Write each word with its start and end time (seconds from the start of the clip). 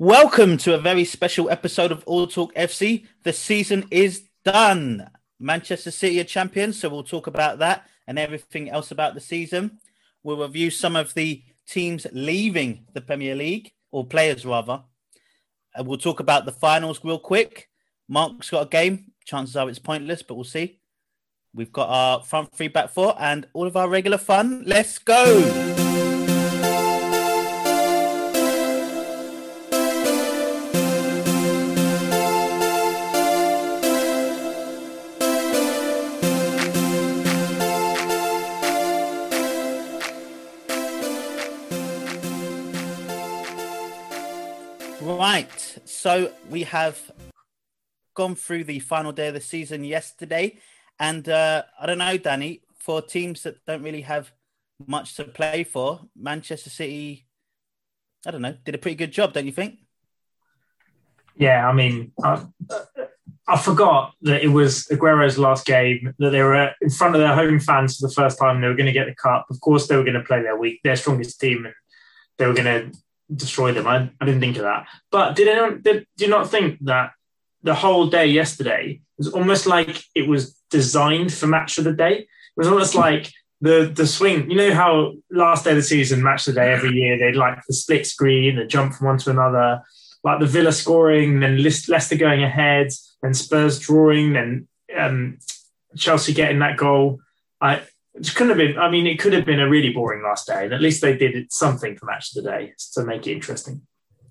Welcome 0.00 0.56
to 0.58 0.74
a 0.74 0.78
very 0.78 1.04
special 1.04 1.48
episode 1.48 1.92
of 1.92 2.02
All 2.04 2.26
Talk 2.26 2.52
FC. 2.56 3.06
The 3.22 3.32
season 3.32 3.86
is 3.92 4.24
done. 4.44 5.08
Manchester 5.38 5.92
City 5.92 6.18
are 6.18 6.24
champions, 6.24 6.80
so 6.80 6.88
we'll 6.88 7.04
talk 7.04 7.28
about 7.28 7.60
that 7.60 7.86
and 8.08 8.18
everything 8.18 8.68
else 8.68 8.90
about 8.90 9.14
the 9.14 9.20
season. 9.20 9.78
We'll 10.24 10.42
review 10.42 10.72
some 10.72 10.96
of 10.96 11.14
the 11.14 11.44
teams 11.68 12.08
leaving 12.10 12.86
the 12.92 13.02
Premier 13.02 13.36
League, 13.36 13.70
or 13.92 14.04
players 14.04 14.44
rather. 14.44 14.82
And 15.76 15.86
we'll 15.86 15.98
talk 15.98 16.18
about 16.18 16.44
the 16.44 16.50
finals 16.50 17.00
real 17.04 17.20
quick. 17.20 17.68
Mark's 18.08 18.50
got 18.50 18.66
a 18.66 18.68
game. 18.68 19.12
Chances 19.24 19.54
are 19.54 19.68
it's 19.68 19.78
pointless, 19.78 20.24
but 20.24 20.34
we'll 20.34 20.42
see. 20.42 20.80
We've 21.54 21.72
got 21.72 21.88
our 21.88 22.24
front 22.24 22.52
three, 22.52 22.66
back 22.66 22.90
four, 22.90 23.14
and 23.20 23.46
all 23.52 23.68
of 23.68 23.76
our 23.76 23.88
regular 23.88 24.18
fun. 24.18 24.64
Let's 24.66 24.98
go. 24.98 26.13
Have 46.64 47.10
gone 48.14 48.34
through 48.34 48.64
the 48.64 48.78
final 48.78 49.12
day 49.12 49.28
of 49.28 49.34
the 49.34 49.40
season 49.40 49.84
yesterday. 49.84 50.58
And 50.98 51.28
uh, 51.28 51.64
I 51.80 51.86
don't 51.86 51.98
know, 51.98 52.16
Danny, 52.16 52.62
for 52.78 53.02
teams 53.02 53.42
that 53.42 53.64
don't 53.66 53.82
really 53.82 54.02
have 54.02 54.32
much 54.86 55.16
to 55.16 55.24
play 55.24 55.64
for, 55.64 56.00
Manchester 56.16 56.70
City, 56.70 57.26
I 58.26 58.30
don't 58.30 58.42
know, 58.42 58.56
did 58.64 58.74
a 58.74 58.78
pretty 58.78 58.96
good 58.96 59.12
job, 59.12 59.32
don't 59.32 59.46
you 59.46 59.52
think? 59.52 59.78
Yeah, 61.36 61.68
I 61.68 61.72
mean, 61.72 62.12
I, 62.22 62.44
I 63.48 63.58
forgot 63.58 64.14
that 64.22 64.42
it 64.42 64.48
was 64.48 64.86
Aguero's 64.90 65.36
last 65.36 65.66
game, 65.66 66.14
that 66.18 66.30
they 66.30 66.42
were 66.42 66.72
in 66.80 66.90
front 66.90 67.14
of 67.14 67.20
their 67.20 67.34
home 67.34 67.58
fans 67.58 67.96
for 67.96 68.06
the 68.06 68.14
first 68.14 68.38
time. 68.38 68.60
They 68.60 68.68
were 68.68 68.74
going 68.74 68.86
to 68.86 68.92
get 68.92 69.06
the 69.06 69.14
cup. 69.14 69.46
Of 69.50 69.60
course, 69.60 69.86
they 69.86 69.96
were 69.96 70.04
going 70.04 70.14
to 70.14 70.22
play 70.22 70.42
their 70.42 70.56
week, 70.56 70.80
their 70.84 70.96
strongest 70.96 71.40
team, 71.40 71.66
and 71.66 71.74
they 72.38 72.46
were 72.46 72.54
going 72.54 72.92
to 72.92 72.98
destroy 73.34 73.72
them. 73.72 73.86
I, 73.86 74.10
I 74.20 74.24
didn't 74.24 74.40
think 74.40 74.56
of 74.56 74.62
that. 74.62 74.86
But 75.10 75.36
did 75.36 75.48
anyone, 75.48 75.82
did, 75.82 76.06
do 76.16 76.24
you 76.24 76.30
not 76.30 76.50
think 76.50 76.78
that 76.84 77.12
the 77.62 77.74
whole 77.74 78.08
day 78.08 78.26
yesterday 78.26 79.00
was 79.18 79.28
almost 79.32 79.66
like 79.66 80.02
it 80.14 80.28
was 80.28 80.54
designed 80.70 81.32
for 81.32 81.46
match 81.46 81.78
of 81.78 81.84
the 81.84 81.92
day? 81.92 82.18
It 82.18 82.56
was 82.56 82.68
almost 82.68 82.94
like 82.94 83.32
the 83.60 83.90
the 83.94 84.06
swing. 84.06 84.50
You 84.50 84.56
know 84.56 84.74
how 84.74 85.14
last 85.30 85.64
day 85.64 85.70
of 85.70 85.76
the 85.76 85.82
season, 85.82 86.22
match 86.22 86.46
of 86.46 86.54
the 86.54 86.60
day 86.60 86.72
every 86.72 86.90
year, 86.90 87.18
they'd 87.18 87.36
like 87.36 87.58
the 87.66 87.74
split 87.74 88.06
screen, 88.06 88.56
the 88.56 88.66
jump 88.66 88.94
from 88.94 89.06
one 89.08 89.18
to 89.18 89.30
another, 89.30 89.82
like 90.22 90.40
the 90.40 90.46
Villa 90.46 90.72
scoring, 90.72 91.40
then 91.40 91.62
Leicester 91.62 92.16
going 92.16 92.42
ahead, 92.42 92.88
then 93.22 93.34
Spurs 93.34 93.78
drawing, 93.78 94.34
then 94.34 94.68
um, 94.96 95.38
Chelsea 95.96 96.32
getting 96.32 96.58
that 96.60 96.76
goal. 96.76 97.20
I 97.60 97.82
it 98.14 98.34
couldn't 98.34 98.50
have 98.50 98.58
been. 98.58 98.78
I 98.78 98.90
mean, 98.90 99.06
it 99.06 99.18
could 99.18 99.32
have 99.32 99.44
been 99.44 99.60
a 99.60 99.68
really 99.68 99.90
boring 99.90 100.22
last 100.22 100.46
day, 100.46 100.64
and 100.64 100.72
at 100.72 100.80
least 100.80 101.02
they 101.02 101.16
did 101.16 101.52
something 101.52 101.96
for 101.96 102.06
match 102.06 102.34
of 102.36 102.44
the 102.44 102.50
day 102.50 102.72
to 102.92 103.04
make 103.04 103.26
it 103.26 103.32
interesting. 103.32 103.82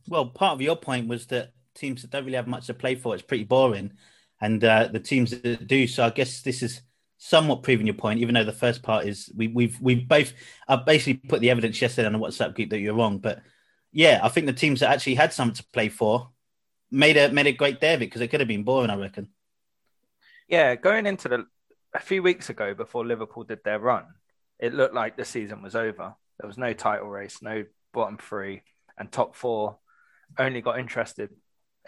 Well, 0.07 0.27
part 0.27 0.53
of 0.53 0.61
your 0.61 0.75
point 0.75 1.07
was 1.07 1.27
that 1.27 1.51
teams 1.75 2.01
that 2.01 2.11
don't 2.11 2.25
really 2.25 2.35
have 2.35 2.47
much 2.47 2.67
to 2.67 2.73
play 2.73 2.95
for, 2.95 3.13
it's 3.13 3.23
pretty 3.23 3.43
boring, 3.43 3.93
and 4.41 4.63
uh, 4.63 4.89
the 4.91 4.99
teams 4.99 5.31
that 5.31 5.67
do. 5.67 5.87
So 5.87 6.05
I 6.05 6.09
guess 6.09 6.41
this 6.41 6.63
is 6.63 6.81
somewhat 7.17 7.63
proving 7.63 7.87
your 7.87 7.95
point, 7.95 8.19
even 8.19 8.35
though 8.35 8.43
the 8.43 8.51
first 8.51 8.83
part 8.83 9.05
is 9.05 9.31
we, 9.35 9.47
we've 9.47 9.79
we've 9.81 10.07
both 10.07 10.33
I 10.67 10.77
basically 10.77 11.15
put 11.15 11.41
the 11.41 11.49
evidence 11.49 11.81
yesterday 11.81 12.07
on 12.07 12.13
the 12.13 12.19
WhatsApp 12.19 12.55
group 12.55 12.69
that 12.69 12.79
you're 12.79 12.95
wrong, 12.95 13.17
but 13.17 13.41
yeah, 13.91 14.19
I 14.23 14.29
think 14.29 14.47
the 14.47 14.53
teams 14.53 14.79
that 14.79 14.91
actually 14.91 15.15
had 15.15 15.33
something 15.33 15.55
to 15.55 15.65
play 15.71 15.89
for 15.89 16.29
made 16.89 17.17
a 17.17 17.31
made 17.31 17.47
a 17.47 17.51
great 17.51 17.79
day 17.79 17.93
of 17.93 18.01
it 18.01 18.05
because 18.05 18.21
it 18.21 18.29
could 18.29 18.39
have 18.39 18.47
been 18.47 18.63
boring, 18.63 18.89
I 18.89 18.95
reckon. 18.95 19.29
Yeah, 20.47 20.75
going 20.75 21.05
into 21.05 21.29
the 21.29 21.45
a 21.93 21.99
few 21.99 22.23
weeks 22.23 22.49
ago, 22.49 22.73
before 22.73 23.05
Liverpool 23.05 23.43
did 23.43 23.59
their 23.63 23.79
run, 23.79 24.05
it 24.59 24.73
looked 24.73 24.95
like 24.95 25.17
the 25.17 25.25
season 25.25 25.61
was 25.61 25.75
over. 25.75 26.15
There 26.39 26.47
was 26.47 26.57
no 26.57 26.73
title 26.73 27.07
race, 27.07 27.41
no 27.41 27.65
bottom 27.93 28.17
three, 28.17 28.63
and 28.97 29.11
top 29.11 29.35
four 29.35 29.77
only 30.37 30.61
got 30.61 30.79
interested 30.79 31.29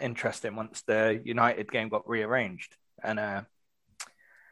interesting 0.00 0.54
once 0.56 0.82
the 0.82 1.20
United 1.24 1.70
game 1.70 1.88
got 1.88 2.08
rearranged. 2.08 2.76
And 3.02 3.18
uh, 3.18 3.42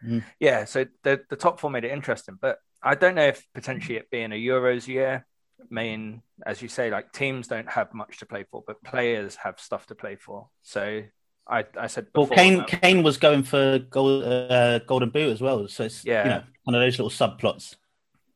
mm. 0.04 0.24
yeah, 0.40 0.64
so 0.64 0.86
the 1.02 1.20
the 1.28 1.36
top 1.36 1.60
four 1.60 1.70
made 1.70 1.84
it 1.84 1.92
interesting. 1.92 2.38
But 2.40 2.58
I 2.82 2.94
don't 2.94 3.14
know 3.14 3.26
if 3.26 3.46
potentially 3.54 3.96
it 3.96 4.10
being 4.10 4.32
a 4.32 4.46
Euros 4.46 4.86
year, 4.86 5.26
mean 5.70 6.22
as 6.44 6.62
you 6.62 6.68
say, 6.68 6.90
like 6.90 7.12
teams 7.12 7.48
don't 7.48 7.70
have 7.70 7.94
much 7.94 8.18
to 8.18 8.26
play 8.26 8.44
for, 8.50 8.62
but 8.66 8.82
players 8.82 9.36
have 9.36 9.60
stuff 9.60 9.86
to 9.86 9.94
play 9.94 10.16
for. 10.16 10.48
So 10.62 11.02
I, 11.46 11.64
I 11.78 11.86
said 11.88 12.12
before, 12.12 12.28
well, 12.28 12.36
Kane 12.36 12.64
Kane 12.64 13.02
was 13.02 13.16
going 13.18 13.42
for 13.42 13.78
gold, 13.78 14.24
uh, 14.24 14.78
golden 14.80 15.10
boot 15.10 15.30
as 15.30 15.40
well, 15.40 15.68
so 15.68 15.84
it's 15.84 16.04
yeah, 16.04 16.24
you 16.24 16.30
know, 16.30 16.42
one 16.64 16.74
of 16.74 16.80
those 16.80 16.98
little 16.98 17.10
subplots. 17.10 17.76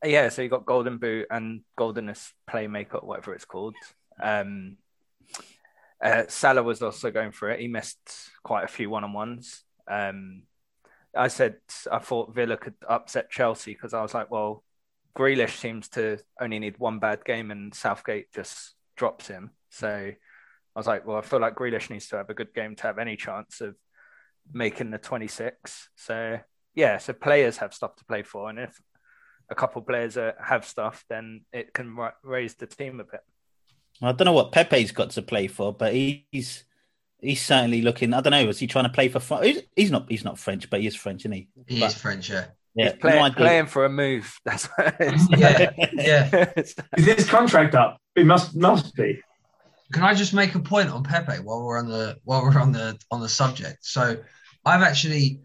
Yeah, 0.04 0.28
so 0.28 0.42
you 0.42 0.48
got 0.48 0.66
golden 0.66 0.98
boot 0.98 1.26
and 1.30 1.62
goldenest 1.78 2.32
playmaker, 2.48 3.02
whatever 3.02 3.34
it's 3.34 3.44
called. 3.44 3.74
Um, 4.22 4.76
uh, 6.02 6.24
Salah 6.28 6.62
was 6.62 6.82
also 6.82 7.10
going 7.10 7.32
for 7.32 7.50
it. 7.50 7.60
He 7.60 7.68
missed 7.68 7.98
quite 8.42 8.64
a 8.64 8.68
few 8.68 8.90
one 8.90 9.04
on 9.04 9.12
ones. 9.12 9.64
Um, 9.90 10.42
I 11.16 11.28
said 11.28 11.56
I 11.90 11.98
thought 11.98 12.34
Villa 12.34 12.56
could 12.56 12.74
upset 12.88 13.30
Chelsea 13.30 13.72
because 13.72 13.94
I 13.94 14.02
was 14.02 14.14
like, 14.14 14.30
well, 14.30 14.62
Grealish 15.16 15.56
seems 15.56 15.88
to 15.90 16.18
only 16.40 16.58
need 16.58 16.78
one 16.78 16.98
bad 16.98 17.24
game 17.24 17.50
and 17.50 17.74
Southgate 17.74 18.32
just 18.32 18.74
drops 18.96 19.26
him. 19.26 19.50
So 19.70 20.12
I 20.78 20.80
was 20.80 20.86
like, 20.86 21.04
well, 21.04 21.16
I 21.16 21.22
feel 21.22 21.40
like 21.40 21.56
Grealish 21.56 21.90
needs 21.90 22.06
to 22.10 22.18
have 22.18 22.30
a 22.30 22.34
good 22.34 22.54
game 22.54 22.76
to 22.76 22.82
have 22.84 23.00
any 23.00 23.16
chance 23.16 23.60
of 23.60 23.74
making 24.52 24.92
the 24.92 24.98
26. 24.98 25.88
So 25.96 26.38
yeah, 26.72 26.98
so 26.98 27.14
players 27.14 27.56
have 27.56 27.74
stuff 27.74 27.96
to 27.96 28.04
play 28.04 28.22
for, 28.22 28.48
and 28.48 28.60
if 28.60 28.80
a 29.50 29.56
couple 29.56 29.82
players 29.82 30.16
uh, 30.16 30.34
have 30.40 30.64
stuff, 30.64 31.04
then 31.10 31.40
it 31.52 31.74
can 31.74 31.96
raise 32.22 32.54
the 32.54 32.68
team 32.68 33.00
a 33.00 33.02
bit. 33.02 33.22
I 34.00 34.12
don't 34.12 34.26
know 34.26 34.32
what 34.32 34.52
Pepe's 34.52 34.92
got 34.92 35.10
to 35.10 35.22
play 35.22 35.48
for, 35.48 35.74
but 35.74 35.94
he's 35.94 36.62
he's 37.20 37.44
certainly 37.44 37.82
looking. 37.82 38.14
I 38.14 38.20
don't 38.20 38.30
know. 38.30 38.46
Was 38.46 38.60
he 38.60 38.68
trying 38.68 38.84
to 38.84 38.90
play 38.90 39.08
for? 39.08 39.42
He's, 39.42 39.62
he's 39.74 39.90
not. 39.90 40.06
He's 40.08 40.24
not 40.24 40.38
French, 40.38 40.70
but 40.70 40.80
he 40.80 40.86
is 40.86 40.94
French, 40.94 41.22
isn't 41.22 41.32
he? 41.32 41.48
He 41.66 41.80
but, 41.80 41.86
is 41.86 41.98
French, 42.00 42.30
yeah. 42.30 42.44
Yeah, 42.76 42.90
he's 42.92 43.00
playing, 43.00 43.24
no 43.24 43.30
playing 43.32 43.66
for 43.66 43.84
a 43.84 43.88
move. 43.88 44.32
That's 44.44 44.66
what 44.66 44.94
yeah, 45.36 45.72
yeah. 45.92 46.52
Is 46.56 46.76
his 46.96 47.28
contract 47.28 47.74
up? 47.74 47.98
It 48.14 48.26
must 48.26 48.54
must 48.54 48.94
be. 48.94 49.20
Can 49.92 50.02
I 50.02 50.14
just 50.14 50.34
make 50.34 50.54
a 50.54 50.60
point 50.60 50.90
on 50.90 51.02
Pepe 51.02 51.40
while 51.42 51.64
we're 51.64 51.78
on 51.78 51.88
the 51.88 52.18
while 52.24 52.42
we're 52.42 52.60
on 52.60 52.72
the 52.72 52.98
on 53.10 53.20
the 53.20 53.28
subject? 53.28 53.78
So 53.86 54.18
I've 54.64 54.82
actually 54.82 55.40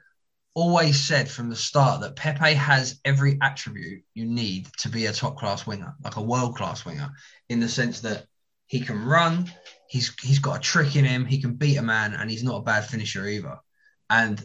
always 0.54 1.00
said 1.00 1.30
from 1.30 1.50
the 1.50 1.56
start 1.56 2.02
that 2.02 2.16
Pepe 2.16 2.54
has 2.54 3.00
every 3.06 3.38
attribute 3.42 4.04
you 4.14 4.26
need 4.26 4.68
to 4.80 4.90
be 4.90 5.06
a 5.06 5.14
top 5.14 5.38
class 5.38 5.66
winger, 5.66 5.96
like 6.04 6.18
a 6.18 6.22
world 6.22 6.56
class 6.56 6.86
winger, 6.86 7.10
in 7.50 7.60
the 7.60 7.70
sense 7.70 8.02
that 8.02 8.26
he 8.68 8.82
can 8.82 9.06
run, 9.06 9.50
he's 9.88 10.14
he's 10.22 10.40
got 10.40 10.58
a 10.58 10.62
trick 10.62 10.96
in 10.96 11.06
him, 11.06 11.26
he 11.26 11.42
can 11.42 11.54
beat 11.54 11.78
a 11.78 11.82
man, 11.82 12.14
and 12.14 12.30
he's 12.30 12.44
not 12.44 12.58
a 12.58 12.64
bad 12.64 12.86
finisher 12.86 13.26
either. 13.28 13.58
And 14.10 14.44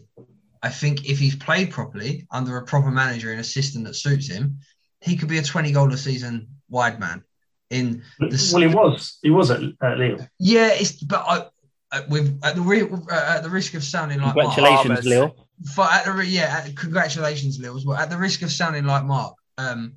I 0.62 0.70
think 0.70 1.08
if 1.08 1.18
he's 1.18 1.36
played 1.36 1.72
properly 1.72 2.26
under 2.30 2.56
a 2.56 2.64
proper 2.64 2.90
manager 2.90 3.32
in 3.32 3.38
a 3.38 3.44
system 3.44 3.82
that 3.84 3.94
suits 3.94 4.28
him, 4.28 4.60
he 5.00 5.16
could 5.16 5.28
be 5.28 5.38
a 5.38 5.42
20 5.42 5.72
goal 5.72 5.92
a 5.92 5.96
season 5.96 6.48
wide 6.68 7.00
man 7.00 7.24
in 7.70 8.02
the 8.18 8.50
well, 8.52 8.62
he 8.62 8.74
was 8.74 9.18
he 9.22 9.30
was 9.30 9.50
at, 9.50 9.60
at 9.82 9.98
Lille. 9.98 10.26
Yeah, 10.38 10.70
it's 10.72 10.92
but 10.92 11.24
I, 11.26 12.00
with 12.08 12.38
at 12.42 12.54
the 12.54 12.60
re, 12.60 12.82
uh, 12.82 13.34
at 13.36 13.42
the 13.42 13.50
risk 13.50 13.74
of 13.74 13.82
sounding 13.82 14.20
like 14.20 14.34
congratulations, 14.34 14.88
Mark, 14.88 15.04
Lille. 15.04 15.46
For, 15.74 15.84
at 15.84 16.04
the, 16.04 16.26
yeah, 16.26 16.62
at, 16.64 16.76
congratulations, 16.76 17.58
Lille. 17.58 17.80
Well, 17.84 17.98
at 17.98 18.10
the 18.10 18.16
risk 18.16 18.42
of 18.42 18.50
sounding 18.50 18.84
like 18.84 19.04
Mark, 19.04 19.34
um, 19.58 19.94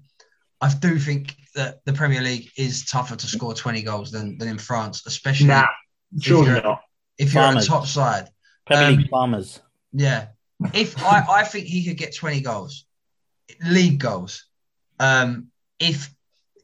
I 0.59 0.73
do 0.73 0.97
think 0.99 1.35
that 1.55 1.79
the 1.85 1.93
Premier 1.93 2.21
League 2.21 2.49
is 2.57 2.85
tougher 2.85 3.15
to 3.15 3.27
score 3.27 3.53
twenty 3.53 3.81
goals 3.81 4.11
than, 4.11 4.37
than 4.37 4.47
in 4.47 4.57
France, 4.57 5.05
especially 5.05 5.47
nah, 5.47 5.65
sure 6.19 6.43
if 6.43 6.47
you're, 6.47 6.61
not. 6.61 6.81
If 7.17 7.33
you're 7.33 7.43
farmers. 7.43 7.65
a 7.65 7.67
top 7.67 7.85
side, 7.87 8.29
Premier 8.65 8.87
um, 8.87 8.95
League 8.97 9.09
farmers. 9.09 9.61
Yeah, 9.93 10.27
if 10.73 11.01
I, 11.03 11.25
I 11.29 11.43
think 11.43 11.67
he 11.67 11.85
could 11.85 11.97
get 11.97 12.15
twenty 12.15 12.41
goals, 12.41 12.85
league 13.65 13.99
goals. 13.99 14.45
Um, 14.99 15.47
if 15.79 16.13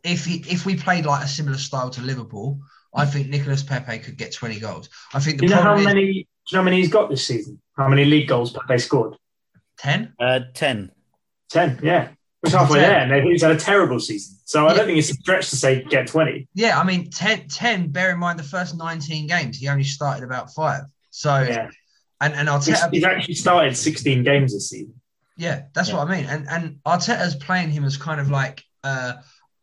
if 0.08 0.26
he, 0.26 0.44
if 0.50 0.66
we 0.66 0.76
played 0.76 1.06
like 1.06 1.24
a 1.24 1.28
similar 1.28 1.58
style 1.58 1.90
to 1.92 2.02
Liverpool, 2.02 2.60
I 2.94 3.06
think 3.06 3.28
Nicolas 3.28 3.64
Pepe 3.64 4.00
could 4.00 4.18
get 4.18 4.34
20 4.34 4.60
goals. 4.60 4.90
I 5.14 5.20
think 5.20 5.40
the 5.40 5.48
do 5.48 5.54
you 5.54 5.56
know 5.56 5.62
how 5.62 5.78
many 5.78 6.02
do 6.02 6.18
you 6.18 6.26
know 6.54 6.60
how 6.60 6.64
many 6.64 6.78
he's 6.78 6.90
got 6.90 7.10
this 7.10 7.26
season? 7.26 7.62
How 7.76 7.88
many 7.88 8.06
league 8.06 8.28
goals 8.28 8.52
Pepe 8.52 8.80
scored? 8.80 9.18
10? 9.80 10.14
Uh 10.20 10.40
10. 10.54 10.92
10, 11.50 11.80
yeah. 11.84 12.10
Which 12.42 12.54
halfway 12.54 12.80
10. 12.80 12.90
there, 13.10 13.20
and 13.20 13.28
he's 13.28 13.42
had 13.42 13.52
a 13.52 13.58
terrible 13.58 14.00
season. 14.00 14.38
So 14.46 14.66
I 14.66 14.72
yeah. 14.72 14.78
don't 14.78 14.86
think 14.88 15.00
it's 15.00 15.12
a 15.12 15.16
stretch 15.16 15.50
to 15.50 15.56
say 15.56 15.84
get 15.84 16.08
20. 16.08 16.48
Yeah, 16.54 16.80
I 16.80 16.84
mean 16.84 17.10
10, 17.10 17.48
10, 17.50 17.92
bear 17.92 18.12
in 18.12 18.20
mind 18.20 18.40
the 18.40 18.44
first 18.44 18.76
19 18.76 19.28
games, 19.28 19.58
he 19.58 19.68
only 19.68 19.84
started 19.84 20.24
about 20.24 20.54
five. 20.54 20.84
So 21.10 21.42
yeah. 21.42 21.70
and, 22.22 22.34
and 22.34 22.48
Arteta 22.48 22.90
he's, 22.90 23.02
he's 23.02 23.04
actually 23.04 23.36
started 23.36 23.76
16 23.76 24.24
games 24.24 24.54
this 24.54 24.70
season. 24.70 24.94
Yeah, 25.38 25.64
that's 25.74 25.90
yeah. 25.90 25.98
what 25.98 26.08
I 26.08 26.18
mean. 26.18 26.26
And 26.26 26.48
and 26.50 26.80
Arteta's 26.86 27.36
playing 27.36 27.70
him 27.70 27.84
as 27.84 27.96
kind 27.96 28.20
of 28.20 28.30
like 28.30 28.64
uh 28.84 29.14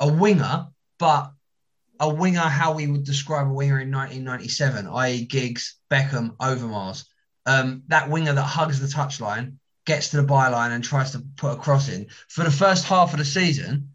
a 0.05 0.13
winger, 0.13 0.67
but 0.99 1.33
a 1.99 2.13
winger 2.13 2.41
how 2.41 2.75
we 2.75 2.87
would 2.87 3.05
describe 3.05 3.49
a 3.49 3.53
winger 3.53 3.81
in 3.81 3.91
1997, 3.91 4.87
i.e., 4.87 5.25
Giggs, 5.25 5.77
Beckham, 5.91 6.37
Overmars. 6.37 7.07
Um, 7.47 7.85
that 7.89 8.11
winger 8.11 8.35
that 8.35 8.43
hugs 8.43 8.81
the 8.81 8.87
touchline, 8.87 9.57
gets 9.87 10.11
to 10.11 10.19
the 10.19 10.29
byline, 10.29 10.73
and 10.73 10.85
tries 10.85 11.13
to 11.13 11.25
put 11.37 11.55
a 11.55 11.57
cross 11.57 11.89
in. 11.89 12.09
For 12.29 12.45
the 12.45 12.51
first 12.51 12.85
half 12.85 13.13
of 13.13 13.19
the 13.19 13.25
season, 13.25 13.95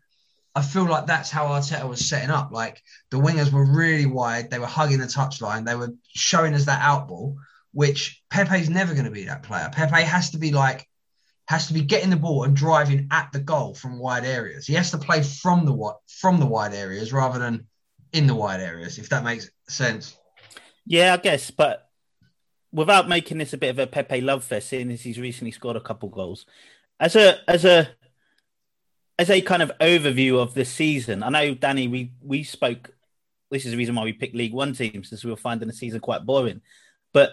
I 0.56 0.64
feel 0.64 0.86
like 0.86 1.06
that's 1.06 1.30
how 1.30 1.46
Arteta 1.46 1.88
was 1.88 2.04
setting 2.04 2.32
up. 2.32 2.52
Like 2.52 2.82
the 3.12 3.18
wingers 3.18 3.52
were 3.52 3.66
really 3.66 4.08
wide, 4.08 4.50
they 4.50 4.60
were 4.60 4.66
hugging 4.66 5.00
the 5.00 5.06
touchline, 5.06 5.66
they 5.66 5.76
were 5.76 5.94
showing 6.16 6.56
us 6.56 6.66
that 6.66 6.82
outball, 6.82 7.36
which 7.72 8.24
Pepe's 8.32 8.68
never 8.68 8.94
going 8.94 9.06
to 9.06 9.12
be 9.12 9.26
that 9.26 9.44
player. 9.44 9.70
Pepe 9.72 10.02
has 10.02 10.32
to 10.32 10.40
be 10.40 10.52
like 10.52 10.89
has 11.50 11.66
to 11.66 11.74
be 11.74 11.82
getting 11.82 12.12
the 12.12 12.16
ball 12.16 12.44
and 12.44 12.56
driving 12.56 13.08
at 13.10 13.32
the 13.32 13.40
goal 13.40 13.74
from 13.74 13.98
wide 13.98 14.24
areas. 14.24 14.68
He 14.68 14.76
has 14.76 14.92
to 14.92 15.00
play 15.00 15.24
from 15.24 15.66
the 15.66 15.96
from 16.08 16.40
the 16.40 16.46
wide 16.46 16.76
areas 16.76 17.12
rather 17.12 17.40
than 17.40 17.66
in 18.14 18.28
the 18.28 18.36
wide 18.36 18.62
areas, 18.62 19.00
if 19.00 19.10
that 19.10 19.24
makes 19.24 19.50
sense. 19.68 20.16
Yeah, 20.86 21.16
I 21.16 21.18
guess, 21.18 21.50
but 21.50 21.90
without 22.72 23.10
making 23.10 23.40
this 23.40 23.54
a 23.54 23.58
bit 23.58 23.72
of 23.72 23.80
a 23.80 23.88
Pepe 23.88 24.22
love 24.22 24.44
fest, 24.44 24.70
seeing 24.70 24.92
as 24.92 25.02
he's 25.02 25.20
recently 25.20 25.50
scored 25.50 25.76
a 25.76 25.82
couple 25.82 26.10
goals, 26.10 26.46
as 27.00 27.16
a 27.16 27.40
as 27.50 27.66
a 27.66 27.90
as 29.18 29.32
a 29.32 29.42
kind 29.42 29.64
of 29.64 29.72
overview 29.82 30.40
of 30.40 30.54
the 30.54 30.66
season, 30.66 31.24
I 31.24 31.30
know 31.30 31.56
Danny, 31.56 31.88
we 31.88 32.12
we 32.22 32.44
spoke. 32.44 32.92
This 33.50 33.66
is 33.66 33.72
the 33.72 33.78
reason 33.78 33.96
why 33.96 34.04
we 34.04 34.14
picked 34.14 34.36
League 34.36 34.54
One 34.54 34.74
teams, 34.74 35.10
since 35.10 35.26
we 35.26 35.32
were 35.32 35.36
finding 35.36 35.68
the 35.68 35.74
season 35.74 36.00
quite 36.00 36.28
boring. 36.28 36.62
But 37.12 37.32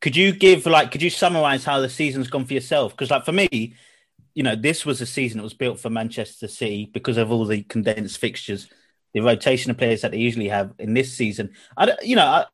could 0.00 0.16
you 0.16 0.32
give 0.32 0.66
like 0.66 0.90
could 0.90 1.02
you 1.02 1.10
summarize 1.10 1.64
how 1.64 1.80
the 1.80 1.88
season's 1.88 2.28
gone 2.28 2.44
for 2.44 2.54
yourself? 2.54 2.92
Because 2.92 3.10
like 3.10 3.24
for 3.24 3.32
me, 3.32 3.74
you 4.34 4.42
know, 4.42 4.56
this 4.56 4.86
was 4.86 5.00
a 5.00 5.06
season 5.06 5.38
that 5.38 5.44
was 5.44 5.54
built 5.54 5.78
for 5.78 5.90
Manchester 5.90 6.48
City 6.48 6.90
because 6.92 7.16
of 7.16 7.30
all 7.30 7.44
the 7.44 7.62
condensed 7.62 8.18
fixtures 8.18 8.68
the 9.12 9.20
rotation 9.20 9.70
of 9.70 9.78
players 9.78 10.02
that 10.02 10.12
they 10.12 10.18
usually 10.18 10.48
have 10.48 10.72
in 10.78 10.94
this 10.94 11.12
season. 11.12 11.50
I, 11.76 11.86
don't, 11.86 12.02
you 12.02 12.16
know, 12.16 12.24
I, 12.24 12.46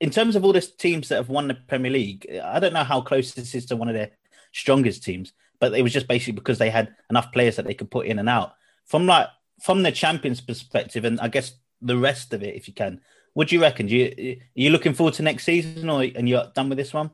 in 0.00 0.10
terms 0.10 0.36
of 0.36 0.44
all 0.44 0.52
the 0.52 0.60
teams 0.60 1.08
that 1.08 1.16
have 1.16 1.28
won 1.28 1.48
the 1.48 1.54
Premier 1.54 1.90
League, 1.90 2.26
I 2.42 2.60
don't 2.60 2.72
know 2.72 2.84
how 2.84 3.00
close 3.00 3.32
this 3.32 3.54
is 3.54 3.66
to 3.66 3.76
one 3.76 3.88
of 3.88 3.94
their 3.94 4.10
strongest 4.52 5.02
teams, 5.02 5.32
but 5.60 5.74
it 5.74 5.82
was 5.82 5.92
just 5.92 6.08
basically 6.08 6.34
because 6.34 6.58
they 6.58 6.70
had 6.70 6.94
enough 7.10 7.32
players 7.32 7.56
that 7.56 7.64
they 7.64 7.74
could 7.74 7.90
put 7.90 8.06
in 8.06 8.18
and 8.18 8.28
out. 8.28 8.54
From 8.84 9.06
like 9.06 9.28
from 9.60 9.82
the 9.82 9.92
champions' 9.92 10.40
perspective, 10.40 11.04
and 11.04 11.20
I 11.20 11.28
guess 11.28 11.52
the 11.82 11.96
rest 11.96 12.32
of 12.32 12.42
it, 12.42 12.54
if 12.54 12.68
you 12.68 12.74
can, 12.74 13.00
what 13.38 13.46
do 13.46 13.54
you 13.54 13.62
reckon? 13.62 13.86
Do 13.86 13.96
you 13.96 14.36
are 14.56 14.60
you 14.60 14.70
looking 14.70 14.94
forward 14.94 15.14
to 15.14 15.22
next 15.22 15.44
season, 15.44 15.88
or 15.88 16.02
and 16.02 16.28
you're 16.28 16.50
done 16.56 16.68
with 16.68 16.76
this 16.76 16.92
one? 16.92 17.12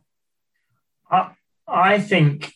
I 1.11 1.32
I 1.69 2.00
think 2.00 2.50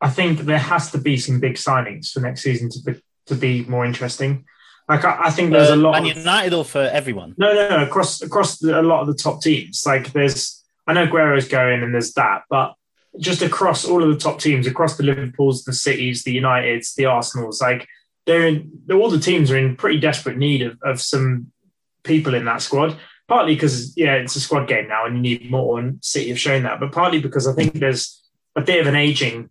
I 0.00 0.10
think 0.10 0.40
there 0.40 0.58
has 0.58 0.90
to 0.90 0.98
be 0.98 1.16
some 1.16 1.38
big 1.38 1.54
signings 1.54 2.10
for 2.10 2.18
next 2.18 2.42
season 2.42 2.68
to 2.70 2.80
be 2.82 3.00
to 3.26 3.36
be 3.36 3.62
more 3.66 3.86
interesting. 3.86 4.44
Like 4.88 5.04
I, 5.04 5.26
I 5.26 5.30
think 5.30 5.52
there's 5.52 5.70
uh, 5.70 5.76
a 5.76 5.76
lot. 5.76 6.02
Man 6.02 6.16
United 6.16 6.52
or 6.52 6.64
for 6.64 6.80
everyone? 6.80 7.36
No, 7.38 7.54
no, 7.54 7.68
no. 7.68 7.84
Across 7.84 8.22
across 8.22 8.58
the, 8.58 8.80
a 8.80 8.82
lot 8.82 9.02
of 9.02 9.06
the 9.06 9.14
top 9.14 9.40
teams. 9.40 9.84
Like 9.86 10.10
there's, 10.10 10.60
I 10.84 10.92
know 10.92 11.04
Aguero's 11.04 11.46
going 11.46 11.84
and 11.84 11.94
there's 11.94 12.12
that, 12.14 12.42
but 12.50 12.74
just 13.20 13.40
across 13.40 13.84
all 13.84 14.02
of 14.02 14.08
the 14.08 14.18
top 14.18 14.40
teams, 14.40 14.66
across 14.66 14.96
the 14.96 15.04
Liverpool's, 15.04 15.62
the 15.62 15.72
Cities, 15.72 16.24
the 16.24 16.36
Uniteds, 16.36 16.96
the 16.96 17.06
Arsenals, 17.06 17.60
like 17.60 17.86
they're 18.26 18.48
in. 18.48 18.82
All 18.90 19.10
the 19.10 19.20
teams 19.20 19.52
are 19.52 19.58
in 19.58 19.76
pretty 19.76 20.00
desperate 20.00 20.38
need 20.38 20.62
of, 20.62 20.76
of 20.82 21.00
some 21.00 21.52
people 22.02 22.34
in 22.34 22.44
that 22.46 22.62
squad. 22.62 22.96
Partly 23.28 23.54
because 23.54 23.96
yeah, 23.96 24.14
it's 24.14 24.34
a 24.34 24.40
squad 24.40 24.66
game 24.66 24.88
now 24.88 25.06
and 25.06 25.16
you 25.16 25.22
need 25.22 25.50
more, 25.50 25.78
and 25.78 26.04
City 26.04 26.30
have 26.30 26.40
shown 26.40 26.64
that. 26.64 26.80
But 26.80 26.90
partly 26.92 27.20
because 27.20 27.46
I 27.46 27.52
think 27.52 27.74
there's 27.74 28.20
a 28.56 28.60
bit 28.60 28.80
of 28.80 28.88
an 28.88 28.96
aging 28.96 29.50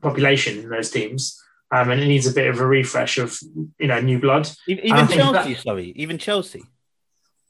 population 0.00 0.58
in 0.58 0.68
those 0.68 0.90
teams 0.90 1.40
um, 1.74 1.90
and 1.90 2.00
it 2.00 2.06
needs 2.06 2.26
a 2.26 2.32
bit 2.32 2.46
of 2.48 2.60
a 2.60 2.66
refresh 2.66 3.18
of 3.18 3.38
you 3.78 3.88
know 3.88 4.00
new 4.00 4.20
blood. 4.20 4.48
Even 4.68 5.08
Chelsea, 5.08 5.54
that, 5.54 5.62
sorry, 5.62 5.92
even 5.96 6.18
Chelsea. 6.18 6.64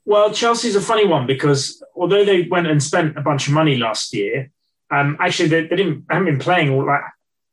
Well, 0.06 0.32
Chelsea's 0.32 0.76
a 0.76 0.80
funny 0.80 1.06
one 1.06 1.26
because 1.26 1.82
although 1.94 2.24
they 2.24 2.42
went 2.42 2.66
and 2.66 2.82
spent 2.82 3.18
a 3.18 3.22
bunch 3.22 3.46
of 3.48 3.52
money 3.52 3.76
last 3.76 4.14
year, 4.14 4.50
um, 4.90 5.16
actually 5.20 5.48
they, 5.48 5.66
they 5.66 5.76
didn't 5.76 6.06
haven't 6.08 6.26
been 6.26 6.38
playing 6.38 6.70
all 6.70 6.86
that. 6.86 7.02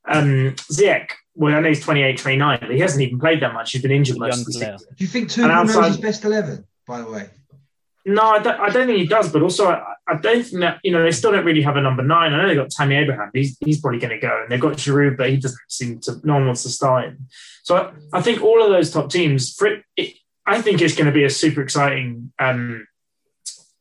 Um, 0.06 0.56
Ziyech, 0.72 1.10
well, 1.36 1.54
I 1.54 1.60
know 1.60 1.70
he's 1.70 1.84
28, 1.84 2.18
29, 2.18 2.58
but 2.62 2.72
he 2.72 2.80
hasn't 2.80 3.02
even 3.02 3.20
played 3.20 3.42
that 3.42 3.54
much. 3.54 3.72
He's 3.72 3.82
been 3.82 3.92
injured 3.92 4.18
most 4.18 4.40
of 4.40 4.46
the 4.46 4.54
season. 4.54 4.78
Do 4.78 5.04
you 5.04 5.08
think 5.08 5.30
Tuchel 5.30 5.66
knows 5.66 5.88
his 5.88 5.98
best 5.98 6.24
eleven? 6.24 6.66
By 6.88 7.02
the 7.02 7.10
way, 7.10 7.30
no, 8.06 8.24
I 8.24 8.40
don't, 8.40 8.60
I 8.60 8.70
don't 8.70 8.88
think 8.88 9.00
he 9.00 9.06
does. 9.06 9.32
But 9.32 9.44
also, 9.44 9.70
I, 9.70 9.94
I, 10.08 10.18
don't 10.18 10.44
think 10.44 10.62
that 10.62 10.80
you 10.84 10.92
know 10.92 11.04
they 11.04 11.12
still 11.12 11.32
don't 11.32 11.46
really 11.46 11.62
have 11.62 11.78
a 11.78 11.82
number 11.82 12.04
nine. 12.04 12.34
I 12.34 12.42
know 12.42 12.48
they 12.48 12.56
got 12.56 12.72
Tammy 12.72 12.96
Abraham. 12.96 13.30
He's 13.34 13.58
he's 13.60 13.80
probably 13.80 14.00
going 14.00 14.14
to 14.14 14.20
go, 14.20 14.42
and 14.42 14.52
they've 14.52 14.60
got 14.60 14.74
Giroud, 14.74 15.18
but 15.18 15.30
he 15.30 15.38
doesn't 15.38 15.60
seem 15.68 16.00
to. 16.02 16.20
No 16.24 16.34
one 16.36 16.46
wants 16.48 16.64
to 16.64 16.70
start 16.70 17.06
him. 17.06 17.28
So 17.64 17.78
I, 17.78 18.18
I 18.18 18.22
think 18.22 18.42
all 18.42 18.64
of 18.64 18.72
those 18.72 18.92
top 18.92 19.12
teams. 19.12 19.54
For 19.54 19.68
it, 19.68 19.84
it, 19.96 20.16
I 20.46 20.62
think 20.62 20.82
it's 20.82 20.96
going 20.96 21.06
to 21.06 21.12
be 21.12 21.24
a 21.24 21.30
super 21.30 21.62
exciting 21.62 22.34
um, 22.40 22.88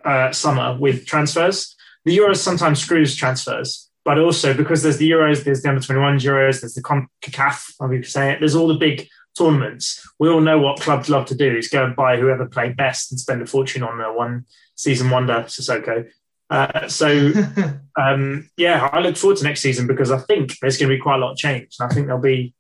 uh, 0.05 0.33
summer 0.33 0.77
with 0.79 1.07
transfers. 1.07 1.75
The 2.05 2.17
Euros 2.17 2.37
sometimes 2.37 2.81
screws 2.81 3.15
transfers, 3.17 3.91
but 4.05 4.19
also 4.19 4.53
because 4.55 4.83
there's 4.83 4.99
the 4.99 5.11
Euros, 5.11 5.45
there's 5.45 5.63
the 5.63 5.69
under 5.69 5.81
21 5.81 6.19
Euros, 6.19 6.61
there's 6.61 6.75
the 6.75 6.83
CONCACAF, 6.83 7.75
I'll 7.81 7.89
be 7.89 8.03
saying 8.03 8.33
it. 8.33 8.39
There's 8.41 8.55
all 8.55 8.69
the 8.69 8.75
big 8.75 9.09
tournaments, 9.41 10.07
we 10.19 10.29
all 10.29 10.41
know 10.41 10.59
what 10.59 10.81
clubs 10.81 11.09
love 11.09 11.27
to 11.27 11.35
do 11.35 11.57
is 11.57 11.69
go 11.69 11.85
and 11.85 11.97
buy 11.97 12.17
whoever 12.17 12.47
played 12.47 12.77
best 12.77 13.11
and 13.11 13.19
spend 13.19 13.43
a 13.43 13.47
fortune 13.47 13.83
on 13.83 13.99
the 13.99 14.13
one 14.13 14.45
season 14.75 15.11
wonder 15.11 15.45
Sissoko. 15.47 16.09
Uh, 16.51 16.89
so 16.89 17.33
um, 18.01 18.51
yeah, 18.57 18.89
I 18.93 19.01
look 19.01 19.17
forward 19.17 19.39
to 19.39 19.45
next 19.45 19.61
season 19.61 19.87
because 19.87 20.11
I 20.11 20.19
think 20.19 20.59
there's 20.61 20.77
going 20.77 20.91
to 20.91 20.97
be 20.97 21.01
quite 21.01 21.17
a 21.17 21.19
lot 21.19 21.33
of 21.33 21.39
change. 21.39 21.77
And 21.79 21.91
I 21.91 21.95
think 21.95 22.07
there'll 22.07 22.21
be 22.21 22.55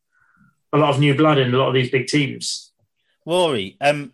a 0.72 0.78
lot 0.78 0.90
of 0.90 1.00
new 1.00 1.14
blood 1.14 1.38
in 1.38 1.52
a 1.52 1.56
lot 1.56 1.68
of 1.68 1.74
these 1.74 1.90
big 1.90 2.06
teams. 2.06 2.72
Rory, 3.26 3.76
um, 3.80 4.12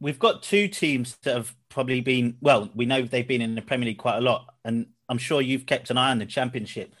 we've 0.00 0.18
got 0.18 0.42
two 0.42 0.68
teams 0.68 1.16
that 1.22 1.34
have 1.34 1.54
probably 1.68 2.00
been 2.00 2.36
well. 2.40 2.68
We 2.74 2.86
know 2.86 3.02
they've 3.02 3.26
been 3.26 3.40
in 3.40 3.54
the 3.54 3.62
Premier 3.62 3.86
League 3.86 3.98
quite 3.98 4.18
a 4.18 4.20
lot, 4.20 4.54
and 4.64 4.86
I'm 5.08 5.18
sure 5.18 5.40
you've 5.40 5.66
kept 5.66 5.90
an 5.90 5.98
eye 5.98 6.10
on 6.10 6.18
the 6.18 6.26
Championship 6.26 6.94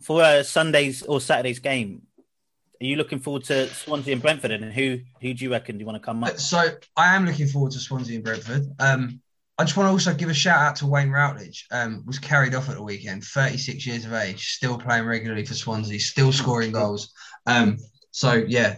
for 0.00 0.22
uh, 0.22 0.42
Sunday's 0.42 1.02
or 1.02 1.20
Saturday's 1.20 1.58
game. 1.58 2.02
Are 2.80 2.86
you 2.86 2.96
looking 2.96 3.20
forward 3.20 3.44
to 3.44 3.68
Swansea 3.68 4.12
and 4.12 4.22
Brentford? 4.22 4.50
And 4.50 4.72
who 4.72 5.00
who 5.20 5.34
do 5.34 5.44
you 5.44 5.50
reckon 5.50 5.76
do 5.76 5.82
you 5.82 5.86
want 5.86 6.00
to 6.00 6.04
come 6.04 6.24
up? 6.24 6.38
So 6.38 6.58
I 6.96 7.14
am 7.14 7.24
looking 7.24 7.46
forward 7.46 7.72
to 7.72 7.78
Swansea 7.78 8.16
and 8.16 8.24
Brentford. 8.24 8.66
Um, 8.78 9.20
I 9.56 9.64
just 9.64 9.76
want 9.76 9.86
to 9.86 9.92
also 9.92 10.12
give 10.12 10.28
a 10.28 10.34
shout 10.34 10.58
out 10.58 10.76
to 10.76 10.86
Wayne 10.86 11.10
Routledge. 11.10 11.66
Um, 11.70 12.02
was 12.06 12.18
carried 12.18 12.54
off 12.54 12.68
at 12.68 12.74
the 12.74 12.82
weekend, 12.82 13.22
36 13.22 13.86
years 13.86 14.04
of 14.04 14.12
age, 14.12 14.48
still 14.48 14.76
playing 14.76 15.06
regularly 15.06 15.44
for 15.44 15.54
Swansea, 15.54 16.00
still 16.00 16.32
scoring 16.32 16.72
goals. 16.72 17.12
Um, 17.46 17.78
so 18.10 18.32
yeah, 18.32 18.76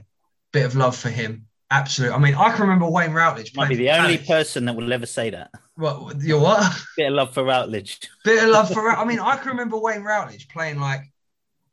bit 0.53 0.67
of 0.67 0.77
love 0.77 0.95
for 0.95 1.09
him. 1.09 1.47
Absolutely. 1.71 2.15
I 2.15 2.19
mean, 2.19 2.35
I 2.35 2.51
can 2.53 2.61
remember 2.61 2.89
Wayne 2.89 3.13
Routledge. 3.13 3.57
Might 3.57 3.71
be 3.71 3.75
the 3.75 3.91
only 3.91 4.19
person 4.19 4.67
that 4.67 4.77
will 4.77 4.93
ever 4.93 5.07
say 5.07 5.31
that. 5.31 5.51
What? 5.75 6.21
You're 6.21 6.41
what? 6.41 6.73
Bit 6.97 7.09
of 7.09 7.15
love 7.15 7.35
for 7.35 7.43
Routledge. 7.43 7.99
Bit 8.25 8.45
of 8.45 8.51
love 8.51 8.71
for. 8.71 8.89
I 8.89 9.05
mean, 9.05 9.19
I 9.19 9.37
can 9.37 9.49
remember 9.49 9.79
Wayne 9.79 10.03
Routledge 10.03 10.49
playing 10.49 10.79
like 10.79 11.01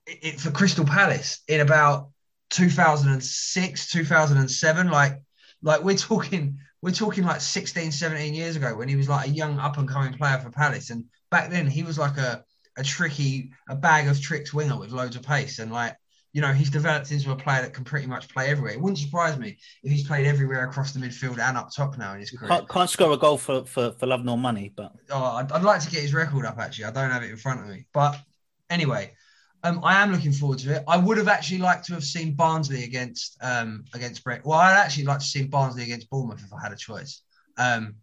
it, 0.06 0.40
for 0.40 0.52
Crystal 0.52 0.86
Palace 0.86 1.42
in 1.48 1.62
about 1.62 2.10
2006, 2.50 3.92
2007. 3.92 4.90
Like, 4.90 5.22
like 5.62 5.84
we're 5.84 5.96
talking, 5.96 6.60
we're 6.82 6.92
talking 6.92 7.24
like 7.24 7.42
16, 7.42 7.92
17 7.92 8.34
years 8.34 8.56
ago 8.56 8.76
when 8.76 8.88
he 8.88 8.96
was 8.96 9.10
like 9.10 9.28
a 9.28 9.32
young 9.32 9.60
up 9.60 9.78
and 9.78 9.88
coming 9.88 10.14
player 10.14 10.40
for 10.40 10.50
Palace. 10.50 10.90
And 10.90 11.06
back 11.32 11.50
then 11.50 11.68
he 11.68 11.84
was 11.84 11.98
like 11.98 12.18
a, 12.18 12.44
a 12.78 12.84
tricky, 12.84 13.52
a 13.70 13.76
bag 13.76 14.08
of 14.08 14.20
tricks 14.20 14.54
winger 14.54 14.78
with 14.78 14.92
loads 14.92 15.16
of 15.16 15.24
pace. 15.24 15.60
And 15.60 15.72
like, 15.72 15.96
you 16.34 16.42
know, 16.42 16.52
he's 16.52 16.72
developed 16.72 17.12
into 17.12 17.32
a 17.32 17.36
player 17.36 17.62
that 17.62 17.74
can 17.74 17.84
pretty 17.84 18.08
much 18.08 18.28
play 18.28 18.48
everywhere. 18.48 18.74
It 18.74 18.82
wouldn't 18.82 18.98
surprise 18.98 19.38
me 19.38 19.58
if 19.84 19.92
he's 19.92 20.08
played 20.08 20.26
everywhere 20.26 20.68
across 20.68 20.92
the 20.92 21.00
midfield 21.00 21.38
and 21.38 21.56
up 21.56 21.70
top 21.74 21.96
now 21.98 22.14
in 22.16 22.20
his 22.20 22.32
career. 22.32 22.50
Can't, 22.50 22.68
can't 22.68 22.90
score 22.90 23.12
a 23.12 23.18
goal 23.18 23.38
for, 23.38 23.64
for, 23.66 23.92
for 23.92 24.08
love 24.08 24.26
nor 24.26 24.38
money, 24.38 24.74
but 24.76 24.94
oh, 25.12 25.24
I'd, 25.24 25.52
I'd 25.52 25.62
like 25.62 25.82
to 25.82 25.92
get 25.92 26.02
his 26.02 26.14
record 26.14 26.46
up. 26.48 26.58
Actually, 26.58 26.86
I 26.86 26.92
don't 26.92 27.12
have 27.12 27.22
it 27.22 27.30
in 27.30 27.38
front 27.38 27.62
of 27.62 27.68
me, 27.68 27.86
but 27.94 28.20
anyway, 28.72 29.12
um, 29.64 29.80
I 29.84 30.02
am 30.02 30.12
looking 30.12 30.34
forward 30.34 30.60
to 30.60 30.76
it. 30.76 30.84
I 30.88 30.98
would 30.98 31.18
have 31.18 31.30
actually 31.30 31.60
liked 31.60 31.86
to 31.86 31.94
have 31.94 32.04
seen 32.04 32.36
Barnsley 32.36 32.84
against 32.84 33.38
um, 33.42 33.86
against 33.94 34.24
Brett. 34.24 34.46
Well, 34.46 34.60
I'd 34.60 34.78
actually 34.78 35.06
like 35.06 35.20
to 35.20 35.26
see 35.26 35.44
Barnsley 35.44 35.84
against 35.84 36.10
Bournemouth 36.10 36.44
if 36.44 36.54
I 36.54 36.62
had 36.62 36.74
a 36.74 36.78
choice. 36.78 37.22
Um, 37.58 37.96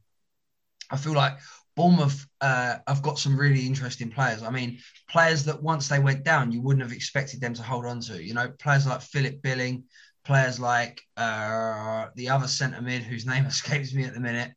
I 0.90 0.96
feel 0.96 1.12
like 1.12 1.38
Bournemouth 1.76 2.26
uh, 2.40 2.76
have 2.86 3.02
got 3.02 3.18
some 3.18 3.38
really 3.38 3.66
interesting 3.66 4.10
players. 4.10 4.42
I 4.42 4.50
mean, 4.50 4.78
players 5.10 5.44
that 5.44 5.62
once 5.62 5.86
they 5.86 5.98
went 5.98 6.24
down, 6.24 6.50
you 6.50 6.62
wouldn't 6.62 6.82
have 6.82 6.92
expected 6.92 7.40
them 7.40 7.54
to 7.54 7.62
hold 7.62 7.84
on 7.84 8.00
to. 8.00 8.22
You 8.22 8.32
know, 8.32 8.48
players 8.58 8.86
like 8.86 9.02
Philip 9.02 9.42
Billing, 9.42 9.84
players 10.24 10.58
like 10.58 11.02
uh, 11.18 12.06
the 12.14 12.30
other 12.30 12.48
centre 12.48 12.80
mid 12.80 13.02
whose 13.02 13.26
name 13.26 13.44
escapes 13.46 13.92
me 13.92 14.04
at 14.04 14.14
the 14.14 14.20
minute. 14.20 14.52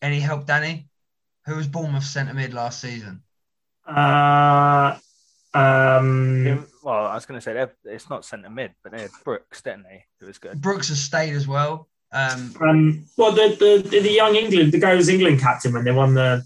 Any 0.00 0.20
help, 0.20 0.46
Danny? 0.46 0.88
Who 1.44 1.56
was 1.56 1.68
Bournemouth 1.68 2.04
centre 2.04 2.34
mid 2.34 2.54
last 2.54 2.80
season? 2.80 3.22
Uh, 3.86 4.96
um, 5.58 6.66
well, 6.82 7.06
I 7.06 7.14
was 7.14 7.26
going 7.26 7.40
to 7.40 7.42
say 7.42 7.66
it's 7.84 8.10
not 8.10 8.24
centre 8.24 8.50
mid, 8.50 8.72
but 8.82 8.92
they 8.92 9.02
had 9.02 9.10
Brooks, 9.24 9.62
didn't 9.62 9.84
they? 9.84 10.04
It 10.20 10.24
was 10.24 10.38
good. 10.38 10.60
Brooks 10.60 10.88
has 10.88 11.00
stayed 11.00 11.34
as 11.34 11.48
well. 11.48 11.88
Um, 12.12 12.54
um, 12.60 13.06
well, 13.16 13.32
the, 13.32 13.82
the 13.82 14.00
the 14.00 14.10
young 14.10 14.34
England, 14.34 14.72
the 14.72 14.78
guy 14.78 14.92
who 14.92 14.96
was 14.96 15.08
England 15.08 15.40
captain 15.40 15.72
when 15.72 15.84
they 15.84 15.92
won 15.92 16.14
the 16.14 16.42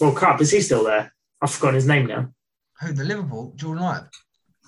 World 0.00 0.16
Cup, 0.16 0.40
is 0.40 0.50
he 0.50 0.60
still 0.60 0.84
there? 0.84 1.12
I've 1.40 1.50
forgotten 1.50 1.76
his 1.76 1.86
name 1.86 2.06
now. 2.06 2.30
Who? 2.80 2.92
The 2.92 3.04
Liverpool 3.04 3.52
Jordan 3.56 3.82
Knight? 3.84 4.02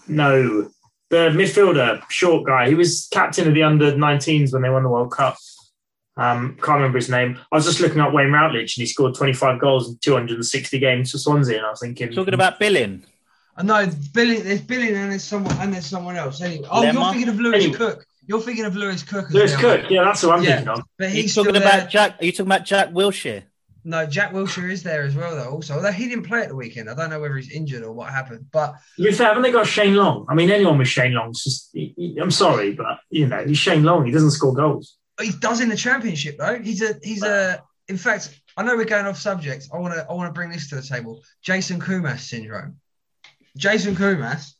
No, 0.07 0.71
the 1.11 1.31
midfielder, 1.31 2.03
short 2.09 2.47
guy. 2.47 2.69
He 2.69 2.75
was 2.75 3.09
captain 3.11 3.49
of 3.49 3.55
the 3.55 3.62
under 3.62 3.93
19s 3.93 4.53
when 4.53 4.62
they 4.62 4.71
won 4.71 4.83
the 4.83 4.88
World 4.88 5.11
Cup. 5.11 5.37
Um, 6.17 6.57
can't 6.62 6.76
remember 6.76 6.99
his 6.99 7.11
name. 7.11 7.38
I 7.53 7.57
was 7.57 7.67
just 7.67 7.81
looking 7.81 8.00
up 8.00 8.12
Wayne 8.12 8.33
Routledge, 8.33 8.76
and 8.76 8.83
he 8.83 8.87
scored 8.87 9.15
25 9.15 9.61
goals 9.61 9.88
in 9.88 9.99
260 9.99 10.79
games 10.79 11.11
for 11.11 11.19
Swansea, 11.19 11.59
and 11.59 11.67
I 11.67 11.71
was 11.71 11.81
thinking, 11.81 12.12
Talking 12.12 12.35
about 12.35 12.59
billing. 12.59 13.05
I 13.57 13.63
know 13.63 13.89
Billy. 14.13 14.39
There's 14.41 14.61
Billy 14.61 14.89
and 14.95 15.11
there's 15.13 15.25
someone 15.25 15.57
and 15.61 15.73
there's 15.73 15.87
someone 15.87 16.17
else. 16.17 16.41
Anyway, 16.43 16.67
oh, 16.71 16.83
you're 16.83 16.93
thinking 17.13 17.29
of 17.29 17.41
Lewis 17.41 17.65
Anyway. 17.65 17.79
Cook. 17.79 18.07
You're 18.27 18.41
thinking 18.41 18.65
of 18.65 18.77
Lewis 18.77 19.03
Cook. 19.03 19.31
Lewis 19.31 19.53
well. 19.63 19.79
Cook. 19.79 19.91
Yeah, 19.91 20.05
that's 20.05 20.21
who 20.23 20.31
I'm 20.31 20.43
Yeah. 20.43 20.57
thinking 20.57 20.69
of. 20.69 20.83
but 20.99 21.11
he's 21.11 21.37
you 21.37 21.43
talking 21.45 21.61
there. 21.61 21.63
about 21.79 21.91
Jack? 21.91 22.17
Are 22.21 22.25
you 22.25 22.33
talking 22.33 22.47
about 22.47 22.65
Jack 22.67 22.91
Wilshere? 22.91 23.45
No, 23.85 24.05
Jack 24.05 24.33
Wilshere 24.33 24.69
is 24.71 24.83
there 24.83 25.05
as 25.05 25.15
well, 25.15 25.37
though. 25.37 25.51
Also, 25.51 25.75
although 25.75 25.93
he 25.93 26.09
didn't 26.09 26.25
play 26.27 26.41
at 26.41 26.49
the 26.49 26.57
weekend, 26.57 26.91
I 26.91 26.95
don't 26.95 27.09
know 27.09 27.21
whether 27.21 27.37
he's 27.37 27.53
injured 27.53 27.85
or 27.85 27.93
what 27.93 28.11
happened. 28.11 28.47
But 28.53 28.75
be 28.99 29.13
fair, 29.13 29.29
haven't 29.29 29.45
they 29.45 29.53
got 29.53 29.69
Shane 29.69 29.95
Long? 29.95 30.27
I 30.29 30.35
mean, 30.35 30.51
anyone 30.51 30.77
with 30.77 30.89
Shane 30.89 31.15
Long, 31.15 31.33
just 31.33 31.71
he, 31.73 31.95
he- 31.97 32.19
I'm 32.21 32.33
sorry, 32.33 32.73
but 32.73 32.99
you 33.11 33.29
know, 33.29 33.45
he's 33.47 33.59
Shane 33.59 33.85
Long. 33.85 34.05
He 34.05 34.11
doesn't 34.11 34.33
score 34.33 34.53
goals. 34.53 34.97
he 35.23 35.31
does 35.31 35.61
in 35.61 35.69
the 35.69 35.77
championship, 35.77 36.37
though. 36.37 36.59
He's 36.59 36.83
a 36.83 36.95
he's 37.03 37.23
a. 37.23 37.29
Uh. 37.31 37.57
In 37.89 37.97
fact, 37.97 38.37
I 38.57 38.65
know 38.65 38.75
we're 38.77 38.85
going 38.87 39.07
off 39.07 39.17
subject. 39.19 39.69
I 39.73 39.79
want 39.79 39.95
to 39.95 40.05
I 40.11 40.13
want 40.15 40.29
to 40.29 40.33
bring 40.33 40.51
this 40.51 40.69
to 40.71 40.75
the 40.75 40.83
table. 40.83 41.23
Jason 41.43 41.81
Koumas 41.81 42.19
syndrome. 42.19 42.79
Jason 43.57 43.95
Koumas 43.97 44.53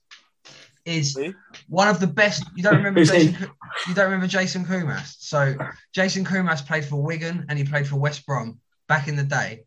is 0.85 1.15
Who? 1.17 1.35
one 1.69 1.89
of 1.89 2.01
the 2.01 2.07
best. 2.07 2.45
You 2.55 2.63
don't 2.63 2.77
remember 2.77 3.01
Who's 3.01 3.11
Jason? 3.11 3.35
Ku- 3.35 3.53
You 3.89 3.95
don't 3.95 4.05
remember 4.07 4.27
Jason 4.27 4.65
Koumas? 4.65 5.17
So 5.19 5.55
Jason 5.95 6.25
Koumas 6.25 6.65
played 6.67 6.85
for 6.85 6.97
Wigan 7.03 7.47
and 7.49 7.59
he 7.59 7.65
played 7.65 7.87
for 7.87 7.97
West 7.97 8.25
Brom 8.27 8.61
back 8.89 9.09
in 9.09 9.17
the 9.17 9.25
day, 9.25 9.65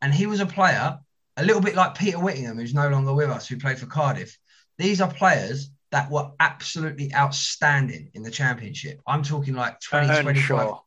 and 0.00 0.12
he 0.14 0.26
was 0.26 0.40
a 0.40 0.46
player 0.46 0.98
a 1.36 1.44
little 1.44 1.62
bit 1.62 1.74
like 1.74 1.94
Peter 1.96 2.18
Whittingham, 2.18 2.58
who's 2.58 2.74
no 2.74 2.88
longer 2.88 3.12
with 3.14 3.30
us, 3.30 3.46
who 3.48 3.58
played 3.58 3.78
for 3.78 3.86
Cardiff. 3.86 4.36
These 4.78 5.00
are 5.00 5.12
players 5.12 5.70
that 5.90 6.10
were 6.10 6.30
absolutely 6.40 7.14
outstanding 7.14 8.10
in 8.14 8.22
the 8.22 8.30
championship. 8.30 9.00
I'm 9.06 9.22
talking 9.22 9.54
like 9.54 9.78
20, 9.80 10.06
25. 10.22 10.26
Earnshaw. 10.26 10.80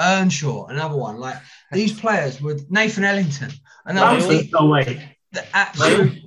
Earnshaw, 0.00 0.66
another 0.66 0.96
one. 0.96 1.18
Like 1.18 1.36
these 1.72 1.98
players 1.98 2.40
were 2.40 2.58
Nathan 2.70 3.04
Ellington, 3.04 3.50
another 3.84 4.18
Bamford. 4.20 4.28
Bamford, 4.30 4.52
no 4.52 4.66
way. 4.66 5.16
the 5.32 5.44
absolute 5.56 6.21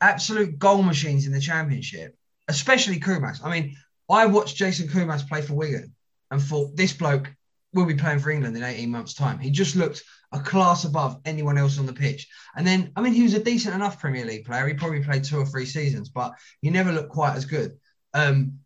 absolute 0.00 0.58
goal 0.58 0.82
machines 0.82 1.26
in 1.26 1.32
the 1.32 1.40
championship, 1.40 2.16
especially 2.48 3.00
Koumas. 3.00 3.44
I 3.44 3.50
mean, 3.50 3.76
I 4.08 4.26
watched 4.26 4.56
Jason 4.56 4.88
Koumas 4.88 5.28
play 5.28 5.42
for 5.42 5.54
Wigan 5.54 5.94
and 6.30 6.42
thought 6.42 6.76
this 6.76 6.92
bloke 6.92 7.32
will 7.72 7.86
be 7.86 7.94
playing 7.94 8.18
for 8.18 8.30
England 8.30 8.56
in 8.56 8.62
18 8.62 8.90
months' 8.90 9.14
time. 9.14 9.38
He 9.38 9.50
just 9.50 9.76
looked 9.76 10.02
a 10.32 10.40
class 10.40 10.84
above 10.84 11.20
anyone 11.24 11.58
else 11.58 11.78
on 11.78 11.86
the 11.86 11.92
pitch. 11.92 12.28
And 12.56 12.66
then, 12.66 12.92
I 12.96 13.00
mean, 13.00 13.12
he 13.12 13.22
was 13.22 13.34
a 13.34 13.42
decent 13.42 13.74
enough 13.74 14.00
Premier 14.00 14.24
League 14.24 14.44
player. 14.44 14.66
He 14.66 14.74
probably 14.74 15.02
played 15.02 15.24
two 15.24 15.38
or 15.38 15.46
three 15.46 15.66
seasons, 15.66 16.08
but 16.08 16.32
he 16.60 16.70
never 16.70 16.92
looked 16.92 17.10
quite 17.10 17.36
as 17.36 17.44
good. 17.44 17.78
Um, 18.14 18.58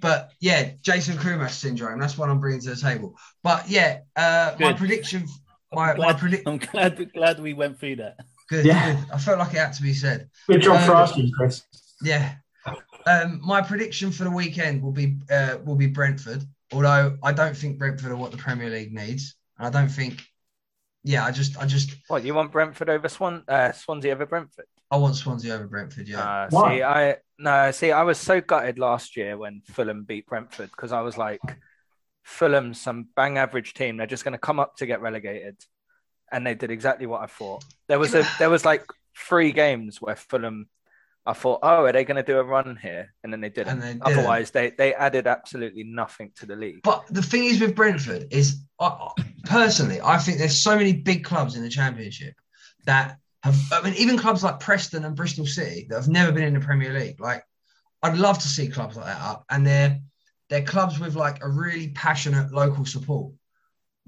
but 0.00 0.30
yeah, 0.40 0.70
Jason 0.82 1.16
Koumas 1.16 1.50
syndrome. 1.50 1.98
That's 1.98 2.16
what 2.16 2.30
I'm 2.30 2.40
bringing 2.40 2.60
to 2.60 2.70
the 2.70 2.76
table. 2.76 3.16
But 3.42 3.68
yeah, 3.68 4.00
uh, 4.14 4.54
my 4.60 4.72
prediction. 4.72 5.26
My, 5.72 5.88
my 5.88 5.94
glad, 5.94 6.18
predict. 6.18 6.48
I'm 6.48 6.58
glad 6.58 7.12
glad 7.12 7.40
we 7.40 7.52
went 7.52 7.78
through 7.78 7.96
that. 7.96 8.18
Good, 8.48 8.64
Yeah. 8.64 8.94
good. 8.94 9.10
I 9.12 9.18
felt 9.18 9.38
like 9.38 9.52
it 9.54 9.58
had 9.58 9.72
to 9.74 9.82
be 9.82 9.94
said. 9.94 10.30
Good 10.46 10.62
job 10.62 10.84
for 10.86 10.94
Uh, 10.94 11.02
asking, 11.02 11.30
Chris. 11.32 11.62
Yeah. 12.02 12.34
Um, 13.06 13.40
my 13.44 13.62
prediction 13.62 14.10
for 14.10 14.24
the 14.24 14.30
weekend 14.30 14.82
will 14.82 14.92
be 14.92 15.16
uh, 15.30 15.58
will 15.64 15.76
be 15.76 15.86
Brentford. 15.86 16.42
Although 16.72 17.16
I 17.22 17.32
don't 17.32 17.56
think 17.56 17.78
Brentford 17.78 18.10
are 18.12 18.16
what 18.16 18.30
the 18.30 18.36
Premier 18.36 18.68
League 18.68 18.92
needs, 18.92 19.36
and 19.58 19.66
I 19.66 19.70
don't 19.70 19.88
think. 19.90 20.22
Yeah, 21.04 21.24
I 21.24 21.30
just 21.30 21.56
I 21.58 21.64
just 21.64 21.94
What 22.08 22.24
you 22.24 22.34
want 22.34 22.52
Brentford 22.52 22.90
over 22.90 23.08
Swan? 23.08 23.44
Uh, 23.48 23.72
Swansea 23.72 24.12
over 24.12 24.26
Brentford? 24.26 24.66
I 24.90 24.96
want 24.96 25.16
Swansea 25.16 25.54
over 25.54 25.66
Brentford. 25.66 26.08
Yeah. 26.08 26.20
Uh, 26.20 26.48
Why? 26.50 26.76
see, 26.76 26.82
I 26.82 27.16
no, 27.38 27.70
see, 27.70 27.92
I 27.92 28.02
was 28.02 28.18
so 28.18 28.40
gutted 28.40 28.78
last 28.78 29.16
year 29.16 29.38
when 29.38 29.62
Fulham 29.64 30.04
beat 30.04 30.26
Brentford 30.26 30.70
because 30.70 30.92
I 30.92 31.00
was 31.02 31.16
like, 31.16 31.40
Fulham, 32.24 32.74
some 32.74 33.08
bang 33.14 33.38
average 33.38 33.74
team, 33.74 33.96
they're 33.96 34.06
just 34.08 34.24
going 34.24 34.32
to 34.32 34.38
come 34.38 34.58
up 34.58 34.76
to 34.78 34.86
get 34.86 35.00
relegated, 35.00 35.56
and 36.32 36.46
they 36.46 36.54
did 36.54 36.70
exactly 36.70 37.06
what 37.06 37.22
I 37.22 37.26
thought. 37.26 37.64
There 37.88 37.98
was 37.98 38.14
a 38.14 38.26
there 38.38 38.50
was 38.50 38.64
like 38.64 38.84
three 39.16 39.52
games 39.52 40.00
where 40.00 40.16
Fulham, 40.16 40.68
I 41.26 41.32
thought, 41.32 41.60
oh, 41.62 41.84
are 41.84 41.92
they 41.92 42.04
going 42.04 42.16
to 42.16 42.22
do 42.22 42.38
a 42.38 42.44
run 42.44 42.78
here? 42.80 43.12
And 43.22 43.32
then 43.32 43.40
they 43.40 43.50
didn't. 43.50 43.72
And 43.74 43.82
they 43.82 43.92
didn't. 43.92 44.02
Otherwise, 44.06 44.50
they 44.50 44.70
they 44.70 44.94
added 44.94 45.26
absolutely 45.26 45.84
nothing 45.84 46.32
to 46.36 46.46
the 46.46 46.56
league. 46.56 46.80
But 46.82 47.04
the 47.10 47.22
thing 47.22 47.44
is 47.44 47.60
with 47.60 47.74
Brentford 47.74 48.26
is, 48.30 48.62
I 48.80 48.86
I- 48.86 49.12
personally, 49.44 50.00
I 50.02 50.18
think 50.18 50.38
there's 50.38 50.56
so 50.56 50.76
many 50.76 50.92
big 50.92 51.24
clubs 51.24 51.56
in 51.56 51.62
the 51.62 51.68
Championship 51.68 52.34
that 52.86 53.18
have. 53.42 53.56
I 53.72 53.82
mean, 53.82 53.94
even 53.94 54.18
clubs 54.18 54.42
like 54.42 54.60
Preston 54.60 55.04
and 55.04 55.16
Bristol 55.16 55.46
City 55.46 55.86
that 55.88 55.96
have 55.96 56.08
never 56.08 56.32
been 56.32 56.44
in 56.44 56.54
the 56.54 56.60
Premier 56.60 56.92
League. 56.98 57.20
Like, 57.20 57.44
I'd 58.02 58.16
love 58.16 58.38
to 58.38 58.48
see 58.48 58.68
clubs 58.68 58.96
like 58.96 59.06
that 59.06 59.20
up, 59.20 59.44
and 59.50 59.66
they're 59.66 60.00
they're 60.48 60.62
clubs 60.62 60.98
with 60.98 61.14
like 61.14 61.42
a 61.42 61.48
really 61.48 61.88
passionate 61.90 62.52
local 62.52 62.84
support. 62.84 63.32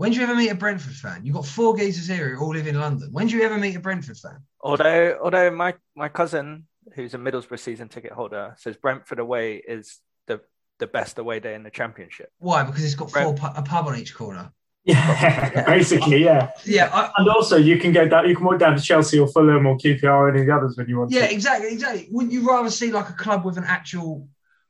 When 0.01 0.13
do 0.13 0.17
you 0.17 0.23
ever 0.23 0.35
meet 0.35 0.49
a 0.49 0.55
Brentford 0.55 0.95
fan? 0.95 1.27
You've 1.27 1.35
got 1.35 1.45
four 1.45 1.77
geezers 1.77 2.07
here 2.07 2.35
who 2.35 2.43
all 2.43 2.55
live 2.55 2.67
in 2.67 2.81
London. 2.81 3.11
When 3.13 3.27
do 3.27 3.37
you 3.37 3.43
ever 3.43 3.59
meet 3.59 3.77
a 3.77 3.81
Brentford 3.81 4.17
fan? 4.17 4.39
Although, 4.63 5.19
although 5.23 5.51
my 5.51 5.75
my 5.95 6.09
cousin, 6.09 6.67
who's 6.95 7.13
a 7.13 7.19
Middlesbrough 7.19 7.59
season 7.59 7.89
ticket 7.89 8.13
holder, 8.13 8.55
says 8.57 8.79
Brentford 8.79 9.19
away 9.19 9.57
is 9.57 9.99
the 10.27 10.41
the 10.79 10.87
best 10.87 11.19
away 11.19 11.39
day 11.39 11.55
in 11.55 11.65
the 11.65 11.71
championship. 11.71 12.33
Why? 12.39 12.63
Because 12.63 12.83
it's 12.83 12.95
got 12.95 13.11
four 13.11 13.35
Brent- 13.35 13.41
pu- 13.41 13.61
a 13.61 13.63
pub 13.63 13.89
on 13.89 13.99
each 13.99 14.15
corner. 14.15 14.51
Yeah, 14.85 15.65
basically, 15.67 16.25
yeah. 16.25 16.49
Yeah, 16.65 16.89
I, 16.91 17.13
And 17.19 17.29
also, 17.29 17.59
you 17.59 17.77
can 17.77 17.93
go 17.93 18.09
down. 18.09 18.27
You 18.27 18.35
can 18.35 18.47
walk 18.47 18.59
down 18.59 18.75
to 18.77 18.83
Chelsea 18.83 19.19
or 19.19 19.29
Fulham 19.29 19.67
or 19.67 19.77
QPR 19.77 20.05
or 20.05 20.31
any 20.31 20.41
of 20.41 20.47
the 20.47 20.55
others 20.55 20.79
when 20.79 20.89
you 20.89 20.99
want. 20.99 21.11
Yeah, 21.11 21.27
to. 21.27 21.35
exactly, 21.35 21.75
exactly. 21.75 22.09
Wouldn't 22.11 22.33
you 22.33 22.49
rather 22.49 22.71
see 22.71 22.91
like 22.91 23.11
a 23.11 23.13
club 23.13 23.45
with 23.45 23.59
an 23.59 23.65
actual 23.65 24.27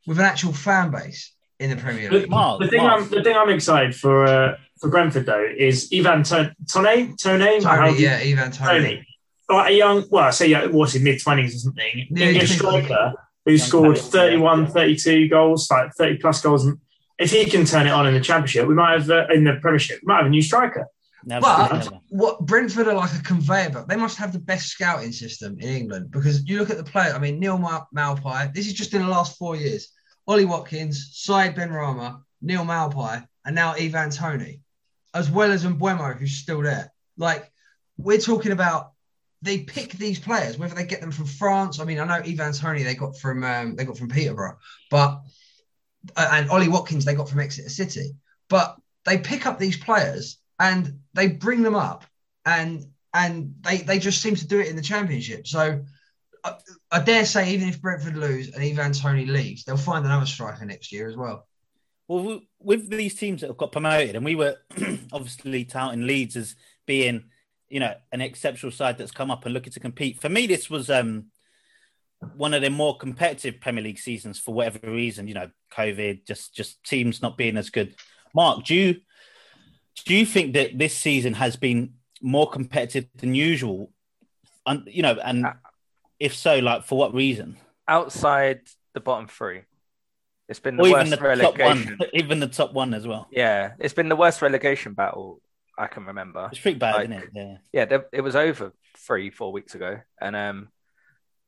with 0.09 0.19
an 0.19 0.25
actual 0.25 0.53
fan 0.53 0.91
base 0.91 1.33
in 1.61 1.71
the 1.71 1.77
Premier 1.77 2.09
The, 2.11 2.19
League? 2.21 2.31
Mark, 2.31 2.61
the 2.61 2.69
thing 2.69 2.83
Mark. 2.83 3.03
I'm 3.03 3.11
the 3.11 3.23
thing 3.23 3.37
I'm 3.37 3.51
excited 3.51 3.95
for 3.95 4.25
uh, 4.27 4.57
for 4.81 4.89
Brentford 4.91 5.27
though 5.27 5.47
is 5.57 5.89
Ivan 5.95 6.23
Tone 6.25 6.55
Tone 6.67 7.17
Tone 7.17 7.61
Tony, 7.61 8.03
yeah, 8.03 8.17
Ivan 8.23 8.51
Toney. 8.51 8.79
Tony, 8.81 9.07
like 9.51 9.71
a 9.71 9.75
young, 9.75 10.05
well, 10.11 10.25
I 10.25 10.31
say 10.31 10.49
yeah, 10.49 10.67
what's 10.67 10.95
his 10.95 11.03
mid 11.03 11.21
twenties 11.23 11.55
or 11.55 11.59
something, 11.59 12.07
Yeah, 12.11 12.27
English 12.29 12.57
striker 12.57 13.13
who 13.47 13.57
scored 13.59 13.97
talent, 13.97 14.13
31, 14.13 14.67
32 14.67 15.29
goals, 15.29 15.71
like 15.71 15.93
thirty 15.95 16.17
plus 16.17 16.41
goals. 16.43 16.65
And 16.67 16.79
if 17.19 17.31
he 17.31 17.45
can 17.45 17.65
turn 17.67 17.87
it 17.87 17.91
on 17.91 18.07
in 18.07 18.15
the 18.15 18.21
Championship, 18.21 18.67
we 18.67 18.75
might 18.75 18.99
have 18.99 19.11
uh, 19.11 19.27
in 19.33 19.45
the 19.45 19.59
Premiership, 19.61 20.01
we 20.03 20.07
might 20.11 20.19
have 20.19 20.27
a 20.27 20.31
new 20.31 20.43
striker. 20.43 20.87
Never, 21.23 21.43
But 21.43 21.73
never. 21.73 21.91
what 22.09 22.47
Brentford 22.47 22.89
are 22.89 22.95
like 22.95 23.13
a 23.13 23.23
conveyor 23.23 23.69
belt. 23.71 23.89
They 23.89 23.97
must 23.97 24.17
have 24.17 24.33
the 24.33 24.39
best 24.39 24.69
scouting 24.69 25.13
system 25.13 25.59
in 25.61 25.69
England 25.69 26.11
because 26.11 26.43
you 26.49 26.59
look 26.59 26.71
at 26.71 26.79
the 26.79 26.85
player. 26.85 27.13
I 27.13 27.19
mean, 27.19 27.39
Neil 27.39 27.59
Ma- 27.59 27.85
Maupay. 27.95 28.55
This 28.55 28.67
is 28.67 28.73
just 28.73 28.95
in 28.95 29.03
the 29.03 29.09
last 29.09 29.37
four 29.37 29.55
years. 29.55 29.91
Ollie 30.27 30.45
Watkins, 30.45 31.11
Said 31.13 31.55
Ben 31.55 31.73
Rama, 31.73 32.23
Neal 32.41 32.65
Maupay, 32.65 33.27
and 33.45 33.55
now 33.55 33.73
Ivan 33.73 34.11
Toney, 34.11 34.61
as 35.15 35.31
well 35.31 35.51
as 35.51 35.65
Mbeumo, 35.65 36.17
who's 36.17 36.37
still 36.37 36.63
there. 36.63 36.93
Like 37.17 37.51
we're 37.97 38.19
talking 38.19 38.53
about. 38.53 38.93
They 39.43 39.61
pick 39.61 39.93
these 39.93 40.21
players, 40.21 40.59
whether 40.59 40.75
they 40.75 40.85
get 40.85 41.01
them 41.01 41.13
from 41.13 41.25
France. 41.25 41.81
I 41.81 41.85
mean, 41.85 41.99
I 41.99 42.05
know 42.05 42.23
Ivan 42.23 42.53
Toney 42.53 42.83
they 42.83 42.95
got 42.95 43.17
from 43.17 43.43
um, 43.43 43.75
they 43.75 43.87
got 43.87 43.97
from 43.97 44.11
Peterborough, 44.11 44.59
but 44.91 45.23
uh, 46.15 46.29
and 46.33 46.51
Ollie 46.51 46.69
Watkins 46.69 47.07
they 47.07 47.15
got 47.15 47.29
from 47.29 47.41
Exeter 47.41 47.71
City. 47.71 48.17
But 48.51 48.77
they 49.07 49.17
pick 49.17 49.47
up 49.47 49.59
these 49.59 49.79
players 49.79 50.39
and 50.59 51.01
they 51.15 51.29
bring 51.29 51.63
them 51.63 51.75
up, 51.75 52.05
and 52.45 52.85
and 53.15 53.55
they 53.63 53.79
they 53.79 53.99
just 53.99 54.21
seem 54.21 54.37
to 54.37 54.47
do 54.47 54.61
it 54.61 54.69
in 54.69 54.77
the 54.77 54.83
championship. 54.83 55.47
So 55.47 55.85
I, 56.45 56.55
I 56.91 57.01
dare 57.01 57.25
say, 57.25 57.53
even 57.53 57.69
if 57.69 57.81
Brentford 57.81 58.17
lose 58.17 58.51
and 58.51 58.63
Ivan 58.63 58.93
Toney 58.93 59.27
leaves, 59.27 59.65
they'll 59.65 59.77
find 59.77 60.05
another 60.05 60.27
striker 60.27 60.65
next 60.65 60.93
year 60.93 61.09
as 61.09 61.17
well. 61.17 61.47
Well, 62.09 62.41
with 62.59 62.91
these 62.91 63.15
teams 63.15 63.41
that 63.41 63.49
have 63.49 63.57
got 63.57 63.73
promoted, 63.73 64.17
and 64.17 64.25
we 64.25 64.35
were 64.35 64.57
obviously 65.13 65.65
touting 65.65 66.07
Leeds 66.07 66.37
as 66.37 66.57
being, 66.87 67.25
you 67.69 67.79
know, 67.79 67.95
an 68.11 68.21
exceptional 68.21 68.73
side 68.73 68.99
that's 68.99 69.13
come 69.13 69.31
up 69.31 69.45
and 69.45 69.55
looking 69.55 69.73
to 69.73 69.81
compete. 69.81 70.21
For 70.21 70.29
me, 70.29 70.49
this 70.49 70.69
was 70.69 70.91
um, 70.91 71.27
one 72.37 72.53
of 72.53 72.63
the 72.63 72.71
more 72.71 72.97
competitive 72.97 73.61
Premier 73.61 73.85
League 73.85 73.99
seasons 73.99 74.39
for 74.39 74.53
whatever 74.53 74.81
reason. 74.83 75.29
You 75.29 75.35
know, 75.35 75.51
COVID, 75.73 76.27
just 76.27 76.55
just 76.55 76.83
teams 76.83 77.23
not 77.23 77.39
being 77.39 77.57
as 77.57 77.71
good. 77.71 77.95
Mark, 78.35 78.65
do 78.65 78.75
you 78.75 78.97
do 80.05 80.15
you 80.15 80.27
think 80.27 80.55
that 80.55 80.79
this 80.79 80.97
season 80.97 81.35
has 81.35 81.57
been 81.57 81.95
more 82.21 82.51
competitive 82.51 83.07
than 83.17 83.35
usual? 83.35 83.93
And 84.67 84.83
you 84.87 85.03
know, 85.03 85.17
and 85.23 85.47
if 86.21 86.35
so, 86.37 86.59
like 86.59 86.85
for 86.85 86.97
what 86.99 87.15
reason? 87.15 87.57
Outside 87.89 88.61
the 88.95 89.01
bottom 89.01 89.27
three, 89.27 89.63
it's 90.49 90.61
been 90.61 90.77
the 90.77 90.83
Or 90.85 90.87
even 90.89 90.99
worst 90.99 91.11
the 91.11 91.17
top 91.17 91.25
relegation. 91.25 91.97
one, 91.99 92.09
even 92.15 92.41
the 92.41 92.47
top 92.47 92.73
one 92.73 92.95
as 92.95 93.07
well. 93.07 93.27
Yeah, 93.33 93.73
it's 93.81 93.95
been 93.95 94.09
the 94.09 94.17
worst 94.17 94.43
relegation 94.43 94.95
battle 94.95 95.41
I 95.79 95.87
can 95.87 96.05
remember. 96.05 96.49
It's 96.53 96.61
pretty 96.61 96.79
bad, 96.79 96.95
Like- 96.95 97.05
isn't 97.11 97.23
it? 97.23 97.29
Yeah. 97.35 97.57
yeah, 97.73 97.85
there- 97.87 98.07
it 98.13 98.21
was 98.21 98.37
over 98.37 98.73
three, 98.99 99.31
four 99.31 99.51
weeks 99.51 99.75
ago, 99.75 100.01
and 100.21 100.37
um, 100.37 100.69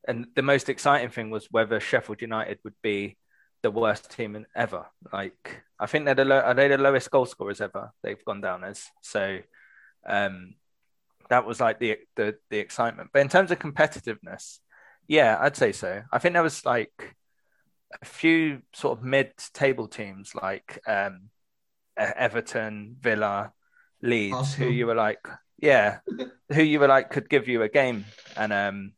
and 0.08 0.26
the 0.34 0.42
most 0.42 0.68
exciting 0.68 1.10
thing 1.10 1.30
was 1.30 1.46
whether 1.50 1.78
Sheffield 1.78 2.22
United 2.22 2.58
would 2.64 2.74
be 2.82 3.16
the 3.62 3.70
worst 3.70 4.10
team 4.10 4.34
in, 4.34 4.46
ever. 4.56 4.86
Like, 5.12 5.62
I 5.78 5.86
think 5.86 6.04
they're 6.06 6.16
the 6.16 6.24
low, 6.24 6.40
are 6.40 6.54
they 6.54 6.66
the 6.66 6.78
lowest 6.78 7.08
goal 7.12 7.26
scorers 7.26 7.60
ever? 7.60 7.92
They've 8.02 8.24
gone 8.24 8.40
down 8.40 8.64
as 8.64 8.84
so. 9.02 9.38
Um, 10.04 10.54
that 11.32 11.46
was 11.46 11.60
like 11.60 11.78
the 11.78 11.96
the 12.14 12.36
the 12.50 12.58
excitement. 12.58 13.08
But 13.10 13.22
in 13.22 13.28
terms 13.30 13.50
of 13.50 13.58
competitiveness, 13.58 14.58
yeah, 15.08 15.38
I'd 15.40 15.56
say 15.56 15.72
so. 15.72 16.02
I 16.12 16.18
think 16.18 16.34
there 16.34 16.42
was 16.42 16.66
like 16.66 17.16
a 18.02 18.04
few 18.04 18.60
sort 18.74 18.98
of 18.98 19.04
mid-table 19.04 19.88
teams 19.88 20.34
like 20.34 20.78
um, 20.86 21.30
Everton, 21.96 22.96
Villa, 23.00 23.52
Leeds, 24.02 24.34
Arsenal. 24.34 24.68
who 24.68 24.74
you 24.74 24.86
were 24.86 24.94
like, 24.94 25.26
yeah, 25.58 26.00
who 26.52 26.62
you 26.62 26.78
were 26.80 26.86
like 26.86 27.10
could 27.10 27.30
give 27.30 27.48
you 27.48 27.62
a 27.62 27.68
game. 27.68 28.04
And 28.36 28.52
um, 28.52 28.92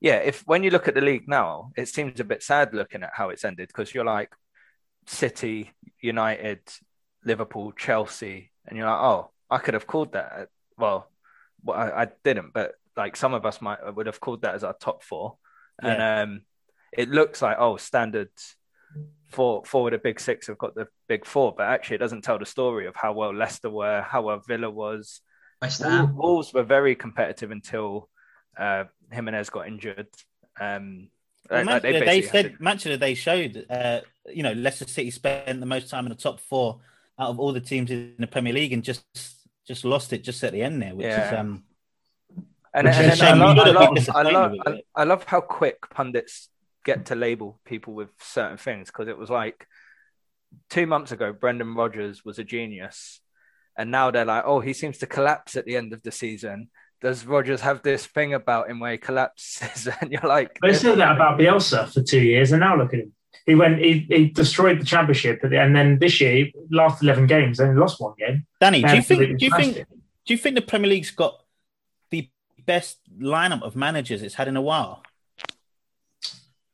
yeah, 0.00 0.16
if 0.16 0.44
when 0.46 0.62
you 0.62 0.70
look 0.70 0.88
at 0.88 0.94
the 0.94 1.02
league 1.02 1.28
now, 1.28 1.72
it 1.76 1.88
seems 1.88 2.20
a 2.20 2.24
bit 2.24 2.42
sad 2.42 2.72
looking 2.72 3.02
at 3.02 3.12
how 3.12 3.28
it's 3.28 3.44
ended 3.44 3.68
because 3.68 3.92
you're 3.92 4.04
like 4.04 4.32
City, 5.06 5.72
United, 6.00 6.60
Liverpool, 7.22 7.72
Chelsea, 7.72 8.50
and 8.66 8.78
you're 8.78 8.88
like, 8.88 9.02
oh, 9.02 9.30
I 9.50 9.58
could 9.58 9.74
have 9.74 9.86
called 9.86 10.14
that. 10.14 10.48
Well, 10.78 11.10
well 11.64 11.78
I, 11.78 12.02
I 12.02 12.08
didn't, 12.22 12.52
but 12.52 12.72
like 12.96 13.16
some 13.16 13.34
of 13.34 13.44
us 13.44 13.60
might 13.60 13.78
would 13.94 14.06
have 14.06 14.20
called 14.20 14.42
that 14.42 14.54
as 14.54 14.64
our 14.64 14.74
top 14.74 15.02
four. 15.02 15.36
And 15.82 16.00
um, 16.00 16.42
it 16.92 17.08
looks 17.08 17.42
like 17.42 17.56
oh, 17.58 17.76
standards 17.76 18.54
for 19.30 19.64
for 19.64 19.90
the 19.90 19.98
big 19.98 20.20
six 20.20 20.46
have 20.46 20.58
got 20.58 20.74
the 20.74 20.86
big 21.08 21.26
four, 21.26 21.52
but 21.56 21.64
actually 21.64 21.96
it 21.96 22.00
doesn't 22.00 22.22
tell 22.22 22.38
the 22.38 22.46
story 22.46 22.86
of 22.86 22.94
how 22.94 23.12
well 23.12 23.34
Leicester 23.34 23.70
were, 23.70 24.02
how 24.02 24.22
well 24.22 24.40
Villa 24.46 24.70
was. 24.70 25.20
West 25.60 25.80
Wol- 25.80 25.90
Ham. 25.90 26.16
Wolves 26.16 26.52
were 26.54 26.62
very 26.62 26.94
competitive 26.94 27.50
until 27.50 28.08
uh, 28.56 28.84
Jimenez 29.10 29.50
got 29.50 29.66
injured. 29.66 30.08
Um, 30.60 31.08
Well, 31.50 31.64
like- 31.64 31.82
like 31.82 31.82
Match 31.82 31.84
of 31.84 31.92
the 31.94 32.00
Day 32.00 32.06
basically 32.06 32.42
had 32.42 32.50
said, 32.52 32.60
match 32.60 32.86
of 32.86 32.92
the 32.92 32.98
day 32.98 33.14
showed, 33.14 33.66
uh, 33.68 34.00
you 34.32 34.42
know, 34.42 34.52
Leicester 34.52 34.86
City 34.86 35.10
spent 35.10 35.60
the 35.60 35.66
most 35.66 35.90
time 35.90 36.06
in 36.06 36.10
the 36.10 36.16
top 36.16 36.40
four 36.40 36.80
out 37.18 37.30
of 37.30 37.38
all 37.40 37.52
the 37.52 37.60
teams 37.60 37.90
in 37.90 38.14
the 38.18 38.26
Premier 38.26 38.52
League 38.52 38.72
and 38.72 38.82
just 38.82 39.04
just 39.66 39.84
lost 39.84 40.12
it 40.12 40.22
just 40.24 40.42
at 40.44 40.52
the 40.52 40.62
end 40.62 40.82
there, 40.82 40.94
which 40.94 41.06
is 41.06 41.12
Yeah. 41.32 41.40
um, 41.40 41.64
And, 42.74 42.86
Which 42.88 42.96
and 42.96 43.12
is 43.12 43.18
then 43.20 43.40
I, 43.40 43.44
love, 43.44 43.58
I, 43.58 43.68
would 43.68 43.76
have 43.76 43.94
been 43.94 44.04
love, 44.04 44.26
I, 44.26 44.30
love, 44.30 44.52
I. 44.66 44.82
I 44.96 45.04
love 45.04 45.24
how 45.24 45.40
quick 45.40 45.88
pundits 45.90 46.48
get 46.84 47.06
to 47.06 47.14
label 47.14 47.60
people 47.64 47.94
with 47.94 48.10
certain 48.20 48.56
things 48.58 48.88
because 48.88 49.08
it 49.08 49.16
was 49.16 49.30
like 49.30 49.66
two 50.70 50.86
months 50.86 51.12
ago, 51.12 51.32
Brendan 51.32 51.74
Rodgers 51.74 52.24
was 52.24 52.38
a 52.38 52.44
genius. 52.44 53.20
And 53.76 53.90
now 53.90 54.10
they're 54.10 54.24
like, 54.24 54.44
oh, 54.46 54.60
he 54.60 54.72
seems 54.72 54.98
to 54.98 55.06
collapse 55.06 55.56
at 55.56 55.64
the 55.64 55.76
end 55.76 55.92
of 55.92 56.02
the 56.02 56.12
season. 56.12 56.68
Does 57.00 57.26
Rodgers 57.26 57.60
have 57.60 57.82
this 57.82 58.06
thing 58.06 58.32
about 58.34 58.70
him 58.70 58.80
where 58.80 58.92
he 58.92 58.98
collapses? 58.98 59.88
And 60.00 60.10
you're 60.12 60.22
like, 60.22 60.58
They 60.62 60.74
said 60.74 60.98
that 60.98 61.16
about 61.16 61.38
Bielsa 61.38 61.92
for 61.92 62.02
two 62.02 62.20
years, 62.20 62.52
and 62.52 62.60
now 62.60 62.76
look 62.76 62.94
at 62.94 63.00
him. 63.00 63.12
He 63.46 63.54
went, 63.54 63.78
he, 63.78 64.06
he 64.08 64.26
destroyed 64.30 64.80
the 64.80 64.84
championship, 64.84 65.40
the- 65.42 65.60
and 65.60 65.74
then 65.76 65.98
this 65.98 66.20
year, 66.20 66.46
last 66.70 67.02
eleven 67.02 67.26
games, 67.26 67.60
only 67.60 67.74
lost 67.78 68.00
one 68.00 68.14
game. 68.18 68.46
Danny, 68.60 68.82
do 68.82 68.94
you 68.96 69.02
think 69.02 69.38
do 69.38 69.44
you 69.44 69.50
think 69.56 69.76
it. 69.76 69.88
do 70.26 70.32
you 70.34 70.38
think 70.38 70.54
the 70.54 70.62
Premier 70.62 70.88
League's 70.90 71.10
got 71.10 71.42
the 72.10 72.28
best 72.64 72.98
lineup 73.20 73.62
of 73.62 73.76
managers 73.76 74.22
it's 74.22 74.34
had 74.36 74.48
in 74.48 74.56
a 74.56 74.62
while? 74.62 75.02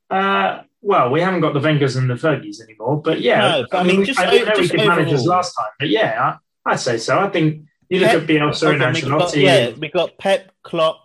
Uh, 0.09 0.63
well, 0.83 1.11
we 1.11 1.21
haven't 1.21 1.41
got 1.41 1.55
the 1.55 1.61
Wengers 1.61 1.97
and 1.97 2.09
the 2.11 2.15
Fergies 2.15 2.61
anymore, 2.61 3.01
but 3.03 3.21
yeah, 3.21 3.41
No, 3.61 3.67
but 3.71 3.81
I 3.81 3.83
mean, 3.85 4.01
we- 4.01 4.07
just 4.07 4.19
I 4.19 4.25
don't 4.27 4.45
know 4.47 4.53
we 4.57 4.61
just 4.63 4.73
did 4.73 4.87
managers 4.87 5.27
last 5.27 5.55
time, 5.55 5.69
but 5.79 5.89
yeah, 5.89 6.37
I, 6.67 6.73
I'd 6.73 6.81
say 6.81 6.99
so. 6.99 7.19
I 7.19 7.29
think 7.29 7.65
you 7.89 8.01
look 8.01 8.11
Pep- 8.11 8.23
at 8.23 8.29
Bielsa 8.29 8.73
and 8.73 8.83
Okay, 8.83 9.03
we 9.03 9.09
got- 9.09 9.21
Ancelotti. 9.33 9.43
yeah, 9.43 9.71
we 9.71 9.89
got 9.89 10.19
Pep, 10.19 10.53
Klopp, 10.63 11.01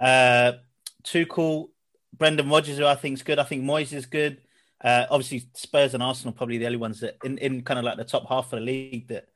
uh, 0.00 0.52
Tuchel, 1.02 1.68
Brendan 2.16 2.48
Rodgers, 2.48 2.78
who 2.78 2.86
I 2.86 2.94
think 2.94 3.14
is 3.14 3.22
good. 3.22 3.38
I 3.38 3.44
think 3.44 3.64
Moyes 3.64 3.92
is 3.92 4.06
good. 4.06 4.38
Uh, 4.84 5.06
obviously, 5.10 5.48
Spurs 5.54 5.94
and 5.94 6.02
Arsenal 6.02 6.34
probably 6.34 6.58
the 6.58 6.66
only 6.66 6.76
ones 6.76 7.00
that 7.00 7.16
in, 7.24 7.38
in 7.38 7.62
kind 7.62 7.78
of 7.78 7.84
like 7.84 7.96
the 7.96 8.04
top 8.04 8.28
half 8.28 8.52
of 8.52 8.60
the 8.60 8.64
league 8.64 9.08
that 9.08 9.26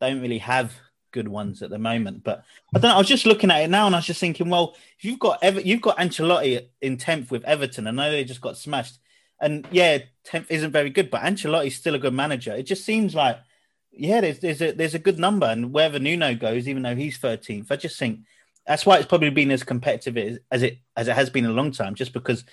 don't 0.00 0.22
really 0.22 0.38
have 0.38 0.72
good 1.12 1.28
ones 1.28 1.62
at 1.62 1.70
the 1.70 1.78
moment. 1.78 2.24
But 2.24 2.42
I 2.74 2.78
don't 2.78 2.88
know. 2.88 2.94
I 2.96 2.98
was 2.98 3.06
just 3.08 3.26
looking 3.26 3.50
at 3.50 3.62
it 3.62 3.70
now 3.70 3.86
and 3.86 3.94
I 3.94 3.98
was 3.98 4.06
just 4.06 4.18
thinking, 4.18 4.48
well, 4.48 4.74
if 4.98 5.04
you've 5.04 5.18
got 5.18 5.38
Ever- 5.42 5.60
you've 5.60 5.82
got 5.82 5.98
Ancelotti 5.98 6.66
in 6.80 6.96
tenth 6.96 7.30
with 7.30 7.44
Everton. 7.44 7.86
I 7.86 7.90
know 7.90 8.10
they 8.10 8.24
just 8.24 8.40
got 8.40 8.56
smashed, 8.56 8.98
and 9.40 9.66
yeah, 9.70 9.98
tenth 10.24 10.50
isn't 10.50 10.72
very 10.72 10.90
good, 10.90 11.10
but 11.10 11.22
Ancelotti's 11.22 11.76
still 11.76 11.94
a 11.94 11.98
good 11.98 12.14
manager. 12.14 12.52
It 12.52 12.64
just 12.64 12.84
seems 12.84 13.14
like 13.14 13.38
yeah, 13.92 14.20
there's 14.22 14.38
there's 14.40 14.62
a 14.62 14.72
there's 14.72 14.94
a 14.94 14.98
good 14.98 15.18
number, 15.18 15.46
and 15.46 15.72
wherever 15.72 15.98
Nuno 15.98 16.34
goes, 16.34 16.66
even 16.66 16.82
though 16.82 16.96
he's 16.96 17.18
thirteenth, 17.18 17.70
I 17.70 17.76
just 17.76 17.98
think 17.98 18.20
that's 18.66 18.86
why 18.86 18.96
it's 18.96 19.06
probably 19.06 19.30
been 19.30 19.50
as 19.50 19.62
competitive 19.62 20.16
as, 20.16 20.38
as 20.50 20.62
it 20.62 20.78
as 20.96 21.08
it 21.08 21.14
has 21.14 21.30
been 21.30 21.44
in 21.44 21.50
a 21.50 21.54
long 21.54 21.70
time, 21.72 21.94
just 21.94 22.12
because 22.12 22.44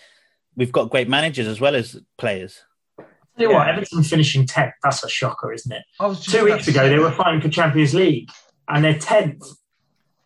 we've 0.55 0.71
got 0.71 0.89
great 0.89 1.07
managers 1.09 1.47
as 1.47 1.59
well 1.61 1.75
as 1.75 1.99
players. 2.17 2.61
Tell 2.97 3.05
you 3.37 3.53
what, 3.53 3.67
Yeah. 3.67 3.73
Everton 3.73 4.03
finishing 4.03 4.45
tenth. 4.45 4.73
That's 4.83 5.03
a 5.03 5.09
shocker, 5.09 5.53
isn't 5.53 5.71
it? 5.71 5.83
I 5.99 6.07
was 6.07 6.19
just 6.19 6.35
Two 6.35 6.45
weeks 6.45 6.67
ago, 6.67 6.87
they 6.89 6.99
were 6.99 7.11
fighting 7.11 7.41
for 7.41 7.49
Champions 7.49 7.93
League, 7.93 8.29
and 8.67 8.83
they're 8.83 8.99
tenth. 8.99 9.43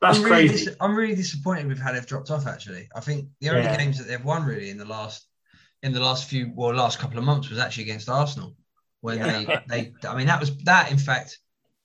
That's 0.02 0.18
I'm 0.18 0.24
really, 0.26 0.48
crazy. 0.50 0.66
dis- 0.66 0.76
I'm 0.82 0.96
really 0.96 1.16
disappointed 1.16 1.68
with 1.68 1.80
how 1.80 1.92
they've 1.94 2.06
dropped 2.06 2.30
off. 2.32 2.46
Actually, 2.48 2.90
I 2.96 3.00
think 3.00 3.28
the 3.42 3.50
only 3.50 3.62
Yeah. 3.64 3.78
games 3.78 3.98
that 3.98 4.08
they've 4.08 4.24
won 4.24 4.44
really 4.46 4.70
in 4.70 4.78
the 4.78 4.86
last 4.86 5.28
in 5.84 5.94
the 5.94 6.00
last 6.00 6.28
few 6.30 6.52
well 6.56 6.74
last 6.74 7.00
couple 7.00 7.18
of 7.18 7.24
months 7.24 7.50
was 7.50 7.60
actually 7.60 7.84
against 7.84 8.10
Arsenal, 8.10 8.56
when 9.02 9.20
Yeah. 9.20 9.62
they 9.68 9.92
they 10.02 10.08
I 10.10 10.16
mean 10.16 10.28
that 10.28 10.40
was 10.40 10.56
that 10.66 10.92
in 10.92 10.98
fact 10.98 11.40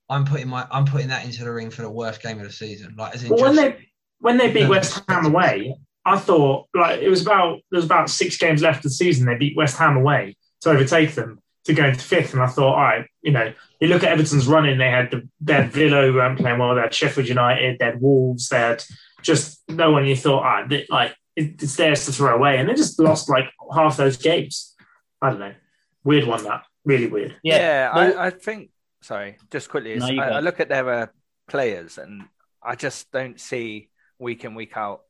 I'm 0.09 0.24
putting 0.24 0.48
my 0.48 0.66
I'm 0.70 0.85
putting 0.87 1.09
that 1.09 1.24
into 1.24 1.44
the 1.44 1.53
ring 1.53 1.70
for 1.70 1.83
the 1.83 1.90
worst 1.90 2.20
game 2.22 2.38
of 2.40 2.44
the 2.46 2.53
season. 2.53 2.94
Like 2.96 3.14
as 3.14 3.22
in 3.22 3.31
Well, 3.31 3.42
when 3.44 3.57
they 3.57 3.88
when 4.18 4.37
they 4.38 4.50
beat 4.53 4.64
No. 4.64 4.70
West 4.70 5.03
Ham 5.09 5.26
away, 5.26 5.76
I 6.04 6.18
thought 6.18 6.68
like 6.74 7.00
it 7.00 7.08
was 7.08 7.22
about 7.22 7.60
there 7.70 7.78
was 7.78 7.84
about 7.84 8.10
six 8.10 8.36
games 8.36 8.62
left 8.62 8.78
of 8.78 8.82
the 8.84 8.90
season. 8.90 9.26
They 9.26 9.36
beat 9.36 9.56
West 9.56 9.76
Ham 9.76 9.96
away 9.96 10.36
to 10.62 10.70
overtake 10.70 11.14
them 11.14 11.40
to 11.64 11.74
go 11.74 11.84
into 11.84 12.00
fifth, 12.00 12.32
and 12.32 12.42
I 12.42 12.46
thought, 12.46 12.74
all 12.74 12.80
right, 12.80 13.06
you 13.22 13.32
know, 13.32 13.52
you 13.80 13.88
look 13.88 14.02
at 14.02 14.12
Everton's 14.12 14.46
running. 14.46 14.78
They 14.78 14.90
had 14.90 15.10
the 15.10 15.28
they 15.40 15.54
had 15.54 15.72
Villa 15.72 16.06
who 16.06 16.14
weren't 16.14 16.38
playing 16.38 16.58
well. 16.58 16.74
They 16.74 16.80
had 16.80 16.94
Sheffield 16.94 17.28
United. 17.28 17.78
They 17.78 17.84
had 17.84 18.00
Wolves. 18.00 18.48
They 18.48 18.58
had 18.58 18.82
just 19.22 19.62
no 19.68 19.90
one. 19.90 20.06
You 20.06 20.16
thought, 20.16 20.42
ah, 20.42 20.66
they, 20.66 20.86
like 20.88 21.14
it, 21.36 21.62
it's 21.62 21.76
theirs 21.76 22.06
to 22.06 22.12
throw 22.12 22.34
away, 22.34 22.58
and 22.58 22.68
they 22.68 22.74
just 22.74 22.98
lost 22.98 23.28
like 23.28 23.50
half 23.72 23.96
those 23.96 24.16
games. 24.16 24.74
I 25.20 25.30
don't 25.30 25.40
know, 25.40 25.54
weird 26.02 26.26
one 26.26 26.44
that 26.44 26.64
really 26.84 27.06
weird. 27.06 27.36
Yeah, 27.42 27.56
Yeah, 27.56 27.90
I, 27.92 28.26
I 28.26 28.30
think. 28.30 28.70
Sorry, 29.02 29.36
just 29.50 29.68
quickly. 29.68 29.96
No, 29.96 30.06
I. 30.06 30.28
I 30.28 30.40
look 30.40 30.60
at 30.60 30.68
their 30.68 30.88
uh, 30.88 31.06
players, 31.48 31.98
and 31.98 32.22
I 32.62 32.74
just 32.74 33.10
don't 33.10 33.40
see 33.40 33.90
week 34.18 34.44
in 34.44 34.54
week 34.54 34.76
out 34.76 35.02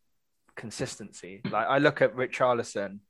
consistency. 0.61 1.41
Like 1.51 1.67
I 1.67 1.79
look 1.79 2.01
at 2.03 2.15
Richarlison 2.15 3.01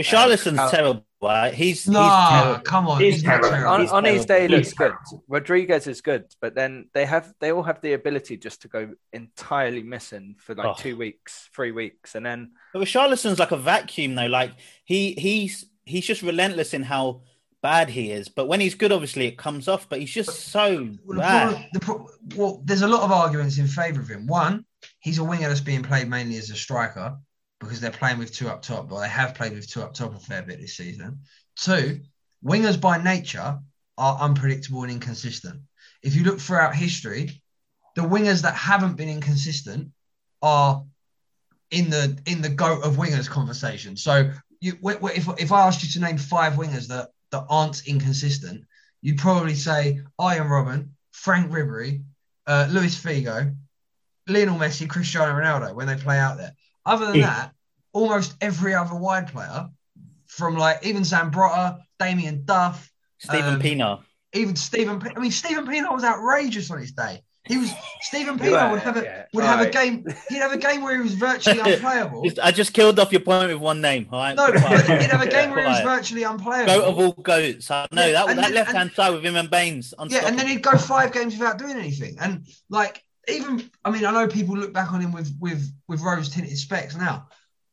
Richarlison's 0.00 0.46
um, 0.46 0.56
how- 0.56 0.70
terrible. 0.70 1.06
Right? 1.22 1.52
He's 1.52 1.86
no, 1.86 2.00
he's 2.02 2.30
terrible. 2.30 2.60
come 2.62 2.86
on, 2.88 3.00
He's 3.00 3.14
he's 3.16 3.24
not 3.24 3.30
terrible. 3.42 3.48
terrible. 3.50 3.72
on, 3.74 3.80
He's 3.82 3.90
on 3.92 4.04
his 4.06 4.24
day 4.24 4.38
terrible. 4.38 4.54
looks 4.56 4.68
He's 4.68 4.78
good. 4.78 4.92
Rodriguez 5.28 5.86
is 5.86 6.00
good, 6.00 6.24
but 6.40 6.54
then 6.54 6.88
they 6.94 7.04
have 7.04 7.34
they 7.40 7.52
all 7.52 7.62
have 7.62 7.82
the 7.82 7.92
ability 7.92 8.38
just 8.38 8.62
to 8.62 8.68
go 8.68 8.82
entirely 9.12 9.82
missing 9.82 10.36
for 10.38 10.54
like 10.54 10.66
Oh. 10.66 10.74
two 10.78 10.96
weeks, 10.96 11.50
three 11.54 11.72
weeks, 11.72 12.14
and 12.14 12.24
then 12.24 12.52
But 12.72 12.80
Richarlison's 12.82 13.38
like 13.38 13.50
a 13.50 13.58
vacuum, 13.58 14.14
though. 14.14 14.32
Like 14.40 14.52
he 14.84 15.12
he's 15.12 15.66
he's 15.84 16.06
just 16.06 16.22
relentless 16.22 16.72
in 16.72 16.84
how 16.84 17.20
bad 17.62 17.90
he 17.90 18.10
is. 18.12 18.30
But 18.30 18.48
when 18.48 18.60
he's 18.60 18.74
good, 18.74 18.92
obviously 18.92 19.26
it 19.26 19.36
comes 19.36 19.68
off. 19.68 19.86
But 19.90 20.00
he's 20.00 20.14
just 20.20 20.32
so 20.48 20.88
Well, 21.04 21.16
the 21.16 21.20
bad. 21.20 21.48
problem- 21.50 21.68
the 21.74 21.80
pro- 21.80 22.08
well, 22.36 22.62
there's 22.64 22.80
a 22.88 22.88
lot 22.88 23.02
of 23.02 23.12
arguments 23.12 23.58
in 23.58 23.66
favour 23.66 24.00
of 24.00 24.08
him. 24.08 24.26
One, 24.26 24.64
he's 25.00 25.18
a 25.18 25.24
winger 25.24 25.48
that's 25.48 25.60
being 25.60 25.82
played 25.82 26.08
mainly 26.08 26.36
as 26.36 26.50
a 26.50 26.56
striker 26.56 27.18
because 27.58 27.80
they're 27.80 27.90
playing 27.90 28.18
with 28.18 28.32
two 28.32 28.48
up 28.48 28.62
top, 28.62 28.88
but 28.88 29.00
they 29.00 29.08
have 29.08 29.34
played 29.34 29.52
with 29.52 29.68
two 29.68 29.82
up 29.82 29.92
top 29.92 30.14
a 30.14 30.18
fair 30.18 30.42
bit 30.42 30.60
this 30.60 30.76
season. 30.76 31.20
Two, 31.56 32.00
wingers 32.44 32.80
by 32.80 33.02
nature 33.02 33.58
are 33.98 34.18
unpredictable 34.20 34.82
and 34.82 34.92
inconsistent. 34.92 35.60
If 36.02 36.14
you 36.14 36.24
look 36.24 36.40
throughout 36.40 36.74
history, 36.74 37.42
the 37.96 38.02
wingers 38.02 38.42
that 38.42 38.54
haven't 38.54 38.96
been 38.96 39.10
inconsistent 39.10 39.90
are 40.40 40.84
in 41.70 41.90
the 41.90 42.18
in 42.26 42.40
the 42.40 42.48
goat 42.48 42.82
of 42.82 42.96
wingers 42.96 43.28
conversation. 43.28 43.96
So 43.96 44.32
you, 44.60 44.78
if 44.82 45.28
if 45.38 45.52
I 45.52 45.66
asked 45.66 45.82
you 45.82 45.90
to 45.90 46.00
name 46.00 46.16
five 46.18 46.54
wingers 46.54 46.88
that 46.88 47.10
that 47.30 47.44
aren't 47.48 47.86
inconsistent, 47.86 48.64
you'd 49.02 49.18
probably 49.18 49.54
say 49.54 50.00
Arjen 50.18 50.46
Robben, 50.46 50.88
Franck 51.12 51.50
Ribéry, 51.50 52.02
uh, 52.46 52.68
Luis 52.70 53.00
Figo, 53.00 53.54
Lionel 54.28 54.58
Messi, 54.58 54.88
Cristiano 54.88 55.32
Ronaldo 55.32 55.74
when 55.74 55.86
they 55.86 55.96
play 55.96 56.18
out 56.18 56.36
there. 56.38 56.52
Other 56.86 57.06
than 57.06 57.16
Yeah. 57.16 57.26
that, 57.26 57.52
almost 57.92 58.34
every 58.40 58.74
other 58.74 58.94
wide 58.94 59.30
player, 59.32 59.68
from 60.26 60.56
like 60.56 60.84
even 60.84 61.02
Zambrotta, 61.02 61.80
Damien 61.98 62.44
Duff, 62.44 62.90
Steven 63.18 63.54
Um, 63.54 63.60
Pienaar. 63.60 64.02
even 64.32 64.56
Steven. 64.56 65.00
P- 65.00 65.10
I 65.14 65.18
mean, 65.18 65.30
Steven 65.32 65.66
Pienaar 65.66 65.92
was 65.94 66.04
outrageous 66.04 66.70
on 66.70 66.78
his 66.78 66.92
day. 66.92 67.22
He 67.46 67.56
was 67.56 67.70
Steven 68.02 68.38
Yeah, 68.38 68.44
Pienaar 68.44 68.70
would 68.70 68.80
have 68.82 68.96
a 68.98 69.02
yeah. 69.02 69.24
would 69.32 69.44
have 69.44 69.60
a 69.60 69.70
game. 69.70 70.04
He'd 70.28 70.36
have 70.38 70.52
a 70.52 70.58
game 70.58 70.82
where 70.82 70.94
he 70.94 71.00
was 71.02 71.14
virtually 71.14 71.58
unplayable. 71.74 72.22
Just- 72.24 72.38
I 72.38 72.50
just 72.52 72.72
killed 72.74 73.00
off 73.00 73.10
your 73.12 73.22
point 73.22 73.48
with 73.48 73.56
one 73.60 73.80
name. 73.80 74.08
All 74.12 74.20
right. 74.20 74.36
No, 74.36 74.52
but 74.52 74.60
Quiet. 74.62 75.00
he'd 75.02 75.10
have 75.10 75.22
a 75.22 75.26
game 75.38 75.50
where 75.50 75.62
he 75.62 75.68
was 75.68 75.80
virtually 75.80 76.22
unplayable. 76.22 76.66
Goat 76.74 76.84
of 76.84 76.98
all 76.98 77.12
goats. 77.12 77.70
I 77.70 77.86
know 77.92 78.06
Yeah, 78.06 78.12
that 78.12 78.28
and 78.28 78.38
that 78.38 78.52
left 78.52 78.72
hand 78.72 78.92
side 78.94 79.10
with 79.10 79.24
him 79.24 79.36
and 79.36 79.50
Baines. 79.50 79.92
Yeah, 80.08 80.26
and 80.26 80.38
then 80.38 80.46
he'd 80.46 80.62
go 80.62 80.76
five 80.78 81.12
games 81.12 81.36
without 81.36 81.58
doing 81.58 81.76
anything. 81.76 82.16
And 82.20 82.46
like 82.68 83.02
even 83.30 83.70
I 83.84 83.90
mean, 83.90 84.04
I 84.04 84.10
know 84.10 84.26
people 84.28 84.56
look 84.56 84.72
back 84.72 84.92
on 84.92 85.00
him 85.00 85.12
with 85.12 85.34
with 85.40 85.70
with 85.88 86.00
rose 86.00 86.28
tinted 86.28 86.56
specs 86.56 86.96
now. 86.96 87.28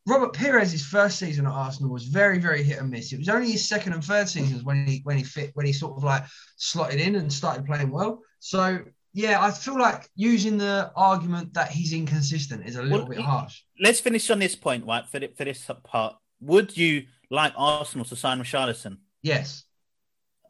Robert 0.08 0.32
Pires's 0.34 0.86
first 0.86 1.20
season 1.20 1.46
at 1.46 1.52
Arsenal 1.52 1.92
was 1.92 2.06
very, 2.06 2.40
very 2.40 2.64
hit 2.64 2.80
and 2.80 2.90
miss. 2.90 3.12
It 3.12 3.20
was 3.20 3.28
only 3.28 3.52
his 3.52 3.68
second 3.68 3.92
and 3.92 4.04
third 4.04 4.30
seasons 4.30 4.64
when 4.64 4.88
he 4.88 5.02
when 5.04 5.18
he 5.18 5.24
fit 5.24 5.52
when 5.54 5.66
he 5.66 5.74
sort 5.74 5.98
of 5.98 6.04
like 6.04 6.24
slotted 6.56 7.02
in 7.02 7.16
and 7.16 7.32
started 7.32 7.66
playing 7.66 7.92
well. 7.92 8.22
So 8.40 8.80
yeah, 9.14 9.44
I 9.44 9.52
feel 9.52 9.78
like 9.78 10.08
using 10.16 10.58
the 10.58 10.92
argument 10.96 11.54
that 11.56 11.72
he's 11.72 11.92
inconsistent 11.92 12.66
is 12.66 12.78
a 12.78 12.82
little 12.82 13.00
Well, 13.00 13.08
bit 13.08 13.20
harsh. 13.20 13.64
Let's 13.80 14.00
finish 14.00 14.30
on 14.30 14.40
this 14.40 14.56
point, 14.56 14.86
right? 14.86 15.06
For 15.06 15.20
for 15.36 15.44
this 15.44 15.70
part, 15.84 16.16
would 16.40 16.78
you 16.78 17.08
like 17.30 17.54
Arsenal 17.58 18.06
to 18.06 18.16
sign 18.16 18.40
Richarlison? 18.40 18.98
Yes. 19.22 19.64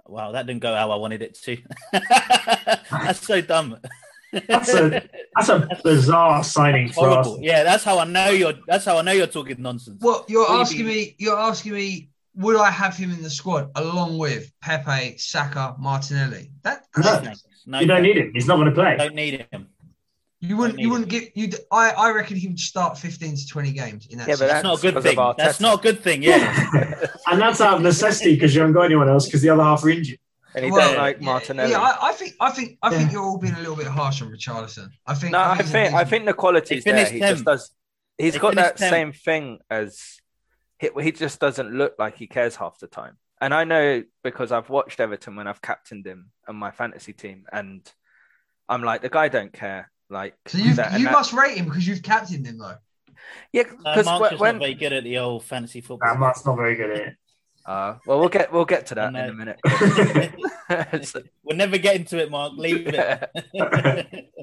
Wow, 0.06 0.34
that 0.34 0.46
didn't 0.46 0.62
go 0.62 0.74
how 0.76 0.92
I 0.92 0.96
wanted 0.98 1.22
it 1.22 1.34
to. 1.44 1.58
that's 2.92 3.26
so 3.26 3.42
dumb. 3.42 3.78
That's 4.32 4.74
a 4.74 5.08
that's 5.36 5.50
a 5.50 5.70
bizarre 5.84 6.44
signing 6.44 6.90
for 6.90 7.10
us. 7.10 7.30
Yeah, 7.40 7.64
that's 7.64 7.84
how 7.84 8.00
I 8.00 8.04
know 8.06 8.30
you're. 8.30 8.54
That's 8.68 8.86
how 8.86 8.98
I 8.98 9.02
know 9.02 9.14
you're 9.14 9.28
talking 9.28 9.62
nonsense. 9.62 10.02
Well, 10.02 10.26
you're 10.28 10.42
What 10.42 10.48
do 10.50 10.54
you 10.56 10.62
asking 10.62 10.86
me. 10.86 11.16
You're 11.18 11.38
asking 11.38 11.74
me. 11.74 12.10
Would 12.36 12.56
I 12.58 12.70
have 12.70 12.96
him 12.96 13.12
in 13.12 13.24
the 13.24 13.32
squad 13.32 13.72
along 13.76 14.20
with 14.20 14.52
Pepe, 14.62 15.18
Saka, 15.18 15.76
Martinelli? 15.80 16.52
That 16.62 16.84
No. 16.96 17.02
thanks. 17.20 17.44
No, 17.66 17.80
You 17.80 17.88
don't 17.88 18.04
need 18.04 18.18
him. 18.18 18.32
He's 18.34 18.46
not 18.48 18.58
going 18.58 18.68
to 18.68 18.74
play. 18.76 18.96
Don't 18.96 19.16
need 19.16 19.48
him. 19.52 19.68
you 20.40 20.56
wouldn't. 20.56 20.78
You 20.78 20.90
wouldn't 20.92 21.10
get. 21.10 21.36
You. 21.36 21.50
I. 21.72 21.92
I 21.92 22.12
reckon 22.12 22.38
he 22.38 22.48
would 22.48 22.60
start 22.60 22.98
15 22.98 23.38
to 23.38 23.48
20 23.48 23.72
games 23.72 24.08
in 24.08 24.20
that. 24.20 24.28
Yeah, 24.28 24.34
but 24.34 24.40
season. 24.40 24.48
That's 24.50 24.64
not 24.64 24.78
a 24.78 24.82
good 24.92 25.04
thing. 25.04 25.34
That's 25.38 25.60
not 25.60 25.80
a 25.80 25.82
good 25.82 26.00
thing. 26.02 26.22
Yeah. 26.24 27.06
And 27.30 27.42
that's 27.42 27.60
out 27.60 27.76
of 27.78 27.82
necessity 27.82 28.36
because 28.36 28.56
you 28.56 28.62
haven't 28.62 28.74
got 28.74 28.84
anyone 28.84 29.10
else 29.10 29.26
because 29.26 29.42
the 29.42 29.50
other 29.50 29.64
half 29.64 29.84
are 29.84 29.90
injured. 29.90 30.18
And 30.58 30.66
he 30.66 30.72
Well, 30.72 30.88
don't 30.90 30.98
like 30.98 31.18
yeah, 31.20 31.26
Martinelli. 31.26 31.72
Yeah, 31.72 31.80
I, 31.80 32.10
I 32.10 32.12
think. 32.14 32.34
I 32.40 32.50
think. 32.50 32.78
I 32.82 32.90
think 32.90 33.04
Yeah. 33.12 33.12
you're 33.14 33.24
all 33.24 33.38
being 33.38 33.54
a 33.54 33.60
little 33.60 33.76
bit 33.76 33.88
harsh 33.88 34.22
on 34.22 34.30
Richarlison. 34.32 34.90
I 35.06 35.14
think. 35.14 35.32
no, 35.32 35.40
I 35.40 35.56
he's 35.58 35.70
a- 35.70 35.72
think 35.72 35.94
I 35.94 36.04
think 36.04 36.26
the 36.26 36.34
quality 36.34 36.76
They 36.76 36.82
there. 36.82 36.94
finished 36.96 37.12
He 37.14 37.20
tenth. 37.20 37.34
just 37.36 37.46
does. 37.46 37.72
He's 38.18 38.34
They 38.34 38.40
got 38.40 38.56
that 38.56 38.78
finished 38.80 38.92
same 38.92 39.12
thing 39.14 39.60
as 39.70 40.20
he, 40.80 40.90
he 41.02 41.12
just 41.12 41.40
doesn't 41.40 41.72
look 41.72 41.94
like 42.00 42.18
he 42.18 42.26
cares 42.28 42.56
half 42.56 42.80
the 42.80 42.88
time. 42.88 43.18
And 43.40 43.54
I 43.54 43.64
know 43.66 44.04
because 44.24 44.52
I've 44.52 44.70
watched 44.70 45.00
Everton 45.00 45.36
when 45.36 45.48
I've 45.48 45.62
captained 45.62 46.08
him 46.08 46.32
and 46.48 46.58
my 46.58 46.72
fantasy 46.72 47.14
team, 47.14 47.46
and 47.54 47.88
I'm 48.68 48.82
like 48.84 49.04
the 49.04 49.10
guy 49.10 49.28
don't 49.30 49.54
care. 49.54 49.92
Like 50.10 50.36
So 50.48 50.58
you 50.58 50.74
that- 50.76 50.92
and 50.94 51.00
you 51.00 51.06
that- 51.06 51.12
must 51.14 51.34
rate 51.34 51.58
him 51.58 51.66
because 51.66 51.86
you've 51.88 52.02
captained 52.02 52.48
him 52.48 52.58
though. 52.58 52.78
yeah, 53.54 53.64
Uh, 53.64 53.66
because 53.84 54.06
Mark's 54.06 54.30
just 54.32 54.42
when 54.42 54.56
not 54.56 54.62
very 54.62 54.74
good 54.74 54.94
at 54.94 55.04
the 55.04 55.18
old 55.20 55.44
fantasy 55.44 55.82
football. 55.82 56.10
That 56.12 56.20
Mark's 56.20 56.46
not 56.46 56.56
very 56.56 56.76
good 56.76 56.90
at 56.92 56.98
it. 57.10 57.16
Uh, 57.68 57.96
well 58.06 58.20
we'll 58.20 58.30
get 58.30 58.52
we'll 58.52 58.66
get 58.66 58.88
to 58.88 58.96
that 58.96 59.10
in 59.10 59.16
a 59.16 59.34
minute. 59.34 59.60
So- 61.06 61.24
we'll 61.44 61.58
never 61.58 61.78
get 61.78 61.96
into 61.96 62.18
it, 62.18 62.30
Mark. 62.30 62.54
Leave 62.58 62.88
it. 62.88 63.30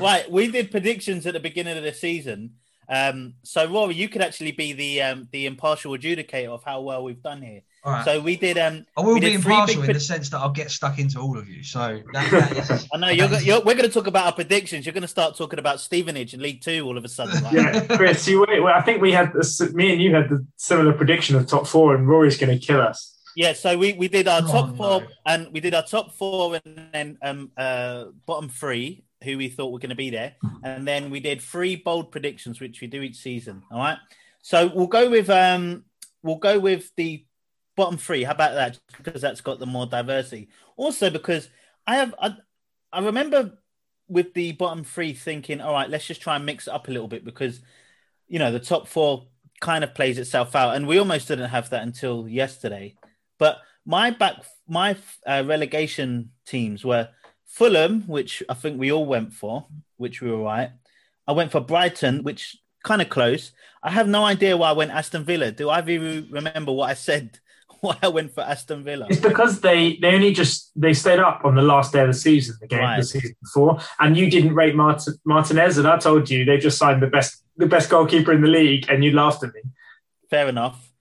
right, 0.00 0.30
we 0.30 0.50
did 0.50 0.70
predictions 0.70 1.26
at 1.26 1.34
the 1.34 1.40
beginning 1.40 1.76
of 1.76 1.84
the 1.84 1.92
season. 1.92 2.54
Um, 2.88 3.34
so 3.44 3.70
Rory, 3.70 3.94
you 3.94 4.08
could 4.08 4.22
actually 4.22 4.50
be 4.52 4.72
the 4.72 5.02
um, 5.02 5.28
the 5.30 5.46
impartial 5.46 5.92
adjudicator 5.96 6.48
of 6.48 6.64
how 6.64 6.80
well 6.80 7.04
we've 7.04 7.22
done 7.22 7.40
here. 7.42 7.60
All 7.82 7.92
right. 7.92 8.04
So 8.04 8.20
we 8.20 8.36
did. 8.36 8.58
Um, 8.58 8.84
I 8.96 9.00
will 9.00 9.14
we 9.14 9.20
be 9.20 9.30
did 9.30 9.40
three 9.42 9.52
impartial 9.54 9.82
in 9.82 9.88
pred- 9.90 9.94
the 9.94 10.00
sense 10.00 10.28
that 10.30 10.38
I'll 10.38 10.50
get 10.50 10.70
stuck 10.70 10.98
into 10.98 11.18
all 11.18 11.38
of 11.38 11.48
you. 11.48 11.62
So 11.62 12.02
that, 12.12 12.30
that 12.30 12.70
is. 12.70 12.88
I 12.92 12.98
know 12.98 13.08
you're, 13.08 13.28
go- 13.28 13.38
you're. 13.38 13.58
We're 13.60 13.74
going 13.74 13.88
to 13.88 13.88
talk 13.88 14.06
about 14.06 14.26
our 14.26 14.32
predictions. 14.32 14.84
You're 14.84 14.92
going 14.92 15.02
to 15.02 15.08
start 15.08 15.36
talking 15.36 15.58
about 15.58 15.80
Stevenage 15.80 16.34
and 16.34 16.42
League 16.42 16.60
Two 16.60 16.84
all 16.86 16.98
of 16.98 17.04
a 17.04 17.08
sudden. 17.08 17.42
Like, 17.42 17.54
Yeah, 17.54 17.96
Chris, 17.96 18.28
you, 18.28 18.40
well, 18.40 18.66
I 18.74 18.82
think 18.82 19.00
we 19.00 19.12
had 19.12 19.32
this, 19.32 19.60
me 19.72 19.92
and 19.92 20.02
you 20.02 20.14
had 20.14 20.28
the 20.28 20.46
similar 20.56 20.92
prediction 20.92 21.36
of 21.36 21.46
top 21.46 21.66
four, 21.66 21.94
and 21.94 22.06
Rory's 22.06 22.36
going 22.36 22.56
to 22.58 22.64
kill 22.64 22.80
us. 22.82 23.16
Yeah, 23.36 23.52
so 23.54 23.78
we, 23.78 23.92
we 23.94 24.08
did 24.08 24.26
our 24.28 24.42
Oh, 24.44 24.50
top 24.52 24.76
four 24.76 25.06
and 25.24 25.48
we 25.52 25.60
did 25.60 25.72
our 25.72 25.84
top 25.84 26.12
four 26.14 26.58
and 26.64 26.88
then 26.92 27.18
um 27.22 27.52
uh 27.56 28.06
bottom 28.26 28.48
three 28.48 29.04
who 29.22 29.38
we 29.38 29.48
thought 29.48 29.70
were 29.70 29.78
going 29.78 29.90
to 29.90 29.94
be 29.96 30.10
there, 30.10 30.34
and 30.64 30.86
then 30.86 31.10
we 31.10 31.20
did 31.20 31.40
three 31.40 31.76
bold 31.76 32.10
predictions 32.10 32.60
which 32.60 32.80
we 32.80 32.88
do 32.88 33.00
each 33.02 33.16
season. 33.16 33.62
All 33.70 33.78
right, 33.78 33.98
so 34.42 34.66
we'll 34.74 34.88
go 34.88 35.08
with 35.08 35.30
um 35.30 35.84
we'll 36.24 36.36
go 36.36 36.58
with 36.58 36.90
the 36.96 37.24
bottom 37.80 37.96
three. 37.96 38.24
How 38.24 38.32
about 38.32 38.54
that? 38.56 38.78
Because 38.98 39.22
that's 39.22 39.40
got 39.40 39.58
the 39.58 39.64
more 39.64 39.86
diversity. 39.86 40.50
Also 40.76 41.08
because 41.08 41.48
I 41.86 41.96
have 41.96 42.14
I, 42.20 42.34
I 42.92 43.00
remember 43.00 43.58
with 44.06 44.34
the 44.34 44.52
bottom 44.52 44.84
three 44.84 45.14
thinking, 45.14 45.62
all 45.62 45.72
right, 45.72 45.88
let's 45.88 46.06
just 46.06 46.20
try 46.20 46.36
and 46.36 46.44
mix 46.44 46.66
it 46.66 46.74
up 46.74 46.88
a 46.88 46.90
little 46.90 47.08
bit 47.08 47.24
because 47.24 47.60
you 48.28 48.38
know 48.38 48.52
the 48.52 48.60
top 48.60 48.86
four 48.86 49.28
kind 49.62 49.82
of 49.82 49.94
plays 49.94 50.18
itself 50.18 50.54
out, 50.54 50.76
and 50.76 50.86
we 50.86 50.98
almost 50.98 51.28
didn't 51.28 51.48
have 51.48 51.70
that 51.70 51.82
until 51.82 52.28
yesterday. 52.28 52.96
But 53.38 53.56
my 53.86 54.10
back, 54.10 54.44
my 54.68 54.94
uh, 55.26 55.42
relegation 55.46 56.32
teams 56.44 56.84
were 56.84 57.08
Fulham, 57.46 58.02
which 58.02 58.42
I 58.46 58.54
think 58.54 58.78
we 58.78 58.92
all 58.92 59.06
went 59.06 59.32
for, 59.32 59.66
which 59.96 60.20
we 60.20 60.30
were 60.30 60.42
right. 60.42 60.70
I 61.26 61.32
went 61.32 61.50
for 61.50 61.60
Brighton, 61.60 62.24
which 62.24 62.58
kind 62.84 63.00
of 63.00 63.08
close. 63.08 63.52
I 63.82 63.90
have 63.90 64.06
no 64.06 64.22
idea 64.22 64.58
why 64.58 64.68
I 64.68 64.72
went 64.72 64.90
Aston 64.90 65.24
Villa. 65.24 65.50
Do 65.50 65.70
I 65.70 65.80
even 65.80 66.28
remember 66.30 66.72
what 66.72 66.90
I 66.90 66.94
said? 66.94 67.38
Why 67.82 67.96
I 68.02 68.08
went 68.08 68.34
for 68.34 68.42
Aston 68.42 68.84
Villa? 68.84 69.06
It's 69.08 69.20
because 69.20 69.60
they 69.60 69.96
they 69.96 70.14
only 70.14 70.32
just 70.32 70.70
they 70.76 70.92
stayed 70.94 71.18
up 71.18 71.42
on 71.44 71.54
the 71.54 71.62
last 71.62 71.92
day 71.92 72.00
of 72.00 72.08
the 72.08 72.14
season, 72.14 72.56
the 72.60 72.66
game 72.66 72.80
Right. 72.80 72.98
the 72.98 73.04
season 73.06 73.34
before, 73.42 73.78
and 73.98 74.16
you 74.16 74.30
didn't 74.30 74.54
rate 74.54 74.74
Mart- 74.74 75.02
Martinez, 75.24 75.78
and 75.78 75.86
I 75.88 75.98
told 75.98 76.28
you 76.28 76.44
they 76.44 76.58
just 76.58 76.78
signed 76.78 77.02
the 77.02 77.06
best 77.06 77.42
the 77.56 77.66
best 77.66 77.88
goalkeeper 77.90 78.32
in 78.32 78.42
the 78.42 78.48
league, 78.48 78.86
and 78.88 79.04
you 79.04 79.12
laughed 79.12 79.42
at 79.44 79.54
me. 79.54 79.60
Fair 80.28 80.48
enough. 80.48 80.92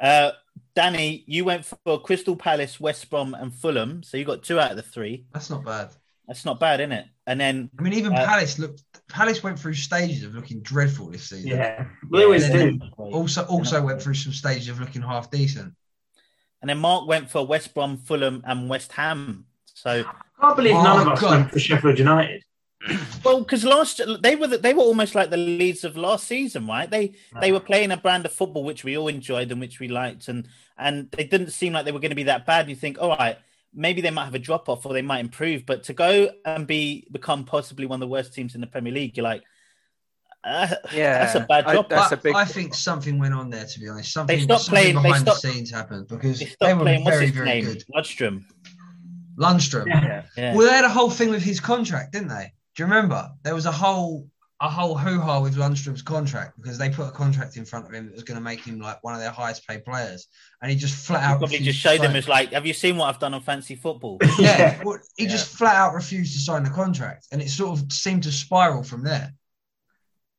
Uh, 0.00 0.32
Danny, 0.74 1.22
you 1.26 1.44
went 1.44 1.64
for 1.64 2.00
Crystal 2.00 2.34
Palace, 2.36 2.80
West 2.80 3.08
Brom, 3.10 3.34
and 3.34 3.54
Fulham, 3.54 4.02
so 4.02 4.16
you 4.16 4.24
got 4.24 4.42
two 4.42 4.58
out 4.58 4.72
of 4.72 4.76
the 4.76 4.82
three. 4.82 5.24
That's 5.32 5.50
not 5.50 5.64
bad. 5.64 5.90
That's 6.26 6.44
not 6.44 6.58
bad, 6.58 6.80
isn't 6.80 6.92
it? 6.92 7.06
And 7.26 7.38
then 7.40 7.70
I 7.78 7.82
mean, 7.82 7.92
even 7.92 8.12
Uh, 8.12 8.24
Palace 8.26 8.58
looked. 8.58 8.82
Palace 9.08 9.42
went 9.42 9.58
through 9.58 9.74
stages 9.74 10.24
of 10.24 10.34
looking 10.34 10.60
dreadful 10.62 11.10
this 11.10 11.28
season. 11.28 11.48
Yeah, 11.48 11.86
they 12.12 12.24
always 12.24 12.48
and 12.48 12.80
do. 12.80 12.86
Also, 12.96 13.44
also 13.44 13.82
went 13.82 14.00
through 14.02 14.14
some 14.14 14.32
stages 14.32 14.68
of 14.68 14.80
looking 14.80 15.02
half 15.02 15.30
decent. 15.30 15.74
And 16.64 16.70
then 16.70 16.78
Mark 16.78 17.06
went 17.06 17.28
for 17.28 17.46
West 17.46 17.74
Brom, 17.74 17.98
Fulham, 17.98 18.42
and 18.46 18.70
West 18.70 18.92
Ham. 18.92 19.44
So, 19.74 20.02
I 20.02 20.40
can't 20.40 20.56
believe 20.56 20.72
none 20.72 21.02
of 21.02 21.08
Oh, 21.08 21.10
us 21.10 21.20
God. 21.20 21.30
went 21.40 21.50
for 21.50 21.58
Sheffield 21.58 21.98
United. 21.98 22.42
well, 23.22 23.40
because 23.40 23.66
last 23.66 24.00
they 24.22 24.34
were 24.34 24.46
the, 24.46 24.56
they 24.56 24.72
were 24.72 24.80
almost 24.80 25.14
like 25.14 25.28
the 25.28 25.36
Leeds 25.36 25.84
of 25.84 25.94
last 25.98 26.26
season, 26.26 26.66
right? 26.66 26.90
They 26.90 27.16
they 27.38 27.52
were 27.52 27.60
playing 27.60 27.90
a 27.92 27.98
brand 27.98 28.24
of 28.24 28.32
football 28.32 28.64
which 28.64 28.82
we 28.82 28.96
all 28.96 29.08
enjoyed 29.08 29.52
and 29.52 29.60
which 29.60 29.78
we 29.78 29.88
liked, 29.88 30.28
and 30.28 30.48
and 30.78 31.10
they 31.10 31.24
didn't 31.24 31.50
seem 31.50 31.74
like 31.74 31.84
they 31.84 31.92
were 31.92 32.00
going 32.00 32.12
to 32.12 32.16
be 32.16 32.22
that 32.22 32.46
bad. 32.46 32.70
You 32.70 32.76
think, 32.76 32.96
all 32.98 33.10
right, 33.10 33.36
maybe 33.74 34.00
they 34.00 34.10
might 34.10 34.24
have 34.24 34.34
a 34.34 34.38
drop 34.38 34.70
off 34.70 34.86
or 34.86 34.94
they 34.94 35.02
might 35.02 35.20
improve, 35.20 35.66
but 35.66 35.82
to 35.82 35.92
go 35.92 36.30
and 36.46 36.66
be 36.66 37.06
become 37.12 37.44
possibly 37.44 37.84
one 37.84 37.96
of 37.96 38.00
the 38.08 38.10
worst 38.10 38.32
teams 38.32 38.54
in 38.54 38.62
the 38.62 38.66
Premier 38.66 38.92
League, 38.94 39.18
you're 39.18 39.24
like, 39.24 39.42
uh, 40.46 40.68
Yeah, 40.92 41.18
that's 41.24 41.34
a 41.34 41.40
bad 41.40 41.64
I- 41.66 41.82
that's 41.88 42.12
I, 42.12 42.14
a 42.14 42.18
big- 42.18 42.34
I 42.34 42.44
think 42.44 42.74
something 42.74 43.18
went 43.18 43.34
on 43.34 43.50
there. 43.50 43.64
To 43.66 43.80
be 43.80 43.88
honest, 43.88 44.12
something, 44.12 44.40
stopped 44.40 44.64
something 44.64 44.80
playing- 44.82 44.96
they 44.96 45.02
behind 45.02 45.22
stopped- 45.22 45.42
the 45.42 45.52
scenes 45.52 45.70
happened 45.70 46.08
because 46.08 46.38
they 46.40 46.52
they, 46.60 46.74
were 46.74 46.80
playing. 46.82 47.04
What's 47.04 47.16
very, 47.16 47.26
his 47.26 47.34
very 47.34 47.46
name? 47.48 47.64
good. 47.64 47.84
Ludstrom. 47.94 48.44
Lundstram. 49.36 49.86
Yeah. 49.88 50.22
Yeah. 50.36 50.54
Well, 50.54 50.66
they 50.66 50.72
had 50.74 50.84
a 50.84 50.88
whole 50.88 51.10
thing 51.10 51.30
with 51.30 51.42
his 51.42 51.60
contract, 51.60 52.12
didn't 52.12 52.28
they? 52.28 52.52
Do 52.76 52.82
you 52.82 52.84
remember? 52.86 53.30
There 53.42 53.54
was 53.54 53.66
a 53.66 53.72
whole 53.72 54.28
a 54.60 54.68
whole 54.70 54.96
hoo 54.96 55.20
ha 55.20 55.40
with 55.40 55.56
Lundstram's 55.56 56.00
contract 56.00 56.56
because 56.56 56.78
they 56.78 56.88
put 56.88 57.08
a 57.08 57.10
contract 57.10 57.56
in 57.56 57.64
front 57.64 57.86
of 57.86 57.92
him 57.92 58.06
that 58.06 58.14
was 58.14 58.22
going 58.22 58.36
to 58.36 58.40
make 58.42 58.64
him 58.64 58.78
like 58.78 59.02
one 59.02 59.12
of 59.12 59.20
their 59.20 59.30
highest 59.32 59.66
paid 59.66 59.84
players, 59.84 60.28
and 60.62 60.70
he 60.70 60.76
just 60.76 60.94
flat 60.94 61.24
out 61.24 61.38
Probably 61.40 61.58
just 61.58 61.78
showed 61.80 61.98
them 62.00 62.12
sign- 62.12 62.16
as 62.16 62.28
like, 62.28 62.52
have 62.52 62.64
you 62.64 62.72
seen 62.72 62.96
what 62.96 63.12
I've 63.12 63.18
done 63.18 63.34
on 63.34 63.42
fancy 63.42 63.74
football? 63.74 64.18
yeah, 64.38 64.80
well, 64.84 64.98
he 65.16 65.24
Yeah. 65.24 65.30
just 65.30 65.56
flat 65.58 65.74
out 65.74 65.92
refused 65.94 66.32
to 66.34 66.38
sign 66.38 66.62
the 66.62 66.70
contract, 66.70 67.26
and 67.32 67.42
it 67.42 67.50
sort 67.50 67.78
of 67.78 67.92
seemed 67.92 68.22
to 68.22 68.32
spiral 68.32 68.84
from 68.84 69.02
there. 69.02 69.34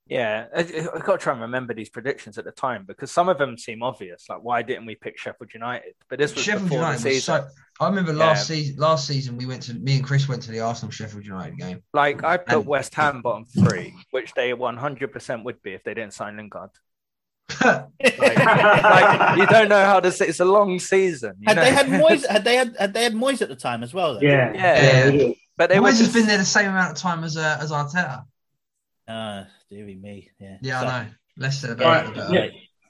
Yeah, 0.08 0.46
I, 0.56 0.60
I 0.60 1.00
got 1.00 1.14
to 1.14 1.18
try 1.18 1.34
and 1.34 1.42
remember 1.42 1.74
these 1.74 1.90
predictions 1.90 2.38
at 2.38 2.46
the 2.46 2.52
time 2.52 2.86
because 2.88 3.10
some 3.12 3.28
of 3.28 3.40
them 3.40 3.58
seem 3.58 3.82
obvious. 3.82 4.26
Like, 4.30 4.44
why 4.44 4.62
didn't 4.62 4.86
we 4.86 4.94
pick 4.94 5.18
Sheffield 5.18 5.52
United? 5.54 5.94
But 6.10 6.20
this 6.20 6.36
was 6.36 6.44
Sheffield 6.44 6.64
before 6.70 6.78
United 6.80 7.02
the 7.02 7.10
was 7.10 7.24
so. 7.24 7.48
I 7.80 7.88
remember 7.90 8.14
last 8.14 8.48
season. 8.48 8.76
Last 8.78 9.08
season, 9.08 9.36
we 9.36 9.48
went 9.48 9.64
to 9.64 9.74
me 9.74 9.96
and 9.96 10.04
Chris 10.06 10.30
went 10.30 10.44
to 10.44 10.52
the 10.52 10.60
Arsenal 10.60 10.92
Sheffield 10.92 11.26
United 11.26 11.58
game. 11.58 11.82
Like, 11.94 12.24
I 12.24 12.38
put 12.38 12.58
And- 12.58 12.66
West 12.68 12.94
Ham 12.96 13.24
bottom 13.24 13.46
three, 13.46 13.96
which 14.12 14.32
they 14.36 14.52
100% 14.52 15.44
would 15.44 15.62
be 15.64 15.74
if 15.74 15.84
they 15.84 15.96
didn't 15.96 16.14
sign 16.14 16.38
Lingard. 16.38 16.70
Like, 17.64 17.86
like, 18.20 19.38
you 19.38 19.46
don't 19.48 19.70
know 19.70 19.86
how 19.86 20.00
to 20.00 20.12
say 20.12 20.28
it's 20.28 20.40
a 20.40 20.46
long 20.46 20.80
season. 20.80 21.34
you 21.40 21.46
Had 21.48 21.58
they 21.58 21.72
had 21.72 21.88
Moyes? 21.88 22.26
Had 22.28 22.44
they 22.44 22.56
had 22.56 22.76
had 22.80 22.94
they 22.94 23.04
had 23.04 23.14
Moyes 23.14 23.42
at 23.42 23.50
the 23.50 23.56
time 23.56 23.84
as 23.84 23.94
well? 23.94 24.16
Though? 24.16 24.22
Yeah, 24.22 24.54
Yeah. 24.54 25.10
they 25.10 25.18
do. 25.18 25.36
but 25.58 25.70
they 25.70 25.78
Moyes 25.78 25.82
were 25.82 26.06
has 26.06 26.14
been 26.14 26.26
there 26.28 26.38
the 26.38 26.46
same 26.46 26.70
amount 26.70 26.92
of 26.92 26.98
time 26.98 27.24
as 27.24 27.38
uh, 27.38 27.58
as 27.62 27.72
Arteta. 27.72 28.24
Ah, 29.08 29.48
dearie 29.70 29.96
me. 29.96 30.30
Yeah. 30.40 30.58
Yeah, 30.62 30.80
So- 30.82 30.88
I 30.88 31.04
know. 31.04 31.10
Less 31.38 31.60
said 31.62 31.80
Right, 31.80 31.80
about 31.80 32.06
it, 32.06 32.08
the 32.16 32.22
better. 32.22 32.34
yeah. 32.34 32.40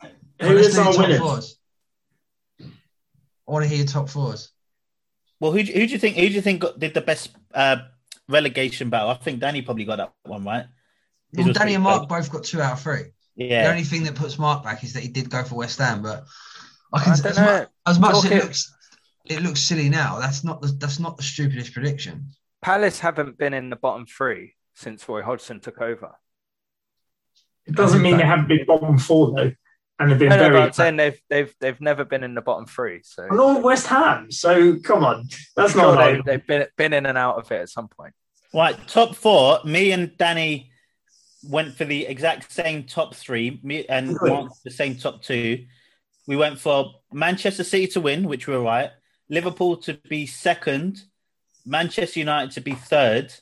Right, 0.03 0.11
Who 0.41 0.49
let's 0.55 0.67
is 0.67 0.77
our 0.77 0.85
top 0.93 0.97
winners? 0.99 1.19
fours. 1.19 1.57
I 2.61 3.51
want 3.51 3.63
to 3.63 3.69
hear 3.69 3.77
your 3.79 3.87
top 3.87 4.09
fours. 4.09 4.51
Well, 5.39 5.51
who 5.51 5.63
do, 5.63 5.71
who 5.73 5.85
do 5.87 5.91
you 5.93 5.99
think? 5.99 6.15
Who 6.15 6.27
do 6.27 6.33
you 6.33 6.41
think 6.41 6.61
got, 6.61 6.79
did 6.79 6.93
the 6.93 7.01
best 7.01 7.35
uh, 7.53 7.77
relegation 8.29 8.89
battle? 8.89 9.09
I 9.09 9.15
think 9.15 9.39
Danny 9.39 9.61
probably 9.61 9.85
got 9.85 9.97
that 9.97 10.13
one 10.23 10.43
right. 10.45 10.65
His 11.35 11.45
Well, 11.45 11.53
Danny 11.53 11.73
and 11.75 11.83
Mark 11.83 12.07
close. 12.07 12.27
both 12.27 12.31
got 12.31 12.43
two 12.45 12.61
out 12.61 12.73
of 12.73 12.81
three. 12.81 13.05
Yeah. 13.35 13.63
The 13.63 13.69
only 13.71 13.83
thing 13.83 14.03
that 14.03 14.15
puts 14.15 14.39
Mark 14.39 14.63
back 14.63 14.83
is 14.83 14.93
that 14.93 15.01
he 15.03 15.09
did 15.09 15.29
go 15.29 15.43
for 15.43 15.55
West 15.55 15.79
Ham, 15.79 16.01
but 16.01 16.23
I 16.93 16.99
I 16.99 17.03
can, 17.03 17.13
don't 17.17 17.25
as, 17.25 17.37
know. 17.37 17.45
much, 17.45 17.69
as 17.87 17.99
much 17.99 18.15
as 18.15 18.25
it 18.25 18.31
it- 18.31 18.43
looks, 18.43 18.73
it 19.25 19.41
looks 19.41 19.59
silly 19.59 19.89
now. 19.89 20.19
That's 20.19 20.43
not 20.43 20.61
the 20.61 20.67
that's 20.79 20.99
not 20.99 21.17
the 21.17 21.23
stupidest 21.23 21.73
prediction. 21.73 22.29
Palace 22.61 22.99
haven't 22.99 23.37
been 23.37 23.53
in 23.53 23.69
the 23.69 23.75
bottom 23.75 24.05
three 24.05 24.53
since 24.75 25.07
Roy 25.09 25.23
Hodgson 25.23 25.59
took 25.59 25.81
over. 25.81 26.15
It 27.65 27.75
doesn't 27.75 28.01
mean 28.01 28.17
they 28.17 28.23
haven't 28.23 28.47
been 28.47 28.65
bottom 28.65 28.97
four 28.99 29.33
though, 29.35 29.51
and 29.97 30.11
they've 30.11 30.19
been 30.19 30.29
No, 30.29 30.49
no. 30.49 30.61
I'm 30.61 30.71
saying 30.73 30.97
they've 30.97 31.19
they've 31.29 31.53
they've 31.59 31.81
never 31.81 32.05
been 32.05 32.23
in 32.23 32.35
the 32.35 32.41
bottom 32.41 32.67
three. 32.67 33.01
So 33.03 33.23
And 33.23 33.39
all 33.39 33.61
West 33.61 33.87
Ham. 33.87 34.31
So 34.31 34.77
come 34.77 35.03
on, 35.03 35.27
that's 35.55 35.73
I'm 35.73 35.77
not. 35.79 35.83
sure 35.83 35.95
like, 35.95 36.25
they, 36.25 36.31
they've 36.31 36.47
been 36.47 36.67
been 36.77 36.93
in 36.93 37.05
and 37.07 37.17
out 37.17 37.37
of 37.37 37.51
it 37.51 37.61
at 37.61 37.69
some 37.69 37.87
point. 37.87 38.13
right. 38.53 38.77
Top 38.87 39.15
four. 39.15 39.59
Me 39.65 39.91
and 39.91 40.15
Danny 40.17 40.69
went 41.49 41.75
for 41.75 41.85
the 41.85 42.05
exact 42.05 42.51
same 42.51 42.83
top 42.83 43.15
three. 43.15 43.59
Me 43.63 43.85
and 43.87 44.15
Good. 44.15 44.29
Mark 44.29 44.51
the 44.63 44.71
same 44.71 44.95
top 44.95 45.23
two. 45.23 45.65
We 46.27 46.35
went 46.35 46.59
for 46.59 47.01
Manchester 47.11 47.63
City 47.63 47.87
to 47.87 48.01
win, 48.01 48.27
which 48.27 48.47
we 48.47 48.55
were 48.55 48.63
right. 48.63 48.91
Liverpool 49.29 49.77
to 49.77 49.95
be 50.09 50.25
second, 50.27 51.01
Manchester 51.65 52.19
United 52.19 52.51
to 52.51 52.61
be 52.61 52.73
third. 52.73 53.33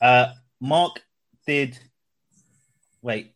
Uh, 0.00 0.32
Mark 0.60 1.02
did. 1.46 1.78
Wait. 3.02 3.34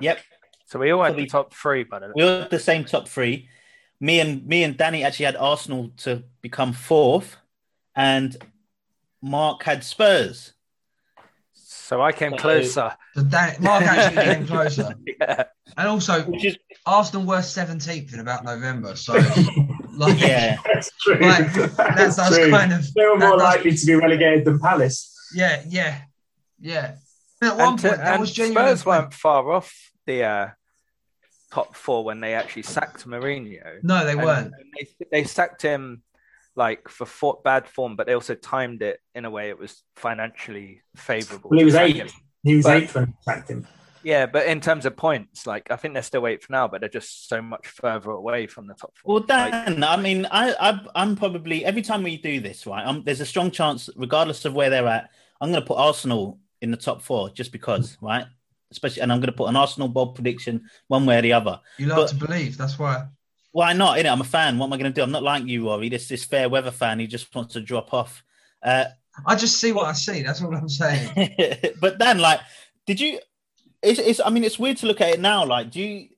Yep. 0.00 0.18
So 0.66 0.78
we 0.78 0.90
all 0.90 1.02
had 1.02 1.10
Probably- 1.10 1.24
the 1.24 1.30
top 1.30 1.54
three, 1.54 1.84
by 1.84 1.98
the 1.98 2.06
way. 2.08 2.12
We 2.16 2.24
were 2.24 2.48
the 2.50 2.58
same 2.58 2.84
top 2.84 3.08
three. 3.08 3.48
Me 4.00 4.20
and 4.20 4.46
me 4.46 4.62
and 4.62 4.76
Danny 4.76 5.02
actually 5.04 5.26
had 5.26 5.36
Arsenal 5.36 5.90
to 5.98 6.22
become 6.40 6.72
fourth, 6.72 7.36
and 7.96 8.36
Mark 9.20 9.64
had 9.64 9.82
Spurs. 9.82 10.52
So 11.54 12.00
I 12.02 12.12
came 12.12 12.32
So- 12.32 12.36
closer. 12.36 12.96
So 13.14 13.22
Dan, 13.24 13.56
Mark 13.60 13.82
actually 13.84 14.22
came 14.34 14.46
closer. 14.54 14.94
Yeah. 15.20 15.44
And 15.76 15.88
also, 15.88 16.22
Which 16.24 16.44
is 16.44 16.56
Arsenal 16.86 17.24
were 17.26 17.38
17th 17.38 18.12
in 18.14 18.20
about 18.20 18.44
November. 18.44 18.94
So, 18.94 19.14
like, 19.94 20.20
yeah. 20.20 20.58
That's 20.64 20.90
true. 21.00 21.18
Like, 21.20 21.52
that 21.54 21.76
That's 21.96 22.16
does 22.16 22.36
true. 22.36 22.50
kind 22.50 22.72
of. 22.72 22.92
they 22.94 23.04
were 23.06 23.16
more 23.18 23.32
does- 23.38 23.42
likely 23.42 23.72
to 23.74 23.86
be 23.86 23.94
relegated 23.94 24.44
than 24.44 24.58
Palace. 24.60 25.14
Yeah, 25.34 25.62
yeah, 25.68 26.00
yeah. 26.60 26.94
And 27.40 27.50
at 27.52 27.56
one 27.56 27.68
And, 27.70 27.78
to- 27.80 27.88
point, 27.88 28.00
that 28.00 28.12
and 28.14 28.20
was 28.20 28.32
genuinely. 28.32 28.68
Spurs 28.76 28.86
weren't 28.86 29.14
far 29.14 29.50
off 29.52 29.72
the 30.06 30.24
uh, 30.24 30.48
top 31.52 31.74
four 31.76 32.04
when 32.04 32.20
they 32.20 32.34
actually 32.34 32.62
sacked 32.62 33.06
Mourinho. 33.06 33.82
No, 33.82 34.04
they 34.04 34.12
And- 34.12 34.22
weren't. 34.22 34.46
and 34.46 34.72
they, 34.78 34.88
they 35.12 35.24
sacked 35.24 35.62
him 35.62 36.02
like 36.56 36.88
for 36.88 37.06
for 37.06 37.40
bad 37.44 37.68
form, 37.68 37.94
but 37.96 38.06
they 38.06 38.14
also 38.14 38.34
timed 38.34 38.82
it 38.82 39.00
in 39.14 39.24
a 39.24 39.30
way 39.30 39.48
it 39.48 39.58
was 39.58 39.82
financially 39.96 40.82
favourable. 40.96 41.50
Well, 41.50 41.58
he 41.60 41.64
was 41.64 41.74
eight. 41.76 41.96
him. 41.96 42.08
He 42.42 42.56
was 42.56 42.64
But- 42.64 42.76
eighth 42.82 42.94
when 42.94 43.04
they 43.06 43.12
sacked 43.32 43.50
him. 43.50 43.66
Yeah, 44.04 44.26
but 44.26 44.46
in 44.46 44.60
terms 44.60 44.86
of 44.86 44.96
points, 44.96 45.44
like 45.46 45.70
I 45.72 45.76
think 45.76 45.92
they're 45.92 46.02
still 46.04 46.26
eight 46.28 46.42
for 46.42 46.52
now, 46.52 46.68
but 46.68 46.80
they're 46.80 46.88
just 46.88 47.28
so 47.28 47.42
much 47.42 47.66
further 47.66 48.10
away 48.10 48.46
from 48.46 48.68
the 48.68 48.74
top 48.74 48.96
four. 48.96 49.14
Well, 49.16 49.24
Like, 49.28 49.50
Dan, 49.52 49.82
I 49.84 49.96
mean, 49.96 50.24
I, 50.30 50.54
I, 50.54 50.80
I'm 50.94 51.16
probably 51.16 51.64
every 51.64 51.82
time 51.82 52.04
we 52.04 52.16
do 52.16 52.40
this, 52.40 52.64
right? 52.66 52.86
i 52.86 53.02
there's 53.04 53.20
a 53.20 53.26
strong 53.26 53.50
chance, 53.50 53.90
regardless 53.96 54.44
of 54.44 54.54
where 54.54 54.70
they're 54.70 54.86
at, 54.86 55.10
I'm 55.40 55.50
going 55.50 55.62
to 55.62 55.66
put 55.66 55.78
Arsenal 55.78 56.38
in 56.60 56.70
the 56.70 56.76
top 56.76 57.02
four 57.02 57.30
just 57.30 57.52
because, 57.52 57.96
right? 58.00 58.26
Especially, 58.70 59.02
and 59.02 59.12
I'm 59.12 59.18
going 59.18 59.30
to 59.30 59.36
put 59.36 59.48
an 59.48 59.56
Arsenal 59.56 59.88
bold 59.88 60.14
prediction 60.14 60.68
one 60.88 61.06
way 61.06 61.18
or 61.18 61.22
the 61.22 61.32
other. 61.32 61.60
You 61.78 61.86
like 61.86 61.96
but- 61.96 62.08
to 62.08 62.14
believe. 62.16 62.56
That's 62.56 62.78
why. 62.78 63.06
Why 63.52 63.72
not? 63.72 63.98
Innit? 63.98 64.12
I'm 64.12 64.20
a 64.20 64.24
fan. 64.24 64.58
What 64.58 64.66
am 64.66 64.74
I 64.74 64.76
going 64.76 64.92
to 64.92 64.94
do? 64.94 65.02
I'm 65.02 65.10
not 65.10 65.22
like 65.22 65.44
you, 65.46 65.66
Rory. 65.66 65.88
This 65.88 66.06
this 66.06 66.24
fair 66.24 66.48
weather 66.50 66.70
fan. 66.70 66.98
He 66.98 67.06
just 67.06 67.34
wants 67.34 67.54
to 67.54 67.62
drop 67.62 67.94
off. 67.94 68.22
Uh, 68.62 68.84
I 69.26 69.36
just 69.36 69.58
see 69.58 69.72
what 69.72 69.86
I 69.86 69.94
see. 69.94 70.22
That's 70.22 70.42
what 70.42 70.54
I'm 70.54 70.68
saying. 70.68 71.34
but 71.80 71.98
then, 71.98 72.18
like, 72.18 72.40
did 72.86 73.00
you? 73.00 73.18
It's, 73.82 73.98
it's. 73.98 74.20
I 74.20 74.28
mean, 74.28 74.44
it's 74.44 74.58
weird 74.58 74.76
to 74.78 74.86
look 74.86 75.00
at 75.00 75.14
it 75.14 75.20
now. 75.20 75.46
Like, 75.46 75.70
do 75.70 75.80
you? 75.80 76.08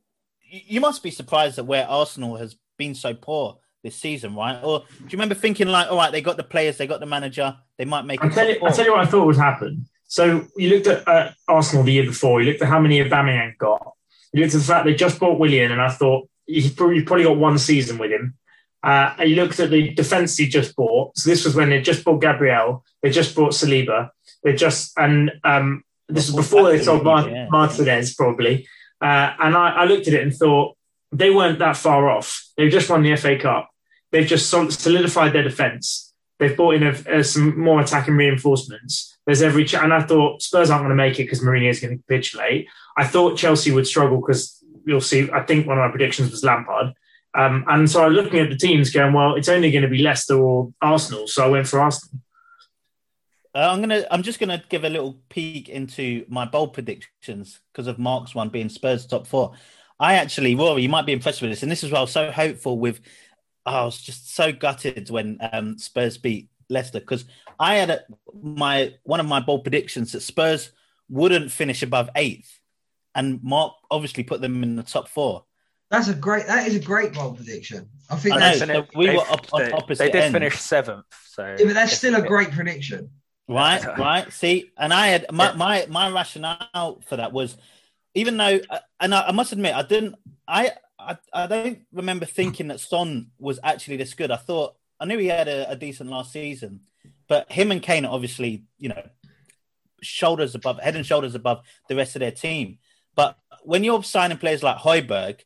You 0.42 0.60
you 0.66 0.80
must 0.80 1.04
be 1.04 1.12
surprised 1.12 1.58
at 1.58 1.66
where 1.66 1.86
Arsenal 1.86 2.36
has 2.36 2.56
been 2.76 2.96
so 2.96 3.14
poor 3.14 3.58
this 3.82 3.96
season, 3.96 4.34
right? 4.34 4.60
Or 4.62 4.80
do 4.80 4.84
you 5.04 5.08
remember 5.12 5.34
thinking 5.34 5.68
like, 5.68 5.90
all 5.90 5.96
right, 5.96 6.12
they 6.12 6.20
got 6.20 6.36
the 6.36 6.42
players, 6.44 6.76
they 6.76 6.86
got 6.86 7.00
the 7.00 7.06
manager, 7.06 7.56
they 7.78 7.84
might 7.84 8.04
make 8.04 8.22
I'll 8.22 8.30
it. 8.30 8.34
tell, 8.34 8.48
you, 8.48 8.58
I'll 8.62 8.72
tell 8.72 8.84
you 8.84 8.92
what 8.92 9.00
I 9.00 9.06
thought 9.06 9.26
would 9.26 9.36
happen. 9.36 9.86
So 10.06 10.46
you 10.56 10.70
looked 10.70 10.86
at 10.88 11.06
uh, 11.06 11.30
Arsenal 11.48 11.84
the 11.84 11.92
year 11.92 12.04
before. 12.04 12.42
You 12.42 12.50
looked 12.50 12.62
at 12.62 12.68
how 12.68 12.80
many 12.80 12.98
Aubameyang 13.02 13.56
got. 13.58 13.92
You 14.32 14.42
looked 14.42 14.54
at 14.54 14.58
the 14.60 14.66
fact 14.66 14.84
they 14.84 14.94
just 14.94 15.20
bought 15.20 15.38
Willian, 15.38 15.70
and 15.72 15.80
I 15.80 15.88
thought 15.88 16.28
he's 16.46 16.72
probably, 16.72 17.02
probably 17.02 17.24
got 17.24 17.36
one 17.36 17.58
season 17.58 17.96
with 17.98 18.10
him. 18.10 18.34
Uh, 18.82 19.14
and 19.18 19.30
you 19.30 19.36
looked 19.36 19.60
at 19.60 19.70
the 19.70 19.90
defence 19.90 20.36
he 20.36 20.46
just 20.48 20.74
bought. 20.74 21.16
So 21.16 21.30
this 21.30 21.44
was 21.44 21.54
when 21.54 21.70
they 21.70 21.80
just 21.80 22.04
bought 22.04 22.20
Gabriel. 22.20 22.84
They 23.02 23.10
just 23.10 23.34
bought 23.36 23.52
Saliba. 23.52 24.10
They 24.42 24.54
just 24.54 24.92
and 24.98 25.32
um, 25.44 25.84
this 26.08 26.30
was 26.30 26.36
before 26.48 26.70
they 26.70 26.82
sold 26.82 27.04
Mar- 27.04 27.28
Yeah. 27.28 27.48
Martinez 27.50 28.14
probably. 28.14 28.66
Uh, 29.00 29.32
and 29.38 29.56
I, 29.56 29.70
I 29.70 29.84
looked 29.84 30.08
at 30.08 30.14
it 30.14 30.22
and 30.22 30.34
thought 30.34 30.76
they 31.12 31.30
weren't 31.30 31.58
that 31.60 31.76
far 31.76 32.08
off. 32.10 32.46
They've 32.56 32.70
just 32.70 32.88
won 32.90 33.02
the 33.02 33.14
FA 33.16 33.38
Cup. 33.38 33.69
They've 34.12 34.26
just 34.26 34.50
solidified 34.50 35.32
their 35.32 35.42
defence. 35.42 36.12
They've 36.38 36.56
brought 36.56 36.74
in 36.74 36.82
a, 36.82 37.18
a, 37.18 37.24
some 37.24 37.58
more 37.60 37.80
attacking 37.80 38.16
reinforcements. 38.16 39.16
There's 39.26 39.42
every 39.42 39.64
ch- 39.64 39.74
and 39.74 39.92
I 39.92 40.02
thought 40.02 40.42
Spurs 40.42 40.70
aren't 40.70 40.82
going 40.82 40.96
to 40.96 41.02
make 41.02 41.20
it 41.20 41.24
because 41.24 41.40
Mourinho 41.40 41.68
is 41.68 41.80
going 41.80 41.96
to 41.96 42.02
capitulate. 42.02 42.66
I 42.96 43.06
thought 43.06 43.38
Chelsea 43.38 43.70
would 43.70 43.86
struggle 43.86 44.20
because 44.20 44.62
you'll 44.86 45.00
see. 45.00 45.30
I 45.30 45.42
think 45.42 45.66
one 45.66 45.78
of 45.78 45.84
my 45.84 45.90
predictions 45.90 46.30
was 46.30 46.42
Lampard. 46.42 46.94
Um, 47.34 47.64
and 47.68 47.88
so 47.88 48.02
I 48.02 48.08
was 48.08 48.16
looking 48.16 48.40
at 48.40 48.50
the 48.50 48.56
teams 48.56 48.90
going, 48.90 49.12
well, 49.12 49.36
it's 49.36 49.48
only 49.48 49.70
going 49.70 49.82
to 49.82 49.88
be 49.88 50.02
Leicester 50.02 50.34
or 50.34 50.72
Arsenal. 50.82 51.28
So 51.28 51.44
I 51.44 51.48
went 51.48 51.68
for 51.68 51.78
Arsenal. 51.78 52.20
Uh, 53.54 53.68
I'm 53.72 53.80
gonna. 53.80 54.04
I'm 54.12 54.22
just 54.22 54.38
gonna 54.38 54.62
give 54.68 54.84
a 54.84 54.88
little 54.88 55.20
peek 55.28 55.68
into 55.68 56.24
my 56.28 56.44
bold 56.44 56.72
predictions 56.72 57.60
because 57.72 57.88
of 57.88 57.98
Mark's 57.98 58.32
one 58.32 58.48
being 58.48 58.68
Spurs 58.68 59.06
top 59.06 59.26
four. 59.26 59.54
I 59.98 60.14
actually, 60.14 60.54
Rory, 60.54 60.82
you 60.82 60.88
might 60.88 61.04
be 61.04 61.12
impressed 61.12 61.42
with 61.42 61.50
this, 61.50 61.64
and 61.64 61.70
this 61.70 61.82
is 61.82 61.90
why 61.90 61.98
I 61.98 62.02
was 62.02 62.12
so 62.12 62.30
hopeful 62.30 62.78
with. 62.78 63.00
Oh, 63.66 63.72
I 63.72 63.84
was 63.84 64.00
just 64.00 64.34
so 64.34 64.52
gutted 64.52 65.10
when 65.10 65.38
um, 65.52 65.78
Spurs 65.78 66.18
beat 66.18 66.48
Leicester 66.68 67.00
because 67.00 67.24
I 67.58 67.76
had 67.76 67.90
a, 67.90 68.00
my 68.42 68.94
one 69.04 69.20
of 69.20 69.26
my 69.26 69.40
bold 69.40 69.64
predictions 69.64 70.12
that 70.12 70.20
Spurs 70.20 70.70
wouldn't 71.08 71.50
finish 71.50 71.82
above 71.82 72.08
eighth, 72.16 72.60
and 73.14 73.42
Mark 73.42 73.74
obviously 73.90 74.22
put 74.24 74.40
them 74.40 74.62
in 74.62 74.76
the 74.76 74.82
top 74.82 75.08
four. 75.08 75.44
That's 75.90 76.06
a 76.08 76.14
great. 76.14 76.46
That 76.46 76.68
is 76.68 76.76
a 76.76 76.80
great 76.80 77.12
bold 77.12 77.36
prediction. 77.36 77.88
I 78.08 78.16
think 78.16 78.36
I 78.36 78.38
know, 78.38 78.44
that's. 78.44 78.58
so 78.60 78.66
They- 78.66 78.86
we 78.94 79.16
were 79.16 79.22
up 79.22 79.46
on 79.52 79.72
opposite 79.72 80.04
They 80.04 80.10
did 80.10 80.22
ends. 80.22 80.32
finish 80.32 80.54
seventh, 80.60 81.04
so 81.26 81.56
Yeah, 81.58 81.64
but 81.64 81.74
that's 81.74 81.92
still 81.96 82.14
a 82.14 82.22
great 82.22 82.52
prediction. 82.52 83.10
Right, 83.48 83.84
right. 83.98 84.32
See, 84.32 84.70
and 84.78 84.94
I 84.94 85.08
had 85.08 85.26
my, 85.32 85.50
Yeah. 85.50 85.56
my 85.56 85.86
my 85.88 86.10
rationale 86.10 87.00
for 87.08 87.16
that 87.16 87.32
was, 87.32 87.56
even 88.14 88.36
though, 88.36 88.60
uh, 88.68 88.78
and 89.00 89.14
I, 89.14 89.28
I 89.28 89.32
must 89.32 89.52
admit, 89.52 89.74
I 89.74 89.82
didn't, 89.82 90.16
I, 90.46 90.72
I, 90.98 91.16
I 91.32 91.46
don't 91.46 91.80
remember 91.92 92.26
thinking 92.26 92.68
that 92.68 92.80
Son 92.80 93.30
was 93.38 93.58
actually 93.62 93.96
this 93.96 94.14
good. 94.14 94.30
I 94.30 94.36
thought 94.36 94.76
I 94.98 95.04
knew 95.06 95.18
he 95.18 95.28
had 95.28 95.48
a, 95.48 95.70
a 95.70 95.76
decent 95.76 96.10
last 96.10 96.32
season, 96.32 96.80
but 97.28 97.50
him 97.50 97.72
and 97.72 97.82
Kane 97.82 98.04
are 98.04 98.12
obviously, 98.12 98.64
you 98.78 98.88
know, 98.90 99.02
shoulders 100.02 100.54
above, 100.54 100.78
head 100.80 100.96
and 100.96 101.06
shoulders 101.06 101.34
above 101.34 101.62
the 101.88 101.96
rest 101.96 102.16
of 102.16 102.20
their 102.20 102.30
team. 102.32 102.78
But 103.14 103.36
when 103.62 103.84
you're 103.84 104.02
signing 104.02 104.38
players 104.38 104.62
like 104.62 104.78
Højbjerg, 104.78 105.40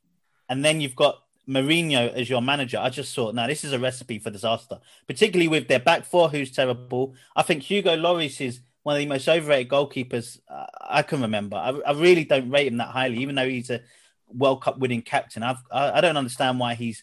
and 0.48 0.64
then 0.64 0.80
you've 0.80 0.96
got 0.96 1.22
Mourinho 1.48 2.12
as 2.12 2.28
your 2.30 2.42
manager, 2.42 2.78
I 2.78 2.90
just 2.90 3.14
thought, 3.14 3.34
now 3.34 3.46
this 3.46 3.64
is 3.64 3.72
a 3.72 3.78
recipe 3.78 4.18
for 4.18 4.30
disaster, 4.30 4.80
particularly 5.06 5.48
with 5.48 5.68
their 5.68 5.80
back 5.80 6.04
four, 6.04 6.28
who's 6.28 6.52
terrible. 6.52 7.14
I 7.36 7.42
think 7.42 7.62
Hugo 7.62 7.96
Lloris 7.96 8.40
is 8.40 8.60
one 8.84 8.94
of 8.94 9.00
the 9.00 9.06
most 9.06 9.28
overrated 9.28 9.68
goalkeepers 9.68 10.38
uh, 10.48 10.66
I 10.80 11.02
can 11.02 11.20
remember. 11.22 11.56
I, 11.56 11.70
I 11.86 11.92
really 11.92 12.24
don't 12.24 12.50
rate 12.50 12.68
him 12.68 12.76
that 12.76 12.88
highly, 12.88 13.18
even 13.18 13.34
though 13.34 13.48
he's 13.48 13.70
a 13.70 13.80
World 14.28 14.62
Cup 14.62 14.78
winning 14.78 15.02
captain. 15.02 15.42
I've, 15.42 15.58
I, 15.72 15.98
I 15.98 16.00
don't 16.00 16.16
understand 16.16 16.60
why 16.60 16.74
he's 16.74 17.02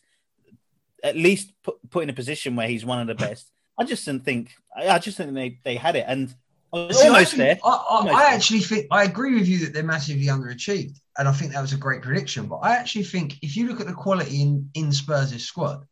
at 1.04 1.16
least 1.16 1.52
put, 1.64 1.78
put 1.90 2.04
in 2.04 2.10
a 2.10 2.14
position 2.14 2.56
where 2.56 2.68
he's 2.68 2.86
one 2.86 3.00
of 3.00 3.08
the 3.08 3.16
best. 3.16 3.52
I 3.78 3.84
just 3.84 4.06
didn't 4.06 4.24
think, 4.24 4.52
I, 4.76 4.90
I 4.90 5.00
just 5.00 5.18
think 5.18 5.34
they, 5.34 5.60
they 5.64 5.76
had 5.76 5.96
it. 5.96 6.06
And 6.08 6.34
I 6.74 6.86
was 6.86 7.00
See, 7.00 7.06
I 7.06 7.10
almost 7.10 7.36
there. 7.36 7.60
I, 7.66 7.70
I, 7.70 7.84
Almost 7.90 8.16
I 8.16 8.24
there. 8.24 8.34
actually 8.34 8.60
think 8.60 8.88
I 8.92 9.04
agree 9.04 9.34
with 9.34 9.48
you 9.48 9.60
that 9.60 9.74
they're 9.74 9.84
massively 9.84 10.28
underachieved, 10.28 11.00
and 11.18 11.28
I 11.28 11.34
think 11.34 11.52
that 11.52 11.62
was 11.62 11.74
a 11.74 11.78
great 11.78 12.02
prediction. 12.02 12.46
But 12.46 12.58
I 12.58 12.76
actually 12.76 13.04
think 13.04 13.38
if 13.42 13.58
you 13.58 13.68
look 13.68 13.82
at 13.82 13.88
the 13.88 13.94
quality 13.94 14.42
in 14.42 14.70
in 14.74 14.92
Spurs' 14.94 15.44
squad, 15.44 15.86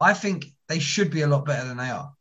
I 0.00 0.12
think 0.12 0.46
they 0.68 0.78
should 0.78 1.10
be 1.10 1.22
a 1.22 1.26
lot 1.26 1.46
better 1.46 1.66
than 1.66 1.78
they 1.78 1.88
are. 1.88 2.12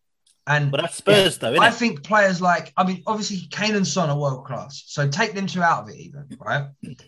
And 0.45 0.71
But 0.71 0.81
that's 0.81 0.95
Spurs, 0.97 1.37
though, 1.37 1.51
isn't 1.53 1.63
I 1.63 1.69
it? 1.69 1.73
think 1.73 2.03
players 2.03 2.41
like 2.41 2.73
I 2.75 2.83
mean, 2.85 3.01
obviously 3.07 3.47
Kane 3.49 3.75
and 3.75 3.87
Son 3.87 4.09
are 4.09 4.19
world 4.19 4.45
class, 4.45 4.83
so 4.87 5.07
take 5.07 5.33
them 5.33 5.47
two 5.47 5.61
out 5.61 5.83
of 5.83 5.89
it, 5.89 5.95
even 5.95 6.25
right. 6.39 6.67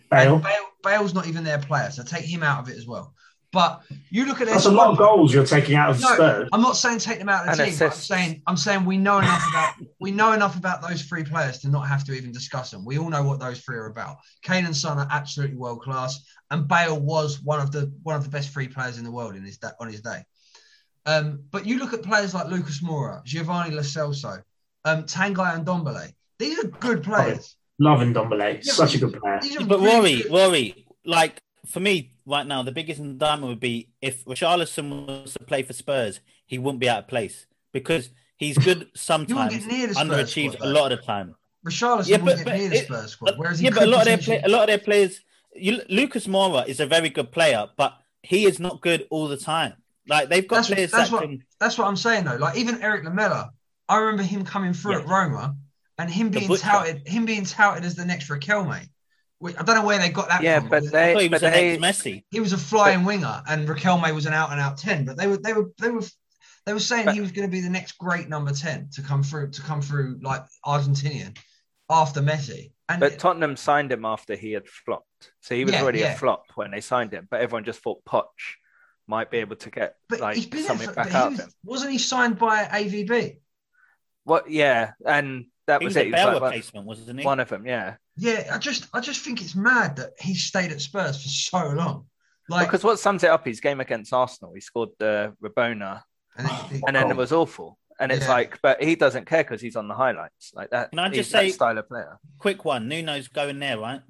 Bale. 0.10 0.40
Bale, 0.40 0.66
Bale's 0.84 1.14
not 1.14 1.28
even 1.28 1.44
their 1.44 1.60
player, 1.60 1.92
so 1.92 2.04
take 2.04 2.24
him 2.26 2.44
out 2.44 2.62
of 2.64 2.70
it 2.70 2.78
as 2.78 2.88
well. 2.88 3.14
But 3.52 3.84
you 4.10 4.26
look 4.26 4.42
at 4.42 4.48
their 4.48 4.56
That's 4.56 4.66
a 4.66 4.72
lot 4.72 4.90
of 4.90 4.98
goals 4.98 5.34
you're 5.34 5.46
taking 5.46 5.76
out 5.76 5.90
of 5.90 6.02
No, 6.02 6.14
Spurs. 6.14 6.50
I'm 6.52 6.62
not 6.62 6.76
saying 6.76 7.00
take 7.00 7.20
them 7.20 7.30
out 7.30 7.48
of 7.48 7.56
the 7.56 7.64
And 7.64 7.72
team. 7.72 7.80
But 7.80 7.86
I'm 7.94 7.98
saying 7.98 8.42
I'm 8.48 8.58
saying 8.58 8.84
we 8.86 8.98
know 8.98 9.20
enough 9.20 9.50
about 9.50 9.74
we 10.00 10.12
know 10.12 10.34
enough 10.34 10.58
about 10.58 10.82
those 10.82 11.04
three 11.04 11.24
players 11.24 11.60
to 11.60 11.70
not 11.70 11.88
have 11.88 12.04
to 12.06 12.14
even 12.14 12.34
discuss 12.34 12.72
them. 12.72 12.84
We 12.84 12.98
all 13.00 13.10
know 13.10 13.24
what 13.24 13.40
those 13.40 13.62
three 13.62 13.78
are 13.78 13.86
about. 13.88 14.18
Kane 14.44 14.66
and 14.66 14.76
Son 14.76 14.98
are 14.98 15.08
absolutely 15.10 15.56
world 15.56 15.82
class, 15.82 16.20
and 16.52 16.68
Bale 16.68 17.00
was 17.00 17.42
one 17.42 17.62
of 17.62 17.72
the 17.72 17.94
one 18.04 18.16
of 18.18 18.24
the 18.24 18.30
best 18.30 18.50
free 18.50 18.68
players 18.68 18.98
in 18.98 19.06
the 19.06 19.12
world 19.12 19.36
in 19.36 19.44
his 19.46 19.58
da- 19.58 19.72
on 19.80 19.88
his 19.90 20.02
day. 20.02 20.24
Um, 21.06 21.42
but 21.52 21.66
you 21.66 21.78
look 21.78 21.94
at 21.94 22.02
players 22.04 22.34
like 22.34 22.48
Lucas 22.48 22.82
Moura, 22.82 23.24
Giovanni 23.24 23.76
Lo 23.76 23.82
Celso, 23.82 24.42
um, 24.86 25.04
Tanguy 25.04 25.64
Ndombele. 25.64 26.14
These 26.40 26.64
are 26.64 26.68
good 26.68 27.04
players. 27.04 27.56
Love 27.80 28.00
Ndombele. 28.00 28.66
Yeah, 28.66 28.74
Such 28.74 28.96
a 28.96 29.00
good 29.00 29.20
player. 29.22 29.40
But 29.68 29.80
really 29.80 30.16
Rory, 30.16 30.22
good- 30.24 30.32
Rory, 30.32 30.86
like 31.06 31.42
for 31.66 31.80
me 31.80 32.14
right 32.26 32.46
now, 32.48 32.64
the 32.64 32.72
biggest 32.72 33.00
indictment 33.00 33.50
would 33.50 33.60
be 33.60 33.90
if 34.02 34.26
Richarlison 34.26 35.06
was 35.08 35.34
to 35.34 35.44
play 35.44 35.62
for 35.64 35.74
Spurs, 35.74 36.20
he 36.46 36.58
wouldn't 36.58 36.80
be 36.80 36.90
out 36.90 37.00
of 37.00 37.08
place 37.08 37.46
because 37.72 38.10
he's 38.38 38.58
good 38.58 38.88
sometimes, 38.96 39.54
get 39.56 39.66
near 39.68 39.88
the 39.88 39.94
Spurs 39.94 40.08
underachieves 40.10 40.54
squad, 40.54 40.68
a 40.68 40.72
lot 40.72 40.92
of 40.92 41.00
the 41.00 41.06
time. 41.06 41.36
Richarlison 41.66 42.08
Yeah, 42.08 42.18
yeah, 42.18 42.24
but- 42.24 42.36
get 42.38 42.46
but 42.46 42.58
near 42.58 42.70
the 42.70 42.76
it- 42.78 42.86
Spurs 42.86 43.12
squad, 43.12 43.34
whereas 43.38 43.60
he 43.60 43.66
yeah, 43.66 43.72
but 43.72 43.84
a 43.84 43.88
lot 43.88 44.00
of 44.00 44.06
their 44.06 44.18
potentially- 44.18 44.40
play, 44.40 44.52
a 44.52 44.56
lot 44.56 44.62
of 44.64 44.68
their 44.68 44.78
players, 44.80 45.22
you, 45.56 45.82
Lucas 45.90 46.26
Moura 46.28 46.68
is 46.68 46.80
a 46.80 46.86
very 46.88 47.10
good 47.10 47.32
player, 47.32 47.68
but 47.78 47.94
he 48.24 48.46
is 48.46 48.60
not 48.60 48.82
good 48.82 49.06
all 49.12 49.28
the 49.28 49.38
time. 49.38 49.74
Like 50.08 50.30
they've 50.30 50.48
got 50.48 50.58
That's- 50.58 50.74
players 50.74 50.92
that's 50.92 51.10
that 51.10 51.16
what- 51.16 51.22
can. 51.24 51.44
That's 51.60 51.78
what 51.78 51.88
I'm 51.88 51.96
saying 51.98 52.26
though. 52.26 52.36
Like 52.36 52.58
even 52.58 52.82
Erik 52.82 53.04
Lamela, 53.04 53.52
I 53.90 53.98
remember 53.98 54.24
him 54.24 54.46
coming 54.46 54.74
through 54.74 54.94
Yeah. 54.94 55.00
at 55.00 55.08
Roma 55.08 55.56
and 55.98 56.10
him 56.10 56.30
being 56.30 56.56
touted, 56.58 57.08
him 57.08 57.26
being 57.26 57.46
touted 57.46 57.86
as 57.86 57.96
the 57.96 58.06
next 58.06 58.30
Riquelme. 58.30 58.88
Which, 59.40 59.56
I 59.60 59.64
don't 59.64 59.76
know 59.76 59.86
where 59.86 60.00
they 60.00 60.10
got 60.10 60.30
that 60.30 60.42
Yeah, 60.44 60.60
from. 60.62 60.70
but 60.70 60.80
because 60.84 60.92
they, 60.92 61.10
he 61.24 61.28
was 61.28 61.42
but 61.42 61.52
they, 61.52 61.78
Messi. 61.78 62.24
he 62.32 62.40
was 62.40 62.54
a 62.54 62.58
flying 62.58 63.04
winger 63.04 63.44
and 63.48 63.68
Riquelme 63.68 64.14
was 64.16 64.26
an 64.26 64.34
out 64.34 64.52
and 64.52 64.62
out 64.62 64.78
ten. 64.78 65.06
But 65.06 65.18
they 65.18 65.28
were 65.28 65.38
they 65.38 65.54
were 65.54 65.72
they 65.80 65.90
were 65.90 66.02
They 66.66 66.74
were 66.74 66.80
saying 66.80 67.06
But- 67.06 67.14
he 67.16 67.22
was 67.22 67.32
going 67.32 67.48
to 67.48 67.52
be 67.52 67.62
the 67.62 67.70
next 67.70 67.98
great 68.00 68.28
number 68.30 68.52
ten 68.52 68.90
to 68.94 69.02
come 69.04 69.22
through 69.24 69.52
to 69.52 69.62
come 69.62 69.82
through 69.82 70.20
like 70.24 70.44
Argentinian 70.66 71.38
after 71.90 72.22
Messi. 72.22 72.72
And 72.90 73.00
But 73.00 73.20
Tottenham 73.20 73.56
signed 73.56 73.92
him 73.92 74.04
after 74.06 74.36
he 74.36 74.52
had 74.54 74.68
flopped. 74.68 75.32
So 75.42 75.54
he 75.56 75.64
was 75.66 75.74
Yeah, 75.74 75.82
already 75.84 76.00
yeah. 76.00 76.14
a 76.14 76.18
flop 76.18 76.46
when 76.56 76.72
they 76.72 76.82
signed 76.82 77.14
him. 77.14 77.28
But 77.30 77.42
everyone 77.42 77.66
just 77.66 77.82
thought 77.84 78.04
Poch 78.06 78.26
might 79.08 79.30
be 79.32 79.38
able 79.38 79.56
to 79.56 79.70
get 79.70 79.96
but 80.10 80.20
like 80.20 80.36
he's 80.36 80.46
been 80.48 80.62
there 80.62 80.68
something 80.70 80.88
for, 80.90 80.94
back 80.96 81.08
but 81.12 81.16
out 81.16 81.22
he 81.32 81.34
of 81.36 81.40
was, 81.40 81.40
him. 81.48 81.54
wasn't 81.64 81.92
he 81.92 81.98
signed 81.98 82.38
by 82.40 82.64
AVB? 82.66 83.38
What? 84.24 84.50
Yeah, 84.50 84.92
and 85.06 85.46
that 85.68 85.82
He 85.82 85.86
was, 85.86 85.92
was 85.96 85.98
it. 85.98 86.02
a 86.02 86.04
He 86.06 86.12
was 86.12 86.20
Bale 86.20 86.26
like 86.34 86.42
one, 86.42 86.52
replacement, 86.52 86.86
wasn't 86.88 87.20
he? 87.20 87.26
one 87.26 87.40
of 87.40 87.50
them. 87.50 87.66
Yeah, 87.68 87.96
Yeah, 88.18 88.50
I 88.52 88.58
just 88.58 88.88
I 88.94 89.00
just 89.00 89.22
think 89.22 89.42
it's 89.42 89.56
mad 89.56 89.98
that 89.98 90.12
he 90.20 90.34
stayed 90.36 90.72
at 90.72 90.82
Spurs 90.82 91.22
for 91.22 91.30
so 91.30 91.68
long. 91.70 92.08
Like, 92.50 92.68
because 92.68 92.84
what 92.84 93.00
sums 93.00 93.24
it 93.24 93.30
up 93.30 93.48
is 93.48 93.60
game 93.60 93.80
against 93.80 94.14
Arsenal. 94.14 94.54
He 94.54 94.62
scored 94.62 94.90
the 95.00 95.34
Rabona, 95.44 96.02
and 96.38 96.48
then, 96.48 96.56
he- 96.70 96.84
and 96.88 96.96
then 96.96 97.06
Oh. 97.08 97.10
it 97.12 97.16
was 97.18 97.32
awful. 97.32 97.78
And 98.00 98.12
it's 98.12 98.26
Yeah. 98.26 98.32
like, 98.34 98.60
but 98.62 98.84
he 98.84 98.96
doesn't 98.96 99.26
care 99.26 99.44
because 99.44 99.62
he's 99.62 99.76
on 99.76 99.88
the 99.88 99.96
highlights 99.96 100.52
like 100.54 100.70
that. 100.72 100.90
Can 100.92 101.00
I 101.00 101.08
he's 101.10 101.18
just 101.20 101.32
that 101.32 101.40
say- 101.40 101.50
style 101.52 101.78
of 101.78 101.88
player? 101.88 102.20
Quick 102.40 102.66
one. 102.66 102.88
Nuno's 102.90 103.28
going 103.30 103.58
there, 103.60 103.80
right? 103.80 104.02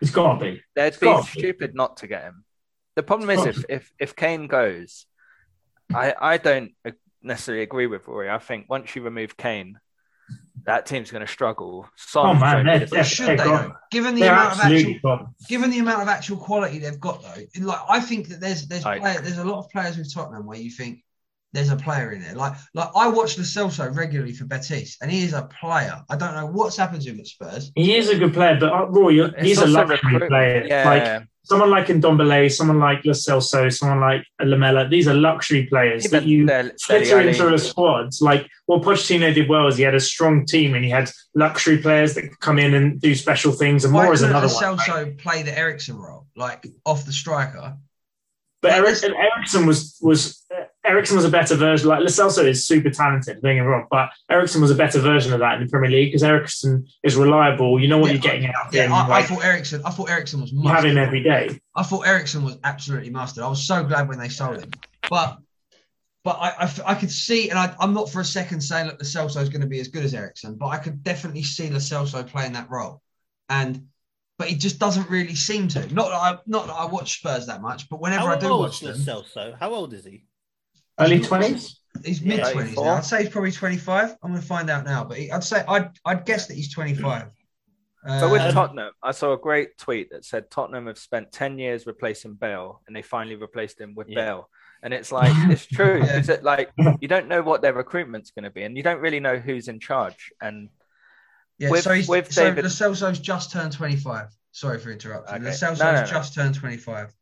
It's 0.00 0.10
got 0.12 0.38
to 0.38 0.44
be. 0.44 0.62
They'd 0.74 0.90
be 0.92 0.96
Scott. 0.96 1.24
stupid 1.26 1.74
not 1.74 1.96
to 1.98 2.06
get 2.06 2.22
him. 2.22 2.44
The 2.96 3.02
problem 3.02 3.30
is 3.30 3.46
if 3.46 3.64
if 3.68 3.92
if 3.98 4.16
Kane 4.16 4.46
goes, 4.48 5.06
I 5.94 6.14
I 6.20 6.36
don't 6.38 6.72
necessarily 7.22 7.62
agree 7.62 7.86
with 7.86 8.06
Rory. 8.06 8.28
I 8.30 8.38
think 8.38 8.66
once 8.68 8.94
you 8.94 9.02
remove 9.02 9.36
Kane, 9.36 9.78
that 10.64 10.86
team's 10.86 11.10
going 11.10 11.24
to 11.24 11.32
struggle. 11.32 11.88
Son 11.96 12.36
Oh, 12.36 12.38
man, 12.38 12.66
they're- 12.66 12.86
they're- 12.86 13.04
should 13.04 13.26
they're 13.28 13.36
they? 13.38 13.44
gone. 13.44 13.74
Given 13.90 14.14
the 14.14 14.20
They're 14.22 14.32
amount 14.32 14.52
of 14.54 14.60
actual 14.60 14.94
gone. 15.02 15.34
given 15.48 15.70
the 15.70 15.78
amount 15.78 16.02
of 16.02 16.08
actual 16.08 16.36
quality 16.36 16.78
they've 16.78 17.00
got 17.00 17.22
though, 17.22 17.42
like 17.66 17.80
I 17.88 18.00
think 18.00 18.28
that 18.28 18.40
there's 18.40 18.66
there's 18.68 18.84
Like- 18.84 19.00
player, 19.00 19.20
there's 19.20 19.38
a 19.38 19.44
lot 19.44 19.58
of 19.58 19.70
players 19.70 19.96
with 19.96 20.12
Tottenham 20.12 20.44
where 20.46 20.58
you 20.58 20.70
think 20.70 21.02
there's 21.54 21.70
a 21.70 21.76
player 21.76 22.12
in 22.12 22.22
there. 22.22 22.34
Like 22.34 22.54
like 22.74 22.90
I 22.96 23.08
watch 23.08 23.36
Lo 23.38 23.44
Celso 23.44 23.94
regularly 23.96 24.32
for 24.32 24.44
Betis, 24.46 24.96
and 25.02 25.10
he 25.10 25.22
is 25.24 25.32
a 25.34 25.42
player. 25.60 26.02
I 26.10 26.16
don't 26.16 26.34
know 26.34 26.46
what's 26.46 26.76
happened 26.76 27.02
to 27.02 27.10
him 27.10 27.20
at 27.20 27.26
Spurs. 27.26 27.70
He 27.74 27.94
is 27.96 28.08
a 28.08 28.18
good 28.18 28.32
player, 28.34 28.56
but 28.58 28.72
uh, 28.72 28.86
Roy, 28.86 29.30
he's 29.40 29.58
a 29.58 29.62
also 29.62 29.72
luxury 29.86 30.28
player. 30.28 30.64
Yeah, 30.66 30.88
Like 30.88 31.28
someone 31.44 31.70
like 31.70 31.86
Ndombele, 31.86 32.50
someone 32.50 32.78
like 32.78 33.04
Lo 33.04 33.12
Celso, 33.12 33.72
someone 33.72 34.00
like 34.00 34.24
Lamela. 34.40 34.88
These 34.88 35.08
are 35.08 35.14
luxury 35.14 35.66
players 35.66 36.04
that 36.10 36.24
you 36.24 36.46
Del- 36.46 36.70
fit 36.80 37.02
into 37.08 37.42
Alli. 37.44 37.54
a 37.54 37.58
squad. 37.58 38.10
Like 38.20 38.46
what 38.66 38.82
Pochettino 38.82 39.34
did 39.34 39.48
well 39.48 39.66
is 39.66 39.76
he 39.76 39.82
had 39.82 39.94
a 39.94 40.00
strong 40.00 40.46
team 40.46 40.74
and 40.74 40.84
he 40.84 40.90
had 40.90 41.10
luxury 41.34 41.78
players 41.78 42.14
that 42.14 42.22
could 42.22 42.40
come 42.40 42.58
in 42.58 42.74
and 42.74 43.00
do 43.00 43.14
special 43.14 43.52
things. 43.52 43.84
And 43.84 43.92
Why 43.92 44.04
more 44.04 44.14
is 44.14 44.22
another 44.22 44.46
Lo 44.46 44.54
one. 44.54 44.78
Celso 44.78 45.18
play 45.18 45.42
the 45.42 45.56
Eriksen 45.56 45.96
role, 45.96 46.26
like 46.36 46.66
off 46.86 47.04
the 47.04 47.12
striker? 47.12 47.76
But 48.60 48.70
Like, 48.70 49.02
Eric, 49.02 49.16
Eriksen 49.36 49.66
was 49.66 49.98
was 50.00 50.41
Eriksen 50.84 51.14
was 51.16 51.24
a 51.24 51.30
better 51.30 51.54
version. 51.54 51.88
Like 51.88 52.00
Lo 52.00 52.06
Celso 52.06 52.44
is 52.44 52.66
super 52.66 52.90
talented, 52.90 53.40
don't 53.40 53.54
get 53.54 53.60
me 53.62 53.66
wrong, 53.66 53.86
but 53.90 54.10
Eriksen 54.28 54.60
was 54.60 54.70
a 54.70 54.74
better 54.74 54.98
version 54.98 55.32
of 55.32 55.38
that 55.40 55.58
in 55.60 55.64
the 55.66 55.70
Premier 55.70 55.90
League 55.90 56.08
because 56.08 56.24
Eriksen 56.24 56.86
is 57.04 57.14
reliable. 57.16 57.80
You 57.80 57.86
know 57.88 57.98
what 57.98 58.08
Yeah, 58.08 58.12
you're 58.14 58.22
getting 58.22 58.46
out 58.46 58.66
of 58.68 58.74
Yeah, 58.74 58.86
him. 58.86 58.92
I, 58.92 59.18
I 59.18 59.22
thought 59.22 59.44
Eriksen. 59.44 59.82
I 59.84 59.90
thought 59.90 60.10
Eriksen 60.10 60.40
was 60.40 60.52
you 60.52 60.68
have 60.68 60.84
him 60.84 60.98
every 60.98 61.22
day. 61.22 61.60
I 61.76 61.82
thought 61.84 62.06
Eriksen 62.06 62.42
was 62.44 62.58
absolutely 62.64 63.10
mustard. 63.10 63.44
I 63.44 63.48
was 63.48 63.62
so 63.64 63.84
glad 63.84 64.08
when 64.08 64.18
they 64.18 64.28
sold 64.28 64.60
him, 64.60 64.70
but 65.08 65.38
but 66.24 66.38
I, 66.40 66.48
I, 66.50 66.62
f- 66.64 66.80
I 66.86 66.94
could 66.94 67.10
see, 67.10 67.50
and 67.50 67.58
I, 67.58 67.74
I'm 67.80 67.94
not 67.94 68.08
for 68.08 68.20
a 68.20 68.24
second 68.24 68.60
saying 68.60 68.86
that 68.86 69.00
Lo 69.00 69.04
Celso 69.26 69.40
is 69.42 69.48
going 69.48 69.60
to 69.62 69.66
be 69.66 69.80
as 69.80 69.88
good 69.88 70.04
as 70.04 70.14
Eriksen, 70.14 70.54
but 70.54 70.66
I 70.68 70.78
could 70.78 71.02
definitely 71.02 71.42
see 71.42 71.68
Lo 71.68 71.78
Celso 71.78 72.24
playing 72.26 72.52
that 72.52 72.70
role, 72.70 73.02
and 73.48 73.86
but 74.38 74.48
he 74.48 74.56
just 74.56 74.78
doesn't 74.78 75.08
really 75.10 75.34
seem 75.34 75.68
to. 75.68 75.80
Not 75.94 76.08
that 76.08 76.14
I 76.16 76.38
not 76.46 76.66
that 76.66 76.74
I 76.74 76.86
watch 76.86 77.18
Spurs 77.18 77.46
that 77.46 77.60
much, 77.62 77.88
but 77.88 78.00
whenever 78.00 78.26
How 78.26 78.34
I 78.34 78.38
do 78.38 78.56
watch 78.56 78.82
is 78.82 79.04
them, 79.04 79.24
Celso? 79.24 79.56
How 79.58 79.72
old 79.74 79.94
is 79.94 80.04
he? 80.04 80.24
Early 81.04 81.20
twenties. 81.20 81.80
he's 82.04 82.22
mid 82.22 82.38
twenties 82.40 82.74
24. 82.74 82.84
now. 82.84 82.92
I'd 82.94 83.04
say 83.04 83.22
he's 83.22 83.28
probably 83.32 83.52
25. 83.52 84.16
I'm 84.22 84.30
going 84.30 84.40
to 84.40 84.46
find 84.46 84.70
out 84.70 84.84
now, 84.84 85.04
but 85.04 85.18
he, 85.18 85.30
I'd 85.30 85.44
say 85.44 85.64
I'd 85.68 85.90
I'd 86.04 86.24
guess 86.24 86.46
that 86.48 86.54
he's 86.54 86.72
25. 86.72 87.28
So 88.18 88.28
with 88.32 88.42
Um, 88.42 88.52
Tottenham, 88.52 88.90
I 89.00 89.12
saw 89.12 89.32
a 89.32 89.38
great 89.38 89.78
tweet 89.78 90.10
that 90.10 90.24
said 90.24 90.50
Tottenham 90.50 90.88
have 90.88 90.98
spent 90.98 91.30
10 91.30 91.60
years 91.60 91.86
replacing 91.86 92.34
Bale 92.34 92.80
and 92.88 92.96
they 92.96 93.02
finally 93.02 93.36
replaced 93.36 93.80
him 93.80 93.94
with 93.94 94.08
Yeah. 94.08 94.24
Bale. 94.24 94.48
And 94.82 94.92
it's 94.92 95.12
like, 95.12 95.30
it's 95.52 95.64
true. 95.78 95.98
Yeah. 96.02 96.18
Is 96.18 96.28
it 96.28 96.42
like, 96.42 96.72
you 97.00 97.06
don't 97.06 97.28
know 97.28 97.42
what 97.42 97.62
their 97.62 97.72
recruitment's 97.72 98.32
going 98.32 98.42
to 98.42 98.50
be 98.50 98.64
and 98.64 98.76
you 98.76 98.82
don't 98.82 98.98
really 99.00 99.20
know 99.20 99.36
who's 99.36 99.68
in 99.68 99.78
charge. 99.78 100.32
And 100.42 100.70
Yeah, 101.58 101.70
With- 101.70 101.84
so 101.84 101.92
he's 101.92 102.08
with 102.08 102.32
so 102.32 102.42
David- 102.42 102.64
Lo 102.64 102.70
Celso's 102.70 103.20
just 103.20 103.52
turned 103.52 103.70
25. 103.70 104.30
Sorry 104.50 104.80
for 104.80 104.90
interrupting. 104.90 105.36
Okay. 105.36 105.44
Lo 105.44 105.50
Celso's 105.52 105.78
No, 105.78 105.92
no, 105.92 106.00
no. 106.00 106.06
just 106.06 106.34
turned 106.34 106.56
25. 106.56 107.14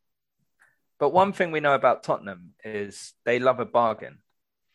But 1.01 1.13
one 1.13 1.33
thing 1.33 1.51
we 1.51 1.61
know 1.61 1.73
about 1.73 2.03
Tottenham 2.03 2.51
is 2.63 3.13
they 3.25 3.39
love 3.39 3.59
a 3.59 3.65
bargain. 3.65 4.19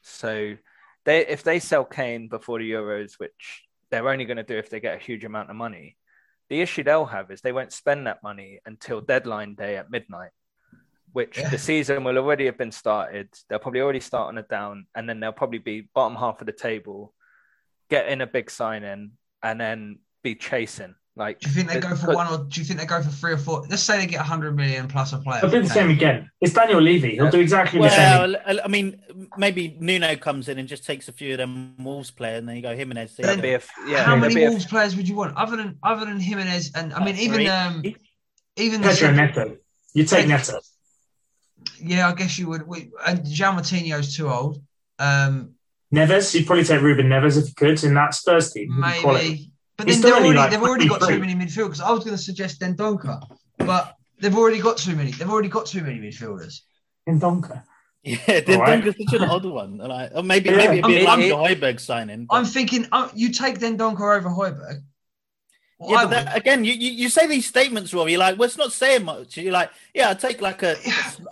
So 0.02 0.56
they 1.04 1.24
if 1.24 1.44
they 1.44 1.60
sell 1.60 1.84
Kane 1.84 2.26
before 2.26 2.58
the 2.58 2.68
Euros, 2.68 3.12
which 3.18 3.62
they're 3.90 4.08
only 4.08 4.24
going 4.24 4.36
to 4.38 4.42
do 4.42 4.58
if 4.58 4.68
they 4.68 4.80
get 4.80 4.96
a 4.96 5.06
huge 5.08 5.24
amount 5.24 5.50
of 5.50 5.56
money, 5.56 5.96
the 6.48 6.60
issue 6.60 6.82
they'll 6.82 7.04
have 7.06 7.30
is 7.30 7.42
they 7.42 7.52
won't 7.52 7.72
spend 7.72 8.08
that 8.08 8.24
money 8.24 8.58
until 8.66 9.00
deadline 9.00 9.54
day 9.54 9.76
at 9.76 9.88
midnight, 9.88 10.32
which 11.12 11.38
Yeah. 11.38 11.48
the 11.48 11.58
season 11.58 12.02
will 12.02 12.18
already 12.18 12.46
have 12.46 12.58
been 12.58 12.72
started. 12.72 13.28
They'll 13.48 13.60
probably 13.60 13.82
already 13.82 14.00
start 14.00 14.26
on 14.26 14.38
a 14.38 14.42
down, 14.42 14.88
and 14.96 15.08
then 15.08 15.20
they'll 15.20 15.30
probably 15.30 15.60
be 15.60 15.88
bottom 15.94 16.16
half 16.16 16.40
of 16.40 16.46
the 16.46 16.52
table, 16.52 17.14
get 17.88 18.08
in 18.08 18.20
a 18.20 18.26
big 18.26 18.50
sign 18.50 18.82
in, 18.82 19.12
and 19.44 19.60
then 19.60 20.00
be 20.24 20.34
chasing. 20.34 20.96
Like, 21.18 21.40
Do 21.40 21.48
you 21.48 21.54
think 21.54 21.70
they 21.70 21.80
go 21.80 21.96
for 21.96 22.08
but- 22.08 22.14
one 22.16 22.26
or 22.26 22.44
do 22.44 22.60
you 22.60 22.64
think 22.66 22.78
they 22.78 22.84
go 22.84 23.00
for 23.02 23.08
three 23.08 23.32
or 23.32 23.38
four? 23.38 23.64
Let's 23.70 23.82
say 23.82 23.96
they 23.98 24.06
get 24.06 24.18
100 24.18 24.54
million 24.54 24.86
plus 24.86 25.14
a 25.14 25.18
player. 25.18 25.40
They'll 25.40 25.50
do 25.50 25.62
the 25.62 25.68
same 25.70 25.88
again. 25.88 26.30
It's 26.42 26.52
Daniel 26.52 26.78
Levy. 26.78 27.14
He'll 27.14 27.30
do 27.30 27.40
exactly 27.40 27.80
the 27.80 27.88
same. 27.88 28.18
Well, 28.32 28.36
I- 28.46 28.60
I 28.64 28.68
mean, 28.68 29.00
maybe 29.38 29.78
Nuno 29.80 30.14
comes 30.16 30.48
in 30.50 30.58
and 30.58 30.68
just 30.68 30.84
takes 30.84 31.08
a 31.08 31.12
few 31.12 31.32
of 31.32 31.38
them 31.38 31.74
Wolves 31.78 32.10
players, 32.10 32.40
and 32.40 32.48
then 32.48 32.56
you 32.56 32.60
go 32.62 32.76
Jimenez. 32.76 33.16
Then- 33.16 33.26
That'd 33.26 33.40
be 33.40 33.54
a, 33.54 33.62
yeah, 33.88 34.04
How 34.04 34.14
many 34.16 34.34
be 34.34 34.44
a- 34.44 34.50
Wolves 34.50 34.66
players 34.66 34.94
would 34.94 35.08
you 35.08 35.14
want 35.16 35.34
other 35.38 35.56
than 35.56 35.78
other 35.82 36.04
than 36.04 36.20
Jimenez 36.20 36.72
and 36.74 36.92
I 36.92 36.98
mean 36.98 37.14
About 37.14 37.18
even 37.20 37.34
three. 37.36 37.48
um 37.48 37.82
even 38.56 38.80
the 38.82 38.88
Pedro 38.88 39.12
Neto. 39.12 39.56
You 39.94 40.04
take 40.04 40.28
Neto. 40.28 40.60
yeah 41.80 42.08
I 42.08 42.14
guess 42.14 42.38
you 42.38 42.48
would 42.48 42.66
we, 42.66 42.90
and 43.06 43.20
João 43.20 43.56
Moutinho's 43.58 44.14
too 44.14 44.28
old 44.28 44.62
um 44.98 45.52
Neves. 45.94 46.34
You'd 46.34 46.46
probably 46.46 46.64
take 46.64 46.82
Ruben 46.82 47.06
Neves 47.08 47.38
if 47.38 47.48
you 47.48 47.54
could 47.56 47.82
in 47.84 47.94
that 47.94 48.12
Spurs 48.14 48.52
team. 48.52 48.68
Quality. 49.00 49.28
maybe 49.30 49.50
but 49.76 49.86
then 49.86 50.00
they're 50.00 50.14
already, 50.14 50.34
like 50.34 50.50
they've 50.50 50.62
already 50.62 50.88
got 50.88 51.00
too 51.08 51.18
many 51.18 51.34
midfielders 51.34 51.64
because 51.64 51.80
I 51.80 51.90
was 51.90 52.04
going 52.04 52.16
to 52.16 52.22
suggest 52.22 52.60
Dendoncker 52.60 53.20
but 53.58 53.94
they've 54.20 54.36
already 54.36 54.60
got 54.60 54.76
too 54.78 54.94
many 54.96 55.10
they've 55.12 55.30
already 55.30 55.48
got 55.48 55.66
too 55.66 55.82
many 55.82 55.98
midfielders 55.98 56.60
In 57.06 57.20
Donka. 57.20 57.62
Yeah, 58.02 58.40
then 58.40 58.60
Alright. 58.60 58.84
Dunker's 58.84 58.96
such 59.10 59.20
an 59.20 59.28
odd 59.28 59.44
one. 59.44 59.78
Like, 59.78 60.10
or 60.14 60.22
maybe 60.22 60.50
Yeah. 60.50 60.56
maybe 60.56 60.78
it'd 60.78 60.86
be 60.86 61.04
a 61.04 61.08
I'm- 61.08 61.20
Lamke 61.20 61.58
Højbjerg 61.60 61.80
signing. 61.80 62.26
but- 62.26 62.36
I'm 62.36 62.44
thinking 62.44 62.86
uh, 62.92 63.08
you 63.14 63.30
take 63.32 63.58
Dendoncker 63.58 64.16
over 64.16 64.28
Højbjerg 64.28 64.82
Well, 65.78 65.90
yeah, 65.90 66.02
but 66.04 66.10
that, 66.10 66.36
again, 66.38 66.64
you, 66.64 66.72
you 66.72 66.90
you 66.90 67.08
say 67.10 67.26
these 67.26 67.44
statements, 67.46 67.92
Rob. 67.92 68.08
You're 68.08 68.18
like, 68.18 68.38
well, 68.38 68.46
it's 68.46 68.56
not 68.56 68.72
saying 68.72 69.04
much. 69.04 69.36
You're 69.36 69.52
like, 69.52 69.70
yeah, 69.92 70.08
I'll 70.08 70.16
take 70.16 70.40
like 70.40 70.62
a, 70.62 70.74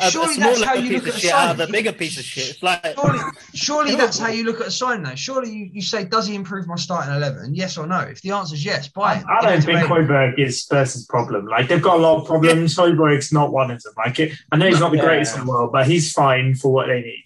a, 0.00 0.06
a 0.06 0.10
smaller 0.10 0.66
piece 0.82 1.06
of 1.06 1.14
shit 1.14 1.32
out 1.32 1.52
of 1.52 1.56
sign. 1.56 1.68
a 1.68 1.72
bigger 1.72 1.92
piece 1.92 2.18
of 2.18 2.24
shit. 2.24 2.50
It's 2.50 2.62
like, 2.62 2.94
Surely, 2.94 3.18
surely 3.54 3.94
that's 3.96 4.18
how 4.18 4.28
you 4.28 4.44
look 4.44 4.60
at 4.60 4.66
a 4.66 4.70
sign, 4.70 5.02
though. 5.02 5.14
Surely 5.14 5.50
you, 5.50 5.70
you 5.72 5.80
say, 5.80 6.04
does 6.04 6.26
he 6.26 6.34
improve 6.34 6.66
my 6.66 6.76
starting 6.76 7.14
eleven? 7.14 7.54
Yes 7.54 7.78
or 7.78 7.86
no? 7.86 8.00
If 8.00 8.20
the 8.20 8.32
answer 8.32 8.54
is 8.54 8.62
yes, 8.66 8.86
buy 8.86 9.14
him. 9.16 9.26
I 9.30 9.40
don't 9.40 9.62
think 9.64 9.78
it's 9.78 9.86
available. 9.86 9.96
Højbjerg 10.14 10.38
is 10.38 10.62
Spurs' 10.62 11.06
problem. 11.06 11.46
Like 11.46 11.68
they've 11.68 11.80
got 11.80 11.96
a 11.96 12.02
lot 12.02 12.20
of 12.20 12.26
problems. 12.26 12.76
Højbjerg's 12.76 13.32
not 13.32 13.50
one 13.50 13.70
of 13.70 13.82
them. 13.82 13.94
Like 13.96 14.20
it, 14.20 14.32
I 14.52 14.56
know 14.58 14.66
he's 14.66 14.78
not 14.78 14.90
the 14.90 14.98
Yeah. 14.98 15.04
greatest 15.04 15.38
in 15.38 15.46
the 15.46 15.50
world, 15.50 15.72
but 15.72 15.86
he's 15.86 16.12
fine 16.12 16.54
for 16.54 16.70
what 16.70 16.88
they 16.88 17.00
need. 17.00 17.24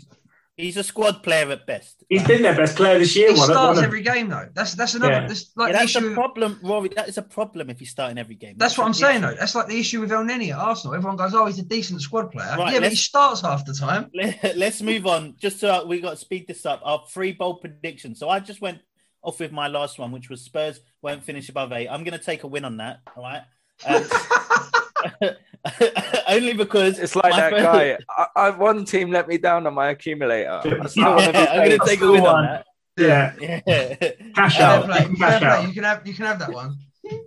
He's 0.59 0.77
a 0.77 0.83
squad 0.83 1.23
player 1.23 1.49
at 1.53 1.67
best. 1.67 2.03
He's 2.09 2.27
been 2.27 2.43
their 2.43 2.55
best 2.57 2.75
player 2.77 2.99
this 2.99 3.15
year. 3.15 3.33
He 3.33 3.39
One, 3.39 3.47
starts 3.49 3.77
one 3.77 3.85
every 3.85 4.03
game 4.03 4.29
though. 4.29 4.49
That's 4.53 4.75
that's 4.75 4.95
another. 4.95 5.13
Yeah. 5.13 5.27
That's 5.29 5.51
like 5.57 5.69
yeah, 5.69 5.73
the 5.73 5.79
that's 5.79 5.97
issue. 5.97 6.11
a 6.11 6.15
problem, 6.15 6.59
Rory. 6.65 6.89
That 6.89 7.09
is 7.09 7.17
a 7.17 7.23
problem 7.23 7.71
if 7.71 7.79
he's 7.79 7.91
starting 7.91 8.19
every 8.19 8.35
game. 8.35 8.57
That's 8.59 8.77
what 8.77 8.85
I'm 8.85 8.93
saying 8.93 9.23
issue. 9.23 9.27
though. 9.31 9.35
That's 9.39 9.55
like 9.55 9.69
the 9.69 9.79
issue 9.79 10.01
with 10.01 10.11
Elneny 10.11 10.51
at 10.51 10.59
Arsenal. 10.59 10.97
Everyone 10.97 11.17
goes, 11.17 11.33
"Oh, 11.33 11.47
he's 11.47 11.61
a 11.61 11.65
decent 11.65 12.03
squad 12.03 12.33
player." 12.33 12.57
Right, 12.59 12.75
yeah, 12.75 12.81
but 12.81 12.91
he 12.91 12.97
starts 12.97 13.41
half 13.43 13.65
the 13.65 13.73
time. 13.73 14.11
Let- 14.15 14.57
Let's 14.57 14.83
move 14.83 15.07
on. 15.07 15.37
Just 15.39 15.61
so 15.61 15.87
we 15.87 16.01
got 16.01 16.11
to 16.11 16.17
speed 16.17 16.49
this 16.49 16.67
up. 16.67 16.81
Our 16.83 17.05
three 17.09 17.31
bold 17.33 17.61
predictions. 17.61 18.19
So 18.19 18.29
I 18.29 18.41
just 18.41 18.61
went 18.61 18.79
off 19.23 19.39
with 19.39 19.53
my 19.53 19.69
last 19.69 19.99
one, 20.01 20.11
which 20.11 20.29
was 20.29 20.41
Spurs 20.43 20.81
won't 21.03 21.23
finish 21.23 21.49
above 21.49 21.71
eight. 21.73 21.87
I'm 21.87 22.03
going 22.03 22.19
to 22.19 22.25
take 22.25 22.43
a 22.43 22.49
win 22.49 22.65
on 22.65 22.79
that. 22.79 23.01
All 23.17 23.23
right. 23.23 23.43
Um, 23.87 24.03
only 26.29 26.55
because 26.55 26.99
It's 26.99 27.15
like 27.17 27.33
that 27.35 27.51
first- 27.53 27.63
guy. 27.65 27.99
I, 28.17 28.27
I 28.37 28.51
one 28.51 28.85
team 28.85 29.11
let 29.11 29.29
me 29.29 29.39
down 29.39 29.67
on 29.67 29.75
my 29.75 29.91
accumulator. 29.91 30.61
I 30.65 30.87
still 30.87 31.03
Yeah, 31.05 31.15
want 31.15 31.25
to 31.27 31.33
be 31.33 31.39
I'm 31.39 31.69
going 31.69 31.79
to 31.81 31.87
take 31.87 32.01
a 32.01 32.11
win 32.11 32.27
on 32.27 32.45
that. 32.45 32.67
yeah, 32.97 33.35
Yeah. 33.41 34.11
cash 34.35 34.61
out. 34.61 34.85
play, 34.87 35.01
You 35.01 35.07
can 35.07 35.17
fair 35.17 35.29
cash 35.31 35.41
play. 35.41 35.49
out. 35.49 35.69
You 35.69 35.75
can 35.75 35.85
have 35.85 36.07
you 36.07 36.15
can 36.15 36.27
have 36.27 36.39
that 36.41 36.53
one. 36.53 36.77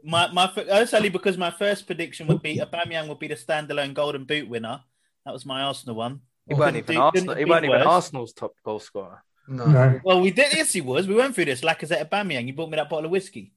My 0.04 0.32
my 0.32 0.52
that's 0.56 0.94
only 0.94 1.10
because 1.10 1.38
my 1.38 1.50
first 1.52 1.88
prediction 1.88 2.28
would 2.28 2.42
be 2.42 2.58
Aubameyang 2.58 3.08
would 3.08 3.20
be 3.20 3.28
the 3.28 3.36
standalone 3.36 3.94
Golden 3.94 4.26
Boot 4.26 4.48
winner. 4.48 4.82
That 5.26 5.34
was 5.34 5.46
my 5.46 5.62
Arsenal 5.64 5.96
one. 5.96 6.22
He 6.48 6.54
weren't 6.56 6.76
even 6.78 6.96
do- 6.96 7.02
Arsenal. 7.02 7.36
He 7.36 7.44
be 7.46 7.50
weren't 7.50 7.66
even 7.66 7.78
worse. 7.78 7.88
Arsenal's 7.88 8.34
top 8.34 8.54
goal 8.64 8.80
scorer. 8.80 9.24
No. 9.48 9.66
No. 9.66 10.00
Well, 10.04 10.22
we 10.22 10.32
did. 10.32 10.54
Yes, 10.54 10.72
he 10.74 10.82
was. 10.82 11.08
We 11.08 11.16
went 11.16 11.34
through 11.36 11.46
this. 11.46 11.62
Lacazette, 11.62 12.08
Aubameyang. 12.08 12.48
You 12.48 12.54
bought 12.54 12.70
me 12.70 12.76
that 12.78 12.90
bottle 12.90 13.06
of 13.06 13.12
whiskey. 13.12 13.54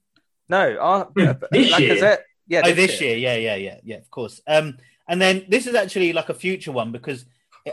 No, 0.49 0.77
Ar- 0.79 1.05
Hmm, 1.05 1.31
this 1.51 1.71
like, 1.71 1.79
year? 1.81 2.17
Is 2.49 2.51
it? 2.51 2.53
Yeah, 2.53 2.61
oh, 2.65 2.73
this 2.73 3.01
year. 3.01 3.17
Yeah, 3.17 3.35
yeah, 3.35 3.55
yeah, 3.55 3.77
yeah. 3.83 3.97
Of 3.97 4.09
course. 4.11 4.41
Um, 4.47 4.77
and 5.07 5.21
then 5.21 5.45
this 5.49 5.67
is 5.67 5.75
actually 5.75 6.13
like 6.13 6.29
a 6.29 6.33
future 6.33 6.71
one 6.71 6.91
because 6.91 7.25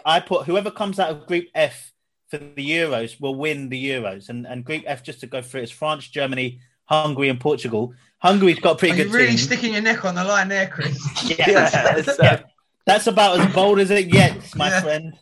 I 0.04 0.20
put 0.20 0.46
whoever 0.46 0.70
comes 0.70 0.98
out 0.98 1.10
of 1.10 1.26
Group 1.26 1.46
F 1.54 1.92
for 2.28 2.38
the 2.38 2.70
Euros 2.70 3.20
will 3.20 3.34
win 3.34 3.68
the 3.68 3.90
Euros. 3.90 4.28
And, 4.28 4.46
and 4.46 4.64
Group 4.64 4.84
F, 4.86 5.02
just 5.02 5.20
to 5.20 5.26
go 5.26 5.42
through, 5.42 5.60
it, 5.60 5.64
is 5.64 5.70
France, 5.70 6.08
Germany, 6.08 6.60
Hungary, 6.86 7.28
and 7.28 7.38
Portugal. 7.40 7.94
Hungary's 8.18 8.58
got 8.58 8.72
a 8.72 8.78
pretty 8.78 8.94
Are 8.94 8.96
you 8.98 9.04
good 9.04 9.12
really 9.14 9.28
team. 9.30 9.38
sticking 9.38 9.72
your 9.74 9.82
neck 9.82 10.04
on 10.04 10.14
the 10.14 10.24
line 10.24 10.48
there, 10.48 10.68
Chris? 10.68 10.98
Yeah, 11.38 11.50
Yeah, 11.50 11.70
that's, 11.70 12.08
uh, 12.08 12.16
yeah. 12.22 12.40
That's 12.84 13.06
about 13.06 13.38
as 13.38 13.54
bold 13.54 13.78
as 13.78 13.90
it 13.92 14.10
gets, 14.10 14.56
my 14.56 14.68
Yeah. 14.68 14.80
friend. 14.80 15.14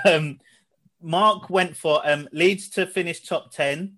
um, 0.06 0.38
Mark 1.02 1.50
went 1.50 1.76
for 1.76 2.00
um, 2.08 2.28
Leeds 2.32 2.70
to 2.70 2.86
finish 2.86 3.22
top 3.24 3.52
10. 3.52 3.96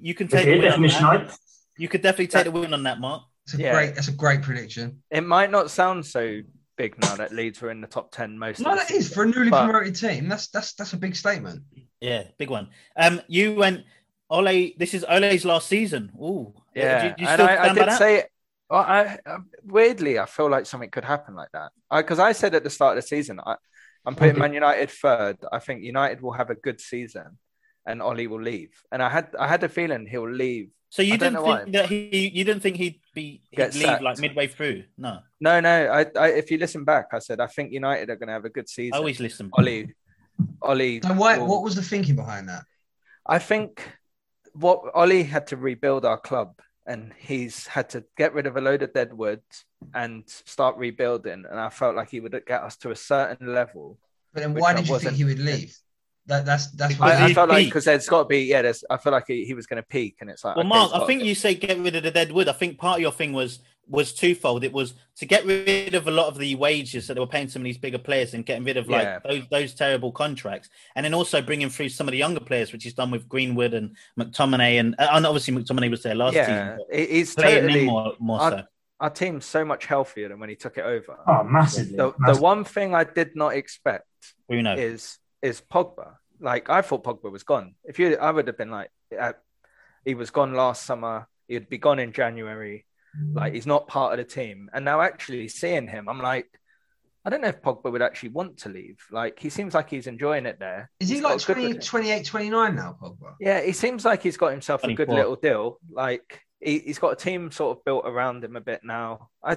You 0.00 0.14
can 0.14 0.26
take 0.26 0.40
Okay, 0.42 0.54
the 0.54 0.58
win 0.58 0.68
definition 0.68 1.02
ninth. 1.02 1.38
You 1.78 1.88
could 1.88 2.02
definitely 2.02 2.26
take 2.28 2.44
the 2.44 2.50
win 2.50 2.74
on 2.74 2.82
that, 2.82 3.00
Mark. 3.00 3.22
It's 3.44 3.54
a 3.54 3.58
Yeah. 3.58 3.72
great. 3.72 3.94
That's 3.94 4.08
a 4.08 4.12
great 4.12 4.42
prediction. 4.42 5.02
It 5.10 5.22
might 5.22 5.50
not 5.50 5.70
sound 5.70 6.04
so 6.04 6.40
big 6.76 7.00
now 7.00 7.16
that 7.16 7.32
Leeds 7.32 7.60
were 7.60 7.70
in 7.70 7.80
the 7.80 7.86
top 7.86 8.12
ten 8.12 8.38
most. 8.38 8.60
No, 8.60 8.70
of 8.72 8.78
the 8.78 8.84
that 8.84 8.90
is 8.90 9.06
season. 9.06 9.14
for 9.14 9.22
a 9.22 9.26
newly 9.26 9.50
But- 9.50 9.64
promoted 9.64 9.96
team. 9.96 10.28
That's 10.28 10.48
that's 10.48 10.74
that's 10.74 10.92
a 10.92 10.96
big 10.96 11.16
statement. 11.16 11.62
Yeah, 12.00 12.24
big 12.38 12.50
one. 12.50 12.68
Um, 12.96 13.20
you 13.28 13.54
went 13.54 13.84
Ole. 14.30 14.74
This 14.76 14.92
is 14.94 15.04
Ole's 15.08 15.44
last 15.44 15.68
season. 15.68 16.12
Ooh, 16.20 16.54
Yeah, 16.74 17.02
Do 17.02 17.08
you, 17.08 17.14
do 17.16 17.22
you 17.22 17.28
and 17.28 17.42
I, 17.42 17.64
I 17.64 17.68
did 17.74 17.88
that? 17.88 17.98
say. 17.98 18.24
Well, 18.70 18.80
I, 18.82 19.18
I 19.24 19.38
weirdly 19.64 20.18
I 20.18 20.26
feel 20.26 20.50
like 20.50 20.66
something 20.66 20.90
could 20.90 21.04
happen 21.04 21.34
like 21.34 21.48
that 21.52 21.70
because 21.90 22.18
I, 22.18 22.32
said 22.32 22.54
at 22.54 22.64
the 22.64 22.68
start 22.70 22.98
of 22.98 23.02
the 23.02 23.08
season 23.08 23.40
I, 23.40 23.56
I'm 24.04 24.14
putting 24.14 24.38
Man 24.38 24.52
United 24.52 24.90
third. 24.90 25.38
I 25.50 25.58
think 25.58 25.82
United 25.82 26.20
will 26.20 26.32
have 26.34 26.50
a 26.50 26.54
good 26.54 26.78
season, 26.78 27.38
and 27.86 28.02
Ollie 28.02 28.26
will 28.26 28.42
leave. 28.42 28.70
And 28.92 29.02
I 29.02 29.08
had 29.08 29.34
I 29.38 29.48
had 29.48 29.64
a 29.64 29.68
feeling 29.70 30.06
he'll 30.06 30.30
leave. 30.30 30.68
So 30.90 31.02
you 31.02 31.14
I 31.14 31.16
didn't 31.18 31.34
think 31.34 31.46
why. 31.46 31.64
that 31.72 31.86
he? 31.86 32.28
You 32.34 32.44
didn't 32.44 32.62
think 32.62 32.76
he'd 32.76 33.00
be 33.14 33.42
he'd 33.50 33.56
Get 33.56 33.74
leave 33.74 33.82
sacked. 33.82 34.02
like 34.02 34.18
midway 34.18 34.46
through? 34.46 34.84
No, 34.96 35.20
No, 35.40 35.60
no. 35.60 35.86
I, 35.92 36.06
I 36.18 36.28
if 36.28 36.50
you 36.50 36.58
listen 36.58 36.84
back, 36.84 37.08
I 37.12 37.18
said 37.18 37.40
I 37.40 37.46
think 37.46 37.72
United 37.72 38.08
are 38.10 38.16
going 38.16 38.28
to 38.28 38.32
have 38.32 38.44
a 38.46 38.50
good 38.50 38.68
season. 38.68 38.94
I 38.94 38.98
always 38.98 39.20
listen. 39.20 39.50
Ollie, 39.52 39.94
Ollie. 40.62 41.00
So 41.02 41.12
why, 41.14 41.36
will- 41.38 41.46
what 41.46 41.62
was 41.62 41.74
the 41.76 41.82
thinking 41.82 42.16
behind 42.16 42.48
that? 42.48 42.62
I 43.26 43.38
think 43.38 43.86
what 44.54 44.80
Ollie 44.94 45.24
had 45.24 45.46
to 45.48 45.56
rebuild 45.58 46.06
our 46.06 46.18
club, 46.18 46.58
and 46.86 47.12
he's 47.18 47.66
had 47.66 47.90
to 47.90 48.04
get 48.16 48.32
rid 48.32 48.46
of 48.46 48.56
a 48.56 48.60
load 48.62 48.82
of 48.82 48.94
dead 48.94 49.12
wood 49.12 49.42
and 49.94 50.24
start 50.26 50.76
rebuilding. 50.78 51.44
And 51.48 51.60
I 51.60 51.68
felt 51.68 51.94
like 51.96 52.08
he 52.10 52.20
would 52.20 52.32
get 52.46 52.62
us 52.62 52.76
to 52.78 52.90
a 52.90 52.96
certain 52.96 53.52
level. 53.52 53.98
But 54.32 54.40
then 54.40 54.54
Which 54.54 54.62
why 54.62 54.70
I 54.72 54.76
did 54.76 54.88
you 54.88 54.98
think 54.98 55.16
he 55.16 55.24
would 55.24 55.38
leave? 55.38 55.76
That 56.28 56.44
that's 56.46 56.70
that's 56.72 56.98
what 56.98 57.10
I, 57.10 57.24
I 57.24 57.28
he 57.28 57.34
felt 57.34 57.48
like 57.48 57.64
because 57.66 57.86
there's 57.86 58.06
got 58.08 58.24
to 58.24 58.28
be 58.28 58.40
yeah. 58.42 58.62
There's, 58.62 58.84
I 58.90 58.98
feel 58.98 59.12
like 59.12 59.24
he, 59.26 59.44
he 59.46 59.54
was 59.54 59.66
going 59.66 59.82
to 59.82 59.88
peak, 59.88 60.18
and 60.20 60.28
it's 60.30 60.44
like 60.44 60.56
Well, 60.56 60.66
okay, 60.66 60.68
Mark, 60.68 60.92
I 60.94 61.06
think 61.06 61.24
you 61.24 61.34
say 61.34 61.54
get 61.54 61.78
rid 61.78 61.96
of 61.96 62.02
the 62.02 62.10
dead 62.10 62.30
wood. 62.32 62.48
I 62.48 62.52
think 62.52 62.78
part 62.78 62.98
of 62.98 63.00
your 63.02 63.12
thing 63.12 63.32
was 63.32 63.60
was 63.90 64.12
twofold. 64.12 64.62
It 64.64 64.72
was 64.74 64.92
to 65.16 65.24
get 65.24 65.46
rid 65.46 65.94
of 65.94 66.06
a 66.06 66.10
lot 66.10 66.26
of 66.26 66.36
the 66.36 66.54
wages 66.56 67.06
that 67.06 67.14
they 67.14 67.20
were 67.20 67.26
paying 67.26 67.48
some 67.48 67.62
of 67.62 67.64
these 67.64 67.78
bigger 67.78 67.96
players 67.96 68.34
and 68.34 68.44
getting 68.44 68.64
rid 68.64 68.76
of 68.76 68.90
like 68.90 69.04
Yeah. 69.04 69.20
those 69.24 69.42
those 69.50 69.74
terrible 69.74 70.12
contracts, 70.12 70.68
and 70.94 71.02
then 71.04 71.14
also 71.14 71.40
bringing 71.40 71.70
through 71.70 71.88
some 71.88 72.06
of 72.06 72.12
the 72.12 72.18
younger 72.18 72.40
players, 72.40 72.72
which 72.74 72.84
he's 72.84 72.92
done 72.92 73.10
with 73.10 73.26
Greenwood 73.26 73.72
and 73.72 73.96
McTominay, 74.20 74.78
and, 74.80 74.94
uh, 74.98 75.08
and 75.12 75.24
obviously 75.24 75.54
McTominay 75.54 75.90
was 75.90 76.02
there 76.02 76.14
last 76.14 76.34
yeah. 76.34 76.44
season. 76.76 76.78
but 76.90 76.98
He's 77.08 77.34
Playing 77.34 77.62
totally 77.62 77.80
in 77.80 77.86
more 77.86 78.12
more 78.18 78.40
I- 78.42 78.50
so. 78.50 78.62
our 79.00 79.10
team's 79.10 79.46
so 79.46 79.64
much 79.64 79.86
healthier 79.86 80.28
than 80.28 80.38
when 80.40 80.50
he 80.50 80.56
took 80.56 80.76
it 80.76 80.84
over. 80.84 81.16
Oh, 81.26 81.42
massively. 81.44 81.96
The, 81.96 82.12
the 82.26 82.36
one 82.38 82.64
thing 82.64 82.94
I 82.94 83.04
did 83.04 83.34
not 83.34 83.54
expect 83.54 84.04
Bruno. 84.46 84.76
is 84.76 85.16
is 85.40 85.62
Pogba. 85.62 86.16
Like 86.40 86.70
I 86.70 86.82
thought 86.82 87.04
Pogba 87.04 87.30
was 87.30 87.42
gone. 87.42 87.74
If 87.84 87.98
you, 87.98 88.16
I 88.16 88.30
would 88.30 88.46
have 88.46 88.58
been 88.58 88.70
like, 88.70 88.90
uh, 89.18 89.32
he 90.04 90.14
was 90.14 90.30
gone 90.30 90.54
last 90.54 90.84
summer. 90.84 91.28
He'd 91.48 91.68
be 91.68 91.78
gone 91.78 91.98
in 91.98 92.12
January. 92.12 92.84
Like 93.32 93.54
he's 93.54 93.66
not 93.66 93.88
part 93.88 94.12
of 94.12 94.18
the 94.18 94.32
team. 94.32 94.70
And 94.72 94.84
now 94.84 95.00
actually 95.00 95.48
seeing 95.48 95.88
him, 95.88 96.08
I'm 96.08 96.20
like, 96.20 96.46
I 97.24 97.30
don't 97.30 97.40
know 97.40 97.48
if 97.48 97.60
Pogba 97.60 97.90
would 97.90 98.02
actually 98.02 98.30
want 98.30 98.58
to 98.58 98.68
leave. 98.68 98.98
Like 99.10 99.38
he 99.38 99.50
seems 99.50 99.74
like 99.74 99.90
he's 99.90 100.06
enjoying 100.06 100.46
it 100.46 100.58
there. 100.58 100.90
is 101.00 101.08
he 101.08 101.16
He's 101.16 101.24
like 101.24 101.38
got 101.38 101.54
20, 101.54 101.74
28, 101.74 102.24
29 102.24 102.76
now, 102.76 102.96
Pogba? 103.00 103.34
Yeah, 103.40 103.60
he 103.60 103.72
seems 103.72 104.04
like 104.04 104.22
he's 104.22 104.36
got 104.36 104.52
himself 104.52 104.84
a 104.84 104.94
good 104.94 105.08
little 105.08 105.36
deal. 105.36 105.78
Like 105.90 106.42
he, 106.60 106.78
he's 106.78 106.98
got 106.98 107.12
a 107.12 107.16
team 107.16 107.50
sort 107.50 107.76
of 107.76 107.84
built 107.84 108.04
around 108.06 108.44
him 108.44 108.56
a 108.56 108.60
bit 108.60 108.80
now. 108.84 109.30
I, 109.42 109.56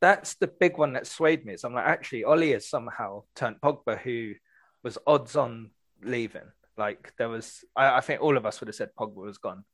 that's 0.00 0.34
the 0.34 0.46
big 0.46 0.78
one 0.78 0.92
that 0.92 1.06
swayed 1.06 1.44
me. 1.44 1.56
So 1.56 1.68
I'm 1.68 1.74
like, 1.74 1.86
actually, 1.86 2.24
Ollie 2.24 2.52
has 2.52 2.68
somehow 2.68 3.24
turned 3.34 3.60
Pogba, 3.60 3.98
who 3.98 4.34
was 4.84 4.98
odds 5.06 5.36
on 5.36 5.70
leaving. 6.02 6.42
Like 6.76 7.12
there 7.18 7.28
was, 7.28 7.64
I, 7.76 7.98
I 7.98 8.00
think 8.00 8.20
all 8.20 8.36
of 8.36 8.46
us 8.46 8.60
would 8.60 8.68
have 8.68 8.76
said 8.76 8.90
Pogba 8.98 9.16
was 9.16 9.38
gone 9.38 9.64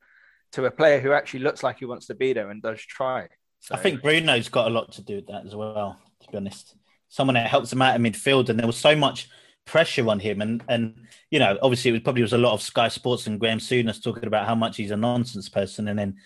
to 0.52 0.64
a 0.64 0.70
player 0.70 1.00
who 1.00 1.12
actually 1.12 1.40
looks 1.40 1.62
like 1.62 1.78
he 1.78 1.84
wants 1.84 2.06
to 2.06 2.14
be 2.14 2.32
there 2.32 2.50
and 2.50 2.62
does 2.62 2.80
try. 2.80 3.28
So, 3.60 3.74
I 3.74 3.78
think 3.78 4.02
Bruno's 4.02 4.48
got 4.48 4.66
a 4.66 4.70
lot 4.70 4.92
to 4.92 5.02
do 5.02 5.16
with 5.16 5.26
that 5.26 5.46
as 5.46 5.54
well. 5.54 5.98
To 6.20 6.30
be 6.30 6.36
honest, 6.36 6.76
someone 7.08 7.34
that 7.34 7.48
helps 7.48 7.72
him 7.72 7.82
out 7.82 7.96
in 7.96 8.02
midfield, 8.02 8.48
and 8.48 8.58
there 8.58 8.66
was 8.66 8.76
so 8.76 8.94
much 8.94 9.28
pressure 9.64 10.08
on 10.08 10.20
him, 10.20 10.42
and 10.42 10.62
and 10.68 10.94
you 11.30 11.38
know, 11.38 11.58
obviously, 11.62 11.88
it 11.88 11.92
was 11.92 12.02
probably 12.02 12.22
was 12.22 12.34
a 12.34 12.38
lot 12.38 12.52
of 12.52 12.62
Sky 12.62 12.88
Sports 12.88 13.26
and 13.26 13.40
Graham 13.40 13.58
Souness 13.58 14.02
talking 14.02 14.26
about 14.26 14.46
how 14.46 14.54
much 14.54 14.76
he's 14.76 14.90
a 14.90 14.96
nonsense 14.96 15.48
person, 15.48 15.88
and 15.88 15.98
then 15.98 16.16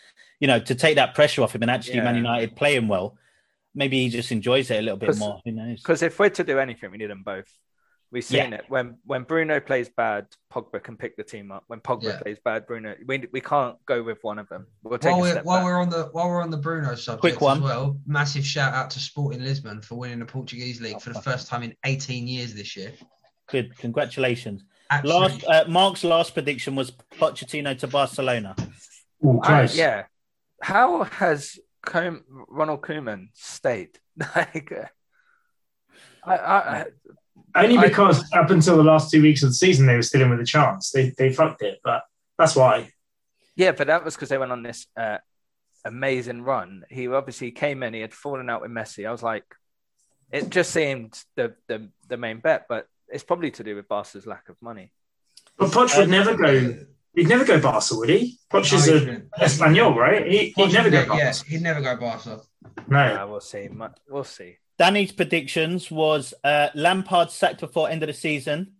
you 0.41 0.47
know, 0.47 0.59
to 0.59 0.75
take 0.75 0.97
that 0.97 1.15
pressure 1.15 1.43
off 1.43 1.55
him 1.55 1.63
and 1.63 1.71
actually 1.71 2.01
Man 2.01 2.15
Yeah. 2.15 2.23
United 2.23 2.57
playing 2.57 2.89
well, 2.89 3.17
maybe 3.75 4.03
he 4.03 4.09
just 4.09 4.33
enjoys 4.33 4.71
it 4.71 4.79
a 4.79 4.83
little 4.83 4.99
bit 4.99 5.17
more. 5.17 5.41
Who 5.45 5.53
knows? 5.53 5.81
because 5.81 6.03
if 6.03 6.19
we're 6.19 6.29
to 6.31 6.45
do 6.45 6.59
anything, 6.59 6.91
we 6.91 6.99
need 6.99 7.11
them 7.11 7.23
both. 7.25 7.49
We've 8.11 8.25
seen 8.25 8.55
it 8.55 8.65
when 8.69 8.97
when 9.05 9.25
Bruno 9.25 9.61
plays 9.61 9.91
bad, 9.91 10.29
Pogba 10.51 10.83
can 10.83 10.97
pick 10.97 11.17
the 11.19 11.23
team 11.23 11.53
up. 11.53 11.65
When 11.67 11.81
Pogba 11.81 12.05
Yeah. 12.05 12.19
plays 12.23 12.39
bad, 12.43 12.67
Bruno 12.67 12.95
we, 13.07 13.27
we 13.33 13.41
can't 13.43 13.77
go 13.85 14.03
with 14.03 14.19
one 14.23 14.39
of 14.39 14.49
them. 14.49 14.67
We'll 14.83 14.99
take 14.99 15.13
While 15.13 15.21
we're 15.21 15.43
while 15.43 15.57
back. 15.59 15.65
we're 15.67 15.79
on 15.81 15.91
the 15.91 16.05
while 16.13 16.29
we're 16.29 16.43
on 16.43 16.51
the 16.51 16.57
Bruno 16.57 16.95
subject 16.95 17.21
Quick 17.21 17.41
one. 17.43 17.59
as 17.59 17.63
well, 17.63 18.01
massive 18.07 18.47
shout 18.47 18.73
out 18.73 18.89
to 18.93 18.99
Sporting 18.99 19.43
Lisbon 19.43 19.83
for 19.83 19.97
winning 19.97 20.21
the 20.21 20.25
Portuguese 20.25 20.81
league 20.81 20.95
Oh, 20.97 21.01
for 21.01 21.13
the 21.13 21.21
first 21.21 21.49
time 21.49 21.63
in 21.63 21.75
18 21.85 22.27
years 22.27 22.55
this 22.55 22.77
year. 22.77 22.93
Good, 23.51 23.77
congratulations. 23.77 24.65
Absolutely. 24.91 25.21
Last, 25.49 25.67
uh, 25.67 25.71
Mark's 25.71 26.03
last 26.03 26.33
prediction 26.33 26.75
was 26.77 26.91
Pochettino 27.21 27.77
to 27.79 27.89
Barcelona. 27.89 28.57
Ooh, 29.25 29.39
I- 29.43 29.47
close. 29.47 29.77
yeah. 29.77 30.05
How 30.63 31.05
has 31.05 31.59
Com- 31.85 32.25
Ronald 32.49 32.81
Koeman 32.81 33.29
stayed? 33.35 33.99
like, 34.35 34.73
uh, 34.73 34.87
I, 36.25 36.35
I, 36.37 36.85
I, 37.55 37.65
Only 37.65 37.79
I- 37.79 37.89
because 37.89 38.25
up 38.33 38.51
until 38.51 38.77
the 38.77 38.83
last 38.85 39.11
two 39.11 39.23
weeks 39.23 39.43
of 39.43 39.51
the 39.51 39.55
season, 39.55 39.87
they 39.87 39.97
were 39.97 40.03
still 40.03 40.23
in 40.23 40.31
with 40.31 40.41
a 40.41 40.45
chance. 40.47 40.91
They 40.91 41.11
they 41.17 41.33
fucked 41.33 41.63
it, 41.63 41.81
but 41.83 42.03
that's 42.39 42.55
why. 42.57 42.91
yeah, 43.57 43.73
but 43.73 43.87
that 43.89 44.05
was 44.05 44.15
because 44.15 44.29
they 44.29 44.39
went 44.39 44.53
on 44.53 44.63
this 44.63 44.87
uh, 44.97 45.19
amazing 45.85 46.43
run. 46.43 46.85
He 46.91 47.09
obviously 47.09 47.51
came 47.51 47.83
in. 47.83 47.95
He 47.95 48.01
had 48.01 48.13
fallen 48.15 48.49
out 48.51 48.63
with 48.63 48.71
Messi. 48.71 49.07
I 49.09 49.13
was 49.13 49.23
like, 49.23 49.45
it 50.31 50.51
just 50.51 50.71
seemed 50.73 51.19
the 51.37 51.55
the, 51.67 51.89
the 52.09 52.17
main 52.17 52.39
bet, 52.39 52.67
but 52.69 52.87
it's 53.09 53.25
probably 53.25 53.51
to 53.53 53.65
do 53.65 53.75
with 53.77 53.89
Barca's 53.89 54.27
lack 54.27 54.49
of 54.49 54.57
money. 54.61 54.93
But 55.57 55.71
Poch 55.71 55.97
would 55.97 56.09
never 56.09 56.37
go. 56.37 56.77
He'd 57.15 57.27
never 57.29 57.45
go 57.45 57.59
Barca, 57.61 57.97
would 57.97 58.11
he? 58.11 58.39
Poch 58.53 58.73
is 58.73 58.87
No, 58.87 58.99
he 58.99 59.09
a. 59.11 59.23
Espanol, 59.45 59.95
right? 59.97 60.25
He, 60.31 60.53
he'd 60.55 60.73
never 60.73 60.91
go 60.91 60.99
yeah, 60.99 61.15
yeah, 61.17 61.25
Barca. 61.33 61.45
he'd 61.49 61.63
never 61.63 61.81
go 61.81 61.97
Barca. 61.97 62.41
No. 62.87 62.99
Uh, 62.99 63.27
we'll 63.27 63.41
see. 63.41 63.69
We'll 64.09 64.23
see. 64.25 64.59
Danny's 64.79 65.13
predictions 65.13 65.91
was 65.91 66.35
uh, 66.45 66.69
Lampard 66.75 67.31
sacked 67.31 67.61
before 67.61 67.91
end 67.91 68.03
of 68.03 68.07
the 68.07 68.13
season. 68.13 68.73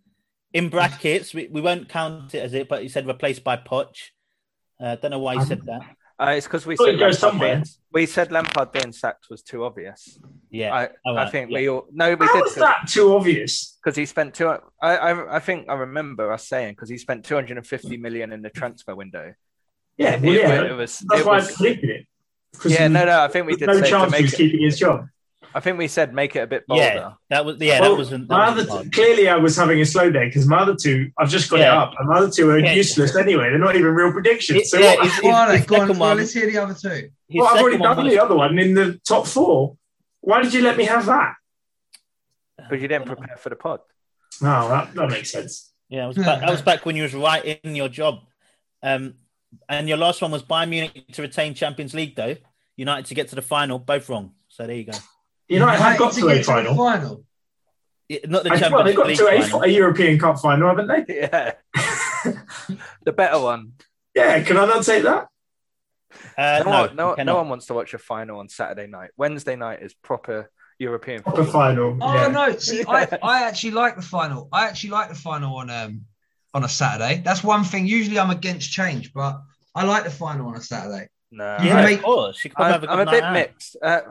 In 0.53 0.69
brackets, 0.69 1.33
we, 1.33 1.47
we 1.47 1.61
won't 1.61 1.89
count 1.89 2.33
it 2.33 2.39
as 2.39 2.53
it, 2.53 2.67
but 2.69 2.81
he 2.81 2.89
said 2.89 3.05
replaced 3.05 3.43
by 3.43 3.57
Poch. 3.57 4.09
Uh, 4.81 4.95
don't 4.95 5.11
know 5.11 5.19
why 5.19 5.35
he 5.35 5.45
said 5.45 5.61
that. 5.65 5.81
Uh, 6.21 6.31
it's 6.31 6.47
because 6.47 6.65
we 6.65 6.75
said 6.75 6.85
go 6.97 7.05
Lampard 7.05 7.15
somewhere. 7.15 7.55
being, 7.57 7.65
we 7.93 8.05
said 8.05 8.31
Lampard 8.31 8.71
being 8.71 8.91
sacked 8.91 9.27
was 9.29 9.41
too 9.41 9.63
obvious. 9.63 10.17
Yeah, 10.49 10.73
I, 10.73 10.89
all 11.05 11.17
I 11.17 11.29
think 11.29 11.51
yeah. 11.51 11.59
we 11.59 11.69
all 11.69 11.85
no, 11.91 12.13
we 12.15 12.25
How 12.25 12.33
did 12.33 12.47
is 12.47 12.55
that 12.55 12.87
too 12.87 13.13
obvious? 13.13 13.77
because 13.83 13.95
he 13.95 14.05
spent 14.05 14.33
two. 14.33 14.47
I, 14.49 14.57
I 14.81 15.35
I 15.37 15.39
think 15.39 15.69
I 15.69 15.75
remember 15.75 16.31
us 16.33 16.47
saying 16.47 16.73
because 16.73 16.89
he 16.89 16.97
spent 16.97 17.23
250 17.25 17.97
million 17.97 18.33
in 18.33 18.41
the 18.41 18.49
transfer 18.49 18.95
window. 18.95 19.33
Yeah, 19.97 20.15
It, 20.15 20.21
well, 20.23 20.33
yeah. 20.33 20.63
it 20.63 20.73
was. 20.75 20.99
that's 21.07 21.21
it 21.21 21.25
why 21.27 21.35
was 21.35 21.51
I 21.51 21.55
predicted 21.55 21.89
it. 21.89 22.05
'Cause 22.57 22.71
yeah, 22.73 22.87
he- 22.87 22.93
no, 22.93 23.05
no. 23.05 23.21
I 23.23 23.27
think 23.27 23.45
we 23.47 23.55
did 23.55 23.67
no 23.67 23.73
say 23.75 23.81
to 23.81 23.87
chance 23.89 24.05
he 24.05 24.11
make 24.11 24.21
was 24.23 24.33
it, 24.33 24.37
keeping 24.37 24.61
his 24.63 24.79
job. 24.79 25.07
I 25.53 25.59
think 25.61 25.77
we 25.77 25.87
said 25.87 26.13
make 26.13 26.35
it 26.35 26.39
a 26.39 26.47
bit 26.47 26.67
bolder. 26.67 26.83
yeah, 26.83 27.11
that 27.29 27.43
was 27.45 27.57
yeah, 27.59 27.79
Well, 27.81 27.91
that 27.91 27.97
wasn't. 27.97 28.27
That 28.27 28.33
my 28.35 28.49
wasn't 28.51 28.69
other 28.69 28.77
hard. 28.83 28.93
clearly, 28.93 29.27
I 29.29 29.35
was 29.37 29.55
having 29.55 29.79
a 29.81 29.85
slow 29.85 30.11
day 30.11 30.25
because 30.27 30.47
my 30.47 30.59
other 30.59 30.75
two, 30.75 31.11
I've 31.17 31.29
just 31.29 31.49
got 31.49 31.59
it 31.59 31.65
up, 31.67 31.93
and 31.97 32.07
my 32.07 32.17
other 32.17 32.29
two 32.29 32.49
are 32.51 32.59
Yeah. 32.59 32.73
useless 32.73 33.15
anyway. 33.15 33.49
They're 33.49 33.57
not 33.57 33.75
even 33.75 33.87
real 33.93 34.11
predictions. 34.11 34.59
It- 34.61 34.67
so 34.67 34.77
yeah, 34.79 34.95
what- 34.95 35.05
it's- 35.07 35.19
Go 35.21 35.29
on, 35.31 35.49
his 35.55 35.65
go 35.65 35.75
on. 35.75 35.81
second 35.87 35.99
one- 35.99 36.17
let's 36.17 36.33
hear 36.33 36.45
the 36.51 36.57
other 36.59 36.73
two. 36.75 37.09
Well, 37.33 37.47
I've 37.47 37.61
already 37.61 37.77
done 37.77 38.03
was- 38.03 38.13
the 38.13 38.19
other 38.19 38.35
one 38.35 38.59
in 38.59 38.73
the 38.75 38.99
top 39.07 39.25
four. 39.27 39.77
Why 40.21 40.41
did 40.43 40.53
you 40.53 40.61
let 40.61 40.77
me 40.77 40.85
have 40.85 41.05
that? 41.07 41.33
because 42.57 42.81
you 42.81 42.87
didn't 42.87 43.07
prepare 43.07 43.35
for 43.37 43.49
the 43.49 43.55
pod. 43.55 43.79
No, 44.41 44.67
that, 44.69 44.93
that 44.93 45.09
makes 45.09 45.31
sense. 45.31 45.71
Yeah, 45.87 46.05
it 46.05 46.07
was 46.09 46.17
back, 46.17 46.41
that 46.41 46.51
was 46.51 46.61
back 46.61 46.85
when 46.85 46.95
you 46.95 47.01
was 47.03 47.15
right 47.15 47.59
in 47.63 47.73
your 47.75 47.89
job. 47.89 48.19
Um, 48.83 49.15
and 49.67 49.87
your 49.89 49.97
last 49.97 50.21
one 50.21 50.29
was 50.29 50.43
Bayern 50.43 50.69
Munich 50.69 51.05
to 51.13 51.21
retain 51.23 51.55
Champions 51.55 51.95
League, 51.95 52.15
though. 52.15 52.35
United 52.75 53.07
to 53.07 53.15
get 53.15 53.29
to 53.29 53.35
the 53.35 53.41
final, 53.41 53.79
both 53.79 54.07
wrong. 54.07 54.33
So 54.49 54.67
there 54.67 54.75
you 54.75 54.83
go. 54.83 54.91
United 55.49 55.81
have 55.81 55.97
got 55.97 56.13
to 56.13 56.19
to 56.21 56.27
a 56.27 56.33
get 56.35 56.37
to 56.39 56.43
final. 56.45 56.75
final. 56.75 57.23
Yeah, 58.07 58.19
Not 58.27 58.43
the 58.43 58.51
I- 58.51 58.59
Champions 58.59 58.73
well, 58.73 58.83
they 58.85 58.93
got 58.93 59.07
League 59.07 59.17
to 59.17 59.27
a, 59.27 59.41
final. 59.41 59.61
a 59.63 59.67
European 59.67 60.17
Cup 60.19 60.39
final, 60.39 60.67
haven't 60.69 60.87
they? 60.87 61.05
Yeah, 61.31 61.53
the 63.05 63.11
better 63.11 63.39
one. 63.39 63.73
yeah, 64.15 64.41
can 64.43 64.57
I 64.57 64.65
not 64.65 64.83
take 64.83 65.03
that? 65.03 65.27
Uh, 66.37 66.63
no, 66.65 66.71
no, 66.93 67.07
one- 67.07 67.17
no, 67.17 67.23
no 67.23 67.35
one 67.35 67.49
wants 67.49 67.67
to 67.67 67.73
watch 67.73 67.93
a 67.93 67.97
final 67.99 68.39
on 68.39 68.49
Saturday 68.49 68.87
night. 68.87 69.11
Wednesday 69.17 69.55
night 69.55 69.81
is 69.81 69.93
proper 69.93 70.49
European. 70.79 71.21
Proper 71.21 71.43
final. 71.45 71.97
Oh 72.01 72.13
yeah. 72.15 72.27
no! 72.29 72.57
See, 72.57 72.83
I, 72.87 73.07
I 73.23 73.43
actually 73.47 73.71
like 73.71 73.95
the 73.95 74.01
final. 74.01 74.47
I 74.51 74.67
actually 74.67 74.91
like 74.91 75.09
the 75.09 75.15
final 75.15 75.55
on 75.57 75.69
um 75.69 76.01
on 76.53 76.63
a 76.63 76.69
Saturday. 76.69 77.21
That's 77.23 77.43
one 77.43 77.63
thing. 77.63 77.85
Usually 77.85 78.17
I'm 78.17 78.31
against 78.31 78.71
change, 78.71 79.13
but 79.13 79.39
I 79.75 79.83
like 79.85 80.03
the 80.03 80.09
final 80.09 80.47
on 80.47 80.55
a 80.55 80.61
Saturday. 80.61 81.09
No, 81.31 81.57
You 81.59 81.65
Yeah, 81.67 81.75
can 81.75 81.79
of 81.79 81.85
make- 81.85 82.01
course. 82.01 82.43
You 82.43 82.49
can 82.49 82.65
I'm, 82.65 82.71
have 82.71 82.83
a 82.85 82.89
I'm 82.91 83.07
a 83.07 83.11
bit 83.11 83.23
out. 83.23 83.33
mixed. 83.33 83.75
Uh, 83.83 84.01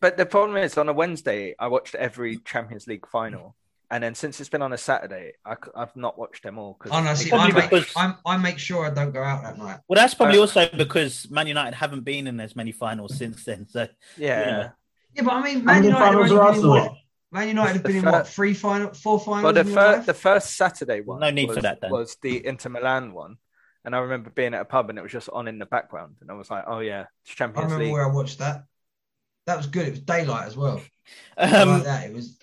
but 0.00 0.16
the 0.16 0.26
problem 0.26 0.56
is, 0.56 0.76
on 0.78 0.88
a 0.88 0.92
Wednesday, 0.92 1.54
I 1.58 1.68
watched 1.68 1.94
every 1.94 2.38
Champions 2.38 2.86
League 2.86 3.06
final, 3.06 3.56
and 3.90 4.02
then 4.02 4.14
since 4.14 4.40
it's 4.40 4.48
been 4.48 4.62
on 4.62 4.72
a 4.72 4.78
Saturday, 4.78 5.32
I, 5.44 5.56
have 5.76 5.94
not 5.96 6.18
watched 6.18 6.42
them 6.42 6.58
all. 6.58 6.74
Cause 6.74 6.92
Oh 6.94 7.02
no! 7.02 7.14
See, 7.14 7.32
I 7.32 7.50
make, 7.52 7.70
because- 7.70 7.92
I'm, 7.96 8.16
I 8.24 8.36
make 8.36 8.58
sure 8.58 8.86
I 8.86 8.90
don't 8.90 9.12
go 9.12 9.22
out 9.22 9.42
that 9.42 9.58
night. 9.58 9.80
Well, 9.88 9.96
that's 9.96 10.14
probably 10.14 10.38
Uh, 10.38 10.42
also 10.42 10.68
because 10.76 11.30
Man 11.30 11.46
United 11.46 11.74
haven't 11.74 12.02
been 12.04 12.26
in 12.26 12.40
as 12.40 12.54
many 12.56 12.72
finals 12.72 13.16
since 13.16 13.44
then. 13.44 13.66
So 13.68 13.88
yeah, 14.16 14.40
Yeah. 14.40 14.70
Yeah, 15.14 15.22
but 15.22 15.32
I 15.32 15.42
mean, 15.42 15.64
Man 15.64 15.82
United 15.84 15.98
have 15.98 16.08
finals 16.14 16.32
are 16.32 16.52
been 16.52 16.62
in 16.62 16.68
what? 16.68 16.92
Man 17.32 17.48
United 17.48 17.72
have 17.74 17.82
been 17.82 17.96
in 17.96 18.04
The 18.04 18.10
what? 18.12 18.28
Three 18.28 18.54
final, 18.54 18.92
four 18.94 19.18
finals. 19.20 19.42
Well, 19.44 19.52
the 19.52 19.60
in 19.60 19.66
your 19.68 19.76
first 19.76 19.96
life? 19.98 20.06
the 20.06 20.14
first 20.14 20.56
Saturday 20.56 21.00
one, 21.00 21.20
No 21.20 21.30
need 21.30 21.48
was, 21.48 21.56
for 21.56 21.62
that, 21.62 21.80
then. 21.80 21.90
was 21.90 22.16
the 22.22 22.46
Inter 22.46 22.70
Milan 22.70 23.12
one, 23.12 23.36
and 23.84 23.94
I 23.94 23.98
remember 23.98 24.30
being 24.30 24.54
at 24.54 24.60
a 24.60 24.64
pub 24.64 24.88
and 24.88 24.98
it 24.98 25.02
was 25.02 25.10
just 25.12 25.28
on 25.30 25.48
in 25.48 25.58
the 25.58 25.66
background, 25.66 26.14
and 26.20 26.30
I 26.30 26.34
was 26.34 26.48
like, 26.48 26.64
oh 26.68 26.78
yeah, 26.78 27.06
it's 27.24 27.32
I 27.32 27.34
Champions 27.34 27.64
remember 27.72 27.84
League. 27.84 27.92
where 27.92 28.08
I 28.08 28.12
watched 28.12 28.38
that. 28.38 28.64
That 29.50 29.56
was 29.56 29.66
good. 29.66 29.88
It 29.88 29.90
was 29.90 30.00
daylight 30.00 30.46
as 30.46 30.56
well. 30.56 30.80
Um, 31.36 31.70
like 31.70 31.84
that. 31.84 32.06
It 32.06 32.14
was. 32.14 32.38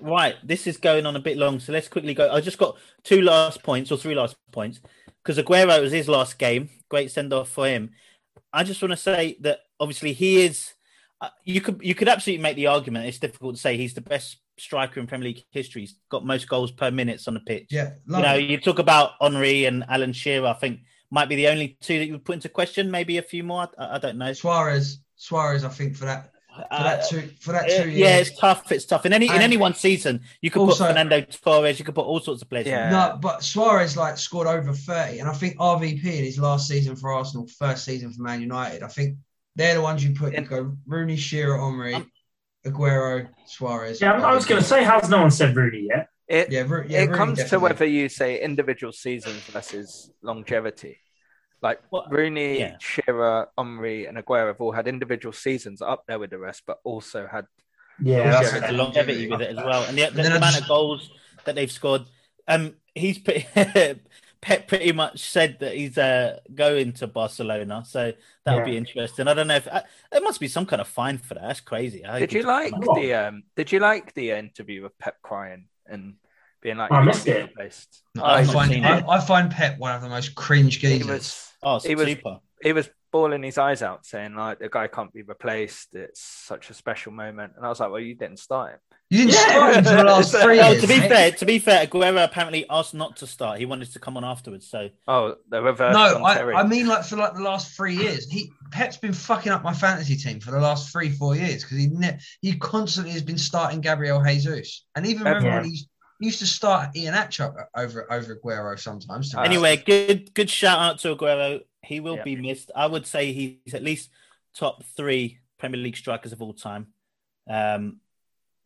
Right, 0.00 0.36
this 0.44 0.66
is 0.66 0.76
going 0.76 1.06
on 1.06 1.16
a 1.16 1.20
bit 1.20 1.36
long, 1.38 1.58
so 1.58 1.72
let's 1.72 1.88
quickly 1.88 2.14
go. 2.14 2.30
I 2.30 2.40
just 2.40 2.58
got 2.58 2.76
two 3.02 3.22
last 3.22 3.62
points 3.62 3.90
or 3.90 3.96
three 3.96 4.14
last 4.14 4.36
points 4.52 4.80
because 5.22 5.42
Aguero 5.42 5.80
was 5.80 5.90
his 5.90 6.08
last 6.08 6.38
game. 6.38 6.68
Great 6.90 7.10
send 7.10 7.32
off 7.32 7.48
for 7.48 7.66
him. 7.66 7.90
I 8.52 8.64
just 8.64 8.80
want 8.80 8.92
to 8.92 8.96
say 8.96 9.36
that 9.40 9.60
obviously 9.80 10.12
he 10.12 10.42
is. 10.42 10.74
Uh, 11.20 11.30
you 11.42 11.60
could 11.60 11.80
you 11.82 11.94
could 11.94 12.08
absolutely 12.08 12.42
make 12.42 12.54
the 12.54 12.68
argument. 12.68 13.06
It's 13.06 13.18
difficult 13.18 13.56
to 13.56 13.60
say 13.60 13.76
he's 13.76 13.94
the 13.94 14.02
best 14.02 14.36
striker 14.58 15.00
in 15.00 15.06
Premier 15.06 15.28
League 15.28 15.44
history. 15.50 15.82
He's 15.82 15.96
got 16.10 16.24
most 16.24 16.48
goals 16.48 16.70
per 16.70 16.92
minutes 16.92 17.26
on 17.26 17.34
the 17.34 17.40
pitch. 17.40 17.68
Yeah, 17.70 17.94
you 18.06 18.22
know, 18.22 18.36
it. 18.36 18.44
you 18.44 18.58
talk 18.58 18.78
about 18.78 19.12
Henry 19.20 19.64
and 19.64 19.84
Alan 19.88 20.12
Shearer. 20.12 20.46
I 20.46 20.52
think 20.52 20.80
might 21.10 21.28
be 21.28 21.36
the 21.36 21.48
only 21.48 21.78
two 21.80 21.98
that 21.98 22.06
you 22.06 22.12
would 22.12 22.24
put 22.24 22.34
into 22.34 22.48
question. 22.48 22.90
Maybe 22.90 23.18
a 23.18 23.22
few 23.22 23.42
more. 23.42 23.68
I, 23.78 23.96
I 23.96 23.98
don't 23.98 24.18
know. 24.18 24.32
Suarez, 24.32 24.98
Suarez. 25.18 25.64
I 25.64 25.68
think 25.68 25.94
for 25.96 26.06
that 26.06 26.30
for 26.56 26.64
Uh, 26.72 26.82
that 26.82 27.08
two 27.08 27.28
for 27.40 27.52
that 27.52 27.68
yeah, 27.68 27.82
two 27.82 27.90
yeah, 27.90 28.16
years. 28.16 28.28
it's 28.30 28.38
tough. 28.40 28.72
It's 28.72 28.84
tough. 28.86 29.04
In 29.06 29.12
any 29.12 29.26
in 29.26 29.42
any 29.42 29.56
one 29.58 29.74
season, 29.74 30.22
you 30.40 30.50
could 30.50 30.60
also- 30.60 30.84
put 30.86 30.90
Fernando 30.92 31.20
Torres. 31.20 31.78
You 31.78 31.84
could 31.84 31.94
put 31.94 32.06
all 32.06 32.18
sorts 32.20 32.40
of 32.42 32.48
players. 32.50 32.66
in 32.66 32.72
Yeah. 32.72 32.90
No, 32.90 33.18
but 33.20 33.44
Suarez 33.44 33.96
like 33.96 34.16
scored 34.18 34.46
over 34.48 34.72
30, 34.72 35.18
and 35.20 35.28
I 35.28 35.34
think 35.34 35.56
RVP 35.60 36.04
in 36.18 36.24
his 36.24 36.38
last 36.38 36.66
season 36.66 36.96
for 36.96 37.12
Arsenal, 37.12 37.46
first 37.58 37.84
season 37.84 38.12
for 38.12 38.22
Man 38.22 38.40
United. 38.40 38.82
I 38.82 38.88
think 38.88 39.18
they're 39.54 39.74
the 39.74 39.82
ones 39.82 40.02
you 40.02 40.14
put. 40.14 40.32
You 40.32 40.40
go 40.40 40.76
Rooney, 40.86 41.16
Shearer, 41.16 41.58
Omri, 41.60 41.94
Um, 41.94 42.10
Aguero, 42.66 43.28
Suarez. 43.46 44.00
Yeah, 44.00 44.12
I 44.14 44.34
was 44.34 44.44
going 44.44 44.60
to 44.60 44.66
say, 44.66 44.82
how's 44.84 45.08
no 45.08 45.20
one 45.20 45.30
said 45.30 45.54
Rooney 45.56 45.86
yet? 45.88 46.08
It 46.26 46.50
Yeah, 46.50 46.64
Ro- 46.66 46.84
yeah 46.86 46.98
it 47.02 47.06
Rooney 47.06 47.16
comes 47.16 47.44
to 47.50 47.58
whether 47.60 47.84
you 47.84 48.08
say 48.08 48.40
individual 48.40 48.92
seasons 48.92 49.40
versus 49.44 50.10
longevity. 50.22 50.98
Like 51.62 51.80
What- 51.90 52.10
Rooney, 52.12 52.60
yeah. 52.60 52.76
Shearer, 52.80 53.48
Omri, 53.58 54.06
and 54.06 54.16
Aguero 54.18 54.46
have 54.48 54.60
all 54.60 54.72
had 54.72 54.86
individual 54.86 55.32
seasons 55.32 55.82
up 55.82 56.04
there 56.06 56.18
with 56.18 56.30
the 56.30 56.38
rest, 56.38 56.62
but 56.66 56.78
also 56.84 57.26
had 57.26 57.46
Yeah, 58.00 58.18
Yeah, 58.18 58.30
that's 58.30 58.52
that's 58.52 58.66
the 58.68 58.72
longevity 58.74 59.28
with 59.28 59.40
it 59.42 59.50
as 59.50 59.56
well, 59.56 59.82
and 59.84 59.98
the, 59.98 60.02
the, 60.02 60.08
And 60.08 60.16
then 60.18 60.32
amount 60.32 60.52
just- 60.54 60.62
of 60.62 60.68
goals 60.68 61.10
that 61.44 61.54
they've 61.56 61.70
scored. 61.72 62.02
Um, 62.46 62.74
he's 62.94 63.18
pretty, 63.24 63.46
Pep 64.40 64.68
pretty 64.68 64.92
much 64.92 65.18
said 65.18 65.58
that 65.58 65.74
he's 65.74 65.98
uh, 65.98 66.38
going 66.54 66.92
to 66.92 67.08
Barcelona, 67.08 67.82
so 67.84 68.12
that'll 68.44 68.60
Yeah. 68.60 68.66
be 68.66 68.76
interesting. 68.76 69.26
I 69.26 69.34
don't 69.34 69.48
know 69.48 69.56
if 69.56 69.66
uh, 69.66 69.82
there 70.12 70.20
must 70.20 70.38
be 70.38 70.46
some 70.46 70.64
kind 70.64 70.80
of 70.80 70.86
fine 70.86 71.18
for 71.18 71.34
that. 71.34 71.42
That's 71.42 71.60
crazy. 71.60 72.04
I 72.04 72.20
Did 72.20 72.32
you 72.32 72.42
like 72.42 72.70
the 72.72 72.94
the 72.94 73.14
um? 73.14 73.42
Did 73.56 73.72
you 73.72 73.80
like 73.80 74.14
the 74.14 74.30
interview 74.30 74.84
of 74.84 74.96
Pep 74.98 75.16
crying 75.22 75.64
and 75.86 76.14
being 76.62 76.76
like, 76.76 76.90
Oh, 76.90 76.96
I 76.96 77.00
"You 77.00 77.06
missed 77.06 77.26
can't 77.26 77.38
it. 77.38 77.46
replaced"? 77.50 78.02
No, 78.14 78.22
Oh, 78.22 78.26
I 78.26 78.38
I've 78.38 78.52
find 78.52 78.70
seen 78.72 78.84
I. 78.84 79.06
I 79.06 79.20
find 79.20 79.50
Pep 79.50 79.78
one 79.78 79.94
of 79.94 80.02
the 80.02 80.08
most 80.08 80.34
cringe 80.34 80.76
He 80.76 80.80
geezers. 80.98 81.06
was 81.08 81.44
Oh, 81.62 81.78
He 81.80 81.94
was- 81.96 82.16
he 82.62 82.72
was 82.72 82.88
bawling 83.10 83.42
his 83.42 83.56
eyes 83.58 83.82
out, 83.82 84.04
saying 84.04 84.34
like, 84.34 84.58
"The 84.58 84.68
guy 84.68 84.86
can't 84.86 85.12
be 85.12 85.22
replaced. 85.22 85.88
It's 85.94 86.20
such 86.20 86.70
a 86.70 86.74
special 86.74 87.10
moment." 87.12 87.52
And 87.56 87.64
I 87.64 87.68
was 87.68 87.80
like, 87.80 87.90
"Well, 87.90 88.00
you 88.00 88.14
didn't 88.14 88.38
start 88.38 88.72
him." 88.72 88.78
You 89.10 89.18
didn't 89.20 89.32
Yeah. 89.32 89.48
start 89.48 89.76
him 89.76 89.84
for 89.84 89.90
the 89.96 90.04
last 90.04 90.32
three 90.42 90.58
Well, 90.58 90.70
years. 90.72 90.82
to 90.82 90.88
be 90.88 90.98
mate. 91.00 91.08
fair, 91.08 91.30
to 91.32 91.46
be 91.46 91.58
fair, 91.58 91.86
Aguero 91.86 92.22
apparently 92.22 92.66
asked 92.68 92.94
not 92.94 93.16
to 93.16 93.26
start. 93.26 93.58
He 93.58 93.64
wanted 93.64 93.90
to 93.92 93.98
come 93.98 94.16
on 94.18 94.24
afterwards. 94.24 94.68
So 94.68 94.90
Oh, 95.08 95.36
the 95.48 95.62
reverse. 95.62 95.94
No. 95.94 96.22
I, 96.24 96.60
I 96.60 96.62
mean 96.66 96.86
like 96.86 97.04
for 97.04 97.16
like 97.16 97.34
the 97.34 97.40
last 97.42 97.74
three 97.76 97.96
years. 97.96 98.28
He 98.30 98.52
Pep's 98.70 98.98
been 98.98 99.14
fucking 99.14 99.50
up 99.50 99.62
my 99.62 99.72
fantasy 99.72 100.14
team 100.16 100.40
for 100.40 100.50
the 100.50 100.60
last 100.60 100.92
three, 100.92 101.08
four 101.10 101.34
years 101.34 101.62
because 101.64 101.78
he 101.78 101.86
ne- 101.86 102.18
he 102.42 102.56
constantly 102.58 103.12
has 103.12 103.22
been 103.22 103.38
starting 103.38 103.80
Gabriel 103.80 104.22
Jesus. 104.22 104.84
And 104.94 105.06
even 105.06 105.22
remember 105.24 105.48
Yeah. 105.48 105.60
when 105.62 105.70
he 105.70 105.88
used, 106.18 106.38
to 106.40 106.46
start 106.46 106.94
Iheanacho 106.94 107.66
over 107.74 108.12
over 108.12 108.36
Aguero 108.36 108.78
sometimes. 108.78 109.34
Uh, 109.34 109.42
anyway, 109.42 109.76
good 109.76 110.32
good 110.34 110.50
shout 110.50 110.78
out 110.78 110.98
to 111.00 111.14
Aguero. 111.14 111.62
He 111.82 112.00
will 112.00 112.16
Yeah. 112.16 112.24
be 112.24 112.36
missed. 112.36 112.70
I 112.74 112.86
would 112.86 113.06
say 113.06 113.32
he's 113.32 113.74
at 113.74 113.82
least 113.82 114.10
top 114.54 114.84
three 114.96 115.38
Premier 115.58 115.80
League 115.80 115.96
strikers 115.96 116.32
of 116.32 116.42
all 116.42 116.54
time. 116.54 116.88
Um, 117.48 118.00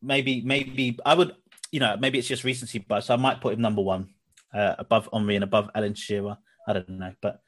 maybe 0.01 0.41
maybe 0.43 0.99
I 1.05 1.15
would 1.15 1.37
you 1.71 1.81
know 1.81 1.97
maybe 1.97 2.19
it's 2.19 2.29
just 2.29 2.45
recency 2.45 2.79
bias. 2.79 3.07
So 3.07 3.15
I 3.15 3.17
might 3.19 3.41
put 3.41 3.55
him 3.55 3.61
number 3.61 3.83
one 3.83 4.09
uh, 4.53 4.75
above 4.79 5.09
Henry 5.13 5.37
and 5.37 5.45
above 5.45 5.71
Alan 5.75 5.95
Shearer. 5.95 6.39
I 6.67 6.73
don't 6.75 6.89
know, 6.89 7.15
but 7.21 7.43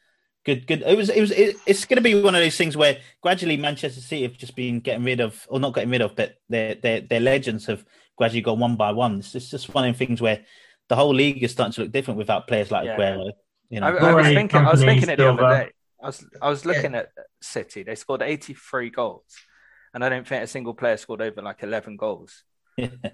good 0.45 0.67
good. 0.67 0.83
It 0.83 0.97
was 0.97 1.09
it 1.09 1.21
was 1.21 1.31
it, 1.31 1.57
it's 1.67 1.85
going 1.85 1.97
to 1.97 2.03
be 2.03 2.21
one 2.21 2.35
of 2.35 2.41
those 2.41 2.57
things 2.57 2.77
where 2.77 2.99
gradually 3.21 3.57
Manchester 3.57 4.01
City 4.01 4.23
have 4.23 4.37
just 4.37 4.57
been 4.57 4.81
getting 4.81 5.05
rid 5.05 5.21
of 5.21 5.47
or 5.49 5.61
not 5.61 5.75
getting 5.75 5.91
rid 5.91 6.03
of, 6.03 6.17
but 6.17 6.37
their 6.49 6.75
their 6.77 7.01
their 7.01 7.21
legends 7.21 7.67
have 7.67 7.85
gradually 8.17 8.41
gone 8.43 8.59
one 8.59 8.77
by 8.77 8.93
one. 8.93 9.19
It's 9.19 9.33
just, 9.33 9.51
just 9.51 9.73
one 9.75 9.89
of 9.89 9.95
the 9.99 10.07
things 10.07 10.21
where 10.21 10.45
the 10.89 10.97
whole 10.97 11.15
league 11.15 11.43
is 11.43 11.53
starting 11.53 11.73
to 11.75 11.83
look 11.83 11.93
different 11.93 12.19
without 12.19 12.47
players 12.47 12.71
like 12.71 12.85
Yeah. 12.87 12.97
Aguero. 12.97 13.33
You 13.71 13.81
know, 13.81 13.87
I, 13.87 14.11
I 14.11 14.15
was 14.15 14.27
thinking. 14.27 14.61
I 14.61 14.71
was 14.71 14.81
thinking 14.85 15.09
it 15.09 15.17
the 15.17 15.33
other 15.33 15.49
day. 15.65 15.71
I 16.03 16.07
was 16.07 16.27
I 16.43 16.49
was 16.51 16.67
looking 16.67 16.95
at 16.95 17.09
City. 17.41 17.83
They 17.83 17.95
scored 17.95 18.21
83 18.23 18.91
goals, 18.91 19.25
and 19.95 20.05
I 20.05 20.09
don't 20.11 20.29
think 20.29 20.45
a 20.45 20.47
single 20.47 20.75
player 20.75 20.97
scored 20.99 21.23
over 21.23 21.41
like 21.43 21.62
11 21.62 21.97
goals. 21.97 22.45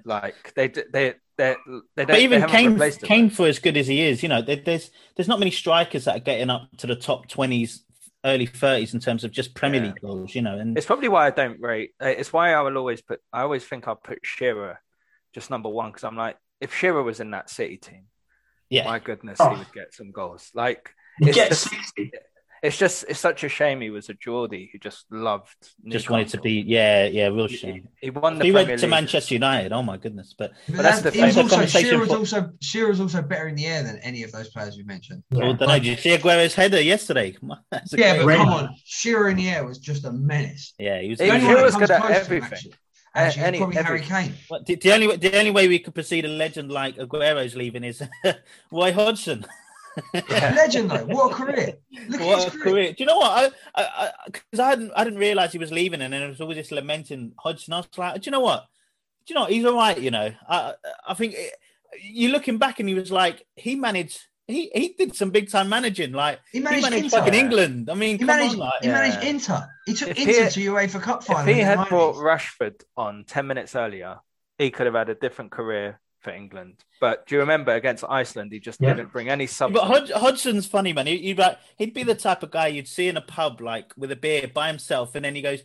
Like 0.04 0.52
they 0.54 0.68
they 0.68 0.82
they 0.92 1.14
they 1.36 1.54
don't. 1.64 1.84
but 2.08 2.18
even 2.18 2.40
haven't 2.40 2.56
Kane, 2.56 2.70
replaced. 2.72 3.02
Kane 3.02 3.30
for 3.30 3.46
as 3.46 3.58
good 3.58 3.76
as 3.76 3.86
he 3.86 4.00
is, 4.00 4.22
you 4.22 4.28
know, 4.28 4.42
there, 4.42 4.56
there's 4.56 4.90
there's 5.16 5.28
not 5.28 5.38
many 5.38 5.50
strikers 5.52 6.04
that 6.06 6.16
are 6.16 6.20
getting 6.20 6.50
up 6.50 6.68
to 6.78 6.86
the 6.86 6.96
top 6.96 7.28
twenties, 7.28 7.84
early 8.24 8.46
thirties 8.46 8.92
in 8.94 9.00
terms 9.00 9.22
of 9.22 9.30
just 9.30 9.54
Premier 9.54 9.80
Yeah. 9.82 9.86
League 9.88 10.00
goals, 10.00 10.34
you 10.34 10.42
know. 10.42 10.58
And 10.58 10.76
It's 10.76 10.86
probably 10.86 11.08
why 11.08 11.26
I 11.26 11.30
don't 11.30 11.60
rate. 11.60 11.90
uh, 12.02 12.06
It's 12.06 12.32
why 12.32 12.54
I 12.54 12.60
will 12.62 12.76
always 12.76 13.02
put. 13.02 13.20
I 13.32 13.42
always 13.42 13.64
think 13.64 13.86
I'll 13.86 13.96
put 13.96 14.18
Shearer 14.24 14.80
just 15.34 15.50
number 15.50 15.68
one 15.68 15.90
because 15.90 16.04
I'm 16.04 16.16
like, 16.16 16.36
if 16.60 16.74
Shearer 16.74 17.02
was 17.02 17.20
in 17.20 17.30
that 17.32 17.50
City 17.50 17.76
team, 17.76 18.04
yeah, 18.68 18.84
my 18.84 18.98
goodness, 18.98 19.38
Oh. 19.40 19.50
he 19.50 19.58
would 19.58 19.72
get 19.72 19.94
some 19.94 20.10
goals. 20.12 20.50
Like 20.54 20.90
You 21.20 21.28
it's 21.28 21.36
just, 21.36 21.70
60. 21.70 22.12
it's 22.62 22.76
just 22.78 23.04
it's 23.08 23.18
such 23.18 23.42
a 23.42 23.48
shame 23.48 23.80
he 23.80 23.90
was 23.90 24.08
a 24.10 24.14
Geordie 24.14 24.68
who 24.72 24.78
just 24.78 25.06
loved. 25.10 25.54
just 25.88 26.10
wanted 26.10 26.28
to 26.28 26.40
be, 26.40 26.62
yeah, 26.66 27.06
yeah, 27.06 27.28
real 27.28 27.48
shame. 27.48 27.88
he 28.00 28.10
won 28.10 28.38
the 28.38 28.44
He 28.44 28.52
Premier 28.52 28.68
went 28.72 28.80
to 28.82 28.86
Manchester 28.86 29.34
United. 29.34 29.72
Oh 29.72 29.82
my 29.82 29.96
goodness! 29.96 30.34
But 30.38 30.52
But 30.68 30.76
But 30.76 30.82
that's 30.82 31.00
that's, 31.02 31.16
the 31.16 31.20
he 31.20 31.26
was 31.26 31.34
thing. 31.34 31.42
also 31.44 31.56
Conversation 31.56 31.88
Shearer 31.90 32.00
was 32.00 32.08
for- 32.10 32.16
also 32.18 32.52
Shearer 32.60 32.88
was 32.90 33.00
also 33.00 33.22
better 33.22 33.48
in 33.48 33.54
the 33.56 33.66
air 33.66 33.82
than 33.82 33.98
any 34.02 34.22
of 34.24 34.30
those 34.32 34.50
players 34.50 34.76
we 34.76 34.82
mentioned. 34.84 35.22
Yeah. 35.30 35.40
don't 35.40 35.60
know. 35.60 35.66
Did 35.78 35.86
you 35.86 35.96
see 35.96 36.10
Aguero's 36.12 36.54
header 36.54 36.80
yesterday? 36.80 37.36
Yeah, 37.92 38.16
but 38.18 38.24
Great. 38.24 38.36
come 38.38 38.48
on, 38.50 38.74
Shearer 38.84 39.30
in 39.30 39.36
the 39.36 39.48
air 39.48 39.64
was 39.66 39.78
just 39.78 40.04
a 40.04 40.12
menace. 40.12 40.74
yeah, 40.78 41.00
he 41.00 41.08
was. 41.10 41.18
He 41.20 41.26
The 41.26 41.32
only 41.32 41.46
Shearer 41.46 41.54
one 41.54 41.60
that 41.62 41.64
was 41.66 41.76
good 41.76 41.90
at 41.90 42.00
close 42.02 42.12
to 42.12 42.20
everything. 42.20 42.72
Is 43.16 43.36
Any- 43.36 43.58
probably 43.58 43.76
Harry. 43.82 44.00
Kane. 44.00 44.34
Well, 44.48 44.62
the, 44.64 44.76
the 44.76 44.92
only 44.92 45.08
way- 45.08 45.16
the 45.16 45.36
only 45.38 45.50
way 45.50 45.66
we 45.68 45.78
could 45.80 45.94
proceed 45.94 46.24
a 46.24 46.28
legend 46.28 46.70
like 46.70 46.96
Aguero's 46.96 47.56
leaving 47.56 47.82
is 47.84 48.02
why 48.70 48.92
Hodgson. 48.92 49.44
Yeah. 50.14 50.54
Legend 50.56 50.88
though, 50.92 51.04
what 51.06 51.32
a 51.32 51.34
career! 51.34 51.76
Look 52.08 52.20
at 52.20 52.26
What 52.26 52.46
a 52.46 52.50
career. 52.52 52.62
career! 52.62 52.88
Do 52.92 52.96
you 52.98 53.06
know 53.06 53.18
what? 53.18 53.52
I, 53.74 53.82
I, 53.82 54.10
because 54.26 54.60
I, 54.60 54.68
hadn't, 54.68 54.92
I 54.94 55.02
didn't 55.02 55.18
realize 55.18 55.50
he 55.50 55.58
was 55.58 55.72
leaving, 55.72 56.00
and 56.00 56.12
then 56.12 56.22
it 56.22 56.28
was 56.28 56.40
always 56.40 56.58
just 56.58 56.70
lamenting 56.70 57.32
Hodgson. 57.36 57.74
I 57.74 57.78
was 57.78 57.88
like, 57.98 58.22
do 58.22 58.26
you 58.28 58.30
know 58.30 58.38
what? 58.40 58.66
Do 59.26 59.32
you 59.32 59.34
know 59.34 59.40
what? 59.42 59.50
he's 59.52 59.64
all 59.64 59.74
right? 59.74 59.98
You 60.00 60.12
know, 60.12 60.30
I, 60.48 60.74
I 61.08 61.14
think 61.14 61.34
it, 61.34 61.54
you 62.00 62.28
looking 62.28 62.56
back, 62.56 62.78
and 62.78 62.88
he 62.88 62.94
was 62.94 63.10
like, 63.10 63.44
he 63.56 63.74
managed. 63.74 64.20
He, 64.50 64.70
he 64.74 64.94
did 64.98 65.14
some 65.16 65.30
big 65.30 65.50
time 65.50 65.68
managing, 65.68 66.12
like 66.12 66.40
He 66.52 66.58
he 66.58 66.64
managed, 66.64 66.82
managed 66.82 67.04
Inter. 67.04 67.18
fucking 67.18 67.34
England. 67.34 67.90
I 67.90 67.94
mean, 67.94 68.12
He 68.12 68.18
come 68.18 68.26
managed, 68.28 68.52
on, 68.54 68.58
like, 68.60 68.82
he 68.82 68.88
managed 68.88 69.22
Inter. 69.24 69.68
He 69.86 69.94
took 69.94 70.08
If 70.10 70.18
Inter 70.18 70.44
he 70.44 70.50
to 70.50 70.72
UEFA 70.72 71.00
Cup 71.02 71.24
final. 71.24 71.48
If 71.48 71.54
he 71.56 71.62
had 71.62 71.88
brought 71.88 72.16
90s. 72.16 72.22
Rashford 72.22 72.82
on 72.96 73.24
10 73.26 73.46
minutes 73.46 73.74
earlier, 73.76 74.18
he 74.58 74.70
could 74.70 74.86
have 74.86 74.94
had 74.94 75.08
a 75.08 75.14
different 75.14 75.50
career 75.50 76.00
for 76.20 76.30
England. 76.32 76.74
But 77.00 77.26
do 77.26 77.34
you 77.34 77.40
remember 77.40 77.72
against 77.74 78.04
Iceland, 78.06 78.52
he 78.52 78.60
just 78.60 78.78
Yeah. 78.80 78.92
didn't 78.94 79.10
bring 79.12 79.28
any 79.30 79.46
sub? 79.46 79.72
But 79.72 79.86
substance. 79.86 80.10
Hodg, 80.10 80.20
Hodgson's 80.20 80.66
funny, 80.66 80.92
man. 80.92 81.06
He, 81.06 81.16
he'd, 81.18 81.38
like, 81.38 81.58
he'd 81.78 81.94
be 81.94 82.02
the 82.02 82.14
type 82.14 82.42
of 82.42 82.50
guy 82.50 82.66
you'd 82.66 82.88
see 82.88 83.08
in 83.08 83.16
a 83.16 83.22
pub, 83.22 83.60
like 83.62 83.92
with 83.96 84.12
a 84.12 84.16
beer 84.16 84.46
by 84.52 84.68
himself, 84.68 85.14
and 85.14 85.24
then 85.24 85.34
he 85.34 85.40
goes, 85.40 85.62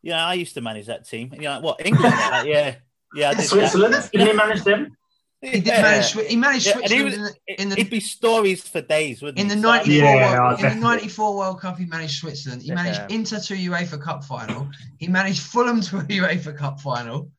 "You 0.00 0.12
know, 0.12 0.16
I 0.18 0.34
used 0.34 0.54
to 0.54 0.62
manage 0.62 0.86
that 0.86 1.06
team." 1.06 1.30
And 1.32 1.42
you're 1.42 1.52
like, 1.52 1.62
"What 1.62 1.84
England?" 1.84 2.14
like, 2.14 2.46
yeah, 2.46 2.76
yeah. 3.14 3.30
I 3.30 3.34
that." 3.34 3.42
Switzerland? 3.44 4.08
Didn't 4.10 4.28
he 4.28 4.32
manage 4.32 4.62
them? 4.64 4.96
He 5.42 5.52
did 5.52 5.66
Yeah. 5.68 5.82
manage. 5.82 6.12
He 6.12 6.36
managed 6.36 6.66
Yeah, 6.66 6.72
and 6.74 6.82
he 6.82 6.88
Switzerland 7.00 7.22
was- 7.22 7.30
in 7.48 7.56
the, 7.56 7.62
in 7.62 7.68
the 7.70 7.78
It'd 7.80 7.90
be 7.90 8.00
stories 8.00 8.62
for 8.62 8.82
days, 8.82 9.22
wouldn't 9.22 9.38
In 9.38 9.48
the 9.48 9.54
it? 9.54 9.60
'94 9.60 9.94
Yeah, 9.94 10.38
World, 10.38 10.60
in 10.60 10.68
the 10.68 10.74
'94 10.74 11.36
World 11.36 11.60
Cup, 11.60 11.78
he 11.78 11.86
managed 11.86 12.18
Switzerland. 12.20 12.62
He 12.62 12.72
managed 12.72 13.00
Yeah. 13.08 13.16
Inter 13.16 13.40
to 13.40 13.54
a 13.54 13.56
UEFA 13.56 14.02
Cup 14.02 14.22
final. 14.24 14.68
He 14.98 15.08
managed 15.08 15.40
Fulham 15.40 15.80
to 15.82 15.98
a 15.98 16.02
UEFA 16.20 16.56
Cup 16.56 16.80
final. 16.80 17.30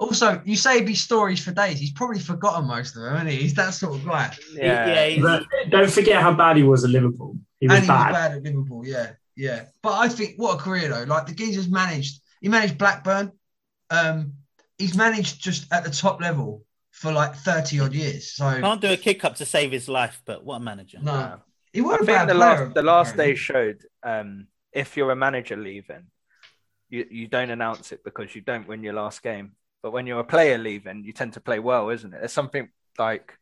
Also, 0.00 0.40
you 0.44 0.56
say 0.56 0.74
it'd 0.76 0.86
be 0.86 0.94
stories 0.94 1.42
for 1.44 1.50
days. 1.52 1.78
He's 1.80 1.90
probably 1.92 2.20
forgotten 2.20 2.66
most 2.68 2.96
of 2.96 3.02
them, 3.02 3.14
isn't 3.16 3.26
he? 3.28 3.36
He's 3.36 3.54
that 3.54 3.70
sort 3.74 3.96
of 3.96 4.04
guy. 4.06 4.32
Yeah, 4.52 5.06
yeah, 5.06 5.20
But 5.22 5.44
don't 5.70 5.90
forget 5.90 6.22
how 6.22 6.32
bad 6.34 6.56
he 6.56 6.62
was 6.62 6.84
at 6.84 6.90
Liverpool. 6.90 7.36
He 7.60 7.66
was 7.66 7.74
and 7.76 7.84
he 7.84 7.88
bad. 7.88 8.06
was 8.12 8.16
bad 8.16 8.32
at 8.32 8.42
Liverpool. 8.44 8.86
Yeah, 8.86 9.10
yeah. 9.36 9.64
But 9.82 9.94
I 9.94 10.08
think 10.08 10.34
what 10.36 10.54
a 10.54 10.58
career 10.58 10.88
though. 10.88 11.02
Like 11.04 11.26
the 11.26 11.34
geezer's 11.34 11.68
managed. 11.68 12.20
He 12.40 12.48
managed 12.48 12.78
Blackburn. 12.78 13.32
Um, 13.90 14.34
he's 14.76 14.96
managed 14.96 15.40
just 15.42 15.72
at 15.72 15.82
the 15.84 15.90
top 15.90 16.20
level 16.20 16.64
for 17.00 17.12
like 17.12 17.34
thirty 17.36 17.80
odd 17.80 17.94
years. 17.94 18.32
So 18.32 18.60
can't 18.60 18.80
do 18.80 18.92
a 18.92 18.96
kick 18.96 19.24
up 19.24 19.36
to 19.36 19.46
save 19.46 19.70
his 19.72 19.88
life, 19.88 20.20
but 20.24 20.44
what 20.44 20.56
a 20.56 20.60
manager. 20.60 20.98
no, 21.00 21.12
Yeah. 21.12 21.36
he 21.72 21.80
wasn't 21.80 22.02
a 22.02 22.06
think 22.06 22.18
bad 22.18 22.28
the 22.28 22.34
player. 22.34 22.64
last 22.64 22.74
the 22.74 22.82
last 22.82 23.16
day 23.16 23.34
showed 23.34 23.78
um, 24.02 24.46
if 24.72 24.96
you're 24.96 25.10
a 25.12 25.16
manager 25.16 25.56
leaving, 25.56 26.04
you 26.88 27.06
you 27.10 27.26
don't 27.28 27.50
announce 27.50 27.92
it 27.92 28.00
because 28.04 28.34
you 28.34 28.40
don't 28.40 28.66
win 28.68 28.82
your 28.82 28.94
last 28.94 29.22
game. 29.22 29.52
But 29.82 29.92
when 29.92 30.06
you're 30.08 30.18
a 30.20 30.24
player 30.24 30.58
leaving, 30.58 31.04
you 31.04 31.12
tend 31.12 31.34
to 31.34 31.40
play 31.40 31.60
well, 31.60 31.88
isn't 31.90 32.12
it? 32.12 32.18
There's 32.18 32.32
something 32.32 32.68
like, 32.98 33.38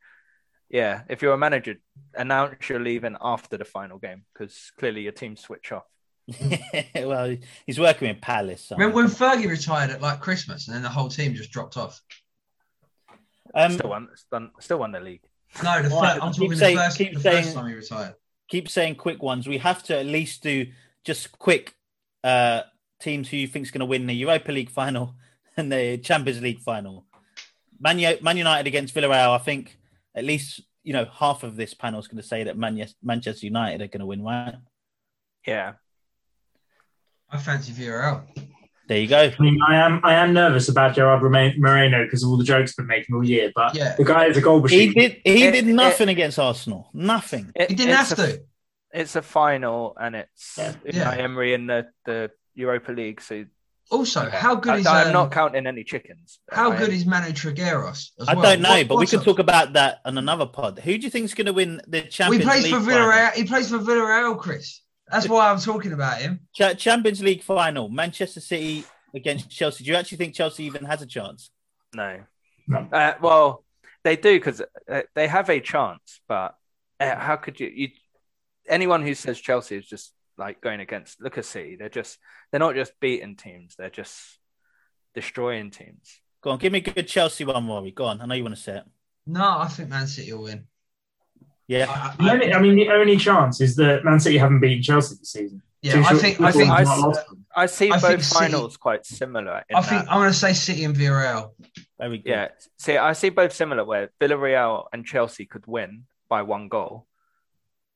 yeah, 0.68 1.02
if 1.08 1.22
you're 1.22 1.32
a 1.32 1.38
manager, 1.38 1.76
announce 2.14 2.68
you're 2.68 2.78
leaving 2.90 3.16
after 3.22 3.56
the 3.56 3.64
final 3.64 3.96
game 3.98 4.24
because 4.34 4.70
clearly 4.78 5.00
your 5.02 5.12
team 5.12 5.36
switch 5.36 5.72
off. 5.72 5.84
well, 6.94 7.34
he's 7.64 7.78
working 7.80 8.08
with 8.08 8.20
Palace. 8.20 8.64
So. 8.64 8.76
Remember 8.76 8.96
when 8.96 9.06
Fergie 9.06 9.48
retired 9.48 9.90
at 9.90 10.02
like 10.02 10.20
Christmas, 10.20 10.66
and 10.66 10.74
then 10.74 10.82
the 10.82 10.88
whole 10.90 11.08
team 11.08 11.34
just 11.34 11.52
dropped 11.52 11.76
off. 11.78 12.02
Um, 13.56 13.72
still 13.72 13.90
won, 13.90 14.08
still, 14.14 14.48
still 14.60 14.78
won 14.78 14.92
the 14.92 15.00
league. 15.00 15.22
No, 15.62 15.82
the 15.82 15.90
first, 15.90 16.22
I'm 16.22 16.32
keep 16.32 16.42
talking 16.42 16.56
saying- 16.58 16.76
the 16.76 16.82
first, 16.82 16.98
keep 16.98 17.14
the 17.14 17.20
saying- 17.20 17.42
first 17.44 17.54
time 17.54 17.68
he 17.68 17.74
retired. 17.74 18.14
keep 18.48 18.68
saying 18.68 18.94
quick 18.96 19.22
ones. 19.22 19.48
We 19.48 19.58
have 19.58 19.82
to 19.84 19.98
at 19.98 20.06
least 20.06 20.42
do 20.42 20.66
just 21.04 21.38
quick 21.38 21.74
uh, 22.24 22.62
teams 23.00 23.28
who 23.28 23.36
you 23.36 23.46
think 23.46 23.64
is 23.64 23.70
going 23.70 23.80
to 23.80 23.86
win 23.86 24.06
the 24.06 24.14
Europa 24.14 24.52
League 24.52 24.70
final 24.70 25.14
and 25.56 25.70
the 25.72 25.98
Champions 25.98 26.40
League 26.42 26.60
final. 26.60 27.06
Man, 27.80 27.96
Man 28.22 28.36
United 28.36 28.66
against 28.66 28.94
Villarreal. 28.94 29.34
I 29.34 29.38
think 29.38 29.78
at 30.14 30.24
least 30.24 30.60
you 30.82 30.92
know 30.92 31.04
half 31.12 31.42
of 31.42 31.56
this 31.56 31.74
panel 31.74 32.00
is 32.00 32.08
going 32.08 32.20
to 32.22 32.26
say 32.26 32.44
that 32.44 32.56
Man- 32.56 32.86
Manchester 33.02 33.46
United 33.46 33.80
are 33.82 33.86
going 33.88 34.00
to 34.00 34.06
win. 34.06 34.22
Right 34.22 34.54
Yeah, 35.46 35.74
I 37.30 37.38
fancy 37.38 37.72
Villarreal. 37.72 38.22
There, 38.88 38.98
you 39.00 39.06
go. 39.08 39.18
I 39.38 39.42
mean, 39.42 39.58
I 39.66 39.76
am 39.76 40.00
I 40.04 40.14
am 40.14 40.32
nervous 40.32 40.68
about 40.68 40.94
Gerard 40.94 41.22
Moreno 41.22 42.04
because 42.04 42.22
of 42.22 42.28
all 42.30 42.36
the 42.36 42.44
jokes 42.44 42.74
been 42.74 42.86
making 42.86 43.14
all 43.14 43.24
year. 43.24 43.52
But 43.54 43.74
Yeah. 43.74 43.94
the 43.96 44.04
guy 44.04 44.26
is 44.26 44.36
a 44.36 44.40
goal 44.40 44.60
machine. 44.60 44.92
He 44.92 44.94
did. 44.94 45.20
He 45.24 45.44
It- 45.46 45.52
did 45.52 45.68
it- 45.68 45.72
nothing 45.72 46.08
against 46.08 46.38
Arsenal. 46.38 46.88
Nothing. 46.94 47.52
It- 47.54 47.70
He 47.70 47.74
didn't 47.76 47.98
it's 47.98 48.10
have 48.10 48.18
a- 48.18 48.32
to. 48.32 48.40
It's 48.94 49.16
a 49.16 49.22
final, 49.22 49.96
and 50.00 50.14
it's 50.16 50.54
Yeah. 50.58 50.72
Yeah. 50.84 51.10
Emery 51.12 51.54
in 51.54 51.66
the 51.66 51.86
the 52.04 52.30
Europa 52.54 52.92
League. 52.92 53.20
So 53.20 53.44
Also, 53.90 54.28
how 54.30 54.54
good 54.56 54.74
I, 54.74 54.78
is 54.78 54.86
I'm 54.86 55.06
um, 55.08 55.12
not 55.12 55.30
counting 55.30 55.64
any 55.66 55.84
chickens. 55.84 56.38
how 56.50 56.72
I 56.72 56.76
good 56.78 56.88
is 56.88 57.06
Manu 57.06 57.30
Trigueros? 57.32 58.10
as 58.20 58.28
I 58.28 58.34
well? 58.34 58.42
don't 58.42 58.62
know, 58.62 58.70
What- 58.70 58.88
but 58.88 58.94
we 58.94 59.02
what's 59.02 59.10
can 59.12 59.20
up? 59.20 59.24
talk 59.26 59.38
about 59.38 59.74
that 59.74 60.00
on 60.04 60.16
another 60.18 60.46
pod. 60.46 60.78
Who 60.80 60.96
do 60.98 61.04
you 61.04 61.10
think 61.10 61.24
is 61.26 61.34
going 61.34 61.46
to 61.46 61.52
win 61.52 61.80
the 61.86 62.02
Champions? 62.02 62.18
Well, 62.18 62.32
he 62.32 62.38
Champions 62.38 62.44
plays 62.44 62.62
League? 62.64 62.74
for 62.74 62.80
final? 62.90 63.08
Villarreal. 63.08 63.32
He 63.34 63.44
plays 63.44 63.68
for 63.70 63.78
Villarreal, 63.78 64.38
Chris. 64.38 64.80
That's 65.10 65.28
why 65.28 65.50
I'm 65.50 65.60
talking 65.60 65.92
about 65.92 66.20
him. 66.20 66.40
Champions 66.54 67.22
League 67.22 67.42
final, 67.42 67.88
Manchester 67.88 68.40
City 68.40 68.84
against 69.14 69.50
Chelsea. 69.50 69.84
Do 69.84 69.90
you 69.90 69.96
actually 69.96 70.18
think 70.18 70.34
Chelsea 70.34 70.64
even 70.64 70.84
has 70.84 71.02
a 71.02 71.06
chance? 71.06 71.50
No. 71.94 72.20
No. 72.66 72.88
Uh, 72.92 73.14
well, 73.20 73.64
they 74.02 74.16
do 74.16 74.38
because 74.38 74.62
uh, 74.90 75.02
they 75.14 75.28
have 75.28 75.48
a 75.50 75.60
chance, 75.60 76.20
but 76.28 76.56
uh, 76.98 77.16
how 77.16 77.36
could 77.36 77.60
you, 77.60 77.70
you? 77.72 77.88
Anyone 78.68 79.02
who 79.02 79.14
says 79.14 79.40
Chelsea 79.40 79.76
is 79.76 79.86
just 79.86 80.12
like 80.36 80.60
going 80.60 80.80
against 80.80 81.20
look 81.20 81.38
at 81.38 81.44
City. 81.44 81.76
They're 81.76 81.88
just 81.88 82.18
they're 82.50 82.60
not 82.60 82.74
just 82.74 82.92
beating 83.00 83.36
teams. 83.36 83.76
They're 83.76 83.90
just 83.90 84.38
destroying 85.14 85.70
teams. 85.70 86.20
Go 86.42 86.50
on, 86.50 86.58
give 86.58 86.72
me 86.72 86.78
a 86.78 86.82
good 86.82 87.08
Chelsea 87.08 87.44
one, 87.44 87.66
Rory. 87.66 87.92
Go 87.92 88.04
on. 88.04 88.20
I 88.20 88.26
know 88.26 88.34
you 88.34 88.42
want 88.42 88.56
to 88.56 88.62
say 88.62 88.78
it. 88.78 88.84
No, 89.26 89.58
I 89.58 89.68
think 89.68 89.88
Man 89.88 90.06
City 90.06 90.32
will 90.32 90.44
win. 90.44 90.66
Yeah. 91.68 91.86
I, 91.88 92.14
The 92.16 92.30
I, 92.30 92.32
only, 92.34 92.52
I 92.54 92.60
mean, 92.60 92.76
the 92.76 92.88
only 92.90 93.16
chance 93.16 93.60
is 93.60 93.76
that 93.76 94.04
Man 94.04 94.20
City 94.20 94.38
haven't 94.38 94.60
beaten 94.60 94.82
Chelsea 94.82 95.16
this 95.16 95.32
season. 95.32 95.62
yeah, 95.82 95.94
Two 95.94 96.04
I 96.04 96.14
think. 96.14 96.40
I 96.40 96.52
think. 96.52 96.70
I- 96.70 96.82
not 96.84 96.98
lost 97.00 97.26
them. 97.28 97.44
I 97.56 97.66
see 97.66 97.90
I 97.90 97.98
think 97.98 98.16
both 98.18 98.24
City- 98.24 98.38
finals 98.52 98.76
quite 98.76 99.06
similar. 99.06 99.62
In 99.70 99.76
I 99.76 99.80
think. 99.82 100.04
that. 100.04 100.12
I'm 100.12 100.18
going 100.20 100.30
to 100.30 100.34
say 100.38 100.52
City 100.52 100.84
and 100.84 100.94
Villarreal. 100.94 101.52
Very 101.98 102.18
good. 102.18 102.28
Yeah, 102.30 102.48
see, 102.78 102.96
I 102.98 103.14
see 103.14 103.30
both 103.30 103.52
similar 103.54 103.82
where 103.84 104.10
Villarreal 104.20 104.84
and 104.92 105.06
Chelsea 105.06 105.46
could 105.46 105.66
win 105.66 106.04
by 106.28 106.42
one 106.42 106.68
goal, 106.68 107.06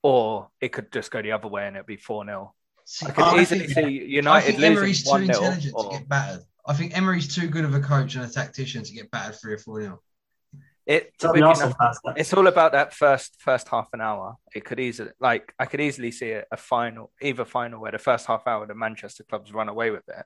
or 0.03 0.49
it 0.61 0.71
could 0.73 0.91
just 0.93 1.11
go 1.11 1.21
the 1.21 1.33
other 1.33 1.49
way 1.49 1.67
and 1.67 1.77
it'd 1.77 1.87
be 1.87 1.97
4 1.97 2.25
0. 2.25 2.55
I 3.07 3.11
could 3.11 3.23
I 3.25 3.43
easily 3.43 3.67
think- 3.67 3.73
see 3.73 3.83
I 3.83 4.05
United 4.07 4.47
think 4.47 4.59
losing 4.59 4.73
Emery's 4.77 5.05
too 5.05 5.11
1 5.11 5.27
0. 5.27 5.37
intelligent 5.39 5.75
to 5.79 5.89
get 5.91 6.09
battered. 6.09 6.41
I 6.67 6.73
think 6.75 6.97
Emery's 6.97 7.35
too 7.35 7.49
good 7.49 7.65
of 7.65 7.75
a 7.75 7.81
coach 7.81 8.15
and 8.15 8.25
a 8.25 8.29
tactician 8.29 8.83
to 8.83 8.93
get 8.93 9.11
battered 9.11 9.37
three 9.41 9.53
or 9.55 9.59
four 9.59 9.81
nil. 9.81 10.03
It, 10.87 11.13
Tell 11.19 11.33
we 11.33 11.41
the 11.41 11.43
can- 11.45 11.49
Arsenal 11.51 11.75
fans 11.79 11.99
that. 12.05 12.19
it's 12.19 12.33
all 12.33 12.47
about 12.47 12.73
that 12.73 12.95
first 12.95 13.37
first 13.39 13.69
half 13.69 13.89
an 13.93 14.01
hour. 14.01 14.37
It 14.55 14.65
could 14.65 14.81
easily, 14.81 15.11
like, 15.21 15.55
I 15.59 15.67
could 15.67 15.81
easily 15.81 16.11
see 16.11 16.33
a, 16.33 16.45
a 16.51 16.57
final, 16.57 17.13
either 17.21 17.45
final 17.45 17.81
where 17.81 17.93
the 17.93 17.99
first 17.99 18.27
half 18.27 18.47
hour 18.47 18.67
the 18.67 18.75
Manchester 18.75 19.23
clubs 19.25 19.53
run 19.53 19.69
away 19.69 19.91
with 19.91 20.09
it, 20.09 20.25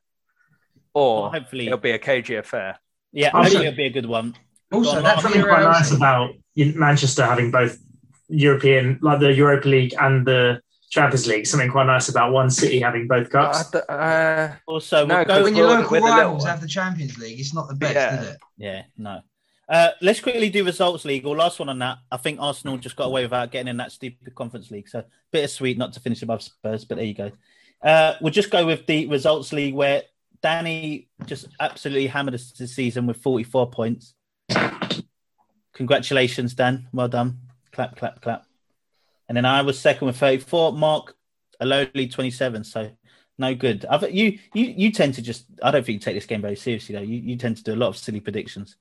or 0.95 1.23
Well, 1.23 1.31
hopefully, 1.33 1.67
it'll 1.67 1.79
be 1.79 1.91
a 1.91 1.99
cagey 1.99 2.37
affair. 2.37 2.79
yeah, 3.13 3.29
Also- 3.35 3.43
hopefully 3.43 3.67
it'll 3.67 3.77
be 3.77 3.87
a 3.87 3.91
good 3.91 4.07
one. 4.07 4.35
Also, 4.73 4.91
Go 4.93 4.97
on, 4.99 5.03
that 5.05 5.09
Mark. 5.17 5.21
Something 5.23 5.43
quite 5.43 5.63
nice 5.63 5.91
about 5.93 6.31
Manchester 6.57 7.25
having 7.25 7.51
both 7.51 7.77
European, 8.29 8.99
like 9.03 9.21
the 9.21 9.33
Europa 9.33 9.69
League 9.69 9.95
and 10.01 10.27
the 10.27 10.61
Champions 10.91 11.27
League. 11.27 11.47
Something 11.47 11.71
quite 11.71 11.87
nice 11.87 12.09
about 12.09 12.33
one 12.33 12.49
city 12.51 12.81
having 12.81 13.07
both 13.07 13.29
cups. 13.31 13.75
Uh, 13.75 13.79
uh, 13.93 14.53
Also, 14.67 15.05
No, 15.05 15.17
we'll 15.17 15.25
'cause 15.27 15.39
go. 15.39 15.43
when 15.45 15.55
your 15.57 15.67
local 15.69 15.91
we're 15.91 15.99
the 16.01 16.05
little 16.07 16.19
rivals 16.21 16.45
have 16.47 16.61
the 16.61 16.69
Champions 16.69 17.19
League, 17.19 17.39
it's 17.39 17.53
not 17.55 17.69
the 17.69 17.75
best, 17.75 17.95
Yeah. 17.95 18.21
is 18.23 18.29
it? 18.31 18.37
Yeah, 18.57 18.83
no. 18.97 19.21
Uh, 19.69 19.91
let's 20.03 20.21
quickly 20.21 20.51
do 20.51 20.65
results 20.65 21.05
league. 21.05 21.27
Or 21.27 21.37
last 21.37 21.59
one 21.59 21.69
on 21.69 21.79
that. 21.79 21.99
I 22.11 22.17
think 22.17 22.39
Arsenal 22.41 22.77
just 22.77 22.97
got 22.97 23.07
away 23.07 23.23
without 23.23 23.51
getting 23.51 23.69
in 23.69 23.79
that 23.79 23.93
stupid 23.93 24.35
conference 24.35 24.71
league. 24.71 24.89
So 24.89 25.05
bittersweet 25.33 25.79
not 25.79 25.93
to 25.95 26.01
finish 26.01 26.23
above 26.23 26.43
Spurs, 26.43 26.85
but 26.85 26.97
there 26.97 27.07
you 27.07 27.15
go. 27.15 27.33
Uh, 27.83 28.15
we'll 28.21 28.33
just 28.33 28.51
go 28.51 28.67
with 28.67 28.87
the 28.87 29.07
results 29.07 29.53
league 29.53 29.75
where 29.75 30.03
Danny 30.43 31.09
just 31.27 31.49
absolutely 31.61 32.07
hammered 32.07 32.35
us 32.35 32.51
this 32.53 32.75
season 32.75 33.07
with 33.07 33.17
44 33.19 33.71
points. 33.71 34.15
Congratulations, 35.75 36.55
Dan. 36.55 36.89
Well 36.93 37.09
done. 37.09 37.39
Clap, 37.73 37.97
clap, 37.97 38.21
clap. 38.21 38.47
And 39.29 39.37
then 39.37 39.45
I 39.45 39.63
was 39.63 39.79
second 39.79 40.07
with 40.07 40.17
34. 40.17 40.73
Mark, 40.73 41.15
a 41.61 41.67
lowly 41.67 42.09
27. 42.09 42.65
So 42.65 42.91
no 43.39 43.55
good. 43.55 43.85
I've, 43.89 44.11
you, 44.13 44.39
you, 44.53 44.67
you 44.77 44.93
tend 44.93 45.15
to 45.15 45.23
just. 45.23 45.47
I 45.63 45.71
don't 45.71 45.85
think 45.85 45.95
you 45.95 46.01
take 46.01 46.15
this 46.15 46.27
game 46.27 46.43
very 46.43 46.57
seriously, 46.57 46.95
though. 46.95 47.03
You, 47.03 47.19
you 47.19 47.37
tend 47.37 47.57
to 47.57 47.63
do 47.63 47.75
a 47.75 47.77
lot 47.77 47.89
of 47.89 47.97
silly 47.97 48.21
predictions. 48.21 48.77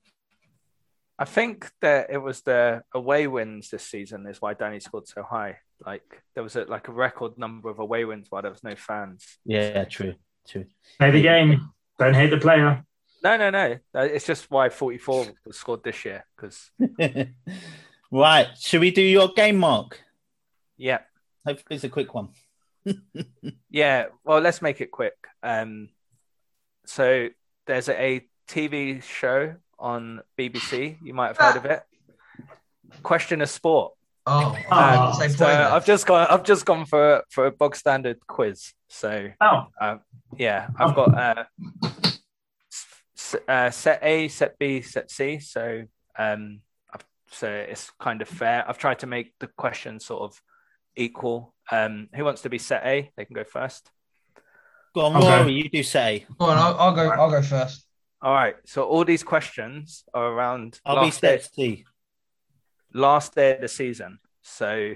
I 1.18 1.24
think 1.24 1.70
that 1.80 2.10
it 2.10 2.18
was 2.18 2.42
the 2.42 2.82
away 2.92 3.26
wins 3.26 3.70
this 3.70 3.84
season 3.86 4.26
is 4.26 4.42
why 4.42 4.54
Danny 4.54 4.80
scored 4.80 5.06
so 5.06 5.22
high. 5.22 5.58
Like 5.84 6.22
there 6.34 6.42
was 6.42 6.56
a, 6.56 6.64
like 6.64 6.88
a 6.88 6.92
record 6.92 7.38
number 7.38 7.70
of 7.70 7.78
away 7.78 8.04
wins 8.04 8.26
while 8.30 8.42
there 8.42 8.50
was 8.50 8.64
no 8.64 8.74
fans. 8.74 9.24
Yeah, 9.44 9.84
true, 9.84 10.14
true. 10.48 10.66
Play 10.98 11.10
the 11.12 11.22
game. 11.22 11.70
Don't 11.98 12.14
hate 12.14 12.30
the 12.30 12.38
player. 12.38 12.84
No, 13.22 13.36
no, 13.36 13.50
no. 13.50 13.78
Uh, 13.94 14.00
It's 14.00 14.26
just 14.26 14.50
why 14.50 14.68
44 14.68 15.26
was 15.46 15.56
scored 15.56 15.84
this 15.84 16.04
year 16.04 16.24
because 16.36 16.70
right, 18.10 18.48
should 18.58 18.80
we 18.80 18.90
do 18.90 19.02
your 19.02 19.28
game, 19.28 19.56
Mark? 19.58 20.00
yeah, 20.76 20.98
Hopefully, 21.46 21.76
it's 21.76 21.84
a 21.84 21.88
quick 21.90 22.12
one. 22.14 22.30
yeah. 23.70 24.06
Well, 24.24 24.40
let's 24.40 24.62
make 24.62 24.80
it 24.80 24.90
quick. 24.90 25.14
Um, 25.42 25.90
so 26.86 27.28
there's 27.66 27.88
a 27.88 28.26
TV 28.48 29.02
show 29.02 29.54
on 29.78 30.20
BBC. 30.38 30.96
You 31.02 31.14
might 31.14 31.28
have 31.28 31.36
heard 31.38 31.56
of 31.56 31.64
it. 31.64 31.82
Question 33.02 33.40
of 33.42 33.48
sport. 33.48 33.92
Oh, 34.26 34.56
Ah, 34.70 35.12
same 35.12 35.30
So 35.30 35.44
point. 35.44 35.58
I've 35.58 35.84
just 35.84 36.06
gone. 36.06 36.26
I've 36.30 36.44
just 36.44 36.64
gone 36.64 36.86
for 36.86 37.22
for 37.30 37.46
a 37.46 37.50
bog 37.52 37.76
standard 37.76 38.18
quiz. 38.26 38.72
So 38.88 39.28
Oh, 39.40 39.66
yeah, 40.36 40.68
I've 40.78 40.94
got 40.94 41.14
uh, 41.14 41.44
uh, 43.48 43.70
set 43.70 43.98
A, 44.02 44.28
set 44.28 44.58
B, 44.58 44.80
set 44.80 45.10
C. 45.10 45.38
So 45.40 45.82
um, 46.18 46.60
I've, 46.92 47.04
so 47.30 47.48
it's 47.50 47.90
kind 48.00 48.22
of 48.22 48.28
fair. 48.28 48.64
I've 48.68 48.78
tried 48.78 49.00
to 49.00 49.06
make 49.06 49.34
the 49.40 49.48
questions 49.48 50.06
sort 50.06 50.22
of 50.22 50.40
equal. 50.96 51.52
Um, 51.70 52.08
who 52.14 52.24
wants 52.24 52.42
to 52.42 52.48
be 52.50 52.58
set 52.58 52.84
A? 52.86 53.10
They 53.16 53.24
can 53.24 53.34
go 53.34 53.44
first. 53.44 53.90
Go 54.94 55.02
on, 55.06 55.16
Okay. 55.16 55.40
Rory, 55.40 55.52
you 55.54 55.68
do 55.68 55.82
say. 55.82 56.24
Go 56.38 56.46
on, 56.46 56.56
I'll, 56.56 56.78
I'll 56.78 56.94
go. 56.94 57.08
I'll 57.10 57.30
go 57.30 57.42
first. 57.42 57.84
All 58.24 58.32
right. 58.32 58.56
So 58.64 58.84
all 58.84 59.04
these 59.04 59.22
questions 59.22 60.02
are 60.14 60.26
around 60.26 60.80
I'll 60.86 61.04
be 61.04 61.10
C. 61.10 61.84
last 62.94 63.34
day 63.34 63.54
of 63.54 63.60
the 63.60 63.68
season. 63.68 64.18
So 64.40 64.94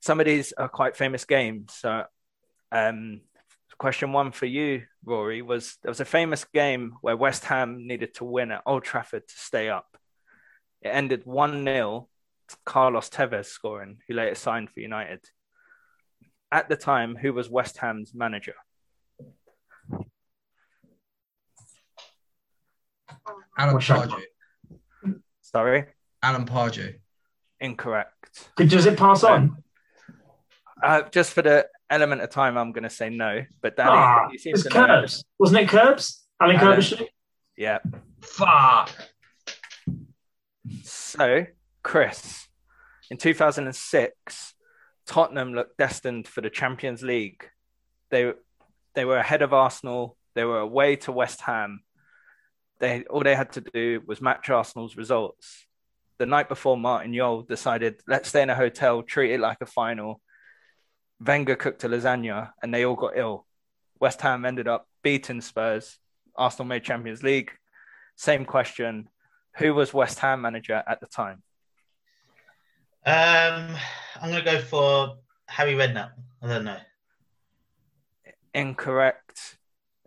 some 0.00 0.20
of 0.20 0.26
these 0.26 0.52
are 0.52 0.66
quite 0.68 0.96
famous 0.96 1.26
games. 1.26 1.74
So 1.74 2.04
um, 2.72 3.20
question 3.76 4.12
one 4.12 4.32
for 4.32 4.46
you, 4.46 4.84
Rory, 5.04 5.42
was 5.42 5.76
there 5.82 5.90
was 5.90 6.00
a 6.00 6.06
famous 6.06 6.44
game 6.44 6.94
where 7.02 7.14
West 7.14 7.44
Ham 7.44 7.86
needed 7.86 8.14
to 8.14 8.24
win 8.24 8.52
at 8.52 8.62
Old 8.64 8.84
Trafford 8.84 9.28
to 9.28 9.34
stay 9.36 9.68
up. 9.68 9.98
It 10.80 10.88
ended 10.88 11.26
1 11.26 11.64
0, 11.64 12.08
Carlos 12.64 13.10
Tevez 13.10 13.46
scoring, 13.46 13.98
who 14.08 14.14
later 14.14 14.34
signed 14.34 14.70
for 14.70 14.80
United. 14.80 15.20
At 16.50 16.70
the 16.70 16.76
time, 16.76 17.16
who 17.16 17.34
was 17.34 17.50
West 17.50 17.76
Ham's 17.76 18.14
manager? 18.14 18.54
Alan 23.60 23.74
What's? 23.74 23.86
Pardew. 23.88 25.20
Sorry, 25.42 25.84
Alan 26.22 26.46
Pardew. 26.46 26.94
incorrect. 27.60 28.48
Does 28.56 28.86
it 28.86 28.98
pass 28.98 29.22
on? 29.24 29.62
Uh, 30.82 31.02
just 31.10 31.32
for 31.34 31.42
the 31.42 31.66
element 31.90 32.22
of 32.22 32.30
time, 32.30 32.56
I'm 32.56 32.72
going 32.72 32.84
to 32.84 32.90
say 32.90 33.10
no. 33.10 33.44
But 33.60 33.76
Danny, 33.76 33.90
Ah, 33.92 34.28
you 34.32 34.38
seem 34.38 34.54
it's 34.54 34.62
to 34.62 34.70
know. 34.70 34.86
Curbs. 34.86 35.24
Wasn't 35.38 35.60
it 35.60 35.68
Curbs? 35.68 36.24
Alan 36.40 36.56
Alan. 36.56 36.78
Curbishley? 36.78 37.06
Yeah. 37.56 37.78
Fuck. 38.22 38.90
So, 40.84 41.46
Chris, 41.82 42.48
in 43.10 43.16
2006, 43.18 44.54
Tottenham 45.06 45.52
looked 45.54 45.76
destined 45.76 46.26
for 46.28 46.40
the 46.40 46.50
Champions 46.50 47.02
League. 47.02 47.44
They 48.10 48.32
they 48.94 49.04
were 49.04 49.18
ahead 49.18 49.42
of 49.42 49.52
Arsenal. 49.52 50.16
They 50.34 50.44
were 50.44 50.60
away 50.60 50.96
to 50.96 51.12
West 51.12 51.42
Ham. 51.42 51.82
They 52.80 53.04
all 53.04 53.22
they 53.22 53.34
had 53.34 53.52
to 53.52 53.60
do 53.60 54.02
was 54.06 54.20
match 54.20 54.48
Arsenal's 54.50 54.96
results. 54.96 55.66
The 56.18 56.26
night 56.26 56.48
before, 56.48 56.76
Martin 56.76 57.14
Jol 57.14 57.42
decided, 57.42 58.02
let's 58.06 58.28
stay 58.28 58.42
in 58.42 58.50
a 58.50 58.54
hotel, 58.54 59.02
treat 59.02 59.32
it 59.32 59.40
like 59.40 59.58
a 59.60 59.66
final. 59.66 60.20
Wenger 61.24 61.56
cooked 61.56 61.84
a 61.84 61.88
lasagna, 61.88 62.50
and 62.62 62.74
they 62.74 62.84
all 62.84 62.94
got 62.94 63.16
ill. 63.16 63.46
West 64.00 64.20
Ham 64.22 64.44
ended 64.44 64.68
up 64.68 64.86
beating 65.02 65.40
Spurs. 65.40 65.98
Arsenal 66.36 66.66
made 66.66 66.84
Champions 66.84 67.22
League. 67.22 67.52
Same 68.16 68.44
question: 68.44 69.08
Who 69.58 69.74
was 69.74 69.94
West 69.94 70.18
Ham 70.18 70.40
manager 70.40 70.82
at 70.86 71.00
the 71.00 71.06
time? 71.06 71.42
Um, 73.04 73.76
I'm 74.20 74.30
gonna 74.30 74.42
go 74.44 74.60
for 74.60 75.16
Harry 75.46 75.74
Redknapp. 75.74 76.12
I 76.42 76.46
don't 76.46 76.64
know. 76.64 76.76
Incorrect. 78.54 79.58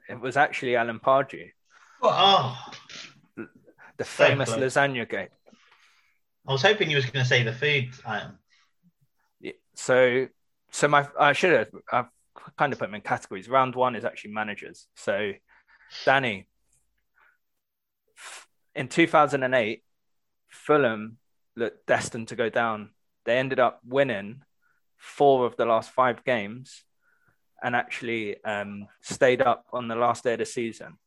It 0.10 0.20
was 0.20 0.38
actually 0.38 0.76
Alan 0.76 1.00
Pardew, 1.00 1.50
Oh, 2.04 2.58
the 3.98 4.04
So 4.04 4.26
famous 4.26 4.50
close. 4.54 4.76
lasagna 4.76 5.10
game. 5.10 5.30
I 6.46 6.52
was 6.52 6.62
hoping 6.62 6.90
you 6.90 6.98
was 6.98 7.06
gonna 7.06 7.24
say 7.24 7.44
the 7.44 7.54
food 7.54 7.90
item. 8.06 8.38
Yeah, 9.40 9.54
So, 9.76 10.28
so 10.72 10.88
my 10.90 11.08
I 11.18 11.32
should 11.34 11.54
have 11.54 11.70
I've 11.92 12.06
kind 12.58 12.74
of 12.74 12.80
put 12.80 12.88
them 12.88 12.96
in 12.96 13.02
categories. 13.02 13.48
Round 13.48 13.74
one 13.76 13.96
is 13.96 14.04
actually 14.04 14.32
managers. 14.34 14.88
So, 14.96 15.32
Danny, 16.06 16.48
in 18.76 18.90
2008, 18.90 19.84
Fulham 20.50 21.18
looked 21.56 21.86
destined 21.88 22.28
to 22.30 22.36
go 22.36 22.50
down. 22.50 22.90
They 23.26 23.38
ended 23.38 23.60
up 23.60 23.80
winning 23.86 24.42
four 24.98 25.46
of 25.46 25.56
the 25.56 25.66
last 25.66 25.92
five 25.92 26.26
games, 26.26 26.84
and 27.64 27.76
actually 27.78 28.44
um, 28.44 28.88
stayed 29.02 29.42
up 29.42 29.66
on 29.72 29.88
the 29.88 29.96
last 29.96 30.26
day 30.26 30.34
of 30.34 30.40
the 30.40 30.46
season. 30.46 30.98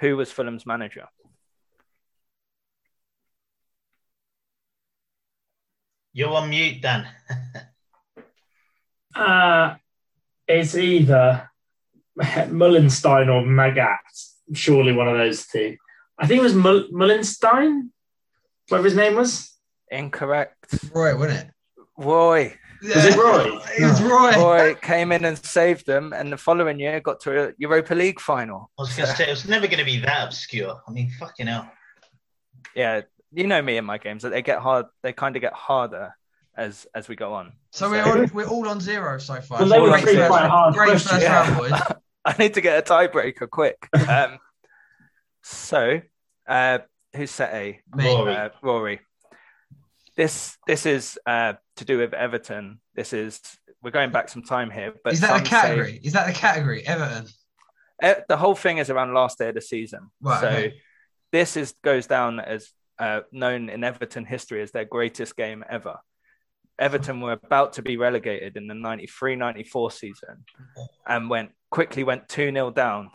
Who 0.00 0.16
was 0.16 0.30
Fulham's 0.30 0.66
manager? 0.66 1.06
You're 6.12 6.30
on 6.34 6.50
mute, 6.50 6.80
Dan. 6.82 7.06
Uh, 9.14 9.74
it's 10.46 10.76
either 10.76 11.50
Meulensteen 12.20 13.26
or 13.26 13.42
Magath. 13.42 13.96
Surely 14.52 14.92
one 14.92 15.08
of 15.08 15.16
those 15.18 15.44
two. 15.46 15.76
I 16.16 16.26
think 16.28 16.38
it 16.38 16.44
was 16.44 16.54
Mull- 16.54 16.88
Meulensteen, 16.92 17.88
whatever 18.68 18.84
his 18.84 18.94
name 18.96 19.16
was. 19.16 19.56
Incorrect. 19.90 20.54
Roy, 20.94 21.16
wasn't 21.18 21.48
it? 21.48 21.54
Roy. 21.96 22.54
Was 22.82 23.04
it 23.04 23.16
Roy? 23.16 23.58
It 23.78 23.82
was 23.84 24.02
Roy. 24.02 24.30
Roy 24.36 24.74
came 24.82 25.12
in 25.12 25.24
and 25.24 25.36
saved 25.44 25.86
them, 25.86 26.12
and 26.12 26.32
the 26.32 26.36
following 26.36 26.78
year 26.78 27.00
got 27.00 27.20
to 27.20 27.48
a 27.48 27.52
Europa 27.58 27.94
League 27.94 28.20
final. 28.20 28.70
I 28.78 28.82
was 28.82 28.94
gonna 28.94 29.08
say 29.14 29.26
it 29.26 29.30
was 29.30 29.48
never 29.48 29.66
gonna 29.66 29.84
be 29.84 29.98
that 30.00 30.26
obscure. 30.28 30.80
I 30.86 30.90
mean, 30.92 31.10
fucking 31.18 31.46
hell. 31.48 31.70
Yeah, 32.74 33.02
you 33.32 33.46
know 33.46 33.60
me 33.62 33.76
in 33.76 33.84
my 33.84 33.98
games 33.98 34.22
that 34.22 34.30
they 34.30 34.42
get 34.42 34.60
hard. 34.60 34.86
They 35.02 35.12
kind 35.12 35.34
of 35.36 35.42
get 35.42 35.52
harder 35.54 36.14
as 36.56 36.86
as 36.94 37.08
we 37.08 37.16
go 37.16 37.34
on. 37.34 37.52
So 37.72 37.90
we're 37.90 38.02
all, 38.04 38.26
we're 38.32 38.46
all 38.48 38.68
on 38.68 38.80
zero 38.80 39.18
so 39.18 39.40
far. 39.40 39.60
Well, 39.60 39.68
they 39.68 39.78
great 39.78 40.02
three 40.04 40.14
first, 40.16 40.28
quite 40.30 40.48
hard 40.48 40.74
great 40.74 40.88
questions. 40.90 41.10
first 41.12 41.22
Yeah. 41.24 41.42
round, 41.42 41.56
boys. 41.70 41.96
I 42.24 42.34
need 42.38 42.54
to 42.54 42.60
get 42.60 42.78
a 42.78 42.92
tiebreaker 42.92 43.48
quick. 43.50 43.88
Um, 44.08 44.38
so, 45.42 46.00
uh, 46.46 46.78
who's 47.14 47.30
set 47.30 47.54
A? 47.54 47.80
Me. 47.94 48.04
Rory. 48.14 48.36
Uh, 48.36 48.48
Rory. 48.62 49.00
This 50.18 50.58
this 50.66 50.84
is 50.84 51.16
uh, 51.26 51.52
to 51.76 51.84
do 51.84 51.96
with 51.98 52.12
Everton. 52.12 52.80
This 52.96 53.12
is 53.12 53.40
we're 53.82 53.92
going 53.92 54.10
back 54.10 54.28
some 54.28 54.42
time 54.42 54.68
here, 54.68 54.92
but 55.04 55.12
Is 55.12 55.20
that 55.20 55.28
some 55.28 55.38
the 55.38 55.44
say- 55.44 55.50
category? 55.50 56.00
Is 56.02 56.12
that 56.14 56.26
the 56.26 56.32
category? 56.32 56.84
Everton. 56.84 57.26
Eh, 58.02 58.14
the 58.28 58.36
whole 58.36 58.56
thing 58.56 58.78
is 58.78 58.90
around 58.90 59.14
last 59.14 59.38
day 59.38 59.50
of 59.50 59.54
the 59.54 59.60
season. 59.60 60.10
Right, 60.20 60.40
so 60.40 60.48
okay. 60.48 60.74
this 61.30 61.56
is 61.56 61.72
goes 61.84 62.08
down 62.08 62.40
as 62.40 62.68
uh, 62.98 63.20
known 63.30 63.68
in 63.70 63.84
Everton 63.84 64.24
history 64.24 64.60
as 64.60 64.72
their 64.72 64.84
greatest 64.84 65.36
game 65.36 65.64
ever. 65.70 65.98
Everton 66.80 67.20
were 67.20 67.32
about 67.32 67.74
to 67.74 67.82
be 67.82 67.96
relegated 67.96 68.56
in 68.56 68.66
the 68.66 68.74
93-94 68.74 69.92
season 69.92 70.44
and 71.06 71.30
went 71.30 71.50
quickly 71.70 72.02
went 72.02 72.28
2-0 72.28 72.74
down. 72.74 73.10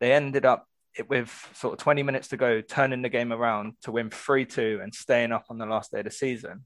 They 0.00 0.12
ended 0.12 0.44
up 0.44 0.66
it- 0.96 1.08
with 1.08 1.30
sort 1.54 1.72
of 1.74 1.78
20 1.78 2.02
minutes 2.02 2.28
to 2.28 2.36
go, 2.36 2.60
turning 2.60 3.02
the 3.02 3.08
game 3.08 3.32
around 3.32 3.74
to 3.82 3.92
win 3.92 4.10
3-2 4.10 4.80
and 4.82 4.94
staying 4.94 5.32
up 5.32 5.46
on 5.50 5.58
the 5.58 5.66
last 5.66 5.90
day 5.92 5.98
of 5.98 6.04
the 6.04 6.10
season. 6.10 6.64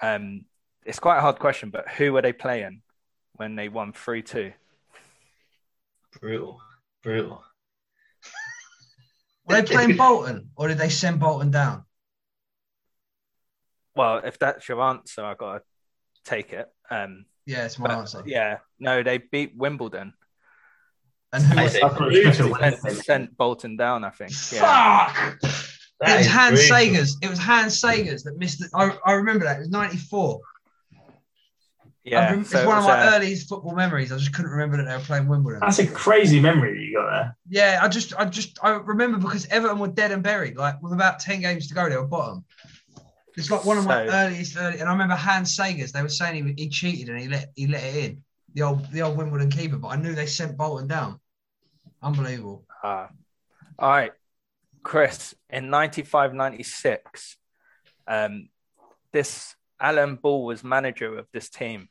Um, 0.00 0.44
it's 0.84 0.98
quite 0.98 1.18
a 1.18 1.20
hard 1.20 1.38
question, 1.38 1.70
but 1.70 1.88
who 1.88 2.12
were 2.12 2.22
they 2.22 2.32
playing 2.32 2.82
when 3.34 3.56
they 3.56 3.68
won 3.68 3.92
3-2? 3.92 4.52
Brutal. 6.20 6.60
Brutal. 7.02 7.44
Were 9.44 9.60
they 9.60 9.62
playing 9.74 9.96
Bolton 9.96 10.50
or 10.56 10.68
did 10.68 10.78
they 10.78 10.88
send 10.88 11.20
Bolton 11.20 11.50
down? 11.50 11.84
Well, 13.94 14.18
if 14.24 14.38
that's 14.38 14.68
your 14.68 14.82
answer, 14.82 15.24
I've 15.24 15.38
gotta 15.38 15.62
take 16.24 16.52
it. 16.52 16.68
Um, 16.90 17.24
Yeah, 17.46 17.64
it's 17.64 17.78
my 17.78 17.88
but, 17.88 17.98
answer. 17.98 18.22
yeah, 18.26 18.58
no, 18.78 19.02
they 19.02 19.18
beat 19.18 19.56
Wimbledon 19.56 20.12
And 21.36 21.44
who 21.44 21.58
I 21.58 21.62
was 21.64 21.72
say 21.72 21.80
I 21.82 21.86
it 21.88 22.00
was 22.00 22.16
Sheffield 22.16 22.58
and 22.60 22.76
Wednesday. 22.82 23.02
sent 23.02 23.36
Bolton 23.36 23.76
down. 23.76 24.04
I 24.04 24.10
think. 24.10 24.32
Yeah. 24.52 25.10
Fuck! 25.10 25.40
That 26.00 26.14
it 26.14 26.18
was 26.18 26.26
Hans 26.26 26.60
brutal. 26.60 26.76
Segers. 26.76 27.12
It 27.22 27.30
was 27.30 27.38
Hans 27.38 27.80
Segers 27.80 28.24
that 28.24 28.36
missed 28.38 28.62
it. 28.62 28.70
I, 28.74 28.96
I 29.04 29.12
remember 29.12 29.44
that. 29.44 29.56
It 29.56 29.60
was 29.60 29.70
94. 29.70 30.40
Yeah, 32.04 32.20
I 32.20 32.30
rem- 32.30 32.44
so 32.44 32.58
it's 32.58 32.64
it 32.64 32.68
one 32.68 32.78
of 32.78 32.84
my 32.84 33.00
uh, 33.00 33.16
earliest 33.16 33.48
football 33.48 33.74
memories. 33.74 34.12
I 34.12 34.16
just 34.16 34.32
couldn't 34.32 34.52
remember 34.52 34.76
that 34.76 34.84
they 34.84 34.96
were 34.96 35.02
playing 35.02 35.26
Wimbledon. 35.26 35.60
That's 35.60 35.80
a 35.80 35.86
crazy 35.86 36.38
memory 36.38 36.80
you 36.80 36.96
got 36.96 37.10
there. 37.10 37.36
Yeah, 37.48 37.80
I 37.82 37.88
just, 37.88 38.14
I 38.16 38.26
just, 38.26 38.58
I 38.62 38.70
remember 38.70 39.18
because 39.18 39.46
Everton 39.46 39.80
were 39.80 39.88
dead 39.88 40.12
and 40.12 40.22
buried. 40.22 40.56
Like 40.56 40.80
with 40.82 40.92
about 40.92 41.18
ten 41.18 41.40
games 41.40 41.66
to 41.68 41.74
go, 41.74 41.88
they 41.88 41.96
were 41.96 42.06
bottom. 42.06 42.44
It's 43.36 43.50
like 43.50 43.64
one 43.64 43.76
of 43.76 43.86
my 43.86 44.06
earliest, 44.06 44.56
early, 44.56 44.78
and 44.78 44.88
I 44.88 44.92
remember 44.92 45.14
Hans 45.14 45.56
Segers. 45.56 45.90
They 45.92 46.00
were 46.02 46.08
saying 46.08 46.46
he, 46.46 46.64
he 46.64 46.68
cheated 46.68 47.08
and 47.08 47.20
he 47.20 47.28
let 47.28 47.50
he 47.56 47.66
let 47.66 47.82
it 47.82 48.04
in. 48.04 48.22
The 48.54 48.62
old 48.62 48.90
the 48.92 49.02
old 49.02 49.16
Wimbledon 49.16 49.50
keeper, 49.50 49.76
but 49.76 49.88
I 49.88 49.96
knew 49.96 50.14
they 50.14 50.26
sent 50.26 50.56
Bolton 50.56 50.86
down. 50.86 51.20
Unbelievable. 52.02 52.64
Ah. 52.82 53.08
all 53.78 53.88
right, 53.88 54.12
Chris. 54.82 55.34
In 55.50 55.70
95 55.70 56.34
96, 56.34 57.36
um, 58.06 58.48
this 59.12 59.54
Alan 59.80 60.16
Ball 60.16 60.44
was 60.44 60.62
manager 60.62 61.18
of 61.18 61.26
this 61.32 61.48
team, 61.48 61.88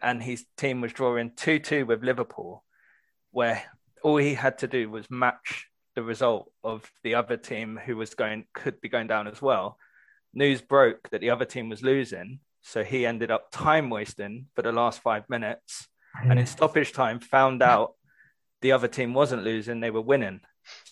and 0.00 0.22
his 0.22 0.44
team 0.56 0.80
was 0.80 0.92
drawing 0.92 1.32
2 1.36 1.58
2 1.58 1.86
with 1.86 2.02
Liverpool, 2.02 2.64
where 3.30 3.62
all 4.02 4.16
he 4.16 4.34
had 4.34 4.58
to 4.58 4.66
do 4.66 4.90
was 4.90 5.10
match 5.10 5.66
the 5.94 6.02
result 6.02 6.50
of 6.62 6.90
the 7.02 7.14
other 7.16 7.36
team 7.36 7.78
who 7.84 7.96
was 7.96 8.14
going, 8.14 8.44
could 8.54 8.80
be 8.80 8.88
going 8.88 9.06
down 9.06 9.26
as 9.26 9.42
well. 9.42 9.76
News 10.32 10.60
broke 10.60 11.10
that 11.10 11.20
the 11.20 11.30
other 11.30 11.44
team 11.44 11.68
was 11.68 11.82
losing, 11.82 12.40
so 12.62 12.84
he 12.84 13.04
ended 13.04 13.30
up 13.30 13.50
time 13.50 13.90
wasting 13.90 14.46
for 14.54 14.62
the 14.62 14.72
last 14.72 15.00
five 15.00 15.28
minutes 15.28 15.88
and 16.24 16.38
in 16.38 16.46
stoppage 16.46 16.92
time 16.92 17.20
found 17.20 17.62
out 17.62 17.94
the 18.62 18.72
other 18.72 18.88
team 18.88 19.14
wasn't 19.14 19.42
losing 19.44 19.80
they 19.80 19.90
were 19.90 20.00
winning 20.00 20.40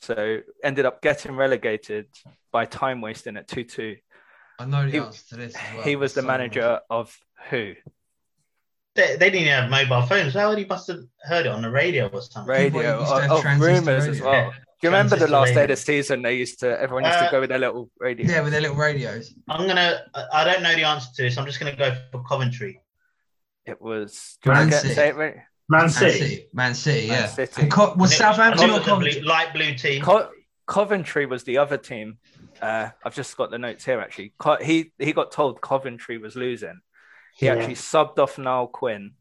so 0.01 0.39
ended 0.64 0.87
up 0.87 1.03
getting 1.03 1.37
relegated 1.37 2.07
by 2.53 2.64
time 2.64 3.01
wasting 3.01 3.37
at 3.37 3.47
2-2 3.49 3.97
I 4.61 4.64
know 4.64 4.85
the 4.87 4.91
He- 4.91 4.99
answer 4.99 5.25
to 5.29 5.37
this. 5.37 5.55
As 5.55 5.75
well. 5.75 5.83
he 5.85 5.97
was 5.97 6.14
the 6.14 6.23
So- 6.23 6.27
manager 6.27 6.81
of 6.91 7.16
who 7.51 7.75
They, 8.95 9.14
they 9.16 9.31
didn't 9.31 9.43
even 9.47 9.53
have 9.53 9.71
mobile 9.71 10.05
phones. 10.07 10.35
How 10.35 10.49
would 10.49 10.59
he 10.59 10.64
must 10.64 10.89
have 10.89 10.99
heard 11.23 11.47
it 11.47 11.53
on 11.53 11.62
the 11.62 11.71
radio 11.71 12.09
or 12.09 12.21
something? 12.23 12.49
radio 12.51 12.99
used 13.01 13.12
to 13.14 13.21
have 13.23 13.31
of, 13.31 13.45
of 13.47 13.61
rumors 13.61 14.07
as 14.09 14.21
radio. 14.21 14.25
well 14.31 14.51
do 14.81 14.87
you 14.87 14.91
remember 14.91 15.16
the 15.16 15.27
Transistor 15.27 15.33
last 15.41 15.55
day 15.55 15.62
of 15.62 15.69
the 15.69 15.77
season 15.77 16.23
they 16.23 16.35
used 16.37 16.61
to 16.61 16.81
everyone 16.81 17.05
used 17.05 17.19
to 17.19 17.27
Uh, 17.27 17.31
go 17.31 17.41
with 17.41 17.51
their 17.51 17.59
little 17.59 17.91
radio 18.01 18.27
Yeah, 18.27 18.41
with 18.43 18.53
their 18.53 18.61
little 18.61 18.77
radios. 18.77 19.35
I'm 19.49 19.66
gonna. 19.66 20.03
I- 20.14 20.27
I 20.33 20.45
don't 20.45 20.62
know 20.62 20.75
the 20.75 20.85
answer 20.85 21.09
to 21.16 21.23
this. 21.23 21.37
I'm 21.37 21.47
just 21.47 21.59
gonna 21.61 21.75
go 21.77 21.93
for 22.12 22.23
Coventry. 22.25 22.81
it 23.66 23.81
was 23.83 24.39
do 24.43 24.51
you 24.51 24.57
want 24.57 24.66
to 24.66 24.71
get, 24.71 24.83
City. 24.83 24.95
say 24.95 25.09
it 25.09 25.37
right? 25.69 25.77
Man 25.79 25.81
Man 25.83 25.91
City. 25.91 26.19
City. 26.19 26.47
Man 26.53 26.75
City, 26.75 27.09
Man 27.09 27.21
yeah. 27.23 27.27
City. 27.29 27.62
And 27.62 27.71
Co- 27.71 27.95
was 27.95 28.11
And 28.12 28.19
Southampton 28.19 28.71
or 28.71 28.75
was 28.75 28.83
blue- 28.85 28.95
Coventry? 28.95 29.23
light 29.23 29.53
blue 29.55 29.75
team. 29.75 30.03
Co- 30.03 30.31
Coventry 30.66 31.27
was 31.27 31.45
the 31.45 31.59
other 31.59 31.79
team 31.79 32.19
Uh, 32.61 32.91
I've 33.05 33.14
just 33.14 33.37
got 33.37 33.53
the 33.53 33.59
notes 33.59 33.85
here. 33.85 34.01
Actually, 34.01 34.33
Co- 34.39 34.57
he 34.61 34.91
he 34.99 35.12
got 35.12 35.31
told 35.31 35.61
Coventry 35.61 36.19
was 36.19 36.35
losing. 36.35 36.81
He 37.37 37.47
Yeah. 37.47 37.55
actually 37.55 37.77
subbed 37.77 38.19
off 38.19 38.37
Niall 38.37 38.66
Quinn, 38.66 39.12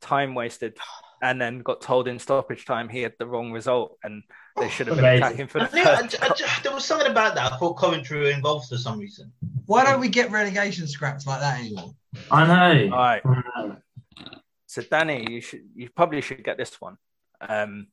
time 0.00 0.36
wasted, 0.36 0.78
and 1.20 1.40
then 1.40 1.58
got 1.58 1.80
told 1.80 2.06
in 2.06 2.20
stoppage 2.20 2.64
time 2.64 2.88
he 2.88 3.00
had 3.02 3.14
the 3.18 3.26
wrong 3.26 3.50
result 3.50 3.98
and 4.04 4.22
they 4.56 4.68
should 4.68 4.86
have 4.86 4.94
been 4.96 5.04
Amazing. 5.04 5.24
attacking 5.24 5.46
for 5.48 5.60
I 5.62 5.66
the 5.66 5.76
knew, 5.76 5.82
I, 5.82 5.96
first. 6.02 6.22
I, 6.22 6.26
I- 6.28 6.60
there 6.62 6.72
was 6.72 6.84
something 6.84 7.10
about 7.10 7.34
that. 7.34 7.52
I 7.52 7.56
thought 7.56 7.74
Coventry 7.74 8.20
were 8.20 8.30
involved 8.30 8.68
for 8.68 8.76
some 8.78 9.00
reason. 9.00 9.32
Why 9.66 9.82
don't 9.84 9.98
we 9.98 10.08
get 10.08 10.30
relegation 10.30 10.86
scraps 10.86 11.26
like 11.26 11.40
that 11.40 11.58
anymore? 11.58 11.96
I 12.30 12.46
know. 12.46 12.92
All 12.92 12.98
right. 12.98 13.22
I 13.26 13.42
know. 13.56 13.76
So 14.74 14.82
Danny, 14.82 15.24
you 15.30 15.40
should 15.40 15.60
you 15.76 15.88
probably 15.88 16.20
should 16.20 16.42
get 16.42 16.58
this 16.58 16.80
one. 16.80 16.96
Um, 17.40 17.86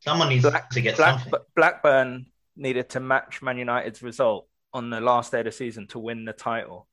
Someone 0.00 0.30
needs 0.30 0.42
Black, 0.42 0.68
to 0.70 0.80
get 0.80 0.96
Black, 0.96 1.20
something. 1.20 1.40
Blackburn 1.54 2.26
needed 2.56 2.90
to 2.90 3.00
match 3.00 3.40
Man 3.40 3.56
United's 3.56 4.02
result 4.02 4.48
on 4.74 4.90
the 4.90 5.00
last 5.00 5.30
day 5.30 5.38
of 5.38 5.44
the 5.44 5.52
season 5.52 5.86
to 5.88 6.00
win 6.00 6.24
the 6.24 6.32
title. 6.32 6.88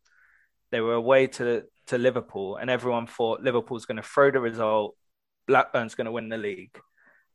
They 0.71 0.79
were 0.79 0.93
away 0.93 1.25
to 1.25 1.63
to 1.87 1.97
Liverpool, 1.97 2.57
and 2.57 2.69
everyone 2.69 3.07
thought 3.07 3.41
Liverpool's 3.41 3.87
going 3.87 3.97
to 3.97 4.03
throw 4.03 4.29
the 4.29 4.39
result. 4.39 4.95
Blackburn's 5.47 5.95
going 5.95 6.05
to 6.05 6.11
win 6.11 6.29
the 6.29 6.37
league, 6.37 6.77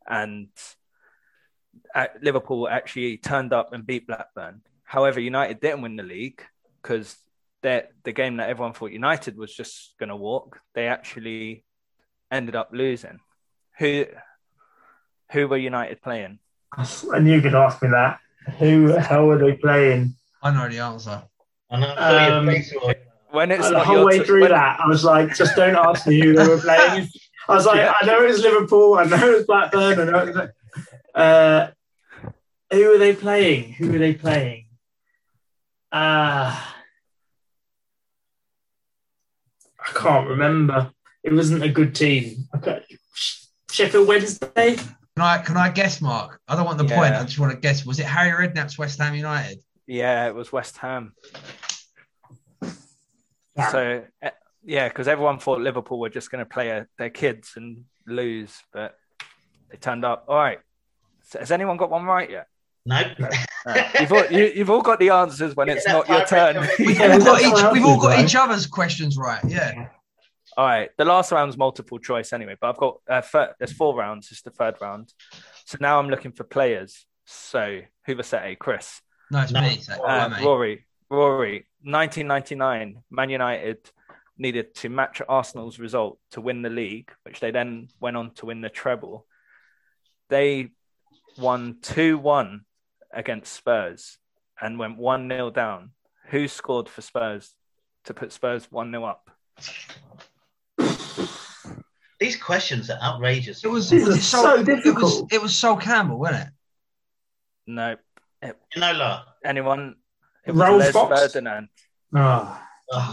and 0.07 0.51
uh, 1.93 2.07
Liverpool 2.23 2.69
actually 2.69 3.17
turned 3.17 3.53
up 3.53 3.73
and 3.73 3.85
beat 3.85 4.07
Blackburn. 4.07 4.61
However, 4.85 5.19
United 5.19 5.59
didn't 5.59 5.83
win 5.83 5.97
the 5.97 6.05
league 6.05 6.41
because 6.81 7.17
the 7.65 8.13
game 8.13 8.37
that 8.37 8.49
everyone 8.51 8.75
thought 8.75 8.93
United 8.93 9.37
was 9.37 9.55
just 9.55 9.95
going 9.99 10.11
to 10.11 10.17
walk. 10.17 10.61
They 10.75 10.87
actually 10.89 11.65
ended 12.31 12.55
up 12.55 12.71
losing. 12.73 13.19
Who 13.79 14.05
who 15.33 15.49
were 15.49 15.57
United 15.57 16.01
playing? 16.03 16.39
I 16.77 17.19
knew 17.21 17.37
you 17.37 17.41
could 17.43 17.55
ask 17.55 17.83
me 17.83 17.89
that. 17.91 18.19
Who 18.59 18.89
the 18.89 19.01
hell 19.01 19.27
were 19.27 19.39
they 19.39 19.55
playing? 19.55 20.15
I 20.43 20.51
know 20.53 20.69
the 20.69 20.79
answer. 20.81 21.23
I 21.71 21.81
know. 21.81 21.95
Um, 21.97 22.47
When 23.31 23.51
it's 23.51 23.69
the 23.71 23.83
whole 23.83 24.05
way 24.05 24.19
t- 24.19 24.25
through 24.25 24.43
when- 24.43 24.51
that, 24.51 24.79
I 24.81 24.87
was 24.87 25.03
like, 25.05 25.35
just 25.35 25.57
don't 25.57 25.75
ask 25.77 26.07
me 26.07 26.21
who 26.21 26.35
they 26.35 26.47
were 26.47 26.59
playing. 26.61 27.09
I 27.49 27.55
was 27.55 27.67
like, 27.67 27.77
Yeah. 27.77 27.95
I 28.01 28.07
know 28.07 28.23
it 28.23 28.29
was 28.29 28.41
Liverpool, 28.43 28.95
I 28.95 29.05
know 29.05 29.17
it 29.17 29.35
was 29.39 29.47
Blackburn, 29.47 29.99
I 30.01 30.05
know 30.05 30.19
it 30.27 30.35
was. 30.35 30.49
Uh, 31.15 31.71
who 32.71 32.89
were 32.91 32.99
they 32.99 33.15
playing? 33.15 33.73
Who 33.75 33.91
were 33.93 33.99
they 33.99 34.15
playing? 34.15 34.67
Uh, 35.91 36.59
I 39.87 39.91
can't 39.93 40.29
remember. 40.29 40.91
It 41.23 41.33
wasn't 41.33 41.63
a 41.63 41.69
good 41.69 41.95
team. 41.95 42.49
Okay. 42.57 42.83
Sheffield 43.71 44.07
Wednesday? 44.09 44.77
Can 44.77 45.23
I 45.23 45.39
can 45.39 45.57
I 45.57 45.71
guess, 45.71 46.01
Mark? 46.01 46.41
I 46.49 46.57
don't 46.57 46.65
want 46.65 46.79
the 46.79 46.87
Yeah. 46.87 46.97
point. 46.99 47.15
I 47.15 47.23
just 47.25 47.39
want 47.39 47.53
to 47.53 47.59
guess. 47.59 47.85
Was 47.87 47.99
it 48.01 48.07
Harry 48.07 48.49
Redknapp's 48.49 48.79
West 48.79 48.99
Ham 48.99 49.15
United? 49.15 49.59
Yeah, 49.87 50.27
it 50.27 50.35
was 50.35 50.53
West 50.53 50.77
Ham. 50.79 51.13
Yeah. 53.57 53.69
So 53.71 54.05
uh, 54.23 54.31
yeah, 54.65 54.89
because 54.89 55.09
everyone 55.09 55.39
thought 55.39 55.61
Liverpool 55.61 55.99
were 56.01 56.09
just 56.09 56.31
going 56.31 56.45
to 56.45 56.49
play 56.49 56.71
uh 56.73 56.85
their 56.99 57.11
kids 57.11 57.53
and 57.57 57.85
lose, 58.07 58.55
but 58.73 58.97
they 59.71 59.77
turned 59.77 60.05
up. 60.05 60.25
All 60.29 60.37
right. 60.37 60.59
So 61.23 61.39
has 61.39 61.51
anyone 61.53 61.77
got 61.77 61.91
one 61.91 62.05
right 62.05 62.29
yet? 62.31 62.47
Nope. 62.87 63.07
No. 63.19 63.29
you've, 64.01 64.13
all, 64.13 64.27
you, 64.27 64.53
you've 64.55 64.71
all 64.71 64.83
got 64.83 64.99
the 65.01 65.11
answers 65.11 65.55
when 65.57 65.69
Yeah, 65.69 65.75
it's 65.75 65.87
not 65.87 66.09
your 66.09 66.25
turn. 66.27 66.55
cover- 66.55 66.71
We've 66.79 67.01
all 67.01 67.19
got 67.21 67.43
each. 67.43 67.73
We've 67.73 67.85
all 67.85 68.01
got 68.01 68.11
happens, 68.13 68.31
each 68.31 68.37
other's 68.37 68.67
questions 68.67 69.17
right. 69.17 69.41
Yeah. 69.47 69.89
All 70.57 70.67
right, 70.67 70.91
the 70.99 71.05
last 71.05 71.33
round's 71.33 71.57
multiple 71.57 71.99
choice 71.99 72.33
anyway, 72.33 72.57
but 72.61 72.69
I've 72.71 72.77
got 72.77 72.99
uh, 73.09 73.21
thir- 73.23 73.55
there's 73.59 73.73
four 73.73 73.97
rounds. 73.97 74.31
It's 74.31 74.43
the 74.43 74.51
third 74.51 74.77
round, 74.81 75.13
so 75.65 75.79
now 75.81 75.99
I'm 75.99 76.09
looking 76.09 76.31
for 76.33 76.45
players. 76.45 77.07
So 77.25 77.81
who've 78.07 78.25
set 78.25 78.45
A? 78.45 78.55
Chris, 78.55 79.01
No, 79.33 79.41
it's 79.41 79.51
No. 79.53 79.63
me. 79.63 79.79
So, 79.79 79.95
uh, 79.95 80.27
oh, 80.27 80.29
mate. 80.29 80.45
Rory, 80.45 80.87
Rory. 81.11 81.67
1999, 81.83 83.03
Man 83.11 83.31
United 83.31 83.79
needed 84.39 84.75
to 84.77 84.89
match 84.89 85.21
Arsenal's 85.29 85.79
result 85.79 86.19
to 86.33 86.41
win 86.41 86.63
the 86.63 86.71
league, 86.71 87.11
which 87.25 87.41
they 87.41 87.51
then 87.51 87.89
went 88.01 88.17
on 88.17 88.31
to 88.35 88.47
win 88.47 88.61
the 88.61 88.69
treble. 88.69 89.27
They 90.29 90.71
won 91.37 91.79
two 91.83 92.17
one 92.19 92.65
against 93.17 93.53
Spurs 93.53 94.19
and 94.61 94.79
went 94.79 94.99
1 94.99 95.29
0 95.29 95.51
down, 95.51 95.91
who 96.29 96.49
scored 96.49 96.89
for 96.89 97.03
Spurs 97.03 97.55
to 98.05 98.15
put 98.15 98.33
Spurs 98.33 98.71
1 98.71 98.91
0 98.91 99.05
up? 99.05 99.31
These 102.21 102.37
questions 102.37 102.91
are 102.91 102.99
outrageous. 103.03 103.65
It 103.65 103.69
was, 103.69 103.93
it 103.93 104.07
was 104.07 104.25
so, 104.25 104.43
so, 104.43 104.63
difficult. 104.63 104.87
It 104.87 105.03
was, 105.03 105.27
it 105.33 105.43
was 105.43 105.57
Sol 105.57 105.77
Campbell, 105.77 106.19
wasn't 106.19 106.43
it? 106.43 106.49
No. 107.67 107.97
No, 108.43 108.53
Inola. 108.77 109.23
Anyone? 109.45 109.97
It 110.47 110.53
was 110.53 110.79
Les 110.79 110.93
Fox? 110.93 111.21
Ferdinand. 111.21 111.69
Oh. 112.15 112.61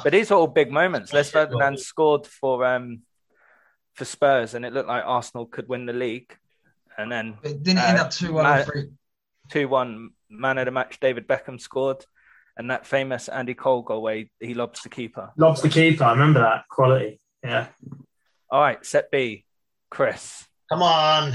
But 0.04 0.12
these 0.12 0.32
are 0.32 0.36
all 0.36 0.48
big 0.48 0.72
moments. 0.72 1.14
Les 1.14 1.30
Ferdinand 1.30 1.80
scored 1.80 2.28
for 2.28 2.66
um, 2.66 3.02
for 3.94 4.06
Spurs, 4.06 4.54
and 4.54 4.66
it 4.66 4.74
looked 4.74 4.90
like 4.90 5.04
Arsenal 5.06 5.46
could 5.46 5.68
win 5.68 5.86
the 5.86 5.94
league. 5.94 6.36
And 6.98 7.12
then 7.12 7.38
but 7.42 7.64
didn't 7.64 7.80
uh, 7.80 7.86
end 7.86 7.98
up 8.00 8.12
two 8.12 8.34
one. 8.34 8.44
Mar- 8.44 8.66
2 9.52 9.68
1 9.68 10.10
man 10.30 10.58
of 10.58 10.66
the 10.66 10.72
match, 10.72 11.00
David 11.00 11.28
Beckham 11.28 11.60
scored. 11.60 12.06
And 12.58 12.70
that 12.70 12.86
famous 12.86 13.30
Andy 13.30 13.54
Cole 13.54 13.82
goal 13.82 14.02
where 14.02 14.26
he 14.40 14.54
lobs 14.54 14.82
the 14.82 14.90
keeper. 14.90 15.32
Lobs 15.38 15.62
the 15.62 15.70
keeper. 15.70 16.04
I 16.04 16.12
remember 16.12 16.42
that 16.42 16.68
quality. 16.70 17.20
Yeah. 17.44 17.68
All 18.50 18.60
right. 18.62 18.86
Set 18.86 19.10
B, 19.10 19.46
Chris. 19.90 20.46
Come 20.70 20.84
on. 20.84 21.34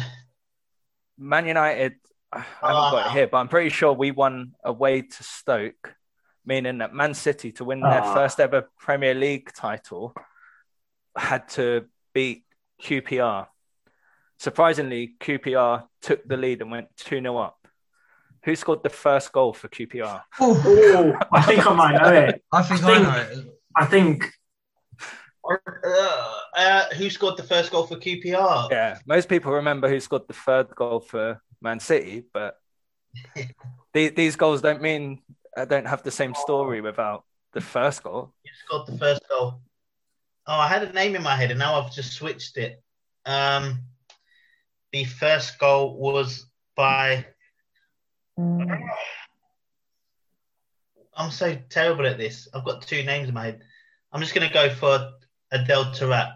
Man 1.19 1.47
United. 1.47 1.95
I 2.31 2.41
haven't 2.41 2.61
got 2.61 2.99
it 2.99 3.07
ah. 3.07 3.12
here, 3.12 3.27
but 3.29 3.39
I'm 3.39 3.49
pretty 3.49 3.71
sure 3.71 3.95
we 3.95 4.11
won 4.11 4.53
away 4.62 5.03
to 5.03 5.23
Stoke, 5.23 5.95
meaning 6.45 6.79
that 6.79 6.93
Man 6.93 7.14
City 7.14 7.53
to 7.53 7.64
win 7.64 7.81
their 7.81 8.03
ah. 8.03 8.14
first 8.14 8.39
ever 8.39 8.69
Premier 8.79 9.14
League 9.14 9.51
title 9.55 10.14
had 11.17 11.49
to 11.51 11.87
beat 12.12 12.45
QPR 12.83 13.47
surprisingly, 14.39 15.14
QPR 15.21 15.87
took 16.03 16.27
the 16.27 16.37
lead 16.37 16.62
and 16.62 16.71
went 16.71 16.89
2 16.99 17.21
0 17.21 17.37
up. 17.37 17.66
Who 18.47 18.55
scored 18.57 18.83
the 18.85 18.91
first 18.91 19.33
goal 19.33 19.53
for 19.53 19.69
QPR? 19.69 20.23
Oh, 20.41 21.19
I 21.33 21.43
think 21.43 21.67
I 21.67 21.73
might 21.75 22.01
know 22.01 22.13
it. 22.13 22.43
I 22.53 22.63
think 22.63 22.83
I 22.85 22.87
I, 22.87 22.95
think- 22.95 23.03
know 23.03 23.21
it. 23.21 23.61
I 23.77 23.85
think 23.87 24.33
Uh, 25.49 26.41
uh, 26.57 26.85
who 26.95 27.11
scored 27.11 27.37
the 27.37 27.43
first 27.43 27.71
goal 27.73 27.87
for 27.87 27.97
QPR? 27.97 28.71
Yeah, 28.71 28.99
most 29.07 29.29
people 29.29 29.53
remember 29.53 29.89
who 29.89 29.99
scored 30.01 30.27
the 30.29 30.35
third 30.35 30.75
goal 30.75 31.01
for 31.01 31.41
Man 31.61 31.81
City, 31.81 32.25
but 32.33 32.57
the- 33.93 34.11
these 34.11 34.37
goals 34.37 34.63
don't 34.63 34.81
mean 34.83 35.23
uh, 35.57 35.65
don't 35.65 35.87
have 35.87 36.03
the 36.05 36.11
same 36.11 36.35
story 36.35 36.81
without 36.81 37.25
the 37.53 37.61
first 37.61 38.03
goal. 38.05 38.33
Who 38.45 38.51
scored 38.65 38.87
the 38.87 38.99
first 38.99 39.23
goal? 39.29 39.61
Oh, 40.47 40.59
I 40.61 40.69
had 40.69 40.85
a 40.85 40.93
name 40.93 41.17
in 41.17 41.23
my 41.23 41.35
head 41.35 41.51
and 41.51 41.59
now 41.59 41.81
I've 41.81 41.93
just 41.93 42.13
switched 42.13 42.57
it. 42.59 42.81
Um, 43.25 43.81
the 44.93 45.05
first 45.05 45.59
goal 45.59 45.99
was 45.99 46.47
by. 46.77 47.27
I'm 48.39 48.80
so 51.30 51.57
terrible 51.70 52.07
at 52.07 52.18
this. 52.18 52.49
I've 52.53 52.64
got 52.64 52.82
two 52.82 53.03
names 53.03 53.28
in 53.28 53.34
my 53.34 53.47
head. 53.47 53.62
I'm 54.12 54.20
just 54.20 54.34
going 54.34 54.47
to 54.47 54.53
go 54.53 54.68
for 54.70 55.12
Adel 55.51 55.87
Taarabt. 55.87 56.34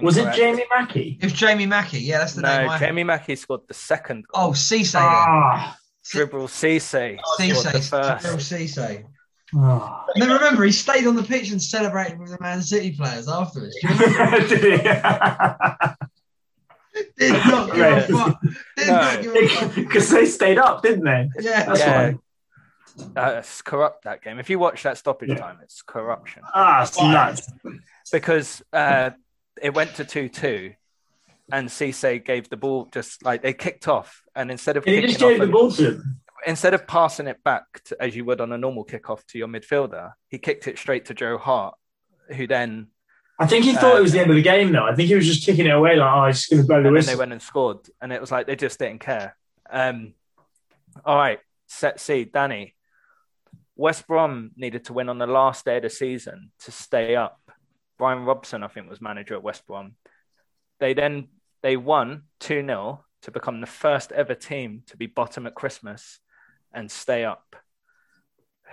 was 0.00 0.16
it 0.16 0.32
Jamie 0.34 0.64
Mackie? 0.70 1.18
It 1.20 1.24
was 1.24 1.32
Jamie 1.32 1.66
Mackie. 1.66 1.98
Yeah, 2.00 2.18
that's 2.18 2.34
the 2.34 2.42
name. 2.42 2.66
No, 2.66 2.72
I 2.72 2.78
Jamie 2.78 3.02
Mackie 3.04 3.36
scored 3.36 3.62
the 3.66 3.74
second 3.74 4.24
goal. 4.32 4.48
Oh, 4.48 4.50
Cisse. 4.52 4.92
then. 4.92 5.02
Ah, 5.02 5.76
Djibril 6.04 6.46
Cisse 6.48 7.18
Oh, 7.24 7.36
scored 7.48 7.74
the 7.74 7.78
Cisse. 7.80 7.90
first. 7.90 8.26
Djibril 8.26 8.38
Cisse. 8.38 9.04
ah. 9.56 10.04
And 10.14 10.22
then 10.22 10.30
remember, 10.30 10.64
he 10.64 10.72
stayed 10.72 11.06
on 11.06 11.16
the 11.16 11.22
pitch 11.22 11.50
and 11.50 11.60
celebrated 11.62 12.18
with 12.20 12.30
the 12.30 12.38
Man 12.40 12.62
City 12.62 12.92
players 12.96 13.28
afterwards. 13.28 13.76
Do 13.80 13.88
you 13.88 13.94
remember? 13.98 14.48
Did 14.48 14.80
he? 14.80 14.86
Did 17.18 17.32
not 17.32 17.66
give 17.72 17.76
a 17.84 17.90
Right. 17.90 18.04
fuck. 18.10 18.40
Did 18.76 18.86
No. 18.88 18.92
not 18.94 19.22
give 19.22 19.34
a 19.36 19.48
fuck. 19.48 19.74
Because 19.74 20.10
they 20.10 20.26
stayed 20.26 20.58
up, 20.58 20.82
didn't 20.82 21.04
they? 21.04 21.28
Yeah. 21.40 21.64
That's 21.64 21.80
Yeah. 21.80 22.12
why. 22.12 22.18
Uh, 23.16 23.36
it's 23.38 23.60
corrupt 23.62 24.04
that 24.04 24.22
game. 24.22 24.38
If 24.38 24.48
you 24.50 24.58
watch 24.58 24.82
that 24.84 24.96
stoppage 24.98 25.36
time, 25.38 25.58
it's 25.62 25.82
corruption 25.82 26.42
Ah, 26.54 26.82
it's 26.82 26.96
Why? 26.96 27.12
nuts. 27.12 27.50
because 28.12 28.62
uh, 28.72 29.10
it 29.60 29.74
went 29.74 29.94
to 29.96 30.04
two 30.04 30.28
two, 30.28 30.74
and 31.52 31.68
Cisse 31.68 32.24
gave 32.24 32.48
the 32.48 32.56
ball 32.56 32.88
just 32.92 33.24
like 33.24 33.42
they 33.42 33.52
kicked 33.52 33.88
off, 33.88 34.22
and 34.36 34.50
instead 34.50 34.76
of 34.76 34.86
And 34.86 34.94
he 34.94 35.02
just 35.02 35.18
gave 35.18 35.40
off 35.40 35.46
the 35.46 35.52
ball 35.52 35.70
to 35.72 35.90
him. 35.94 36.20
instead 36.46 36.72
of 36.74 36.86
passing 36.86 37.26
it 37.26 37.42
back 37.42 37.64
to, 37.84 38.00
as 38.00 38.14
you 38.14 38.24
would 38.26 38.40
on 38.40 38.52
a 38.52 38.58
normal 38.58 38.84
kickoff 38.84 39.24
to 39.26 39.38
your 39.38 39.48
midfielder, 39.48 40.12
he 40.28 40.38
kicked 40.38 40.68
it 40.68 40.78
straight 40.78 41.04
to 41.06 41.14
Joe 41.14 41.36
Hart, 41.38 41.74
who 42.36 42.46
then 42.46 42.88
I 43.38 43.46
think 43.46 43.64
he 43.64 43.74
thought 43.74 43.98
it 43.98 44.02
was 44.02 44.12
the 44.12 44.20
end 44.20 44.30
of 44.30 44.36
the 44.36 44.42
game, 44.42 44.72
though. 44.72 44.84
I 44.84 44.94
think 44.94 45.08
he 45.08 45.14
was 45.14 45.26
just 45.26 45.44
kicking 45.44 45.66
it 45.66 45.70
away, 45.70 45.96
like, 45.96 46.12
oh, 46.12 46.26
he's 46.26 46.36
just 46.36 46.50
going 46.50 46.62
to 46.62 46.66
blow 46.68 46.82
the 46.82 46.90
whistle. 46.90 47.10
and 47.10 47.18
they 47.18 47.20
went 47.20 47.32
and 47.32 47.42
scored, 47.42 47.78
and 48.00 48.12
it 48.12 48.20
was 48.20 48.30
like 48.30 48.46
they 48.46 48.56
just 48.56 48.78
didn't 48.78 49.00
care. 49.00 49.36
Um, 49.68 50.14
all 51.04 51.16
right, 51.16 51.40
set 51.66 51.98
C, 51.98 52.24
Danny. 52.24 52.74
West 53.76 54.06
Brom 54.06 54.52
needed 54.56 54.84
to 54.84 54.92
win 54.92 55.08
on 55.08 55.18
the 55.18 55.26
last 55.26 55.64
day 55.64 55.78
of 55.78 55.82
the 55.82 55.90
season 55.90 56.52
to 56.60 56.70
stay 56.70 57.16
up. 57.16 57.40
Bryan 57.98 58.24
Robson, 58.24 58.62
I 58.62 58.68
think, 58.68 58.88
was 58.88 59.00
manager 59.00 59.34
at 59.34 59.42
West 59.42 59.66
Brom. 59.66 59.96
They 60.78 60.94
then 60.94 61.28
they 61.62 61.76
won 61.76 62.24
two 62.38 62.64
0 62.64 63.04
to 63.22 63.30
become 63.32 63.60
the 63.60 63.66
first 63.66 64.12
ever 64.12 64.34
team 64.34 64.82
to 64.86 64.96
be 64.96 65.06
bottom 65.06 65.46
at 65.46 65.54
Christmas, 65.54 66.20
and 66.72 66.88
stay 66.90 67.24
up. 67.24 67.56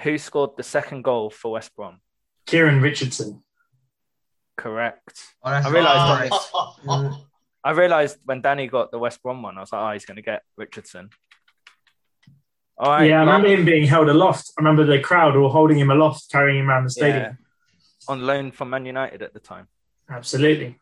Who 0.03 0.18
scored 0.18 0.51
the 0.55 0.64
second 0.64 1.03
goal 1.03 1.32
for 1.32 1.53
West 1.53 1.76
Brom? 1.76 1.99
Kieran 2.45 2.82
Richardson. 2.82 3.43
Correct. 4.58 5.24
Oh, 5.43 5.49
I 5.49 5.70
realised 5.70 6.22
right. 6.22 6.30
that 6.30 6.49
oh, 6.54 6.76
oh. 6.88 7.26
I 7.64 7.72
realised 7.72 8.18
when 8.26 8.41
Danny 8.41 8.68
got 8.68 8.91
the 8.91 8.99
West 8.99 9.22
Brom 9.22 9.43
one, 9.43 9.58
I 9.58 9.62
was 9.62 9.72
like, 9.72 9.82
oh, 9.82 9.93
he's 9.93 10.06
going 10.06 10.16
to 10.16 10.22
get 10.22 10.43
Richardson. 10.58 11.10
All 12.78 12.89
right. 12.89 13.10
yeah, 13.10 13.18
I 13.18 13.20
remember 13.20 13.47
him 13.47 13.64
being 13.64 13.86
held 13.86 14.10
aloft. 14.10 14.52
I 14.58 14.62
remember 14.62 14.84
the 14.84 14.99
crowd 14.99 15.36
all 15.36 15.49
holding 15.49 15.78
him 15.78 15.91
aloft, 15.91 16.32
carrying 16.32 16.60
him 16.60 16.70
around 16.70 16.86
the 16.86 16.89
stadium. 16.89 17.22
Yeah. 17.22 17.34
On 18.08 18.26
loan 18.26 18.52
from 18.52 18.72
Man 18.72 18.86
United 18.86 19.22
at 19.22 19.34
the 19.34 19.39
time. 19.39 19.68
Absolutely. 20.10 20.80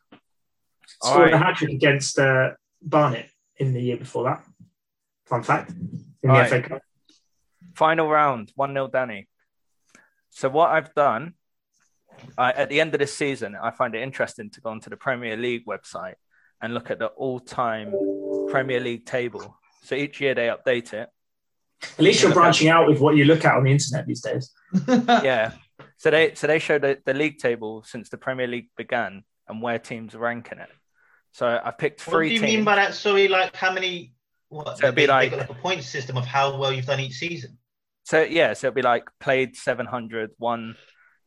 All 1.02 1.12
Scored 1.12 1.34
a 1.34 1.38
hat 1.38 1.58
trick 1.58 1.72
against 1.72 2.18
uh, 2.18 2.52
Barnet 2.82 3.30
in 3.58 3.74
the 3.74 3.82
year 3.82 3.98
before 3.98 4.24
that. 4.24 4.44
Fun 5.26 5.44
fact. 5.44 5.72
In 5.72 6.06
the 6.24 6.30
All 6.30 6.38
right. 6.38 6.50
FA 6.50 6.62
Cup. 6.62 6.82
Final 7.76 8.08
round, 8.08 8.54
1 8.56 8.74
0 8.74 8.88
Danny. 8.88 9.28
So, 10.30 10.50
what 10.50 10.70
I've 10.70 10.94
done 10.94 11.34
I, 12.38 12.52
at 12.52 12.70
the 12.70 12.80
end 12.82 12.94
of 12.94 13.00
this 13.00 13.16
season, 13.16 13.56
I 13.62 13.72
find 13.72 13.96
it 13.96 14.02
interesting 14.02 14.50
to 14.52 14.62
go 14.62 14.70
onto 14.70 14.90
the 14.90 14.98
Premier 14.98 15.36
League 15.38 15.66
website 15.66 16.16
and 16.62 16.74
look 16.74 16.92
at 16.92 17.00
the 17.00 17.08
all 17.08 17.40
time 17.40 17.94
Premier 18.50 18.80
League 18.80 19.06
table. 19.06 19.58
So, 19.84 19.96
each 19.96 20.20
year 20.22 20.36
they 20.36 20.48
update 20.48 20.94
it. 20.94 21.10
At 21.82 22.00
least 22.00 22.22
you're 22.22 22.30
Yeah, 22.32 22.36
look 22.36 22.38
at- 22.38 22.42
branching 22.42 22.68
out 22.70 22.88
with 22.88 23.00
what 23.00 23.16
you 23.16 23.26
look 23.26 23.46
at 23.46 23.56
on 23.56 23.64
the 23.64 23.72
internet 23.72 24.06
these 24.06 24.22
days. 24.22 24.52
Yeah. 24.88 25.54
So, 25.98 26.12
they, 26.12 26.34
so 26.36 26.48
they 26.48 26.60
show 26.60 26.80
the, 26.80 26.98
the 27.06 27.14
league 27.14 27.40
table 27.40 27.84
since 27.84 28.10
the 28.10 28.18
Premier 28.18 28.48
League 28.48 28.70
began 28.78 29.24
and 29.48 29.62
where 29.62 29.80
teams 29.80 30.16
rank 30.16 30.50
in 30.52 30.60
it. 30.60 30.70
So, 31.34 31.60
I 31.64 31.72
picked 31.72 32.02
three. 32.02 32.14
What 32.14 32.22
do 32.24 32.34
you 32.34 32.40
teams. 32.40 32.54
mean 32.58 32.64
by 32.64 32.76
that? 32.76 32.94
Sorry, 32.94 33.28
like 33.28 33.56
how 33.56 33.74
many? 33.74 34.14
What? 34.50 34.78
So 34.78 34.86
it'd 34.88 34.96
be 34.96 35.04
they, 35.04 35.08
like- 35.08 35.32
they 35.32 35.38
got 35.38 35.50
like 35.50 35.58
a 35.58 35.62
point 35.62 35.84
system 35.84 36.18
of 36.18 36.26
how 36.26 36.58
well 36.58 36.72
you've 36.74 36.86
done 36.86 37.00
each 37.00 37.14
season. 37.16 37.58
So 38.04 38.24
yeah, 38.24 38.54
so 38.54 38.68
it'll 38.68 38.76
be 38.76 38.82
like 38.82 39.04
played 39.20 39.56
700, 39.56 40.32
won 40.40 40.76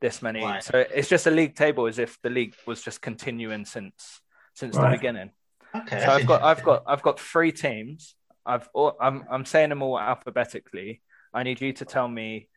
this 0.03 0.21
many. 0.21 0.43
Right. 0.43 0.63
So 0.63 0.85
it's 0.95 1.09
just 1.09 1.27
a 1.27 1.31
league 1.31 1.55
table 1.55 1.87
as 1.87 1.99
if 1.99 2.21
the 2.23 2.29
league 2.29 2.55
was 2.67 2.83
just 2.83 3.01
continuing 3.01 3.65
since 3.65 4.21
since 4.53 4.77
Right. 4.77 4.91
the 4.91 4.97
beginning. 4.99 5.31
Okay, 5.75 6.01
so 6.05 6.13
I've 6.13 6.27
got 6.27 6.43
I've 6.43 6.63
got 6.63 6.83
I've 6.87 7.01
got 7.03 7.19
three 7.19 7.53
teams. 7.53 8.15
I've 8.45 8.69
all, 8.75 8.95
I'm 9.01 9.25
I'm 9.31 9.47
saying 9.47 9.71
them 9.71 9.81
all 9.83 9.99
alphabetically. 9.99 11.01
I 11.33 11.43
need 11.45 11.63
you 11.63 11.73
to 11.75 11.87
tell 11.87 12.07
me 12.09 12.49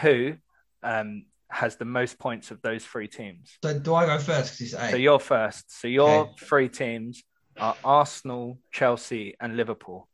who 0.00 0.34
um, 0.82 1.26
has 1.48 1.76
the 1.76 1.84
most 1.84 2.18
points 2.18 2.50
of 2.50 2.60
those 2.62 2.84
three 2.84 3.06
teams. 3.06 3.56
so 3.62 3.78
do 3.78 3.94
I 3.94 4.06
go 4.06 4.18
first? 4.18 4.58
So 4.58 4.96
you're 4.96 5.20
first. 5.20 5.80
So 5.80 5.86
your 5.86 6.22
Okay. 6.22 6.32
three 6.44 6.68
teams 6.68 7.22
are 7.60 7.76
Arsenal, 7.84 8.58
Chelsea, 8.72 9.36
and 9.40 9.56
Liverpool. 9.56 10.08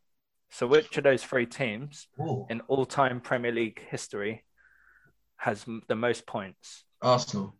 So 0.51 0.67
which 0.67 0.97
of 0.99 1.05
those 1.05 1.23
three 1.23 1.47
teams 1.47 2.09
Ooh. 2.21 2.47
in 2.51 2.61
all-time 2.63 3.21
Premier 3.21 3.53
League 3.53 3.81
history 3.89 4.45
has 5.37 5.65
the 5.89 5.95
most 5.97 6.27
points. 6.27 6.85
Arsenal. 7.03 7.55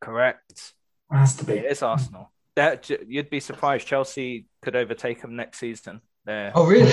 Correct. 0.00 0.72
It 1.12 1.16
has 1.16 1.36
to 1.36 1.44
be. 1.44 1.54
It 1.54 1.70
is 1.72 1.82
Arsenal. 1.82 2.30
That 2.56 2.90
you'd 2.90 3.30
be 3.30 3.40
surprised 3.40 3.86
Chelsea 3.86 4.46
could 4.62 4.74
overtake 4.76 5.22
them 5.22 5.36
next 5.36 5.58
season. 5.58 6.00
They're 6.24 6.52
Oh, 6.54 6.66
really? 6.66 6.92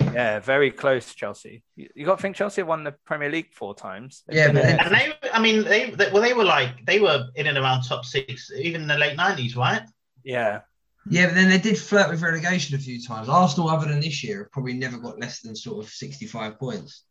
yeah, 0.00 0.38
very 0.40 0.70
close. 0.70 1.14
Chelsea. 1.14 1.62
You, 1.76 1.88
you 1.94 2.04
got 2.06 2.16
to 2.16 2.22
think 2.22 2.36
Chelsea 2.36 2.62
won 2.62 2.84
the 2.84 2.92
Premier 3.04 3.30
League 3.30 3.52
four 3.54 3.74
times. 3.74 4.22
They've 4.26 4.36
Yeah, 4.38 4.52
but 4.52 4.64
And 4.64 4.94
they, 4.94 5.12
I 5.32 5.40
mean, 5.40 5.64
they, 5.64 5.90
they, 5.90 6.10
well, 6.12 6.22
they 6.22 6.34
were 6.34 6.44
like, 6.44 6.84
they 6.86 7.00
were 7.00 7.26
in 7.36 7.46
and 7.46 7.58
around 7.58 7.82
top 7.82 8.04
six, 8.04 8.50
even 8.56 8.82
in 8.82 8.88
the 8.88 8.98
late 8.98 9.16
nineties, 9.16 9.56
right? 9.56 9.82
yeah, 10.24 10.60
Yeah, 11.08 11.26
but 11.26 11.34
then 11.34 11.48
they 11.48 11.58
did 11.58 11.78
flirt 11.78 12.10
with 12.10 12.22
relegation 12.22 12.76
a 12.76 12.78
few 12.78 13.02
times. 13.02 13.28
Arsenal, 13.28 13.70
other 13.70 13.88
than 13.88 14.00
this 14.00 14.22
year, 14.22 14.38
have 14.44 14.52
probably 14.52 14.74
never 14.74 14.98
got 14.98 15.18
less 15.18 15.40
than 15.40 15.56
sort 15.56 15.82
of 15.84 15.90
65 15.90 16.58
points. 16.58 17.04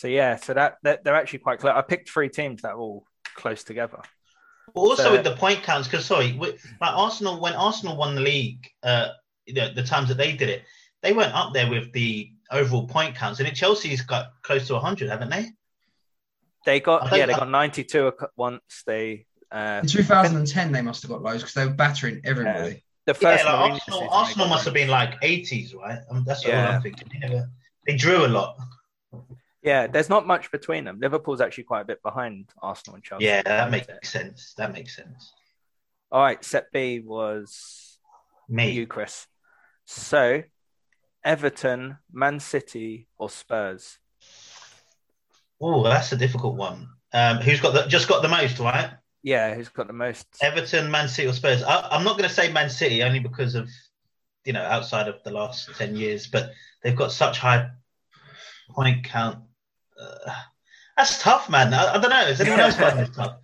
So 0.00 0.08
yeah, 0.08 0.36
so 0.36 0.54
that, 0.54 0.78
that 0.82 1.04
they're 1.04 1.14
actually 1.14 1.40
quite 1.40 1.58
close. 1.58 1.74
I 1.76 1.82
picked 1.82 2.08
three 2.08 2.30
teams 2.30 2.62
that 2.62 2.70
are 2.70 2.78
all 2.78 3.04
close 3.34 3.62
together. 3.64 3.98
But 4.74 4.80
also 4.80 5.02
So- 5.02 5.12
with 5.12 5.24
the 5.24 5.36
point 5.36 5.62
counts, 5.62 5.88
because 5.88 6.06
sorry, 6.06 6.32
with, 6.32 6.54
like 6.80 6.96
Arsenal, 6.96 7.38
when 7.38 7.52
Arsenal 7.52 7.98
won 7.98 8.14
the 8.14 8.22
league, 8.22 8.66
uh, 8.82 9.08
the, 9.46 9.72
the 9.74 9.82
times 9.82 10.08
that 10.08 10.16
they 10.16 10.32
did 10.32 10.48
it, 10.48 10.62
they 11.02 11.12
weren't 11.12 11.34
up 11.34 11.52
there 11.52 11.68
with 11.68 11.92
the 11.92 12.32
overall 12.50 12.88
point 12.88 13.14
counts. 13.14 13.40
And 13.40 13.48
it, 13.48 13.54
Chelsea's 13.54 14.00
got 14.00 14.28
close 14.40 14.66
to 14.68 14.78
hundred, 14.78 15.10
haven't 15.10 15.28
they? 15.28 15.50
They 16.64 16.80
got 16.80 17.14
yeah, 17.14 17.26
they 17.26 17.34
got 17.34 17.50
ninety 17.50 17.84
two 17.84 18.10
once. 18.36 18.82
They 18.86 19.26
uh, 19.52 19.80
In 19.82 19.86
2010, 19.88 20.72
they 20.72 20.80
must 20.80 21.02
have 21.02 21.10
got 21.10 21.20
loads 21.22 21.42
because 21.42 21.54
they 21.54 21.66
were 21.66 21.72
battering 21.74 22.22
everybody. 22.24 22.82
the 23.06 23.12
first 23.14 23.44
yeah, 23.44 23.52
like 23.52 23.72
Mourinho 23.72 23.74
Arsenal, 23.74 24.10
Arsenal 24.10 24.48
must 24.48 24.64
have 24.64 24.74
been 24.74 24.88
like 24.88 25.16
eighties, 25.20 25.74
right? 25.74 25.98
Um, 26.10 26.24
that's 26.26 26.42
what 26.42 26.52
Yeah. 26.52 26.76
I'm 26.76 26.82
thinking. 26.82 27.08
They, 27.20 27.42
they 27.86 27.96
drew 27.96 28.24
a 28.24 28.28
lot. 28.28 28.56
Yeah, 29.62 29.86
there's 29.86 30.08
not 30.08 30.26
much 30.26 30.50
between 30.50 30.84
them. 30.84 30.98
Liverpool's 31.00 31.40
actually 31.40 31.64
quite 31.64 31.82
a 31.82 31.84
bit 31.84 32.02
behind 32.02 32.50
Arsenal 32.62 32.94
and 32.94 33.04
Chelsea. 33.04 33.26
Yeah, 33.26 33.42
that 33.42 33.70
makes 33.70 34.10
sense. 34.10 34.54
That 34.56 34.72
makes 34.72 34.96
sense. 34.96 35.32
All 36.10 36.22
right, 36.22 36.42
set 36.44 36.72
B 36.72 37.00
was 37.00 37.98
Me. 38.48 38.70
you, 38.70 38.86
Chris. 38.86 39.26
So, 39.84 40.42
Everton, 41.24 41.98
Man 42.12 42.40
City, 42.40 43.06
or 43.18 43.28
Spurs? 43.28 43.98
Oh, 45.60 45.82
that's 45.84 46.12
a 46.12 46.16
difficult 46.16 46.56
one. 46.56 46.88
Um, 47.12 47.38
who's 47.38 47.60
got 47.60 47.74
the 47.74 47.86
just 47.86 48.08
got 48.08 48.22
the 48.22 48.28
most, 48.28 48.58
right? 48.60 48.90
Yeah, 49.22 49.54
who's 49.54 49.68
got 49.68 49.88
the 49.88 49.92
most? 49.92 50.26
Everton, 50.40 50.90
Man 50.90 51.08
City, 51.08 51.28
or 51.28 51.32
Spurs? 51.32 51.62
I, 51.62 51.88
I'm 51.90 52.04
not 52.04 52.16
going 52.16 52.28
to 52.28 52.34
say 52.34 52.50
Man 52.50 52.70
City 52.70 53.02
only 53.02 53.18
because 53.18 53.54
of 53.54 53.68
you 54.44 54.52
know 54.52 54.62
outside 54.62 55.06
of 55.08 55.22
the 55.24 55.30
last 55.30 55.68
ten 55.76 55.96
years, 55.96 56.26
but 56.26 56.52
they've 56.82 56.96
got 56.96 57.12
such 57.12 57.38
high 57.38 57.70
point 58.70 59.04
count. 59.04 59.40
Uh, 60.00 60.32
that's 60.96 61.22
tough, 61.22 61.48
man. 61.50 61.72
I, 61.74 61.94
I 61.94 61.98
don't 61.98 62.10
know. 62.10 62.22
Is 62.26 62.40
anyone 62.40 62.60
else 62.60 62.76
finding 62.76 63.04
this 63.06 63.16
tough? 63.16 63.36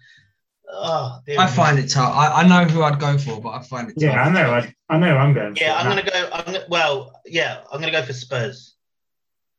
Oh, 0.68 1.20
I 1.38 1.46
find 1.46 1.78
it 1.78 1.88
tough. 1.88 2.12
I, 2.14 2.42
I 2.42 2.46
know 2.48 2.64
who 2.68 2.82
I'd 2.82 2.98
go 2.98 3.16
for, 3.18 3.40
but 3.40 3.50
I 3.50 3.62
find 3.62 3.88
it 3.88 3.94
tough. 3.94 4.02
Yeah, 4.02 4.22
I 4.24 4.30
know. 4.30 4.50
I, 4.52 4.74
I 4.88 4.98
know. 4.98 5.16
I'm 5.16 5.32
going. 5.32 5.56
Yeah, 5.56 5.80
for 5.80 5.88
I'm 5.88 5.96
gonna 5.96 6.10
go. 6.10 6.30
I'm 6.32 6.44
gonna, 6.44 6.64
well, 6.68 7.20
yeah, 7.24 7.60
I'm 7.72 7.80
gonna 7.80 7.92
go 7.92 8.02
for 8.02 8.12
Spurs. 8.12 8.74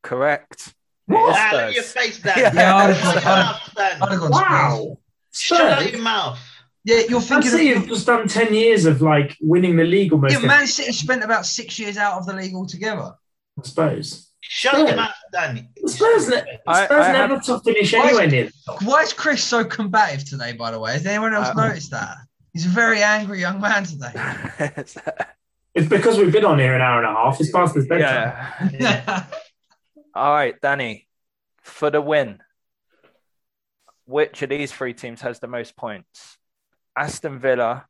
Correct. 0.03 0.73
What? 1.05 1.29
It 1.29 1.31
is 1.31 1.35
Ah, 1.37 1.49
look 1.53 1.61
at 1.61 1.73
your 1.75 1.83
face, 1.83 2.19
Dan. 2.21 2.33
Yeah. 2.37 2.53
Yeah, 2.53 2.75
I'd 2.75 2.93
have 2.95 2.97
Shut 3.13 3.23
gone- 3.23 3.33
I'd 3.37 3.45
up, 3.45 3.61
Dan. 3.75 4.01
I'd 4.03 4.11
have 4.11 4.19
gone 4.19 4.33
Spurs. 4.33 4.41
Wow. 4.49 4.97
Shut 5.31 5.71
Spurs. 5.79 5.91
your 5.91 6.01
mouth. 6.01 6.39
Yeah, 6.83 6.95
you're 7.09 7.21
thinking. 7.21 7.37
I 7.37 7.41
thinking 7.41 7.51
see 7.51 7.71
of. 7.71 7.77
you've 7.79 7.87
just 7.89 8.05
done 8.05 8.27
10 8.27 8.53
years 8.53 8.85
of 8.85 9.01
like 9.01 9.35
winning 9.41 9.75
the 9.75 9.83
league 9.83 10.11
almost. 10.13 10.33
Yeah, 10.39 10.45
Man 10.45 10.67
City 10.67 10.91
spent 10.91 11.23
about 11.23 11.45
six 11.45 11.79
years 11.79 11.97
out 11.97 12.17
of 12.19 12.25
the 12.25 12.33
league 12.33 12.53
altogether. 12.53 13.13
I 13.59 13.63
suppose. 13.67 14.26
Shut 14.49 14.73
Spurs. 14.73 14.87
your 14.87 14.95
mouth, 14.95 15.15
Dan. 15.33 15.69
Spurs, 15.85 16.29
ne- 16.29 16.59
I- 16.67 16.85
Spurs 16.85 17.05
I 17.05 17.11
never 17.11 17.35
have- 17.35 17.43
to 17.45 17.59
finish 17.59 17.93
Why 17.93 17.99
is- 17.99 18.05
anywhere 18.19 18.27
near. 18.27 18.49
Why 18.83 19.01
is 19.01 19.13
Chris 19.13 19.43
so 19.43 19.63
combative 19.65 20.25
today, 20.29 20.53
by 20.53 20.71
the 20.71 20.79
way? 20.79 20.93
Has 20.93 21.05
anyone 21.05 21.33
else 21.33 21.49
Uh, 21.49 21.67
noticed 21.67 21.91
that? 21.91 22.17
He's 22.53 22.65
a 22.65 22.69
very 22.69 23.03
angry 23.03 23.39
young 23.41 23.59
man 23.61 23.83
today. 23.83 24.13
It's 25.75 25.87
because 25.87 26.17
we've 26.17 26.31
been 26.31 26.43
on 26.45 26.57
here 26.57 26.73
an 26.73 26.81
hour 26.81 27.03
and 27.03 27.07
a 27.07 27.13
half. 27.13 27.39
It's 27.39 27.51
past 27.51 27.75
his 27.75 27.85
bedtime. 27.87 28.71
yeah. 28.79 29.25
All 30.15 30.33
right, 30.33 30.59
Danny, 30.59 31.07
for 31.61 31.91
the 31.91 32.01
win. 32.01 32.39
Which 34.05 34.41
of 34.41 34.49
these 34.49 34.71
three 34.71 34.95
teams 34.95 35.21
has 35.21 35.39
the 35.39 35.45
most 35.47 35.75
points? 35.75 36.37
Aston 36.97 37.37
Villa, 37.37 37.85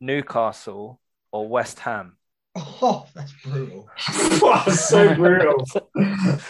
Newcastle, 0.00 1.00
or 1.32 1.46
West 1.48 1.80
Ham? 1.80 2.16
Oh, 2.56 3.06
that's 3.14 3.32
brutal. 3.44 3.88
wow, 4.42 4.64
so 4.66 5.14
brutal. 5.16 5.66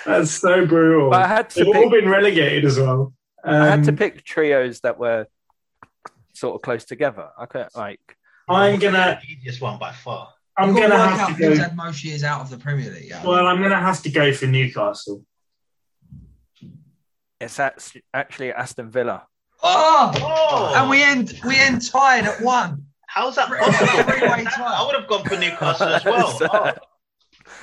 That's 0.06 0.30
so 0.32 0.66
brutal. 0.66 1.10
But 1.10 1.22
I 1.22 1.28
had 1.28 1.50
to 1.50 1.64
They've 1.64 1.76
all 1.76 1.90
been 1.90 2.08
relegated 2.08 2.64
as 2.64 2.78
well. 2.78 3.12
I 3.44 3.66
had 3.66 3.84
to 3.84 3.90
Um, 3.90 3.96
pick 3.96 4.24
trios 4.24 4.80
that 4.80 4.98
were 4.98 5.26
sort 6.32 6.54
of 6.56 6.62
close 6.62 6.84
together. 6.84 7.28
I 7.38 7.46
could 7.46 7.68
like 7.74 8.16
I'm 8.48 8.78
gonna. 8.78 9.20
Easiest 9.28 9.60
one 9.60 9.78
by 9.78 9.92
far. 9.92 10.28
I'm 10.56 10.68
You've 10.70 10.78
gonna 10.78 10.98
have 10.98 11.36
to 11.36 11.40
go. 11.40 11.56
had 11.56 11.76
most 11.76 12.04
years 12.04 12.24
out 12.24 12.40
of 12.42 12.50
the 12.50 12.58
Premier 12.58 12.90
League. 12.90 13.08
Yeah. 13.08 13.24
Well, 13.24 13.46
I'm 13.46 13.62
gonna 13.62 13.80
have 13.80 14.02
to 14.02 14.10
go 14.10 14.32
for 14.32 14.46
Newcastle. 14.46 15.24
it's 17.40 17.58
act- 17.58 17.96
actually 18.12 18.52
Aston 18.52 18.90
Villa. 18.90 19.26
oh, 19.62 20.12
Oh, 20.20 20.74
and 20.76 20.90
we 20.90 21.02
end 21.02 21.40
we 21.46 21.56
end 21.58 21.88
tied 21.88 22.24
at 22.24 22.40
one. 22.42 22.86
How's 23.12 23.36
that 23.36 23.48
possible? 23.48 24.12
three-way 24.12 24.44
tie. 24.50 24.74
I 24.78 24.86
would 24.86 24.94
have 24.96 25.06
gone 25.08 25.24
for 25.24 25.36
Newcastle 25.36 25.88
as 25.88 26.04
well. 26.04 26.30
So- 26.38 26.48
Oh, 26.52 26.72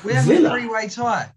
We 0.04 0.14
have 0.14 0.26
Villa. 0.26 0.50
a 0.50 0.52
three-way 0.52 0.88
tie. 0.90 1.32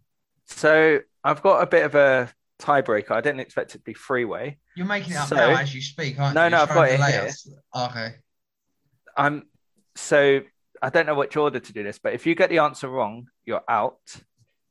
So 0.47 1.01
I've 1.25 1.43
got 1.43 1.63
a 1.63 1.67
bit 1.67 1.85
of 1.85 1.95
a 1.95 2.31
tiebreaker. 2.61 3.13
I 3.13 3.21
didn't 3.21 3.41
expect 3.41 3.75
it 3.75 3.79
to 3.79 3.85
be 3.85 3.95
freeway. 3.95 4.59
You're 4.77 4.87
making 4.87 5.13
it 5.13 5.17
up 5.17 5.29
So- 5.29 5.37
now 5.37 5.51
as 5.57 5.75
you 5.75 5.81
speak, 5.81 6.19
aren't 6.19 6.35
No, 6.35 6.45
you? 6.45 6.51
no, 6.51 6.57
You're 6.59 6.63
I've 6.69 6.75
got 6.75 6.89
it 6.89 6.97
delay 6.97 7.13
here. 7.13 7.23
us. 7.23 7.49
Okay. 7.77 8.15
I'm 9.17 9.45
so 9.95 10.41
I 10.83 10.91
don't 10.91 11.07
know 11.07 11.15
which 11.15 11.37
order 11.37 11.61
to 11.61 11.73
do 11.73 11.83
this, 11.83 11.99
but 11.99 12.13
if 12.15 12.27
you 12.27 12.35
get 12.35 12.51
the 12.51 12.59
answer 12.59 12.89
wrong, 12.89 13.29
you're 13.45 13.63
out 13.69 14.01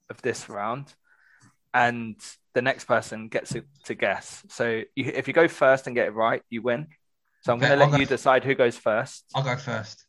of 0.10 0.22
this 0.22 0.50
round, 0.50 0.94
and 1.74 2.16
the 2.54 2.62
next 2.62 2.84
person 2.86 3.30
gets 3.30 3.54
to, 3.54 3.64
to 3.86 3.94
guess. 3.94 4.44
So 4.50 4.82
you, 4.96 5.12
if 5.16 5.28
you 5.30 5.34
go 5.34 5.48
first 5.48 5.88
and 5.88 5.96
get 5.96 6.08
it 6.08 6.14
right, 6.14 6.42
you 6.50 6.62
win. 6.62 6.88
So 7.42 7.54
I'm 7.54 7.58
Okay, 7.60 7.68
going 7.68 7.80
to 7.80 7.86
let 7.86 7.92
go- 7.92 7.98
you 7.98 8.06
decide 8.06 8.44
who 8.44 8.56
goes 8.56 8.78
first. 8.78 9.26
I'll 9.36 9.44
go 9.44 9.56
first. 9.56 10.06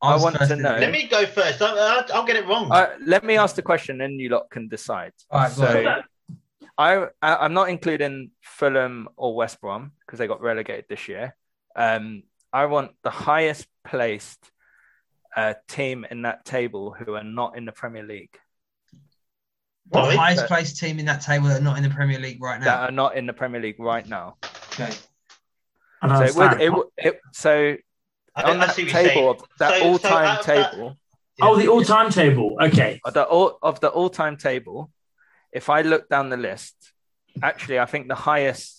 I 0.00 0.14
was 0.14 0.22
want 0.22 0.36
first 0.38 0.50
to 0.50 0.56
know- 0.56 0.78
Let 0.78 0.90
me 0.90 1.06
go 1.06 1.26
first. 1.26 1.60
I'll, 1.62 1.78
I'll, 1.78 2.04
I'll 2.14 2.24
get 2.26 2.36
it 2.36 2.46
wrong. 2.46 2.70
Uh, 2.72 2.90
let 3.04 3.24
me 3.24 3.36
ask 3.36 3.54
the 3.56 3.62
question, 3.62 4.00
and 4.00 4.20
you 4.20 4.28
lot 4.30 4.50
can 4.50 4.68
decide. 4.68 5.12
All 5.30 5.40
right, 5.40 5.50
so. 5.52 6.02
I, 6.78 7.04
I 7.20 7.36
I'm 7.36 7.52
not 7.52 7.68
including 7.68 8.30
Fulham 8.40 9.08
or 9.16 9.34
West 9.36 9.60
Brom 9.60 9.92
because 10.00 10.18
they 10.18 10.26
got 10.26 10.40
relegated 10.40 10.86
this 10.88 11.06
year. 11.06 11.36
Um, 11.76 12.22
I 12.52 12.66
want 12.66 12.92
the 13.02 13.10
highest 13.10 13.66
placed 13.84 14.38
uh, 15.36 15.54
team 15.68 16.06
in 16.10 16.22
that 16.22 16.44
table 16.44 16.92
who 16.98 17.14
are 17.14 17.22
not 17.24 17.56
in 17.56 17.64
the 17.66 17.72
Premier 17.72 18.02
League. 18.02 18.36
What 19.88 20.04
Sorry? 20.04 20.16
highest 20.16 20.46
placed 20.46 20.78
team 20.78 20.98
in 20.98 21.06
that 21.06 21.20
table 21.20 21.48
that 21.48 21.58
are 21.60 21.64
not 21.64 21.76
in 21.76 21.82
the 21.82 21.90
Premier 21.90 22.18
League 22.18 22.42
right 22.42 22.58
now. 22.58 22.64
That 22.64 22.88
are 22.88 22.92
not 22.92 23.16
in 23.16 23.26
the 23.26 23.32
Premier 23.34 23.60
League 23.60 23.78
right 23.78 24.06
now. 24.08 24.36
Okay. 24.72 24.90
I 26.02 26.08
don't 26.08 26.28
So 26.28 26.42
it 26.60 26.72
would, 26.72 26.86
it, 26.98 27.06
it, 27.06 27.20
so 27.32 27.76
I, 28.34 28.42
on 28.42 28.60
I 28.60 28.66
that 28.66 28.74
see 28.74 28.82
what 28.84 28.92
you're 28.92 29.02
saying. 29.04 29.08
table, 29.14 29.30
of 29.30 29.44
that 29.58 29.70
So- 29.70 29.78
so 29.80 29.88
all-time 29.88 30.24
out 30.26 30.40
of 30.40 30.46
that- 30.46 30.70
table, 30.72 30.96
oh, 31.40 31.56
the 31.56 31.68
all-time 31.68 32.10
table. 32.10 32.56
Okay. 32.60 33.00
of 33.04 33.14
the 33.14 33.24
all 33.24 33.58
of 33.62 33.80
the 33.80 33.88
all-time 33.88 34.36
table, 34.36 34.90
if 35.52 35.70
I 35.70 35.82
look 35.82 36.08
down 36.08 36.28
the 36.30 36.36
list, 36.36 36.74
actually, 37.42 37.78
I 37.78 37.86
think 37.86 38.08
the 38.08 38.14
highest 38.14 38.78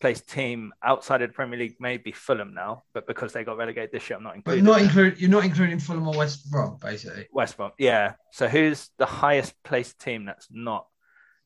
placed 0.00 0.28
team 0.28 0.72
outside 0.82 1.22
of 1.22 1.28
the 1.30 1.32
Premier 1.32 1.56
League 1.60 1.76
may 1.78 1.96
be 1.96 2.10
Fulham 2.10 2.54
now, 2.54 2.82
but 2.92 3.06
because 3.06 3.32
they 3.32 3.44
got 3.44 3.56
relegated 3.56 3.92
this 3.92 4.10
year, 4.10 4.16
I'm 4.16 4.24
not 4.24 4.34
including. 4.34 4.64
But 4.64 4.70
including 4.82 4.86
not 4.88 5.04
include 5.06 5.20
you're 5.20 5.30
not 5.30 5.44
including 5.44 5.78
Fulham 5.78 6.08
or 6.08 6.16
West 6.16 6.50
Brom, 6.50 6.76
basically. 6.82 7.28
West 7.32 7.56
Brom. 7.56 7.70
Yeah. 7.78 8.14
So 8.32 8.48
who's 8.48 8.90
the 8.98 9.06
highest 9.06 9.54
placed 9.62 10.00
team 10.00 10.24
that's 10.24 10.48
not 10.50 10.86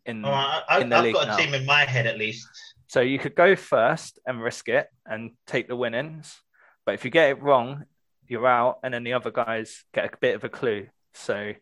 in? 0.06 0.24
All 0.24 0.30
right, 0.32 0.62
I, 0.70 0.80
in 0.80 0.88
the 0.88 0.96
I've 0.96 1.04
league 1.04 1.14
got 1.14 1.24
a 1.24 1.26
now. 1.28 1.36
team 1.36 1.52
in 1.52 1.66
my 1.66 1.84
head 1.84 2.06
at 2.06 2.16
least. 2.16 2.48
So 2.88 3.00
you 3.00 3.18
could 3.18 3.34
go 3.34 3.56
first 3.56 4.18
and 4.26 4.40
risk 4.40 4.68
it 4.68 4.88
and 5.04 5.32
take 5.46 5.68
the 5.68 5.76
winnings, 5.76 6.40
but 6.84 6.94
if 6.94 7.04
you 7.04 7.10
get 7.10 7.30
it 7.30 7.42
wrong, 7.42 7.84
you're 8.28 8.46
out, 8.46 8.78
and 8.82 8.94
then 8.94 9.04
the 9.04 9.12
other 9.14 9.30
guys 9.30 9.84
get 9.92 10.04
a 10.04 10.16
bit 10.20 10.36
of 10.36 10.44
a 10.44 10.48
clue. 10.48 10.86
So 11.14 11.52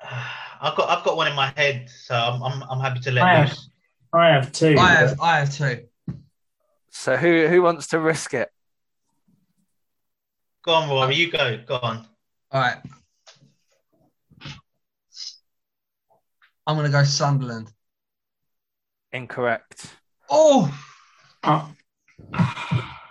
I've 0.60 0.76
got 0.76 0.88
I've 0.88 1.04
got 1.04 1.16
one 1.16 1.28
in 1.28 1.34
my 1.34 1.52
head, 1.56 1.88
so 1.90 2.14
I'm 2.14 2.42
I'm, 2.42 2.62
I'm 2.62 2.80
happy 2.80 3.00
to 3.00 3.10
let 3.10 3.24
I 3.24 3.34
have. 3.34 3.58
I 4.12 4.28
have 4.28 4.52
two. 4.52 4.76
I 4.78 4.88
have 4.92 5.20
I 5.20 5.38
have 5.38 5.52
two. 5.52 5.86
so 6.90 7.16
who 7.16 7.46
who 7.48 7.62
wants 7.62 7.88
to 7.88 7.98
risk 7.98 8.34
it? 8.34 8.50
Go 10.62 10.72
on, 10.72 10.88
Rory. 10.90 11.16
You 11.16 11.30
go. 11.30 11.58
Go 11.66 11.76
on. 11.82 12.06
All 12.52 12.60
right. 12.60 12.78
I'm 16.66 16.76
gonna 16.76 16.88
go 16.88 17.02
Sunderland. 17.02 17.72
Incorrect. 19.12 19.96
Oh, 20.30 20.72
Oh, 21.42 21.70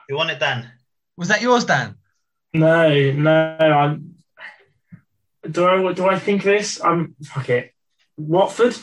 You 0.08 0.16
want 0.16 0.30
it, 0.32 0.40
Dan? 0.40 0.72
was 1.18 1.28
that 1.28 1.42
yours, 1.42 1.66
Dan? 1.66 1.96
no, 2.54 3.12
no. 3.12 3.58
I'm. 3.60 4.16
Do 5.50 5.68
I? 5.68 5.94
Do 5.94 6.08
I 6.08 6.18
think 6.20 6.44
this? 6.44 6.82
I'm. 6.84 7.16
Fuck 7.24 7.50
it. 7.50 7.74
Watford. 8.18 8.76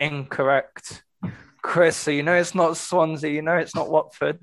Incorrect. 0.00 1.02
Chris, 1.62 1.96
so 1.96 2.10
you 2.10 2.22
know 2.22 2.34
it's 2.34 2.54
not 2.54 2.76
Swansea, 2.76 3.30
you 3.30 3.42
know 3.42 3.56
it's 3.56 3.74
not 3.74 3.90
Watford. 3.90 4.38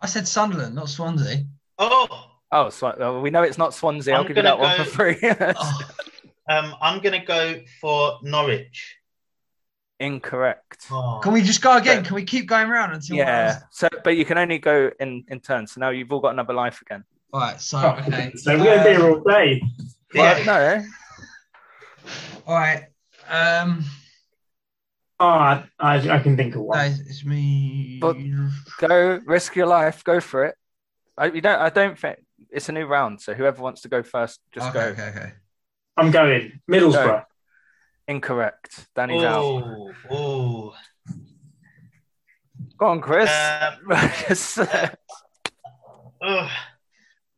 I 0.00 0.06
said 0.06 0.26
Sunderland, 0.26 0.74
not 0.74 0.88
Swansea. 0.88 1.44
Oh, 1.78 2.28
Oh, 2.50 2.68
Swan- 2.70 2.96
well, 2.98 3.20
we 3.20 3.30
know 3.30 3.42
it's 3.42 3.58
not 3.58 3.74
Swansea. 3.74 4.14
I'll 4.14 4.20
I'm 4.22 4.26
give 4.26 4.36
you 4.36 4.42
that 4.44 4.58
gonna 4.58 4.76
one 4.76 4.76
for 4.76 4.84
free. 4.84 5.18
Oh, 5.58 5.80
um, 6.48 6.74
I'm 6.80 7.00
gonna 7.00 7.24
go 7.24 7.60
for 7.80 8.18
Norwich. 8.22 8.96
Incorrect. 10.02 10.86
Oh. 10.90 11.20
can 11.22 11.32
we 11.32 11.42
just 11.42 11.62
go 11.62 11.76
again? 11.76 12.04
Can 12.04 12.14
we 12.16 12.24
keep 12.24 12.46
going 12.48 12.68
around 12.68 12.92
until 12.92 13.16
Yeah. 13.16 13.60
So, 13.70 13.88
but 14.04 14.16
you 14.16 14.24
can 14.24 14.36
only 14.38 14.58
go 14.58 14.90
in 15.00 15.24
in 15.28 15.40
turn. 15.40 15.66
So 15.66 15.80
now 15.80 15.90
you've 15.90 16.10
all 16.12 16.20
got 16.20 16.30
another 16.32 16.54
life 16.54 16.80
again. 16.82 17.04
All 17.32 17.40
right. 17.40 17.60
So 17.60 17.78
Oh, 17.78 18.00
okay. 18.06 18.32
So 18.36 18.58
we're 18.58 18.64
gonna 18.64 18.84
be 18.84 18.90
here 18.90 19.06
Um, 19.06 19.12
all 19.12 19.20
day. 19.20 19.62
Yeah. 20.14 20.42
No. 20.44 20.84
all 22.46 22.54
right. 22.54 22.84
Um, 23.28 23.84
Oh, 25.20 25.26
I, 25.28 25.64
I, 25.78 26.16
I 26.16 26.18
can 26.18 26.36
think 26.36 26.56
of 26.56 26.62
one. 26.62 26.76
guys, 26.76 26.98
it's 26.98 27.24
me. 27.24 27.98
But- 28.00 28.16
Go 28.78 29.20
risk 29.24 29.54
your 29.54 29.66
life. 29.68 30.02
Go 30.02 30.18
for 30.20 30.46
it. 30.46 30.56
I, 31.16 31.26
you 31.26 31.40
don't. 31.40 31.60
I 31.60 31.70
don't 31.70 31.96
think 31.96 32.18
it's 32.50 32.68
a 32.68 32.72
new 32.72 32.86
round. 32.86 33.20
So 33.20 33.32
whoever 33.32 33.62
wants 33.62 33.82
to 33.82 33.88
go 33.88 34.02
first, 34.02 34.40
just 34.52 34.66
okay, 34.70 34.80
go. 34.96 35.02
okay, 35.02 35.08
okay. 35.16 35.32
I'm 35.96 36.10
going 36.10 36.58
Middlesbrough. 36.68 37.24
Incorrect. 38.12 38.88
Danny's 38.94 39.22
out. 39.22 39.38
Oh, 39.42 39.92
oh. 40.10 40.74
Go 42.76 42.86
on, 42.86 43.00
Chris. 43.00 43.30
Um, 43.30 43.98
Just, 44.28 44.58
uh, 46.20 46.48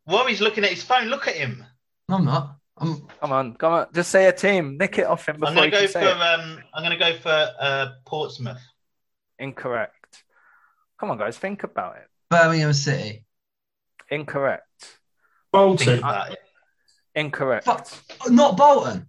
Rory's 0.08 0.40
looking 0.40 0.64
at 0.64 0.70
his 0.70 0.82
phone. 0.82 1.06
Look 1.06 1.28
at 1.28 1.36
him. 1.36 1.64
No, 2.08 2.16
I'm 2.16 2.24
not. 2.24 2.56
I'm. 2.76 3.06
come 3.20 3.30
on, 3.32 3.54
come 3.54 3.72
on. 3.72 3.86
Just 3.94 4.10
say 4.10 4.26
a 4.26 4.32
team. 4.32 4.76
Nick 4.76 4.98
it 4.98 5.06
off 5.06 5.28
him 5.28 5.36
before 5.36 5.48
I'm 5.50 5.54
gonna 5.54 5.66
you 5.66 5.70
go 5.70 5.78
can 5.78 5.86
for 5.86 5.92
say 5.92 6.10
it. 6.10 6.20
um. 6.20 6.58
I'm 6.74 6.82
gonna 6.82 6.98
go 6.98 7.14
for 7.18 7.50
uh 7.60 7.86
Portsmouth. 8.04 8.60
Incorrect. 9.38 10.24
Come 10.98 11.12
on, 11.12 11.18
guys. 11.18 11.38
Think 11.38 11.62
about 11.62 11.98
it. 11.98 12.08
Birmingham 12.30 12.72
City. 12.72 13.24
Incorrect. 14.10 14.98
Bolton. 15.52 15.86
Think 15.86 15.98
about 16.00 16.32
it. 16.32 16.38
Incorrect. 17.14 17.64
Fuck. 17.64 17.86
Not 18.28 18.56
Bolton. 18.56 19.06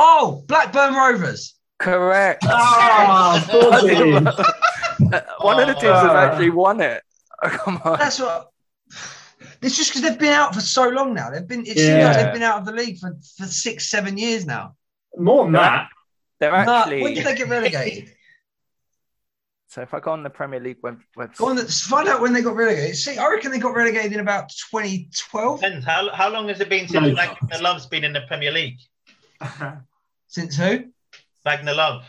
Oh, 0.00 0.44
Blackburn 0.46 0.94
Rovers. 0.94 1.54
Correct. 1.78 2.44
Ah, 2.46 3.44
Bolton. 3.50 4.24
One 5.40 5.60
of 5.60 5.66
the 5.68 5.74
teams 5.74 5.84
has 5.94 6.10
actually 6.12 6.50
won 6.50 6.80
it. 6.80 7.02
Oh, 7.40 7.48
come 7.50 7.80
on. 7.84 7.98
That's 8.00 8.18
what. 8.18 8.50
It's 9.62 9.76
just 9.76 9.90
because 9.90 10.02
they've 10.02 10.18
been 10.18 10.32
out 10.32 10.54
for 10.56 10.60
so 10.60 10.88
long 10.88 11.14
now. 11.14 11.30
They've 11.30 11.46
been. 11.46 11.60
It 11.60 11.76
seems 11.78 11.78
Yeah. 11.88 12.06
like 12.08 12.16
they've 12.16 12.32
been 12.32 12.42
out 12.42 12.58
of 12.58 12.66
the 12.66 12.72
league 12.72 12.98
for, 12.98 13.16
for 13.36 13.44
six, 13.46 13.88
seven 13.88 14.18
years 14.18 14.44
now. 14.44 14.74
More 15.16 15.44
than 15.44 15.52
that. 15.52 15.88
They're 16.40 16.50
Nah, 16.50 16.80
actually. 16.80 17.02
when 17.02 17.14
did 17.14 17.24
they 17.24 17.34
get 17.36 17.48
relegated? 17.48 18.12
So 19.70 19.82
if 19.82 19.92
I 19.92 20.00
go 20.00 20.12
on 20.12 20.22
the 20.22 20.30
Premier 20.30 20.58
League 20.60 20.78
web, 20.82 20.98
website, 21.16 21.36
Go 21.36 21.50
on, 21.50 21.56
let's 21.56 21.82
find 21.82 22.08
out 22.08 22.22
when 22.22 22.32
they 22.32 22.40
got 22.40 22.56
relegated. 22.56 22.96
See, 22.96 23.18
I 23.18 23.28
reckon 23.30 23.50
they 23.50 23.58
got 23.58 23.74
relegated 23.76 24.14
in 24.14 24.20
about 24.20 24.48
2012. 24.72 25.60
Depends. 25.60 25.84
How 25.84 26.08
how 26.10 26.30
long 26.30 26.48
has 26.48 26.58
it 26.62 26.70
been 26.70 26.86
No. 26.90 27.02
since 27.02 27.14
Wagner 27.18 27.58
Love's 27.60 27.84
been 27.86 28.02
in 28.02 28.14
the 28.14 28.22
Premier 28.22 28.50
League? 28.50 28.78
Since 30.28 30.56
who? 30.56 30.84
Wagner 31.44 31.74
Love. 31.74 32.04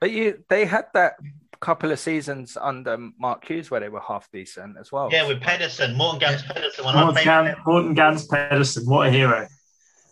but 0.00 0.10
you 0.10 0.44
they 0.48 0.64
had 0.66 0.86
that 0.94 1.14
couple 1.60 1.90
of 1.90 1.98
seasons 1.98 2.56
under 2.60 2.96
Mark 3.18 3.44
Hughes 3.44 3.70
where 3.70 3.80
they 3.80 3.88
were 3.88 4.00
half 4.00 4.30
decent 4.32 4.76
as 4.78 4.92
well. 4.92 5.08
Yeah, 5.10 5.26
with 5.26 5.40
Pedersen, 5.40 5.96
Morten 5.96 6.20
Gamst 6.20 6.46
Pedersen, 6.46 6.84
one 6.84 6.96
of 6.96 7.14
my 7.14 7.24
Gans, 7.24 7.56
Morten 7.66 7.94
Pedersen. 8.30 8.84
What 8.86 9.08
a 9.08 9.10
hero. 9.10 9.46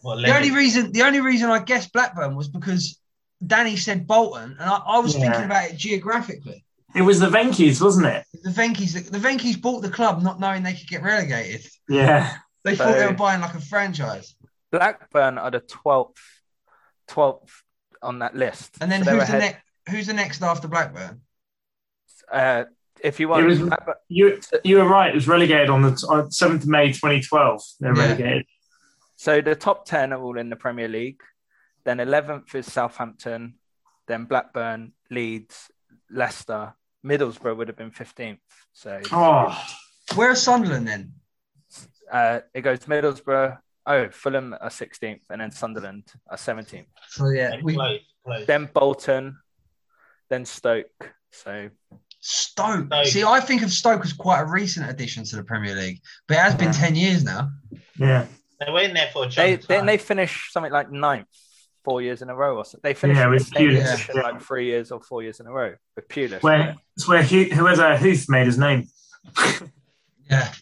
What 0.03 0.19
a 0.19 0.23
The 0.23 0.35
only 0.37 0.51
reason, 0.51 0.91
the 0.93 1.03
only 1.03 1.21
reason 1.21 1.51
I 1.51 1.61
guessed 1.61 1.93
Blackburn 1.93 2.35
was 2.35 2.49
because 2.49 2.99
Danny 3.47 3.77
said 3.77 4.07
Bolton, 4.07 4.57
and 4.59 4.69
I, 4.71 4.77
I 4.87 4.99
was 4.99 5.15
Yeah. 5.15 5.21
thinking 5.25 5.45
about 5.45 5.71
it 5.71 5.77
geographically. 5.77 6.65
It 6.97 7.03
was 7.03 7.21
the 7.21 7.29
Venky's, 7.29 7.81
wasn't 7.81 8.07
it? 8.07 8.25
The 8.43 8.51
Venky's, 8.51 9.11
the 9.11 9.19
Venky's 9.19 9.57
bought 9.57 9.83
the 9.83 9.91
club 9.91 10.23
not 10.23 10.41
knowing 10.41 10.63
they 10.63 10.73
could 10.73 10.89
get 10.89 11.03
relegated. 11.03 11.65
Yeah. 11.89 12.39
They 12.65 12.75
thought 12.75 12.95
they 12.97 13.07
were 13.07 13.13
buying 13.13 13.41
like 13.43 13.55
a 13.55 13.61
franchise. 13.61 14.35
Blackburn 14.73 15.39
are 15.39 15.51
the 15.51 15.61
twelfth, 15.61 16.21
twelfth 17.09 17.63
on 18.03 18.19
that 18.21 18.35
list. 18.37 18.77
And 18.81 18.91
then 18.91 19.05
So 19.05 19.11
who's 19.13 19.19
the 19.21 19.25
ahead- 19.25 19.41
next? 19.41 19.63
Who's 19.91 20.07
the 20.07 20.13
next 20.13 20.43
after 20.43 20.67
Blackburn? 20.69 21.21
Uh, 22.31 22.65
if 23.01 23.21
you 23.21 23.29
want, 23.29 23.47
was- 23.47 23.61
Blackburn- 23.61 23.95
You 24.09 24.41
you 24.65 24.79
were 24.79 24.89
right. 24.89 25.11
It 25.11 25.15
was 25.15 25.29
relegated 25.29 25.71
on 25.71 25.83
the 25.83 25.91
7th 26.31 26.63
of 26.63 26.67
May 26.69 26.93
2012. 26.93 27.63
They're 27.81 27.95
Yeah. 27.97 28.03
relegated. 28.03 28.47
so 29.17 29.41
the 29.41 29.55
top 29.55 29.87
ten 29.87 30.13
are 30.13 30.21
all 30.21 30.39
in 30.39 30.51
the 30.51 30.57
Premier 30.57 30.89
League. 30.89 31.23
Then 31.85 32.01
eleventh 32.01 32.55
is 32.55 32.71
Southampton. 32.71 33.55
Then 34.09 34.25
Blackburn, 34.25 34.93
Leeds, 35.11 35.71
Leicester, 36.11 36.75
Middlesbrough 37.05 37.57
would 37.57 37.69
have 37.69 37.77
been 37.77 37.91
fifteenth. 37.93 38.41
So 38.73 39.01
Oh, 39.13 39.57
Where's 40.15 40.43
Sunderland 40.43 40.87
then? 40.89 41.15
uh, 42.11 42.41
it 42.55 42.63
goes 42.63 42.81
Middlesbrough. 42.81 43.59
Oh, 43.87 44.09
Fulham 44.11 44.55
are 44.61 44.71
sixteenth, 44.71 45.23
and 45.31 45.41
then 45.41 45.51
Sunderland 45.53 46.05
are 46.29 46.37
seventeenth. 46.37 46.89
So 47.09 47.29
yeah, 47.29 47.57
we 47.63 47.75
Close, 47.75 48.01
close. 48.25 48.47
Then 48.47 48.69
Bolton, 48.73 49.39
then 50.29 50.45
Stoke. 50.45 51.13
So 51.31 51.71
Stoke. 52.21 52.87
Stoke. 52.87 53.07
See, 53.07 53.23
I 53.23 53.41
think 53.41 53.63
of 53.63 53.71
Stoke 53.71 54.05
as 54.05 54.13
quite 54.13 54.41
a 54.41 54.45
recent 54.47 54.91
addition 54.91 55.23
to 55.25 55.37
the 55.37 55.45
Premier 55.45 55.75
League, 55.77 56.01
but 56.27 56.37
it 56.37 56.41
has 56.41 56.55
been 56.55 56.67
Yeah. 56.69 56.73
ten 56.73 56.95
years 56.97 57.23
now. 57.25 57.51
yeah. 57.97 58.27
They 58.65 58.73
were 58.73 58.81
in 58.81 58.95
there 58.95 59.11
for 59.13 59.27
a 59.27 59.29
they 59.29 59.57
chunk. 59.57 59.67
then 59.69 59.85
they 59.87 59.99
finish 59.99 60.51
something 60.51 60.73
like 60.73 60.91
ninth, 60.91 61.29
four 61.85 62.01
years 62.01 62.23
in 62.23 62.31
a 62.31 62.35
row, 62.35 62.57
or 62.57 62.65
so. 62.65 62.79
They 62.83 62.95
finished 62.95 63.19
Yeah, 63.21 63.29
with 63.29 63.51
Pulis, 63.51 64.15
yeah. 64.15 64.23
like 64.23 64.41
three 64.41 64.65
years 64.67 64.91
or 64.91 65.01
four 65.03 65.23
years 65.23 65.41
in 65.41 65.47
a 65.47 65.53
row 65.53 65.75
with 65.95 66.09
Pulis. 66.09 66.43
Where 66.43 66.75
it's 66.97 67.07
where 67.07 67.23
Hu- 67.23 67.51
whoever 67.55 67.97
Huth 67.99 68.25
made 68.31 68.47
his 68.47 68.57
name. 68.59 68.89
Yeah. 70.31 70.53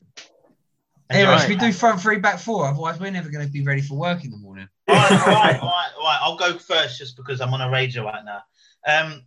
And 1.15 1.23
Anyway, 1.23 1.31
you're 1.33 1.41
should 1.41 1.49
we 1.51 1.57
do 1.57 1.73
front 1.73 2.01
three, 2.01 2.19
back 2.19 2.39
four? 2.41 2.67
Otherwise, 2.67 2.99
we're 2.99 3.11
never 3.11 3.31
going 3.31 3.47
to 3.47 3.53
be 3.53 3.63
ready 3.63 3.81
for 3.81 3.95
work 3.97 4.25
in 4.25 4.31
the 4.31 4.37
morning. 4.37 4.69
all 4.89 4.95
right, 4.97 5.11
all 5.13 5.19
right, 5.27 5.61
all 5.61 5.69
right, 5.69 5.91
all 5.99 6.05
right. 6.05 6.19
I'll 6.23 6.37
go 6.37 6.59
first 6.59 6.99
just 6.99 7.17
because 7.17 7.41
I'm 7.41 7.55
on 7.55 7.61
a 7.61 7.67
rager 7.69 8.05
right 8.05 8.25
now. 8.25 8.43
Um, 8.87 9.23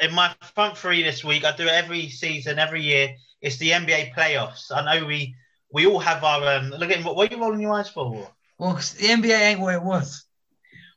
in 0.00 0.14
my 0.14 0.34
front 0.54 0.76
three 0.78 1.02
this 1.02 1.24
week, 1.24 1.44
I 1.44 1.54
do 1.54 1.64
it 1.64 1.70
every 1.72 2.08
season, 2.08 2.58
every 2.58 2.82
year. 2.82 3.14
It's 3.40 3.56
the 3.58 3.70
NBA 3.70 4.14
playoffs. 4.14 4.70
I 4.74 4.84
know 5.00 5.04
we 5.04 5.34
we 5.72 5.86
all 5.86 5.98
have 5.98 6.22
our 6.22 6.56
um. 6.58 6.70
Look 6.70 6.90
at 6.90 7.04
what, 7.04 7.16
what 7.16 7.30
are 7.30 7.34
you 7.34 7.42
rolling 7.42 7.60
your 7.60 7.74
eyes 7.74 7.88
for? 7.88 8.30
Well, 8.58 8.74
'cause 8.74 8.94
the 8.94 9.08
NBA 9.08 9.38
ain't 9.38 9.60
what 9.60 9.74
it 9.74 9.82
was. 9.82 10.24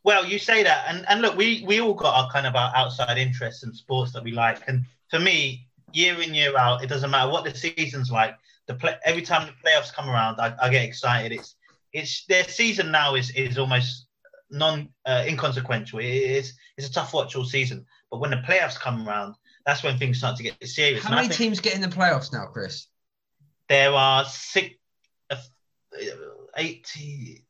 Well, 0.03 0.23
you 0.26 0.38
say 0.38 0.61
that, 0.63 0.85
and 0.88 1.03
and 1.09 1.22
look, 1.22 1.35
we 1.35 1.63
we 1.65 1.81
all 1.81 1.95
got 1.95 2.13
our 2.13 2.31
kind 2.31 2.45
of 2.45 2.55
our 2.55 2.72
outside 2.76 3.17
interests 3.17 3.63
and 3.63 3.76
sports 3.76 4.11
that 4.13 4.23
we 4.23 4.31
like, 4.31 4.61
and 4.67 4.85
for 5.09 5.19
me, 5.19 5.67
year 5.93 6.22
in 6.22 6.34
year 6.35 6.55
out, 6.57 6.84
it 6.84 6.88
doesn't 6.88 7.09
matter 7.09 7.31
what 7.31 7.43
the 7.43 7.55
season's 7.55 8.11
like. 8.11 8.35
The 8.67 8.75
play 8.75 8.95
every 9.05 9.21
time 9.21 9.47
the 9.47 9.53
playoffs 9.69 9.93
come 9.93 10.09
around, 10.09 10.39
I, 10.39 10.55
I 10.61 10.69
get 10.69 10.83
excited. 10.85 11.31
It's 11.31 11.55
it's 11.93 12.25
their 12.25 12.43
season 12.45 12.91
now 12.91 13.15
is 13.15 13.29
is 13.31 13.57
almost 13.57 14.07
non 14.49 14.89
uh, 15.05 15.23
inconsequential. 15.27 15.99
It 15.99 16.05
is 16.05 16.53
it's 16.77 16.87
a 16.87 16.91
tough 16.91 17.13
watch 17.13 17.35
all 17.35 17.45
season, 17.45 17.85
but 18.09 18.19
when 18.19 18.31
the 18.31 18.37
playoffs 18.37 18.79
come 18.79 19.07
around, 19.07 19.35
that's 19.65 19.83
when 19.83 19.97
things 19.97 20.17
start 20.17 20.35
to 20.37 20.43
get 20.43 20.55
serious. 20.67 21.03
How 21.03 21.09
And 21.09 21.27
many 21.27 21.29
teams 21.29 21.59
get 21.59 21.75
in 21.75 21.81
the 21.81 21.87
playoffs 21.87 22.33
now, 22.33 22.45
Chris? 22.47 22.87
There 23.69 23.91
are 23.93 24.25
six, 24.25 24.75
uh, 25.29 25.35
eighty. 26.57 27.43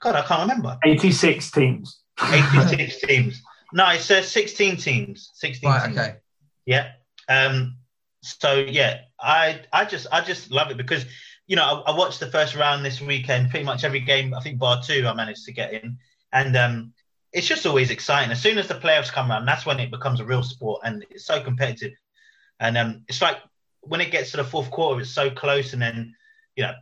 God, 0.00 0.14
I 0.16 0.22
can't 0.22 0.42
remember. 0.42 0.78
86 0.84 1.50
teams. 1.50 2.02
86 2.22 3.00
teams. 3.06 3.42
No, 3.72 3.88
it's 3.90 4.10
uh, 4.10 4.22
16 4.22 4.76
teams. 4.76 5.30
16 5.34 5.68
Right, 5.68 5.86
teams. 5.86 5.98
okay. 5.98 6.16
Yeah. 6.66 6.92
Um. 7.28 7.78
So 8.22 8.54
yeah, 8.54 9.00
I 9.22 9.60
I 9.72 9.84
just 9.84 10.06
I 10.12 10.20
just 10.20 10.50
love 10.50 10.70
it 10.70 10.76
because 10.76 11.06
you 11.46 11.56
know 11.56 11.62
I, 11.86 11.92
I 11.92 11.96
watched 11.96 12.20
the 12.20 12.30
first 12.30 12.54
round 12.54 12.84
this 12.84 13.00
weekend. 13.00 13.50
Pretty 13.50 13.64
much 13.64 13.84
every 13.84 14.00
game, 14.00 14.34
I 14.34 14.40
think 14.40 14.58
bar 14.58 14.82
two, 14.82 15.06
I 15.06 15.14
managed 15.14 15.44
to 15.46 15.52
get 15.52 15.72
in, 15.72 15.98
and 16.32 16.56
um, 16.56 16.92
it's 17.32 17.46
just 17.46 17.66
always 17.66 17.90
exciting. 17.90 18.32
As 18.32 18.42
soon 18.42 18.58
as 18.58 18.68
the 18.68 18.74
playoffs 18.74 19.12
come 19.12 19.30
around, 19.30 19.46
that's 19.46 19.64
when 19.66 19.80
it 19.80 19.90
becomes 19.90 20.20
a 20.20 20.24
real 20.24 20.42
sport, 20.42 20.82
and 20.84 21.04
it's 21.10 21.26
so 21.26 21.42
competitive. 21.42 21.92
And 22.60 22.76
um, 22.76 23.04
it's 23.08 23.22
like 23.22 23.38
when 23.80 24.00
it 24.00 24.10
gets 24.10 24.32
to 24.32 24.36
the 24.38 24.44
fourth 24.44 24.70
quarter, 24.70 25.00
it's 25.00 25.10
so 25.10 25.30
close, 25.30 25.72
and 25.72 25.82
then 25.82 26.14
you 26.56 26.64
know. 26.64 26.74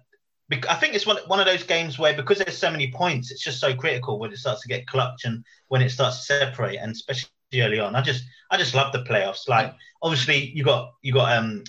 I 0.69 0.75
think 0.75 0.97
it's 0.97 1.07
one, 1.07 1.19
one 1.29 1.39
of 1.39 1.47
those 1.47 1.63
games 1.63 1.97
where 1.97 2.13
because 2.13 2.39
there's 2.39 2.59
so 2.59 2.73
many 2.73 2.91
points, 2.91 3.31
it's 3.31 3.41
just 3.41 3.61
so 3.61 3.73
critical 3.73 4.19
when 4.19 4.33
it 4.33 4.39
starts 4.39 4.63
to 4.63 4.69
get 4.69 4.85
clutch 4.89 5.25
and 5.25 5.45
when 5.69 5.81
it 5.81 5.91
starts 5.91 6.17
to 6.17 6.23
separate, 6.25 6.79
and 6.79 6.91
especially 6.91 7.31
early 7.55 7.79
on. 7.79 7.95
I 7.95 8.03
just 8.03 8.25
I 8.51 8.57
just 8.57 8.75
love 8.75 8.93
the 8.93 9.05
playoffs. 9.05 9.49
Like 9.49 9.73
obviously 10.03 10.51
you 10.51 10.65
got 10.65 10.93
you 11.03 11.13
got 11.13 11.37
um 11.37 11.63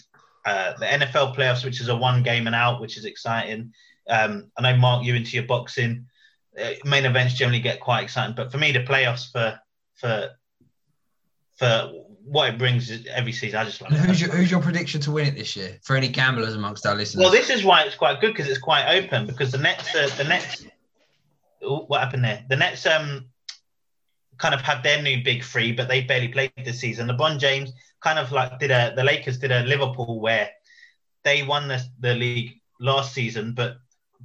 uh, 0.45 0.73
the 0.79 0.85
NFL 0.85 1.35
playoffs, 1.35 1.63
which 1.63 1.81
is 1.81 1.87
a 1.87 1.95
one 1.95 2.23
game 2.23 2.47
and 2.47 2.55
out, 2.55 2.81
which 2.81 2.97
is 2.97 3.05
exciting. 3.05 3.73
Um, 4.09 4.51
I 4.57 4.61
know 4.61 4.77
Mark, 4.77 5.05
you 5.05 5.15
into 5.15 5.31
your 5.35 5.45
boxing. 5.45 6.07
Uh, 6.61 6.71
main 6.83 7.05
events 7.05 7.33
generally 7.35 7.61
get 7.61 7.79
quite 7.79 8.03
exciting, 8.03 8.35
but 8.35 8.51
for 8.51 8.57
me, 8.57 8.71
the 8.71 8.83
playoffs 8.83 9.31
for 9.31 9.59
for 9.95 10.31
for 11.57 11.91
what 12.23 12.49
it 12.49 12.57
brings 12.57 13.05
every 13.07 13.31
season, 13.31 13.59
I 13.59 13.65
just 13.65 13.81
love 13.81 13.91
it. 13.91 13.99
who's 13.99 14.19
your 14.19 14.31
who's 14.31 14.51
your 14.51 14.61
prediction 14.61 14.99
to 15.01 15.11
win 15.11 15.27
it 15.27 15.35
this 15.35 15.55
year? 15.55 15.79
For 15.83 15.95
any 15.95 16.07
gamblers 16.07 16.55
amongst 16.55 16.85
our 16.85 16.95
listeners. 16.95 17.21
Well, 17.21 17.31
this 17.31 17.49
is 17.49 17.63
why 17.63 17.83
it's 17.83 17.95
quite 17.95 18.19
good 18.19 18.33
because 18.33 18.49
it's 18.49 18.59
quite 18.59 18.87
open. 18.97 19.27
Because 19.27 19.51
the 19.51 19.59
Nets, 19.59 19.95
uh, 19.95 20.09
the 20.17 20.23
Nets, 20.23 20.65
Ooh, 21.63 21.85
what 21.87 22.01
happened 22.01 22.23
there? 22.23 22.43
The 22.49 22.55
Nets 22.55 22.85
um 22.85 23.27
kind 24.37 24.55
of 24.55 24.61
have 24.61 24.81
their 24.83 25.01
new 25.01 25.23
big 25.23 25.43
three, 25.43 25.71
but 25.71 25.87
they 25.87 26.01
barely 26.01 26.27
played 26.27 26.51
this 26.57 26.79
season. 26.79 27.07
LeBron 27.07 27.37
James 27.37 27.71
kind 28.01 28.19
of 28.19 28.31
like 28.31 28.59
did 28.59 28.71
a 28.71 28.93
the 28.95 29.03
Lakers 29.03 29.37
did 29.37 29.51
a 29.51 29.63
Liverpool 29.63 30.19
where 30.19 30.49
they 31.23 31.43
won 31.43 31.67
the, 31.67 31.81
the 31.99 32.13
league 32.13 32.59
last 32.79 33.13
season, 33.13 33.53
but 33.53 33.77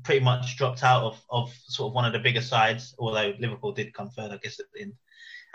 pretty 0.02 0.24
much 0.24 0.56
dropped 0.56 0.82
out 0.82 1.02
of, 1.02 1.22
of 1.30 1.52
sort 1.66 1.90
of 1.90 1.94
one 1.94 2.04
of 2.04 2.12
the 2.12 2.18
bigger 2.18 2.40
sides. 2.40 2.94
Although 2.98 3.34
Liverpool 3.38 3.72
did 3.72 3.94
come 3.94 4.10
third, 4.10 4.32
I 4.32 4.38
guess 4.38 4.60
at 4.60 4.66
the 4.74 4.82
end. 4.82 4.94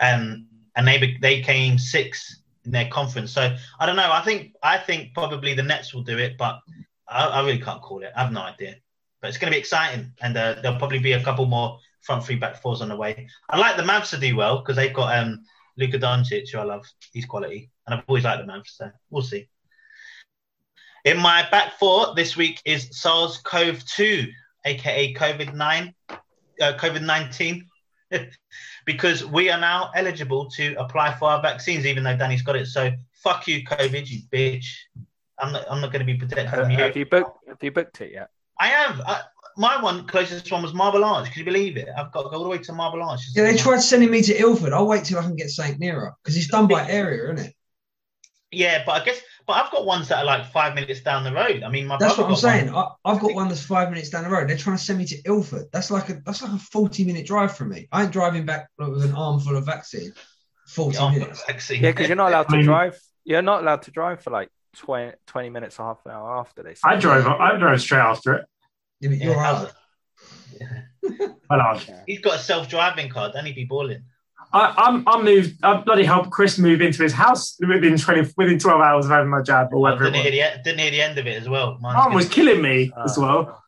Um, 0.00 0.46
and 0.76 0.86
they 0.86 1.18
they 1.20 1.42
came 1.42 1.78
sixth 1.78 2.42
in 2.64 2.72
their 2.72 2.88
conference. 2.88 3.32
So 3.32 3.56
I 3.78 3.86
don't 3.86 3.96
know. 3.96 4.10
I 4.10 4.22
think 4.22 4.54
I 4.62 4.78
think 4.78 5.14
probably 5.14 5.54
the 5.54 5.62
Nets 5.62 5.92
will 5.92 6.02
do 6.02 6.18
it, 6.18 6.36
but 6.38 6.60
I, 7.08 7.26
I 7.26 7.40
really 7.44 7.60
can't 7.60 7.82
call 7.82 8.02
it. 8.02 8.12
I 8.16 8.22
have 8.22 8.32
no 8.32 8.40
idea. 8.40 8.76
But 9.20 9.28
it's 9.28 9.38
going 9.38 9.52
to 9.52 9.56
be 9.56 9.60
exciting, 9.60 10.12
and 10.20 10.36
uh, 10.36 10.56
there'll 10.60 10.78
probably 10.78 10.98
be 10.98 11.12
a 11.12 11.22
couple 11.22 11.46
more 11.46 11.78
front 12.00 12.24
three, 12.24 12.36
back 12.36 12.60
fours 12.60 12.82
on 12.82 12.88
the 12.88 12.96
way. 12.96 13.28
I 13.48 13.58
like 13.58 13.76
the 13.76 13.84
Mavs 13.84 14.10
to 14.10 14.18
do 14.18 14.34
well 14.34 14.58
because 14.58 14.76
they've 14.76 14.92
got 14.92 15.16
um, 15.16 15.44
Luka 15.76 15.98
Doncic, 15.98 16.50
who 16.50 16.58
I 16.58 16.64
love. 16.64 16.84
He's 17.12 17.24
quality, 17.24 17.70
and 17.86 17.94
I've 17.94 18.04
always 18.06 18.24
liked 18.24 18.46
the 18.46 18.52
Mavs. 18.52 18.76
So 18.76 18.90
we'll 19.10 19.22
see. 19.22 19.48
In 21.04 21.18
my 21.18 21.48
back 21.50 21.78
four 21.78 22.14
this 22.14 22.36
week 22.36 22.60
is 22.64 22.88
SARS-CoV-2, 22.92 24.28
aka 24.64 25.14
COVID-9, 25.14 25.94
uh, 26.08 26.16
COVID-19, 26.60 27.62
because 28.86 29.24
we 29.24 29.50
are 29.50 29.58
now 29.58 29.90
eligible 29.96 30.48
to 30.50 30.74
apply 30.74 31.14
for 31.14 31.28
our 31.28 31.42
vaccines, 31.42 31.86
even 31.86 32.04
though 32.04 32.16
Danny's 32.16 32.42
got 32.42 32.56
it. 32.56 32.66
So 32.66 32.92
fuck 33.14 33.48
you, 33.48 33.64
COVID, 33.64 34.08
you 34.08 34.20
bitch. 34.32 34.66
I'm 35.38 35.52
not. 35.52 35.64
I'm 35.68 35.80
not 35.80 35.92
going 35.92 36.06
to 36.06 36.12
be 36.12 36.18
protected 36.18 36.50
from 36.50 36.70
you. 36.70 36.78
have 36.78 36.96
you 36.96 37.06
booked? 37.06 37.48
Have 37.48 37.62
you 37.62 37.72
booked 37.72 38.00
it 38.00 38.12
yet? 38.12 38.30
I 38.60 38.68
have. 38.68 39.00
I, 39.00 39.22
my 39.56 39.82
one 39.82 40.06
closest 40.06 40.50
one 40.52 40.62
was 40.62 40.72
Marble 40.72 41.04
Arch. 41.04 41.28
Could 41.28 41.38
you 41.38 41.44
believe 41.44 41.76
it? 41.76 41.88
I've 41.96 42.12
got 42.12 42.22
to 42.22 42.30
go 42.30 42.36
all 42.36 42.44
the 42.44 42.48
way 42.48 42.58
to 42.58 42.72
Marble 42.72 43.02
Arch. 43.02 43.20
yeah, 43.34 43.44
they 43.44 43.56
tried 43.56 43.80
sending 43.80 44.10
me 44.10 44.22
to 44.22 44.38
Ilford. 44.38 44.72
I'll 44.72 44.86
wait 44.86 45.04
till 45.04 45.18
I 45.18 45.22
can 45.22 45.36
get 45.36 45.50
St. 45.50 45.78
Nearer 45.78 46.14
because 46.22 46.36
it's 46.36 46.46
done 46.46 46.68
by 46.68 46.88
area, 46.88 47.32
isn't 47.32 47.46
it? 47.46 47.54
Yeah, 48.52 48.82
but 48.84 49.00
I 49.00 49.04
guess, 49.04 49.18
but 49.46 49.54
I've 49.54 49.70
got 49.72 49.86
ones 49.86 50.08
that 50.08 50.18
are 50.18 50.24
like 50.24 50.44
five 50.52 50.74
minutes 50.74 51.00
down 51.00 51.24
the 51.24 51.32
road. 51.32 51.62
I 51.62 51.70
mean, 51.70 51.86
my 51.86 51.96
That's 51.98 52.18
what 52.18 52.28
I'm 52.28 52.36
saying. 52.36 52.72
one. 52.72 52.84
I, 53.04 53.10
I've 53.10 53.20
got 53.20 53.34
one 53.34 53.48
that's 53.48 53.64
five 53.64 53.88
minutes 53.90 54.10
down 54.10 54.24
the 54.24 54.30
road. 54.30 54.48
They're 54.48 54.58
trying 54.58 54.76
to 54.76 54.82
send 54.82 54.98
me 54.98 55.06
to 55.06 55.16
Ilford. 55.24 55.66
That's 55.72 55.90
like 55.90 56.10
a 56.10 56.20
that's 56.24 56.42
like 56.42 56.52
a 56.52 56.58
40 56.58 57.04
minute 57.04 57.26
drive 57.26 57.56
from 57.56 57.70
me. 57.70 57.88
I 57.90 58.02
ain't 58.02 58.12
driving 58.12 58.44
back 58.44 58.68
with 58.78 59.02
an 59.04 59.14
armful 59.14 59.56
of 59.56 59.64
vaccine. 59.64 60.12
40 60.68 60.96
Yeah, 60.96 61.10
minutes. 61.10 61.42
vaccine. 61.46 61.82
Yeah, 61.82 61.90
because 61.92 62.08
you're 62.08 62.16
not 62.16 62.28
allowed 62.28 62.46
I 62.46 62.50
to 62.50 62.56
mean- 62.56 62.64
drive. 62.66 63.00
You're 63.24 63.40
not 63.42 63.62
allowed 63.62 63.82
to 63.82 63.90
drive 63.90 64.22
for 64.22 64.30
like 64.30 64.48
20, 64.76 65.12
20 65.26 65.48
minutes 65.50 65.78
or 65.78 65.86
half 65.86 66.04
an 66.04 66.10
hour 66.12 66.38
after 66.38 66.62
they. 66.62 66.74
I 66.84 66.96
drove. 66.96 67.26
I 67.26 67.56
drove 67.56 67.80
straight 67.80 68.00
after 68.00 68.34
it. 68.34 68.46
Yeah, 69.00 69.08
but 69.10 69.18
you're 69.18 69.34
how's 69.38 69.64
out. 69.66 69.72
it? 70.60 71.88
Yeah. 71.88 72.02
He's 72.06 72.20
got 72.20 72.36
a 72.36 72.38
self-driving 72.38 73.08
car. 73.10 73.30
Then 73.32 73.46
he'd 73.46 73.54
be 73.54 73.64
balling. 73.64 74.04
I, 74.52 74.74
I'm, 74.76 75.08
I 75.08 75.22
moved. 75.22 75.56
I 75.64 75.80
bloody 75.80 76.04
helped 76.04 76.30
Chris 76.30 76.58
move 76.58 76.80
into 76.82 77.02
his 77.02 77.12
house 77.12 77.56
within 77.60 77.96
20, 77.96 78.32
within 78.36 78.58
12 78.58 78.80
hours 78.80 79.04
of 79.06 79.10
having 79.10 79.30
my 79.30 79.40
jab 79.42 79.68
or 79.72 79.76
I 79.76 79.80
whatever 79.92 80.04
didn't 80.10 80.26
it 80.26 80.34
hear, 80.34 80.44
was. 80.44 80.58
the, 80.58 80.62
didn't 80.64 80.80
hear 80.80 80.90
the 80.90 81.02
end 81.02 81.18
of 81.18 81.26
it 81.26 81.40
as 81.40 81.48
well. 81.48 81.78
Mine's 81.80 81.96
Mum 81.96 82.14
was 82.14 82.28
killing 82.28 82.60
me 82.60 82.92
as 83.04 83.16
Uh, 83.16 83.22
well. 83.22 83.58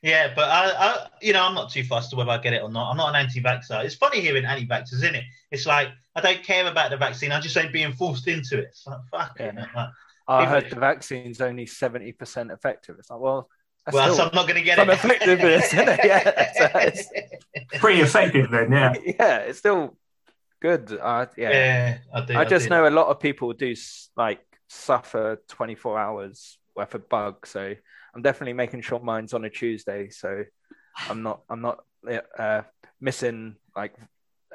Yeah, 0.00 0.32
but 0.36 0.48
I, 0.48 0.70
I, 0.70 1.06
you 1.20 1.32
know, 1.32 1.42
I'm 1.42 1.54
not 1.56 1.70
too 1.70 1.82
fussed 1.82 2.16
whether 2.16 2.30
I 2.30 2.38
get 2.38 2.52
it 2.52 2.62
or 2.62 2.70
not. 2.70 2.90
I'm 2.92 2.96
not 2.96 3.08
an 3.08 3.16
anti-vaxxer. 3.16 3.84
It's 3.84 3.96
funny 3.96 4.20
hearing 4.20 4.44
anti-vaxxers, 4.44 4.92
isn't 4.94 5.16
it? 5.16 5.24
It's 5.50 5.66
like 5.66 5.88
I 6.14 6.20
don't 6.20 6.42
care 6.44 6.66
about 6.70 6.90
the 6.90 6.96
vaccine. 6.96 7.32
I 7.32 7.40
just 7.40 7.56
ain't 7.56 7.72
being 7.72 7.92
forced 7.92 8.28
into 8.28 8.58
it. 8.58 8.66
It's 8.70 8.86
like, 8.86 8.98
fuck 9.10 9.40
it. 9.40 9.56
Like, 9.56 9.88
I 10.28 10.40
people- 10.44 10.46
heard 10.46 10.70
the 10.70 10.76
vaccine's 10.76 11.40
only 11.40 11.66
seventy 11.66 12.12
percent 12.12 12.52
effective. 12.52 12.94
It's 13.00 13.10
like, 13.10 13.18
well, 13.18 13.48
that's 13.92 13.94
well, 13.94 14.14
so 14.14 14.22
I'm 14.24 14.34
not 14.34 14.46
going 14.46 14.56
to 14.56 14.62
get 14.62 14.76
some 14.76 14.90
it. 14.90 14.94
effectiveness, 14.94 15.72
isn't 15.72 15.88
it? 15.88 16.00
Yeah, 16.04 16.52
so 16.52 16.78
it's- 16.78 17.08
Pretty 17.80 18.00
effective 18.00 18.50
then, 18.50 18.70
yeah. 18.72 18.94
yeah, 19.18 19.36
it's 19.38 19.58
still 19.58 19.96
good. 20.60 20.96
Uh, 21.00 21.26
yeah. 21.36 21.50
yeah, 21.50 21.98
I 22.14 22.20
do. 22.24 22.36
I 22.36 22.44
just 22.44 22.64
do. 22.64 22.70
know 22.70 22.88
a 22.88 22.90
lot 22.90 23.08
of 23.08 23.20
people 23.20 23.52
do 23.52 23.74
like 24.16 24.40
suffer 24.68 25.42
24 25.48 25.98
hours 25.98 26.58
worth 26.76 26.94
of 26.94 27.08
bugs. 27.08 27.50
So 27.50 27.74
I'm 28.14 28.22
definitely 28.22 28.52
making 28.54 28.82
sure 28.82 29.00
mine's 29.00 29.34
on 29.34 29.44
a 29.44 29.50
Tuesday. 29.50 30.10
So 30.10 30.44
I'm 31.08 31.22
not 31.22 31.40
I'm 31.48 31.60
not 31.60 31.84
uh, 32.38 32.62
missing 33.00 33.56
like 33.76 33.94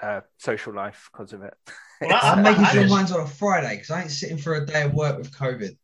uh, 0.01 0.21
social 0.37 0.73
life 0.73 1.09
because 1.11 1.33
of 1.33 1.43
it. 1.43 1.53
Well, 2.01 2.13
I- 2.21 2.31
I'm 2.31 2.43
making 2.43 2.65
I 2.65 2.71
sure 2.73 2.87
mine's 2.87 3.11
on 3.11 3.21
a 3.21 3.27
Friday 3.27 3.75
because 3.75 3.91
I 3.91 4.01
ain't 4.01 4.11
sitting 4.11 4.37
for 4.37 4.55
a 4.55 4.65
day 4.65 4.83
of 4.83 4.93
work 4.93 5.17
with 5.17 5.31
COVID. 5.31 5.77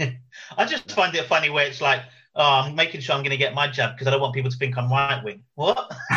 I 0.00 0.64
just 0.64 0.90
find 0.92 1.14
it 1.14 1.26
funny 1.26 1.50
where 1.50 1.66
it's 1.66 1.80
like, 1.80 2.02
oh, 2.34 2.42
I'm 2.64 2.74
making 2.74 3.00
sure 3.00 3.14
I'm 3.14 3.22
going 3.22 3.30
to 3.30 3.36
get 3.36 3.54
my 3.54 3.68
jab 3.68 3.94
because 3.94 4.06
I 4.06 4.10
don't 4.10 4.20
want 4.20 4.34
people 4.34 4.50
to 4.50 4.56
think 4.56 4.76
I'm 4.78 4.90
right 4.90 5.22
wing. 5.22 5.42
What? 5.54 5.90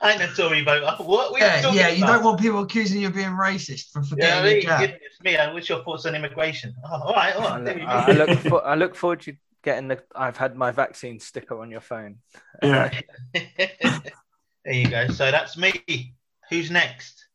I 0.00 0.12
ain't 0.12 0.22
a 0.22 0.28
Tory 0.36 0.62
voter. 0.64 0.86
What? 1.02 1.32
What 1.32 1.42
are 1.42 1.58
you 1.58 1.68
Yeah, 1.68 1.70
yeah. 1.72 1.88
You 1.88 2.04
about? 2.04 2.12
don't 2.14 2.24
want 2.24 2.40
people 2.40 2.60
accusing 2.62 3.00
you 3.00 3.08
of 3.08 3.14
being 3.14 3.30
racist 3.30 3.90
for 3.92 4.02
forgetting 4.02 4.44
mean, 4.44 4.52
your 4.54 4.62
jab. 4.62 4.80
goodness 4.80 5.00
me. 5.22 5.36
What's 5.52 5.68
your 5.68 5.82
thoughts 5.84 6.06
on 6.06 6.14
immigration? 6.14 6.74
Oh, 6.84 7.02
all 7.02 7.12
right, 7.14 7.34
all 7.34 7.46
I 7.46 7.58
look, 7.58 7.76
I 7.78 8.12
look, 8.12 8.38
for, 8.38 8.66
I 8.72 8.74
look 8.74 8.94
forward 8.94 9.20
to 9.22 9.34
getting 9.64 9.88
the. 9.88 10.02
I've 10.14 10.36
had 10.36 10.56
my 10.56 10.70
vaccine 10.70 11.18
sticker 11.20 11.60
on 11.60 11.70
your 11.70 11.80
phone. 11.80 12.18
Yeah. 12.62 13.00
there 13.34 14.74
you 14.74 14.88
go. 14.88 15.08
So 15.08 15.30
that's 15.30 15.56
me. 15.56 16.14
Who's 16.50 16.70
next? 16.70 17.26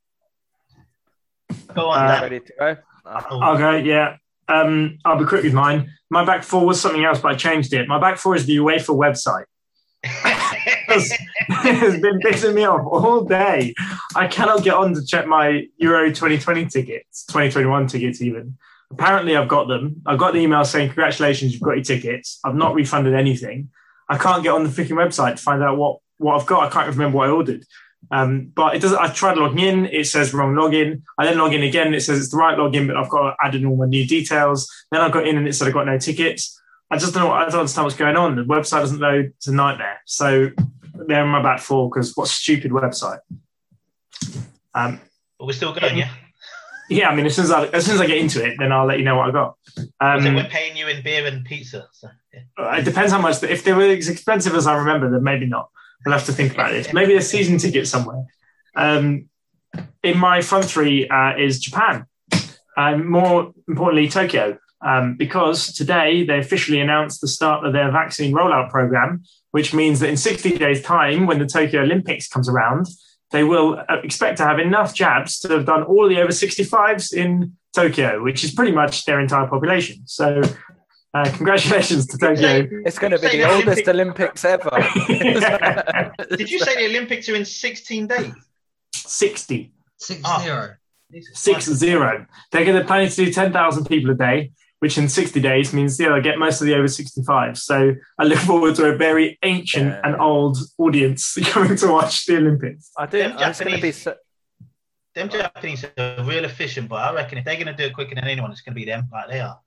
Go 1.74 1.90
on, 1.90 2.06
Uh, 2.06 2.08
Dan. 2.14 2.22
Ready 2.24 2.40
to 2.42 2.54
go? 2.60 2.78
Oh, 3.06 3.56
Okay, 3.56 3.84
yeah. 3.88 4.18
Um, 4.48 4.98
I'll 5.04 5.18
be 5.20 5.26
quick 5.26 5.44
with 5.44 5.54
mine. 5.54 5.92
My 6.10 6.24
back 6.24 6.44
four 6.44 6.66
was 6.66 6.80
something 6.80 7.04
else, 7.04 7.20
but 7.20 7.34
I 7.34 7.36
changed 7.36 7.74
it. 7.74 7.88
My 7.88 8.00
back 8.00 8.18
four 8.18 8.36
is 8.36 8.46
the 8.46 8.58
UEFA 8.58 8.96
website. 8.96 9.46
it's 10.04 12.02
been 12.02 12.20
pissing 12.20 12.54
me 12.54 12.66
off 12.66 12.86
all 12.86 13.24
day. 13.24 13.74
I 14.16 14.28
cannot 14.28 14.64
get 14.64 14.74
on 14.74 14.94
to 14.94 15.06
check 15.06 15.28
my 15.28 15.68
Euro 15.78 16.08
2020 16.10 16.68
tickets, 16.68 17.26
2021 17.26 17.88
tickets 17.88 18.22
even. 18.22 18.58
Apparently, 18.92 19.36
I've 19.36 19.50
got 19.50 19.68
them. 19.68 20.02
I've 20.06 20.18
got 20.18 20.34
the 20.34 20.40
email 20.40 20.64
saying, 20.64 20.90
Congratulations, 20.90 21.52
you've 21.52 21.62
got 21.62 21.76
your 21.76 21.84
tickets. 21.84 22.40
I've 22.44 22.56
not 22.56 22.74
refunded 22.74 23.16
anything. 23.16 23.70
I 24.08 24.18
can't 24.18 24.44
get 24.44 24.54
on 24.54 24.64
the 24.64 24.70
freaking 24.70 24.92
website 24.92 25.36
to 25.36 25.42
find 25.42 25.62
out 25.62 25.78
what, 25.78 26.00
what 26.18 26.40
I've 26.40 26.48
got. 26.48 26.64
I 26.64 26.70
can't 26.70 26.88
remember 26.88 27.18
what 27.18 27.28
I 27.28 27.32
ordered. 27.32 27.66
Um, 28.12 28.52
but 28.56 28.76
it 28.76 28.82
doesn't. 28.82 28.98
I 28.98 29.10
tried 29.10 29.38
logging 29.38 29.60
in. 29.60 29.86
It 29.86 30.08
says 30.08 30.34
wrong 30.34 30.56
login. 30.56 31.02
I 31.18 31.26
then 31.26 31.38
log 31.38 31.54
in 31.54 31.64
again. 31.64 31.94
It 31.94 32.02
says 32.02 32.20
it's 32.20 32.32
the 32.32 32.38
right 32.38 32.58
login, 32.58 32.88
but 32.88 32.96
I've 32.96 33.10
got 33.10 33.32
to 33.32 33.36
add 33.44 33.56
in 33.56 33.66
all 33.66 33.76
my 33.76 33.86
new 33.86 34.08
details. 34.08 34.72
Then 34.92 35.02
I 35.02 35.10
got 35.10 35.28
in 35.28 35.38
and 35.38 35.48
it 35.48 35.54
said 35.54 35.68
I 35.68 35.72
got 35.72 35.86
no 35.86 35.98
tickets. 35.98 36.62
I 36.90 36.98
just 36.98 37.14
don't 37.14 37.24
know. 37.24 37.32
I 37.32 37.46
don't 37.50 37.60
understand 37.60 37.86
what's 37.86 37.98
going 37.98 38.16
on. 38.16 38.36
The 38.36 38.44
website 38.44 38.80
doesn't 38.80 39.00
load. 39.00 39.34
It's 39.38 39.48
a 39.48 39.54
nightmare. 39.54 40.00
So 40.06 40.52
they're 40.94 41.24
on 41.24 41.30
my 41.30 41.44
back 41.44 41.60
four 41.60 41.90
because 41.90 42.16
what 42.16 42.30
stupid 42.30 42.72
website. 42.72 43.20
Um, 44.74 45.00
But 45.38 45.48
we're 45.48 45.54
still 45.54 45.74
going, 45.74 45.98
yeah. 45.98 46.12
yeah, 46.90 47.10
I 47.10 47.16
mean, 47.16 47.26
as 47.26 47.36
soon 47.36 47.46
as 47.46 47.52
I 47.52 47.66
as 47.68 47.86
soon 47.86 47.96
as 47.96 48.02
I 48.02 48.08
get 48.08 48.18
into 48.20 48.44
it, 48.46 48.56
then 48.58 48.72
I'll 48.72 48.86
let 48.86 49.00
you 49.00 49.06
know 49.06 49.18
what 49.18 49.30
I 49.30 49.32
got. 49.32 49.58
so 49.76 49.84
Um, 50.00 50.36
we're 50.36 50.46
paying 50.46 50.78
you 50.78 50.88
in 50.88 51.04
beer 51.04 51.26
and 51.26 51.44
pizza. 51.46 51.88
So, 51.92 52.10
yeah. 52.34 52.76
it 52.78 52.86
depends 52.86 53.12
how 53.12 53.20
much. 53.20 53.44
If 53.44 53.64
they 53.64 53.74
were 53.74 53.84
as 53.84 54.08
expensive 54.08 54.56
as 54.56 54.66
I 54.66 54.76
remember, 54.76 55.10
then 55.10 55.24
maybe 55.24 55.46
not. 55.46 55.70
We'll 56.06 56.14
have 56.14 56.26
to 56.26 56.34
think 56.34 56.54
about 56.54 56.74
it. 56.74 56.94
Maybe 56.94 57.16
a 57.16 57.22
season 57.22 57.58
ticket 57.58 57.88
somewhere. 57.88 58.26
Um, 58.76 59.30
in 60.04 60.18
my 60.18 60.42
front 60.42 60.66
three 60.66 61.08
uh, 61.10 61.36
is 61.38 61.60
Japan. 61.60 62.06
Um, 62.78 63.10
more 63.10 63.52
importantly, 63.68 64.08
Tokyo, 64.08 64.58
um, 64.86 65.16
because 65.18 65.74
today 65.74 66.24
they 66.24 66.38
officially 66.38 66.80
announced 66.80 67.22
the 67.22 67.28
start 67.28 67.66
of 67.66 67.74
their 67.74 67.92
vaccine 67.92 68.34
rollout 68.34 68.70
program, 68.70 69.24
which 69.52 69.74
means 69.74 70.00
that 70.00 70.10
in 70.10 70.18
60 70.18 70.58
days' 70.58 70.82
time, 70.84 71.26
when 71.26 71.40
the 71.40 71.48
Tokyo 71.48 71.82
Olympics 71.82 72.28
comes 72.28 72.48
around, 72.48 72.86
they 73.32 73.44
will 73.44 73.84
uh, 73.90 73.98
expect 74.04 74.38
to 74.38 74.46
have 74.46 74.60
enough 74.60 74.94
jabs 74.94 75.40
to 75.40 75.50
have 75.50 75.66
done 75.66 75.84
all 75.84 76.08
the 76.08 76.20
over 76.22 76.32
65s 76.32 77.14
in 77.14 77.54
Tokyo, 77.74 78.24
which 78.24 78.44
is 78.44 78.52
pretty 78.52 78.72
much 78.72 79.06
their 79.06 79.20
entire 79.20 79.48
population. 79.48 79.98
So, 80.06 80.42
uh, 81.14 81.32
congratulations 81.36 82.06
to 82.08 82.18
Tokyo. 82.18 82.68
It's 82.86 83.00
going 83.00 83.12
to 83.12 83.20
be 83.20 83.28
the 83.28 83.38
the 83.38 83.50
oldest 83.52 83.88
Olympic- 83.88 84.38
Olympics 84.38 84.46
ever. 84.46 84.70
Did 86.38 86.50
you 86.50 86.60
say 86.60 86.76
the 86.76 86.86
Olympics 86.86 87.28
are 87.30 87.36
in 87.36 87.46
16 87.46 88.08
days? 88.08 88.34
60, 88.94 89.72
Six 90.00 90.22
Oh. 90.26 90.42
zero. 90.44 90.76
Jesus 91.12 91.40
six 91.40 91.66
zero. 91.66 92.26
They're 92.52 92.66
going 92.66 92.78
to 92.80 92.86
plan 92.86 93.08
to 93.08 93.16
do 93.16 93.32
10,000 93.32 93.86
people 93.86 94.12
a 94.12 94.14
day, 94.14 94.52
which 94.80 94.98
in 94.98 95.08
60 95.08 95.40
days 95.40 95.74
means 95.74 95.98
yeah, 96.00 96.10
they'll 96.10 96.22
get 96.22 96.38
most 96.38 96.60
of 96.62 96.68
the 96.68 96.76
over 96.76 96.88
65. 96.90 97.58
So 97.58 97.94
I 98.20 98.24
look 98.26 98.40
forward 98.40 98.76
to 98.76 98.88
a 98.88 98.96
very 98.98 99.40
ancient 99.44 99.88
Yeah. 99.92 100.02
and 100.04 100.20
old 100.20 100.58
audience 100.78 101.36
coming 101.46 101.78
to 101.78 101.88
watch 101.88 102.26
the 102.26 102.36
Olympics. 102.38 102.92
I 102.98 103.06
do. 103.06 103.20
Them 103.20 103.38
It's 103.40 103.60
going 103.62 103.72
to 103.76 103.82
be. 103.82 103.92
Japanese- 103.94 104.02
So, 104.02 104.16
Them 105.16 105.30
Japanese 105.30 105.86
are 105.98 106.24
real 106.26 106.44
efficient, 106.46 106.90
but 106.90 106.98
I 106.98 107.14
reckon 107.14 107.38
if 107.38 107.46
they're 107.46 107.56
going 107.56 107.68
to 107.68 107.74
do 107.74 107.86
it 107.86 107.94
quicker 107.94 108.14
than 108.16 108.26
anyone, 108.26 108.52
it's 108.52 108.62
going 108.62 108.74
to 108.76 108.80
be 108.80 108.86
them. 108.86 109.08
Like 109.12 109.30
they 109.30 109.40
are. 109.40 109.58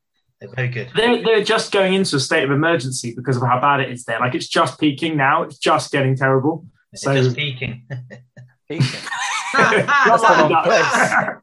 They're 0.41 0.51
very 0.55 0.69
good. 0.69 0.91
They're, 0.97 1.23
they're 1.23 1.45
just 1.45 1.71
going 1.71 1.93
into 1.95 2.17
a 2.17 2.21
state 2.21 2.45
of 2.45 2.51
emergency 2.51 3.13
because 3.15 3.37
of 3.37 3.43
how 3.43 3.61
bad 3.61 3.81
it 3.81 3.91
is 3.91 4.05
there. 4.05 4.19
Like 4.21 4.35
it's 4.35 4.49
just 4.49 4.81
peaking 4.81 5.17
now. 5.17 5.43
It's 5.43 5.59
just 5.59 5.93
getting 5.93 6.17
terrible. 6.17 6.67
They're 6.93 7.15
So- 7.15 7.23
just 7.23 7.37
peaking. 7.37 7.87
Peking. 8.69 8.87
Not 9.55 9.71
the 10.21 10.27
wrong 10.29 10.51
like. 10.51 11.37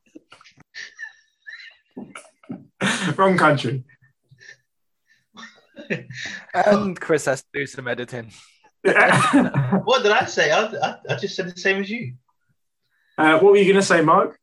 Wrong 3.17 3.37
country. 3.37 3.83
and 6.53 6.99
Chris 6.99 7.25
has 7.25 7.41
to 7.41 7.47
do 7.53 7.65
some 7.65 7.87
editing. 7.87 8.31
uh, 8.87 9.79
what 9.83 10.03
did 10.03 10.11
I 10.11 10.25
say? 10.25 10.51
I, 10.51 10.65
I, 10.65 10.95
I 11.09 11.15
just 11.15 11.35
said 11.35 11.47
the 11.53 11.59
same 11.59 11.81
as 11.81 11.89
you. 11.89 12.13
what 13.17 13.43
were 13.43 13.57
you 13.57 13.65
going 13.65 13.75
to 13.75 13.81
say, 13.81 14.01
Mark? 14.01 14.37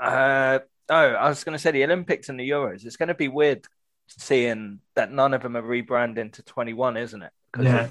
Uh, 0.00 0.60
oh, 0.92 1.12
I 1.14 1.28
was 1.28 1.44
going 1.44 1.54
to 1.56 1.58
say 1.62 1.70
the 1.70 1.84
Olympics 1.84 2.28
and 2.28 2.38
the 2.38 2.48
Euros. 2.48 2.84
It's 2.84 2.96
going 2.96 3.08
to 3.08 3.14
be 3.14 3.28
weird 3.28 3.64
seeing 4.08 4.80
that 4.94 5.10
none 5.12 5.34
of 5.34 5.42
them 5.42 5.56
are 5.56 5.62
rebranding 5.62 6.32
to 6.34 6.42
21, 6.42 6.96
isn't 6.96 7.22
it? 7.22 7.32
Because 7.50 7.66
Yeah. 7.66 7.88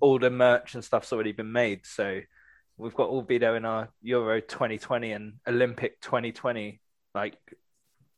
all 0.00 0.18
the 0.18 0.30
merch 0.30 0.74
and 0.74 0.84
stuff's 0.84 1.12
already 1.12 1.32
been 1.32 1.52
made. 1.52 1.80
So 1.86 2.20
we've 2.76 2.94
got 2.94 3.08
all 3.08 3.22
be 3.22 3.38
there 3.38 3.56
in 3.56 3.64
our 3.64 3.88
Euro 4.02 4.40
2020 4.40 5.12
and 5.12 5.34
Olympic 5.46 6.00
2020 6.00 6.80
like 7.14 7.36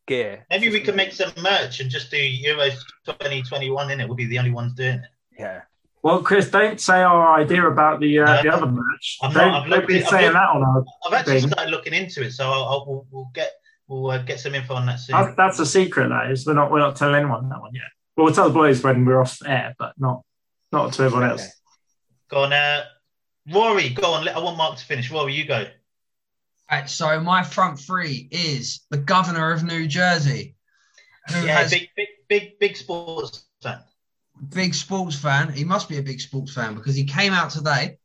gear. 0.06 0.46
Maybe 0.50 0.70
we 0.70 0.80
could 0.80 0.96
make 0.96 1.12
some 1.12 1.32
merch 1.40 1.80
and 1.80 1.90
just 1.90 2.10
do 2.10 2.16
Euros 2.16 2.76
2021 3.06 3.90
in 3.90 4.00
it. 4.00 4.06
We'll 4.06 4.16
be 4.16 4.26
the 4.26 4.38
only 4.38 4.50
ones 4.52 4.72
doing 4.74 4.96
it. 4.98 5.10
Yeah. 5.38 5.62
Well, 6.02 6.22
Chris, 6.22 6.50
don't 6.50 6.78
say 6.80 7.02
our 7.02 7.40
idea 7.40 7.66
about 7.66 7.98
the 8.00 8.18
uh, 8.18 8.24
No. 8.36 8.42
the 8.42 8.48
other 8.52 8.66
match. 8.66 9.18
I'm 9.22 9.32
don't 9.32 9.48
not- 9.48 9.62
I've 9.64 9.70
don't 9.70 9.78
looked 9.78 9.88
be 9.88 9.96
it- 9.98 10.04
I've 10.04 10.10
saying 10.10 10.22
looked- 10.24 10.34
that 10.34 10.48
on 10.50 10.62
our. 10.62 10.84
I've 11.06 11.12
actually 11.14 11.40
Thing. 11.40 11.50
started 11.50 11.70
looking 11.70 11.94
into 11.94 12.22
it, 12.22 12.32
so 12.32 12.44
I'll, 12.50 12.64
I'll 12.64 12.84
we'll, 12.86 13.06
we'll 13.10 13.30
get 13.32 13.52
we'll 13.88 14.10
uh, 14.10 14.18
get 14.18 14.40
some 14.40 14.54
info 14.54 14.74
on 14.74 14.86
that 14.86 15.00
soon. 15.00 15.14
That's, 15.16 15.36
that's 15.36 15.58
a 15.58 15.66
secret. 15.66 16.08
That 16.08 16.30
is. 16.30 16.46
We're 16.46 16.54
not. 16.54 16.70
We're 16.70 16.78
not 16.80 16.96
telling 16.96 17.14
anyone 17.16 17.48
that 17.48 17.60
one 17.60 17.74
yet. 17.74 17.84
Well, 18.16 18.26
we'll 18.26 18.34
tell 18.34 18.48
the 18.48 18.54
boys 18.54 18.82
when 18.82 19.04
we're 19.04 19.20
off 19.20 19.38
air, 19.46 19.74
but 19.78 19.94
not 19.98 20.22
not 20.72 20.92
to 20.94 21.02
everyone 21.04 21.30
else. 21.30 21.42
Okay. 21.42 21.50
Go 22.30 22.38
on, 22.44 22.52
uh, 22.52 22.84
Rory. 23.52 23.90
Go 23.90 24.12
on. 24.12 24.28
I 24.28 24.38
want 24.38 24.56
Mark 24.56 24.78
to 24.78 24.84
finish. 24.84 25.10
Rory, 25.10 25.34
you 25.34 25.44
go. 25.46 25.66
Right, 26.70 26.88
so 26.88 27.20
my 27.20 27.42
front 27.42 27.78
three 27.78 28.26
is 28.30 28.80
the 28.90 28.96
governor 28.96 29.52
of 29.52 29.62
New 29.64 29.86
Jersey, 29.86 30.56
who 31.28 31.44
Yeah, 31.44 31.58
has 31.58 31.70
big 31.70 31.88
big 31.94 32.08
big 32.28 32.58
big 32.58 32.76
sports 32.76 33.44
fan. 33.62 33.80
big 34.48 34.74
sports 34.74 35.14
fan. 35.16 35.52
He 35.52 35.64
must 35.64 35.88
be 35.90 35.98
a 35.98 36.02
big 36.02 36.20
sports 36.20 36.54
fan 36.54 36.74
because 36.74 36.94
he 36.96 37.04
came 37.04 37.32
out 37.34 37.50
today 37.50 37.98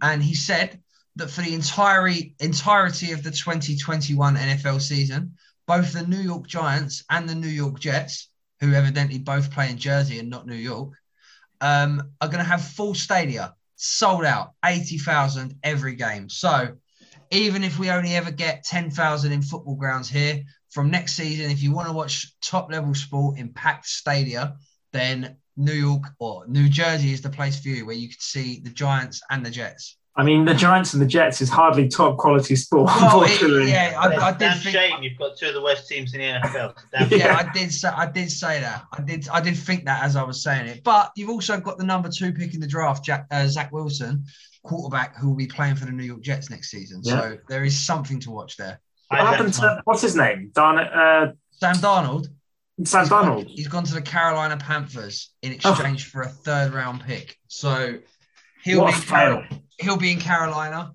and 0.00 0.22
he 0.22 0.34
said 0.34 0.80
that 1.16 1.30
for 1.30 1.42
the 1.42 1.54
entire 1.54 2.08
entirety 2.40 3.12
of 3.12 3.22
the 3.22 3.30
2021 3.30 4.36
NFL 4.36 4.80
season, 4.80 5.36
both 5.66 5.92
the 5.92 6.06
New 6.06 6.20
York 6.20 6.46
Giants 6.46 7.04
and 7.10 7.28
the 7.28 7.34
New 7.34 7.48
York 7.48 7.78
Jets, 7.78 8.30
who 8.60 8.72
evidently 8.72 9.18
both 9.18 9.50
play 9.50 9.70
in 9.70 9.78
Jersey 9.78 10.18
and 10.18 10.30
not 10.30 10.46
New 10.46 10.54
York, 10.54 10.92
um, 11.60 12.10
are 12.20 12.28
going 12.28 12.38
to 12.38 12.44
have 12.44 12.64
full 12.64 12.94
stadia, 12.94 13.54
sold 13.76 14.24
out, 14.24 14.52
80,000 14.64 15.56
every 15.62 15.94
game. 15.94 16.28
So 16.28 16.76
even 17.30 17.64
if 17.64 17.78
we 17.78 17.90
only 17.90 18.14
ever 18.14 18.30
get 18.30 18.64
10,000 18.64 19.32
in 19.32 19.42
football 19.42 19.76
grounds 19.76 20.08
here, 20.08 20.42
from 20.70 20.90
next 20.90 21.14
season, 21.14 21.50
if 21.50 21.62
you 21.62 21.72
want 21.72 21.88
to 21.88 21.92
watch 21.92 22.34
top 22.40 22.70
level 22.72 22.94
sport 22.94 23.38
in 23.38 23.52
packed 23.52 23.86
stadia, 23.86 24.56
then 24.92 25.36
New 25.56 25.72
York 25.72 26.04
or 26.18 26.46
New 26.46 26.68
Jersey 26.68 27.12
is 27.12 27.20
the 27.20 27.28
place 27.28 27.60
for 27.60 27.68
you 27.68 27.84
where 27.84 27.94
you 27.94 28.08
can 28.08 28.20
see 28.20 28.60
the 28.60 28.70
Giants 28.70 29.20
and 29.30 29.44
the 29.44 29.50
Jets. 29.50 29.96
I 30.14 30.22
mean, 30.24 30.44
the 30.44 30.52
Giants 30.52 30.92
and 30.92 31.00
the 31.00 31.06
Jets 31.06 31.40
is 31.40 31.48
hardly 31.48 31.88
top 31.88 32.18
quality 32.18 32.54
sport, 32.54 32.86
Well, 33.00 33.22
it- 33.24 33.68
yeah, 33.68 33.94
I, 33.98 34.08
I 34.08 34.28
It's 34.30 34.38
did 34.38 34.38
damn 34.44 34.58
think. 34.58 34.76
shame 34.76 35.02
you've 35.02 35.18
got 35.18 35.38
two 35.38 35.48
of 35.48 35.54
the 35.54 35.62
worst 35.62 35.88
teams 35.88 36.12
in 36.12 36.20
the 36.20 36.26
NFL. 36.26 36.74
Damn 36.92 37.08
Yeah, 37.08 37.18
shame. 37.38 37.48
I 37.48 37.52
did 37.52 37.72
say 37.72 37.88
I 37.88 38.06
did 38.06 38.30
say 38.30 38.60
that. 38.60 38.84
I 38.92 39.00
did 39.00 39.26
I 39.30 39.40
did 39.40 39.56
think 39.56 39.86
that 39.86 40.02
as 40.02 40.14
I 40.16 40.22
was 40.22 40.42
saying 40.42 40.66
it. 40.66 40.84
But 40.84 41.12
you've 41.16 41.30
also 41.30 41.58
got 41.58 41.78
the 41.78 41.84
number 41.84 42.10
two 42.10 42.32
pick 42.32 42.52
in 42.52 42.60
the 42.60 42.66
draft, 42.66 43.04
Jack, 43.04 43.26
uh, 43.30 43.46
Zach 43.46 43.72
Wilson, 43.72 44.24
quarterback, 44.64 45.16
who 45.18 45.28
will 45.30 45.36
be 45.36 45.46
playing 45.46 45.76
for 45.76 45.86
the 45.86 45.92
New 45.92 46.04
York 46.04 46.20
Jets 46.20 46.50
next 46.50 46.70
season. 46.70 47.02
So 47.02 47.38
there 47.48 47.64
is 47.64 47.78
something 47.78 48.20
to 48.20 48.30
watch 48.30 48.58
there. 48.58 48.80
What 49.08 49.20
happened 49.20 49.54
to 49.54 49.80
what's 49.84 50.02
his 50.02 50.14
name? 50.14 50.50
Darn 50.54 50.78
uh, 50.78 51.32
Sam 51.52 51.76
Darnold, 51.76 52.26
Sam 52.84 53.08
Donald. 53.08 53.46
he's 53.46 53.68
gone 53.68 53.84
to 53.84 53.94
the 53.94 54.02
Carolina 54.02 54.58
Panthers 54.58 55.30
in 55.40 55.52
Oh. 55.64 55.70
exchange 55.72 56.10
for 56.10 56.20
a 56.22 56.28
third 56.28 56.74
round 56.74 57.02
pick. 57.06 57.38
So 57.48 57.98
he'll 58.62 58.80
What 58.82 58.88
be 58.88 58.92
a 58.92 58.96
in 58.96 59.02
Carol- 59.02 59.42
fail! 59.48 59.61
He'll 59.82 59.96
be 59.96 60.12
in 60.12 60.18
Carolina, 60.18 60.92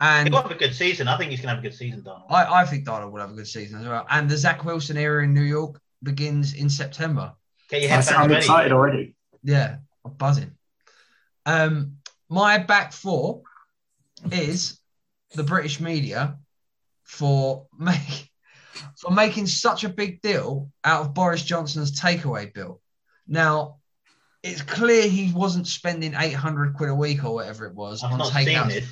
and 0.00 0.28
He'll 0.28 0.42
have 0.42 0.50
a 0.50 0.54
good 0.54 0.74
season. 0.74 1.08
I 1.08 1.18
think 1.18 1.30
he's 1.30 1.40
going 1.40 1.48
to 1.48 1.56
have 1.56 1.64
a 1.64 1.68
good 1.68 1.76
season, 1.76 2.02
Donald. 2.02 2.24
I, 2.30 2.62
I 2.62 2.64
think 2.64 2.84
Donald 2.84 3.12
will 3.12 3.20
have 3.20 3.30
a 3.30 3.34
good 3.34 3.46
season 3.46 3.80
as 3.80 3.86
well. 3.86 4.06
And 4.08 4.28
the 4.28 4.36
Zach 4.36 4.64
Wilson 4.64 4.96
era 4.96 5.24
in 5.24 5.34
New 5.34 5.42
York 5.42 5.80
begins 6.02 6.54
in 6.54 6.70
September. 6.70 7.34
Get 7.68 7.82
your 7.82 7.90
I 7.90 7.94
headphones 7.94 8.16
sound 8.16 8.30
ready. 8.30 8.38
excited 8.38 8.72
already. 8.72 9.14
Yeah, 9.42 9.76
I'm 10.04 10.12
buzzing. 10.12 10.52
Um, 11.44 11.96
my 12.28 12.58
back 12.58 12.92
four 12.92 13.42
is 14.32 14.78
the 15.34 15.42
British 15.42 15.80
media 15.80 16.38
for 17.04 17.66
make, 17.78 18.30
for 18.96 19.10
making 19.10 19.46
such 19.46 19.84
a 19.84 19.88
big 19.88 20.22
deal 20.22 20.70
out 20.82 21.02
of 21.02 21.14
Boris 21.14 21.42
Johnson's 21.42 22.00
takeaway 22.00 22.52
bill. 22.52 22.80
Now, 23.26 23.79
it's 24.42 24.62
clear 24.62 25.08
he 25.08 25.32
wasn't 25.32 25.66
spending 25.66 26.14
800 26.14 26.74
quid 26.74 26.88
a 26.90 26.94
week 26.94 27.24
or 27.24 27.34
whatever 27.34 27.66
it 27.66 27.74
was 27.74 28.02
I've 28.02 28.12
on 28.12 28.18
not 28.18 28.32
takeouts. 28.32 28.86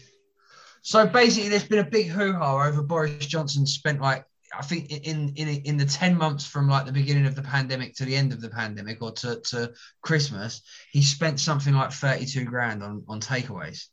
So 0.82 1.06
basically, 1.06 1.48
there's 1.48 1.66
been 1.66 1.80
a 1.80 1.90
big 1.90 2.08
hoo 2.08 2.32
ha 2.32 2.66
over 2.66 2.82
Boris 2.82 3.26
Johnson 3.26 3.66
spent 3.66 4.00
like 4.00 4.24
I 4.56 4.62
think 4.62 4.90
in 4.90 5.32
in 5.36 5.48
in 5.48 5.76
the 5.76 5.84
ten 5.84 6.16
months 6.16 6.46
from 6.46 6.68
like 6.68 6.86
the 6.86 6.92
beginning 6.92 7.26
of 7.26 7.34
the 7.34 7.42
pandemic 7.42 7.94
to 7.96 8.04
the 8.04 8.14
end 8.16 8.32
of 8.32 8.40
the 8.40 8.48
pandemic 8.48 9.02
or 9.02 9.12
to, 9.12 9.40
to 9.50 9.72
Christmas, 10.02 10.62
he 10.92 11.02
spent 11.02 11.40
something 11.40 11.74
like 11.74 11.92
thirty 11.92 12.24
two 12.26 12.44
grand 12.44 12.82
on 12.82 13.04
on 13.08 13.20
takeaways. 13.20 13.86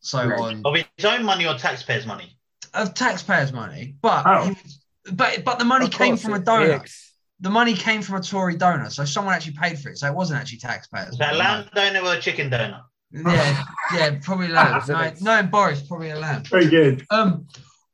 So 0.00 0.18
on 0.20 0.62
Of 0.64 0.74
his 0.76 1.04
own 1.04 1.24
money 1.24 1.46
or 1.46 1.54
taxpayers' 1.58 2.06
money? 2.06 2.38
of 2.72 2.94
taxpayers' 2.94 3.52
money, 3.52 3.96
but 4.00 4.24
Oh. 4.26 4.44
he 4.44 4.50
was- 4.50 4.80
but 5.12 5.44
but 5.44 5.58
the 5.58 5.64
money 5.64 5.86
Of 5.86 5.92
came 5.92 6.16
from 6.16 6.34
a 6.34 6.38
donor. 6.38 6.66
it's- 6.66 7.12
The 7.40 7.50
money 7.50 7.74
came 7.74 8.00
from 8.02 8.16
a 8.16 8.22
Tory 8.22 8.56
donor, 8.56 8.88
so 8.90 9.04
someone 9.04 9.34
actually 9.34 9.54
paid 9.60 9.78
for 9.78 9.90
it. 9.90 9.98
So 9.98 10.06
it 10.06 10.14
wasn't 10.14 10.40
actually 10.40 10.58
taxpayers. 10.58 11.10
Is 11.12 11.18
that 11.18 11.34
a 11.34 11.36
lamb 11.36 11.68
donor 11.74 12.00
or 12.00 12.14
a 12.14 12.20
chicken 12.20 12.48
donor? 12.50 12.80
Yeah, 13.12 13.64
yeah, 13.94 14.18
probably 14.22 14.48
lamb. 14.48 14.80
Isn't 14.82 14.94
No, 14.96 15.02
it? 15.02 15.20
no, 15.22 15.42
Boris 15.44 15.82
probably 15.82 16.10
a 16.10 16.18
lamb. 16.18 16.44
Very 16.44 16.66
good. 16.68 17.04
Um, 17.10 17.46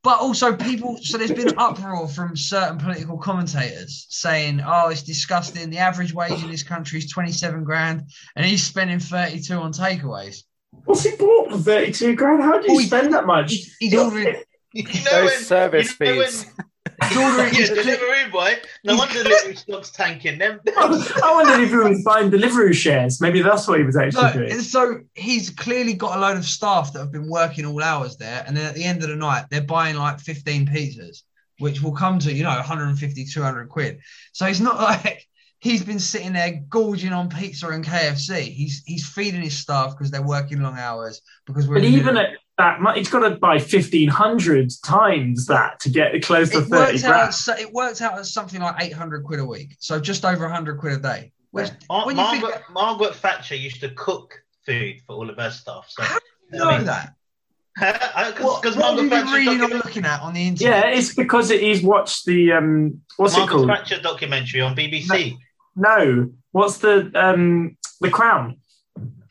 but 0.05 0.19
also 0.21 0.55
people. 0.57 0.97
So 1.03 1.19
there's 1.19 1.33
been 1.33 1.55
uproar 1.59 2.09
from 2.09 2.37
certain 2.37 2.79
political 2.79 3.19
commentators 3.19 4.07
saying, 4.11 4.61
"Oh, 4.65 4.89
it's 4.89 5.03
disgusting. 5.03 5.71
The 5.71 5.79
average 5.79 6.13
wage 6.15 6.43
in 6.43 6.51
this 6.51 6.63
country 6.63 6.99
is 6.99 7.11
27 7.11 7.63
grand, 7.65 8.03
and 8.37 8.47
he's 8.47 8.63
spending 8.65 8.99
32 9.01 9.55
on 9.55 9.73
takeaways. 9.73 10.39
What's 10.85 11.03
he 11.05 11.15
bought 11.17 11.51
for 11.51 11.59
thirty-two 11.59 12.17
grand? 12.17 12.43
How 12.43 12.59
do 12.59 12.67
you 12.73 12.75
Oh, 12.77 12.79
he- 12.79 12.87
spend 12.87 13.13
that 13.13 13.27
much? 13.27 13.51
He's, 13.53 13.77
he's 13.79 13.95
ordering. 13.99 14.43
You 14.73 14.85
know 14.85 14.91
Those 15.11 15.31
when- 15.31 15.43
service 15.43 15.95
you 16.01 16.07
know 16.07 16.23
fees. 16.25 16.45
You 16.45 16.49
He's 16.49 16.55
ordering. 17.17 17.53
Yeah, 17.55 17.61
He's 17.61 17.71
cle- 17.71 17.83
Deliveroo 17.83 18.31
boy. 18.33 18.55
No 18.85 18.97
wonder 18.97 19.15
Deliveroo 19.25 19.57
stock's 19.59 19.91
tanking 19.91 20.39
them. 20.39 20.61
I 20.77 21.33
wondered 21.35 21.61
if 21.63 21.71
he 21.71 21.77
was 21.77 22.03
buying 22.05 22.31
Deliveroo 22.31 22.75
shares. 22.75 23.21
Maybe 23.21 23.43
that's 23.43 23.67
what 23.69 23.79
he 23.79 23.85
was 23.85 23.97
actually 23.97 24.23
No, 24.23 24.33
doing. 24.33 24.61
so 24.61 25.01
he's 25.15 25.51
clearly 25.51 25.95
got 25.95 26.17
a 26.17 26.21
load 26.21 26.37
of 26.37 26.45
staff 26.45 26.93
that 26.93 26.99
have 27.01 27.13
been 27.13 27.29
working 27.29 27.67
all 27.67 27.83
hours 27.83 28.17
there, 28.17 28.45
and 28.47 28.57
then 28.57 28.67
at 28.67 28.75
the 28.75 28.85
end 28.85 29.03
of 29.03 29.09
the 29.09 29.17
night, 29.17 29.47
they're 29.51 29.63
buying 29.63 29.97
like 29.97 30.21
15 30.21 30.67
pizzas, 30.67 31.23
which 31.59 31.83
will 31.83 31.93
come 31.95 32.19
to, 32.21 32.33
you 32.33 32.43
know, 32.43 32.51
150, 32.51 33.25
200 33.25 33.69
quid. 33.69 33.99
So 34.33 34.47
it's 34.47 34.61
not 34.61 34.77
like 34.81 35.27
he's 35.61 35.85
been 35.85 36.01
sitting 36.01 36.33
there 36.33 36.61
gorging 36.69 37.13
on 37.13 37.29
pizza 37.29 37.69
and 37.69 37.85
KFC. 37.85 38.41
He's 38.43 38.83
he's 38.85 39.07
feeding 39.07 39.43
his 39.43 39.57
staff 39.59 39.93
because 39.93 40.11
they're 40.11 40.21
working 40.23 40.61
long 40.61 40.77
hours 40.79 41.21
because 41.47 41.69
we're 41.69 41.77
But 41.77 41.85
even 41.85 42.17
at 42.17 42.31
that 42.63 42.81
much, 42.81 42.97
he's 42.97 43.09
got 43.11 43.29
to 43.29 43.37
buy 43.37 43.59
fifteen 43.59 44.09
hundred 44.09 44.71
times 44.85 45.47
that 45.47 45.81
to 45.81 45.91
get 45.91 46.23
close 46.23 46.51
to 46.51 46.59
it 46.59 46.63
thirty 46.63 46.93
works 46.93 47.05
out 47.05 47.35
so- 47.35 47.57
it 47.59 47.73
works 47.73 48.01
out 48.01 48.19
at 48.19 48.27
something 48.27 48.61
like 48.61 48.77
800 48.81 49.25
quid 49.25 49.41
a 49.41 49.45
week. 49.45 49.77
So 49.81 49.99
just 50.01 50.25
over 50.25 50.45
100 50.45 50.79
quid 50.79 50.93
a 50.95 50.99
day. 50.99 51.33
Which 51.51 51.71
Mar- 51.91 52.07
when 52.07 52.17
you 52.17 52.23
Margaret, 52.23 52.53
think 52.55 52.71
Margaret 52.71 53.15
Thatcher 53.15 53.57
used 53.57 53.81
to 53.81 53.91
cook 53.91 54.43
food 54.65 54.97
for 55.07 55.15
all 55.17 55.29
of 55.29 55.37
her 55.37 55.51
stuff. 55.51 55.87
So 55.89 56.03
How 56.03 56.19
you 56.53 56.63
I 56.63 56.71
know 56.71 56.77
mean, 56.79 56.87
that. 56.87 57.15
because 57.79 58.43
What, 58.43 58.65
what 58.65 58.75
have 58.77 58.97
Margaret 58.97 59.11
Thatcher 59.11 59.37
reading 59.37 59.61
or 59.63 59.69
looking 59.69 60.05
at 60.05 60.21
on 60.23 60.35
the 60.35 60.47
internet? 60.47 60.85
Yeah, 60.85 60.91
it's 60.99 61.15
because 61.15 61.51
it, 61.51 61.61
he's 61.61 61.83
watched 61.83 62.25
the 62.27 62.53
um, 62.53 63.01
what's 63.17 63.35
it 63.35 63.41
Margaret 63.41 63.55
called? 63.57 63.69
Thatcher 63.69 64.01
documentary 64.01 64.61
on 64.61 64.75
BBC. 64.77 65.37
No, 65.77 66.31
what's 66.53 66.79
the 66.79 67.11
um, 67.15 67.77
the 68.01 68.11
Crown? 68.11 68.59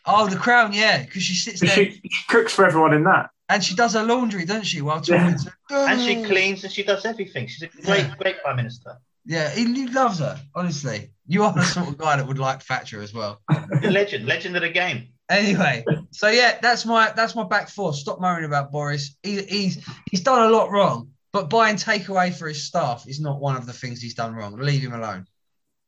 Oh, 0.06 0.28
the 0.28 0.36
crown, 0.38 0.74
yeah, 0.74 1.04
because 1.04 1.24
she 1.24 1.36
sits 1.36 1.60
there 1.60 1.70
She, 1.70 2.02
she 2.10 2.24
cooks 2.28 2.54
for 2.54 2.66
everyone 2.66 2.94
in 2.94 3.04
that. 3.04 3.30
and 3.50 3.64
she 3.64 3.76
does 3.76 3.94
her 3.94 4.04
laundry, 4.04 4.46
doesn't 4.46 4.64
she? 4.64 4.82
While 4.82 5.02
talking 5.02 5.38
Yeah. 5.38 5.38
to 5.70 5.76
And 5.92 6.02
she 6.02 6.24
cleans 6.24 6.64
and 6.64 6.72
she 6.74 6.84
does 6.84 7.06
everything. 7.06 7.48
She's 7.48 7.62
a 7.64 7.68
great, 7.84 8.08
great 8.18 8.42
prime 8.42 8.56
minister. 8.56 8.98
Yeah, 9.26 9.50
he, 9.52 9.72
he 9.72 9.88
loves 9.88 10.18
her. 10.20 10.40
Honestly, 10.56 11.12
you 11.28 11.44
are 11.44 11.54
the 11.54 11.62
sort 11.64 11.88
of 11.90 11.98
guy 11.98 12.18
that 12.18 12.28
would 12.28 12.40
like 12.40 12.62
Thatcher 12.64 13.02
as 13.02 13.14
well. 13.14 13.40
A 13.52 13.90
legend, 13.92 14.26
legend 14.26 14.56
of 14.56 14.64
the 14.64 14.70
game. 14.70 15.10
Anyway, 15.30 15.86
so 16.10 16.28
yeah, 16.30 16.58
that's 16.62 16.86
my 16.86 17.12
that's 17.16 17.36
my 17.36 17.44
back 17.44 17.70
four. 17.70 17.94
Stop 17.94 18.20
moaning 18.20 18.44
about 18.46 18.72
Boris. 18.72 19.16
He, 19.24 19.42
he's 19.44 19.86
he's 20.10 20.22
done 20.22 20.42
a 20.48 20.50
lot 20.50 20.72
wrong, 20.72 21.12
but 21.32 21.50
buying 21.50 21.78
takeaway 21.78 22.34
for 22.34 22.48
his 22.50 22.64
staff 22.64 23.06
is 23.08 23.22
not 23.22 23.40
one 23.40 23.56
of 23.56 23.66
the 23.66 23.72
things 23.72 24.02
he's 24.02 24.16
done 24.16 24.34
wrong. 24.36 24.58
Leave 24.58 24.82
him 24.82 24.94
alone. 24.94 25.26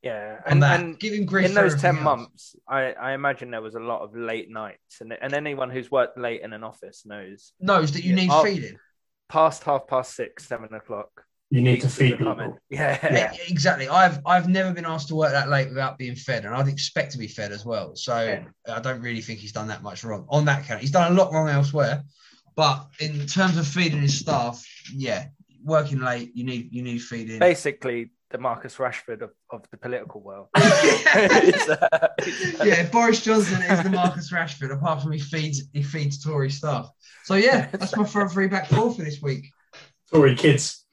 Yeah, 0.04 0.40
On 0.46 0.52
and, 0.52 0.62
that, 0.62 0.80
and 0.80 1.00
give 1.00 1.14
him 1.14 1.24
grief 1.24 1.46
in 1.46 1.54
those 1.54 1.74
ten 1.80 1.96
else. 1.96 2.04
months, 2.04 2.56
I, 2.68 2.92
I 2.92 3.12
imagine 3.14 3.50
there 3.50 3.62
was 3.62 3.74
a 3.74 3.80
lot 3.80 4.02
of 4.02 4.14
late 4.14 4.50
nights, 4.50 5.00
and 5.00 5.12
and 5.12 5.32
anyone 5.34 5.70
who's 5.70 5.90
worked 5.90 6.18
late 6.18 6.42
in 6.42 6.52
an 6.52 6.62
office 6.62 7.04
knows 7.06 7.52
knows 7.58 7.92
that 7.92 8.04
you 8.04 8.14
need 8.14 8.30
feeding. 8.42 8.76
past 9.28 9.64
half 9.64 9.86
past 9.86 10.14
six, 10.14 10.46
seven 10.46 10.74
o'clock. 10.74 11.24
You 11.50 11.62
need 11.62 11.80
to 11.82 11.88
feed 11.88 12.14
are 12.14 12.34
people. 12.34 12.58
Yeah, 12.70 12.98
Yeah, 13.02 13.32
exactly. 13.48 13.88
I've 13.88 14.18
I've 14.26 14.48
never 14.48 14.72
been 14.72 14.84
asked 14.86 15.08
to 15.08 15.14
work 15.14 15.32
that 15.32 15.48
late 15.48 15.68
without 15.68 15.98
being 15.98 16.16
fed, 16.16 16.44
and 16.44 16.54
I'd 16.54 16.68
expect 16.68 17.12
to 17.12 17.18
be 17.18 17.28
fed 17.28 17.52
as 17.52 17.64
well. 17.64 17.96
So 17.96 18.18
Yeah. 18.22 18.44
I 18.76 18.80
don't 18.80 19.00
really 19.00 19.22
think 19.22 19.38
he's 19.40 19.52
done 19.52 19.68
that 19.68 19.82
much 19.82 20.04
wrong 20.04 20.26
on 20.28 20.44
that 20.46 20.64
count. 20.66 20.80
He's 20.80 20.90
done 20.90 21.12
a 21.12 21.14
lot 21.14 21.32
wrong 21.32 21.48
elsewhere, 21.48 22.02
but 22.56 22.86
in 23.00 23.26
terms 23.26 23.56
of 23.56 23.66
feeding 23.66 24.02
his 24.02 24.18
staff, 24.18 24.62
yeah, 24.92 25.26
working 25.62 26.00
late, 26.00 26.32
you 26.34 26.44
need 26.44 26.72
you 26.72 26.82
need 26.82 26.98
feeding. 26.98 27.38
basically 27.38 28.10
the 28.34 28.38
Marcus 28.40 28.78
Rashford 28.78 29.22
of, 29.22 29.30
of 29.48 29.62
the 29.70 29.76
political 29.76 30.20
world. 30.20 30.48
It's, 30.56 31.68
uh, 31.68 32.08
it's, 32.18 32.60
uh, 32.60 32.64
yeah, 32.64 32.88
Boris 32.88 33.22
Johnson 33.22 33.62
is 33.62 33.82
the 33.84 33.90
Marcus 33.90 34.32
Rashford. 34.32 34.72
Apart 34.72 35.02
from 35.02 35.12
he 35.12 35.20
feeds 35.20 35.62
he 35.72 35.84
feeds 35.84 36.22
Tory 36.22 36.50
stuff. 36.50 36.90
So 37.22 37.34
yeah, 37.36 37.68
that's 37.72 37.96
my 37.96 38.04
front 38.04 38.32
three 38.32 38.48
back 38.48 38.66
four 38.66 38.92
for 38.92 39.02
this 39.02 39.22
week. 39.22 39.46
Sorry, 40.06 40.34
kids. 40.34 40.84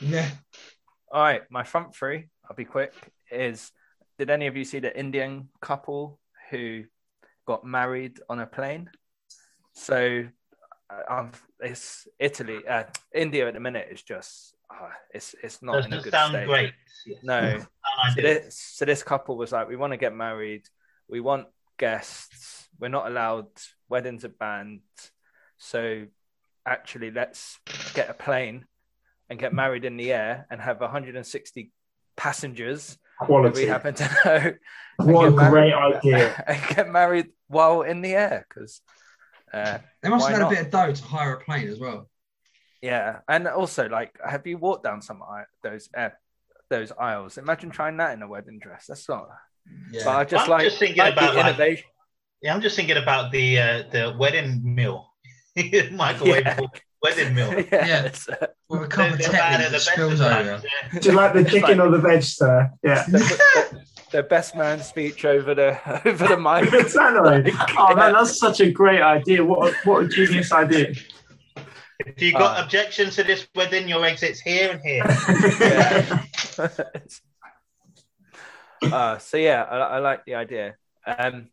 Yeah. 0.00 0.28
All 1.12 1.22
right, 1.22 1.42
my 1.50 1.62
front 1.62 1.94
three, 1.94 2.26
I'll 2.50 2.56
be 2.56 2.64
quick, 2.64 2.92
is 3.30 3.70
did 4.18 4.28
any 4.28 4.48
of 4.48 4.56
you 4.56 4.64
see 4.64 4.80
the 4.80 4.98
Indian 4.98 5.50
couple 5.60 6.18
who 6.50 6.82
got 7.46 7.64
married 7.64 8.18
on 8.28 8.40
a 8.40 8.46
plane? 8.46 8.90
So 9.74 10.24
uh, 10.90 11.14
um, 11.14 11.30
it's 11.60 12.08
Italy, 12.18 12.66
uh, 12.68 12.84
India 13.14 13.46
at 13.46 13.54
the 13.54 13.60
minute 13.60 13.86
is 13.92 14.02
just, 14.02 14.56
uh, 14.80 14.88
it's 15.12 15.34
it's 15.42 15.62
not 15.62 15.84
in 15.84 15.92
a 15.92 15.96
Doesn't 15.96 16.02
good 16.04 16.12
sound 16.12 16.32
state. 16.32 16.46
great. 16.46 16.72
Yes. 17.06 17.18
No. 17.22 17.58
So 18.16 18.22
this, 18.22 18.56
so 18.58 18.84
this 18.86 19.02
couple 19.02 19.36
was 19.36 19.52
like, 19.52 19.68
we 19.68 19.76
want 19.76 19.92
to 19.92 19.96
get 19.98 20.14
married, 20.14 20.62
we 21.08 21.20
want 21.20 21.46
guests, 21.78 22.68
we're 22.80 22.88
not 22.88 23.06
allowed, 23.06 23.48
weddings 23.88 24.24
are 24.24 24.28
banned. 24.30 24.80
So 25.58 26.06
actually, 26.66 27.10
let's 27.10 27.58
get 27.94 28.08
a 28.08 28.14
plane 28.14 28.64
and 29.28 29.38
get 29.38 29.52
married 29.52 29.84
in 29.84 29.96
the 29.98 30.12
air 30.12 30.46
and 30.50 30.60
have 30.60 30.80
160 30.80 31.70
passengers 32.16 32.96
Quality. 33.20 33.62
we 33.62 33.66
happen 33.68 33.94
to 33.94 34.04
know 34.24 34.54
What 35.12 35.26
a 35.26 35.30
get 35.30 35.36
married- 35.36 35.50
great 35.50 35.74
idea. 35.74 36.44
and 36.48 36.76
get 36.76 36.88
married 36.90 37.26
while 37.48 37.82
in 37.82 38.00
the 38.02 38.14
air 38.14 38.46
because 38.48 38.80
uh, 39.52 39.78
They 40.02 40.08
must 40.08 40.26
have 40.28 40.38
had 40.38 40.42
not? 40.44 40.52
a 40.52 40.56
bit 40.56 40.64
of 40.66 40.70
dough 40.72 40.92
to 40.92 41.04
hire 41.04 41.34
a 41.34 41.40
plane 41.44 41.68
as 41.68 41.78
well. 41.78 42.08
Yeah 42.82 43.20
and 43.28 43.46
also 43.48 43.88
like 43.88 44.12
have 44.28 44.46
you 44.46 44.58
walked 44.58 44.84
down 44.84 45.00
some 45.00 45.22
aisle, 45.22 45.46
those 45.62 45.88
uh, 45.96 46.10
those 46.68 46.92
aisles 46.98 47.38
imagine 47.38 47.70
trying 47.70 47.96
that 47.98 48.12
in 48.12 48.22
a 48.22 48.28
wedding 48.28 48.58
dress 48.58 48.86
that's 48.88 49.08
not 49.08 49.28
Yeah. 49.90 50.02
but 50.04 50.16
i 50.16 50.24
just 50.24 50.44
I'm 50.44 50.50
like, 50.50 50.64
just 50.64 50.78
thinking 50.78 50.98
like 50.98 51.12
about, 51.14 51.34
the 51.34 51.40
like, 51.40 51.46
innovation 51.54 51.84
Yeah, 52.42 52.54
I'm 52.54 52.60
just 52.60 52.74
thinking 52.76 52.96
about 52.96 53.30
the 53.30 53.58
uh, 53.58 53.82
the 53.94 54.16
wedding 54.18 54.60
meal, 54.64 55.06
microwave 55.92 56.58
wedding 57.02 57.34
meal. 57.34 57.52
yeah, 57.72 57.86
Yeah. 57.86 58.02
it's, 58.04 58.28
uh, 58.28 58.46
With 58.68 58.82
a 58.82 58.86
cup 58.88 59.12
of 59.12 59.18
The- 59.18 59.24
the 59.24 59.30
bad 59.32 59.60
Tetley 59.60 59.64
and 59.66 59.74
the 59.74 59.80
spills 59.80 60.20
over. 60.20 60.62
yeah. 60.64 60.98
Do 61.00 61.08
you 61.10 61.14
like 61.16 61.32
the 61.34 61.44
chicken 61.44 61.78
like- 61.78 61.86
or 61.86 61.90
the 61.90 61.98
veg, 61.98 62.22
sir? 62.22 62.70
Yeah. 62.82 63.04
the, 63.08 63.84
the 64.12 64.22
best 64.24 64.56
man 64.56 64.80
speech 64.82 65.24
over 65.24 65.54
the 65.54 65.78
over 66.08 66.26
the 66.28 66.36
mic 66.36 66.72
Exactly. 66.72 67.52
Oh 67.78 67.94
man, 67.94 68.12
that's 68.12 68.38
such 68.38 68.60
a 68.60 68.70
great 68.70 69.02
idea. 69.02 69.44
What 69.44 69.72
a, 69.72 69.76
what 69.88 70.04
a 70.04 70.08
genius 70.08 70.52
idea. 70.52 70.94
If 72.06 72.20
you've 72.22 72.34
got 72.34 72.58
Ah. 72.58 72.64
objections 72.64 73.16
to 73.16 73.22
this 73.24 73.46
wedding, 73.54 73.88
your 73.88 74.04
exits 74.04 74.40
here 74.40 74.70
and 74.72 74.80
here. 74.80 75.04
Uh, 78.82 79.16
so 79.18 79.36
yeah, 79.36 79.62
I, 79.62 79.76
I 79.78 79.98
like 80.00 80.24
the 80.24 80.34
idea. 80.34 80.74
Um, 81.06 81.50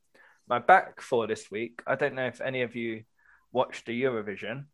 my 0.47 0.57
back 0.57 0.99
for 0.99 1.27
this 1.27 1.51
week. 1.51 1.81
I 1.85 1.93
don't 1.93 2.15
know 2.15 2.25
if 2.25 2.41
any 2.41 2.63
of 2.63 2.75
you 2.75 3.03
watched 3.51 3.85
the 3.85 4.01
Eurovision. 4.01 4.65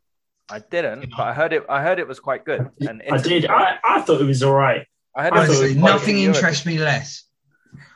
I 0.49 0.59
didn't, 0.59 1.09
but 1.09 1.19
I 1.19 1.33
heard 1.33 1.51
it. 1.51 1.63
I 1.67 1.81
heard 1.81 1.99
it 1.99 2.07
was 2.07 2.21
quite 2.21 2.45
good. 2.45 2.69
And 2.79 3.03
I 3.11 3.17
did. 3.17 3.45
I, 3.47 3.77
I 3.83 4.01
thought 4.01 4.21
it 4.21 4.25
was 4.25 4.41
all 4.41 4.53
right. 4.53 4.85
I 5.13 5.23
heard 5.23 5.33
it 5.33 5.49
was 5.49 5.75
nothing 5.75 6.15
good 6.15 6.27
interests 6.27 6.65
me 6.65 6.77
less. 6.77 7.23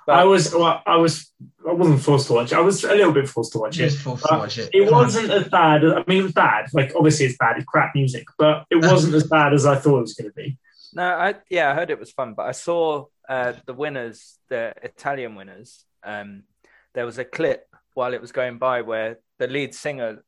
But- 0.06 0.20
I 0.20 0.24
was. 0.24 0.54
Well, 0.54 0.82
I 0.86 0.96
was. 0.98 1.32
I 1.68 1.74
wasn't 1.74 2.02
forced 2.02 2.28
to 2.28 2.34
watch. 2.34 2.52
it. 2.52 2.58
I 2.58 2.62
was 2.62 2.84
a 2.84 2.96
little 2.96 3.12
bit 3.12 3.28
forced 3.30 3.52
to 3.54 3.60
watch 3.60 3.80
it. 3.80 3.92
Forced 3.92 4.26
to 4.26 4.38
watch 4.38 4.58
it. 4.58 4.70
It 4.74 4.92
wasn't 4.92 5.30
as 5.30 5.48
bad. 5.50 5.84
I 5.86 6.04
mean, 6.08 6.20
it 6.20 6.24
was 6.24 6.32
bad. 6.32 6.68
Like 6.74 6.94
obviously, 6.96 7.26
it's 7.28 7.38
bad. 7.38 7.58
It's 7.58 7.66
crap 7.66 7.94
music, 7.96 8.26
but 8.38 8.66
it 8.70 8.78
wasn't 8.78 9.14
as 9.16 9.28
bad 9.28 9.54
as 9.54 9.66
I 9.66 9.76
thought 9.76 9.98
it 9.98 10.02
was 10.02 10.14
going 10.14 10.30
to 10.32 10.36
be. 10.36 10.58
No, 10.94 11.04
I 11.04 11.36
yeah, 11.50 11.70
I 11.72 11.76
heard 11.76 11.92
it 11.92 12.00
was 12.00 12.12
fun, 12.12 12.34
but 12.34 12.48
I 12.48 12.52
saw 12.54 13.06
uh, 13.28 13.54
the 13.66 13.74
winners, 13.74 14.38
the 14.50 14.74
Italian 14.82 15.36
winners. 15.36 15.86
Um, 16.04 16.44
there 16.94 17.06
was 17.06 17.20
a 17.20 17.26
clip 17.26 17.68
while 17.94 18.14
it 18.14 18.22
was 18.22 18.32
going 18.32 18.58
by 18.58 18.82
where 18.82 19.20
the 19.38 19.48
lead 19.48 19.76
singer 19.76 20.24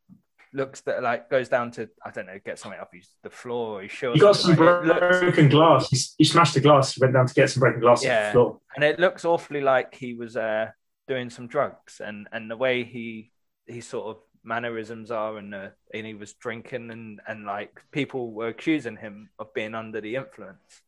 looks 0.53 0.81
that 0.81 1.01
like 1.01 1.29
goes 1.29 1.47
down 1.49 1.71
to 1.71 1.89
I 2.05 2.11
don't 2.11 2.25
know, 2.25 2.39
get 2.43 2.59
something 2.59 2.79
up 2.79 2.91
his 2.93 3.07
the 3.23 3.29
floor 3.29 3.79
or 3.79 3.81
his 3.83 3.91
shoe. 3.91 4.11
He 4.13 4.19
got 4.19 4.35
some. 4.35 4.51
It 4.53 4.59
looks- 4.59 5.19
broken 5.19 5.49
glass. 5.49 5.89
He, 5.89 5.97
he 6.19 6.23
smashed 6.25 6.53
the 6.55 6.61
glass. 6.61 6.93
He 6.93 7.01
went 7.01 7.13
down 7.13 7.27
to 7.27 7.33
get 7.33 7.49
some 7.49 7.61
broken 7.61 7.79
glass 7.81 7.99
off 7.99 8.05
Yeah. 8.05 8.27
the 8.27 8.31
floor. 8.33 8.59
and 8.75 8.83
it 8.83 8.99
looks 8.99 9.23
awfully 9.25 9.61
like 9.61 9.95
he 9.95 10.13
was 10.13 10.35
uh, 10.37 10.67
doing 11.07 11.29
some 11.29 11.47
drugs, 11.47 12.01
and 12.03 12.27
and 12.31 12.49
the 12.51 12.57
way 12.57 12.83
he 12.83 13.31
he 13.67 13.81
sort 13.81 14.07
of 14.07 14.21
mannerisms 14.43 15.11
are, 15.11 15.37
and 15.37 15.53
uh, 15.55 15.69
and 15.93 16.05
he 16.05 16.13
was 16.15 16.33
drinking, 16.33 16.91
and 16.91 17.21
and 17.27 17.45
like 17.45 17.79
people 17.91 18.31
were 18.33 18.47
accusing 18.49 18.97
him 18.97 19.29
of 19.39 19.53
being 19.53 19.75
under 19.75 20.01
the 20.01 20.15
influence. 20.15 20.81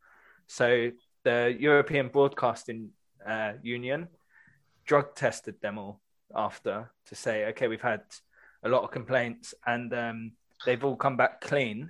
So 0.48 0.92
the 1.24 1.56
European 1.58 2.10
Broadcasting 2.10 2.90
uh, 3.26 3.54
Union 3.62 4.10
drug 4.86 5.16
tested 5.16 5.56
them 5.62 5.78
all 5.78 6.02
after 6.36 6.92
to 7.06 7.16
say, 7.16 7.46
okay, 7.46 7.70
we've 7.70 7.82
had 7.82 8.02
a 8.64 8.70
lot 8.70 8.84
of 8.84 8.92
complaints, 8.92 9.54
and 9.66 9.94
um, 9.94 10.32
they've 10.66 10.84
all 10.84 10.96
come 10.96 11.18
back 11.18 11.42
clean. 11.42 11.90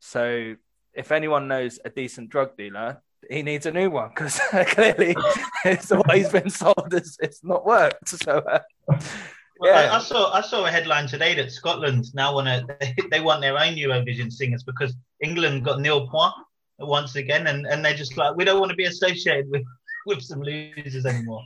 So 0.00 0.54
if 0.94 1.12
anyone 1.12 1.48
knows 1.48 1.78
a 1.84 1.90
decent 1.90 2.30
drug 2.30 2.56
dealer, 2.56 3.02
he 3.30 3.42
needs 3.42 3.66
a 3.66 3.70
new 3.72 3.88
one 3.90 4.08
because 4.08 4.38
clearly 4.68 5.14
it's 5.64 5.90
what 5.90 6.10
he's 6.12 6.30
been 6.30 6.50
sold 6.50 6.92
is 6.92 7.16
it's 7.20 7.44
not 7.44 7.64
worked. 7.64 8.08
So 8.08 8.38
uh, 8.38 8.60
Well, 9.60 9.76
I, 9.78 9.84
Yeah. 9.84 9.96
I 9.96 10.00
saw 10.00 10.32
I 10.32 10.40
saw 10.40 10.66
a 10.66 10.70
headline 10.70 11.06
today 11.06 11.34
that 11.36 11.52
Scotland 11.52 12.06
now 12.14 12.34
want 12.34 12.48
to 12.48 12.94
they 13.12 13.20
want 13.20 13.40
their 13.42 13.56
own 13.56 13.74
Eurovision 13.76 14.32
singers 14.32 14.64
because 14.64 14.94
England 15.22 15.64
got 15.64 15.80
nil 15.80 16.08
point 16.08 16.34
once 16.78 17.14
again, 17.14 17.46
and, 17.46 17.64
and 17.66 17.84
they're 17.84 17.94
just 17.94 18.16
like 18.16 18.34
we 18.34 18.44
don't 18.44 18.58
want 18.58 18.70
to 18.70 18.76
be 18.76 18.86
associated 18.86 19.48
with 19.50 19.62
with 20.06 20.20
some 20.20 20.42
losers 20.42 21.06
anymore. 21.06 21.44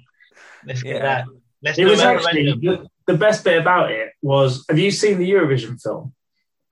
Let's 0.65 0.83
get 0.83 0.97
Yeah. 0.97 1.03
that. 1.03 1.25
Let's 1.63 1.79
It 1.79 1.85
was 1.85 2.01
actually 2.01 2.53
the, 2.53 2.87
the 3.07 3.17
best 3.17 3.45
bit 3.45 3.61
about 3.61 3.91
it 3.91 4.13
was. 4.23 4.65
Have 4.69 4.79
you 4.79 4.91
seen 4.91 5.19
the 5.19 5.31
Eurovision 5.31 5.81
film? 5.81 6.15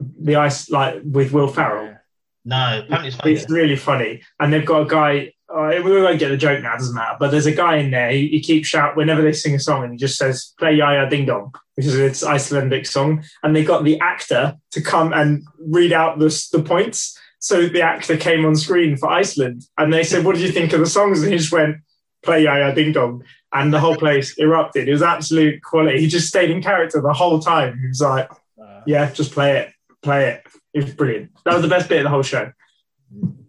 The 0.01 0.37
ice 0.37 0.71
like 0.71 1.01
with 1.05 1.33
Will 1.33 1.49
Ferrell. 1.49 1.97
No, 2.45 2.83
apparently 2.85 3.09
it's 3.09 3.17
funny. 3.17 3.33
It's 3.33 3.51
really 3.51 3.77
funny, 3.77 4.23
and 4.39 4.53
they've 4.53 4.67
got 4.67 4.83
a 4.83 4.87
guy. 4.87 5.33
Uh, 5.49 5.81
we 5.85 6.03
won't 6.03 6.19
get 6.19 6.29
the 6.29 6.37
joke 6.37 6.63
now; 6.63 6.77
doesn't 6.77 6.95
matter. 6.95 7.17
But 7.19 7.31
there's 7.31 7.47
a 7.47 7.55
guy 7.55 7.77
in 7.77 7.91
there. 7.91 8.11
He, 8.11 8.29
he 8.29 8.41
keeps 8.41 8.69
shout 8.69 8.97
whenever 8.97 9.23
they 9.23 9.33
sing 9.33 9.55
a 9.55 9.61
song, 9.61 9.83
and 9.83 9.93
he 9.93 9.99
just 9.99 10.19
says 10.19 10.53
"Play 10.59 10.79
Jaja 10.79 11.09
Ding 11.09 11.25
Dong," 11.25 11.55
which 11.75 11.87
is 11.87 11.97
its 11.97 12.23
Icelandic 12.23 12.87
song. 12.87 13.25
And 13.43 13.57
they 13.57 13.65
got 13.65 13.85
the 13.85 13.99
actor 14.01 14.57
to 14.73 14.83
come 14.83 15.13
and 15.15 15.47
read 15.59 15.93
out 15.93 16.19
the 16.19 16.49
the 16.53 16.63
points. 16.63 17.19
So 17.39 17.67
the 17.67 17.83
actor 17.83 18.17
came 18.17 18.45
on 18.45 18.57
screen 18.57 18.97
for 18.97 19.09
Iceland, 19.09 19.63
and 19.79 19.93
they 19.93 20.05
said, 20.05 20.25
"What 20.25 20.35
did 20.35 20.45
you 20.45 20.53
think 20.53 20.73
of 20.75 20.81
the 20.81 20.87
songs?" 20.87 21.23
And 21.23 21.33
he 21.33 21.39
just 21.39 21.53
went, 21.53 21.77
"Play 22.23 22.45
Jaja 22.45 22.75
Ding 22.75 22.93
Dong," 22.93 23.23
and 23.55 23.73
the 23.73 23.81
whole 23.81 23.97
place 23.97 24.37
erupted. 24.39 24.89
It 24.89 24.93
was 24.93 25.03
absolute 25.03 25.63
quality. 25.63 26.01
He 26.01 26.09
just 26.09 26.29
stayed 26.29 26.51
in 26.51 26.61
character 26.63 27.01
the 27.01 27.13
whole 27.13 27.39
time. 27.39 27.79
He 27.81 27.87
was 27.89 28.01
like, 28.01 28.29
uh, 28.63 28.81
"Yeah, 28.87 29.11
just 29.13 29.33
play 29.33 29.59
it, 29.59 29.73
play 30.03 30.29
it." 30.31 30.43
It 30.75 30.85
was 30.85 30.95
brilliant. 30.95 31.31
That 31.45 31.55
was 31.55 31.63
the 31.63 31.69
best 31.69 31.89
bit 31.89 31.99
of 31.99 32.05
the 32.05 32.11
whole 32.11 32.23
show. 32.23 32.53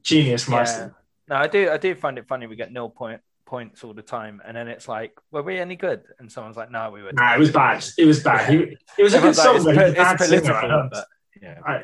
Genius 0.03 0.43
from 0.43 0.53
Yeah. 0.55 0.89
No, 1.27 1.35
I 1.37 1.47
do. 1.47 1.71
I 1.71 1.77
do 1.77 1.95
find 1.95 2.17
it 2.19 2.27
funny. 2.27 2.45
We 2.45 2.55
get 2.55 2.71
nil 2.71 2.89
point 2.89 3.19
points 3.45 3.83
all 3.83 3.93
the 3.93 4.01
time, 4.03 4.41
and 4.45 4.55
then 4.55 4.67
it's 4.67 4.87
like, 4.87 5.13
were 5.31 5.41
we 5.41 5.57
any 5.59 5.75
good? 5.75 6.03
And 6.19 6.31
someone's 6.31 6.57
like, 6.57 6.69
no, 6.71 6.91
we 6.91 7.01
were. 7.01 7.11
Nah, 7.13 7.33
it 7.35 7.39
was 7.39 7.51
bad. 7.51 7.83
It 7.97 8.05
was 8.05 8.21
bad. 8.23 8.49
He, 8.49 8.77
it 8.97 9.03
was 9.03 9.13
a 9.15 9.19
good 9.19 9.35
Everyone's 9.35 9.37
like, 9.37 9.45
song, 9.45 9.55
it's, 9.55 9.65
but 9.65 9.75
po- 9.75 9.89
a 9.89 9.93
bad 9.93 10.13
it's 10.21 10.29
singer. 10.29 10.41
political, 10.41 10.71
I 10.71 10.87
but 10.91 11.07
yeah, 11.41 11.59
I- 11.65 11.83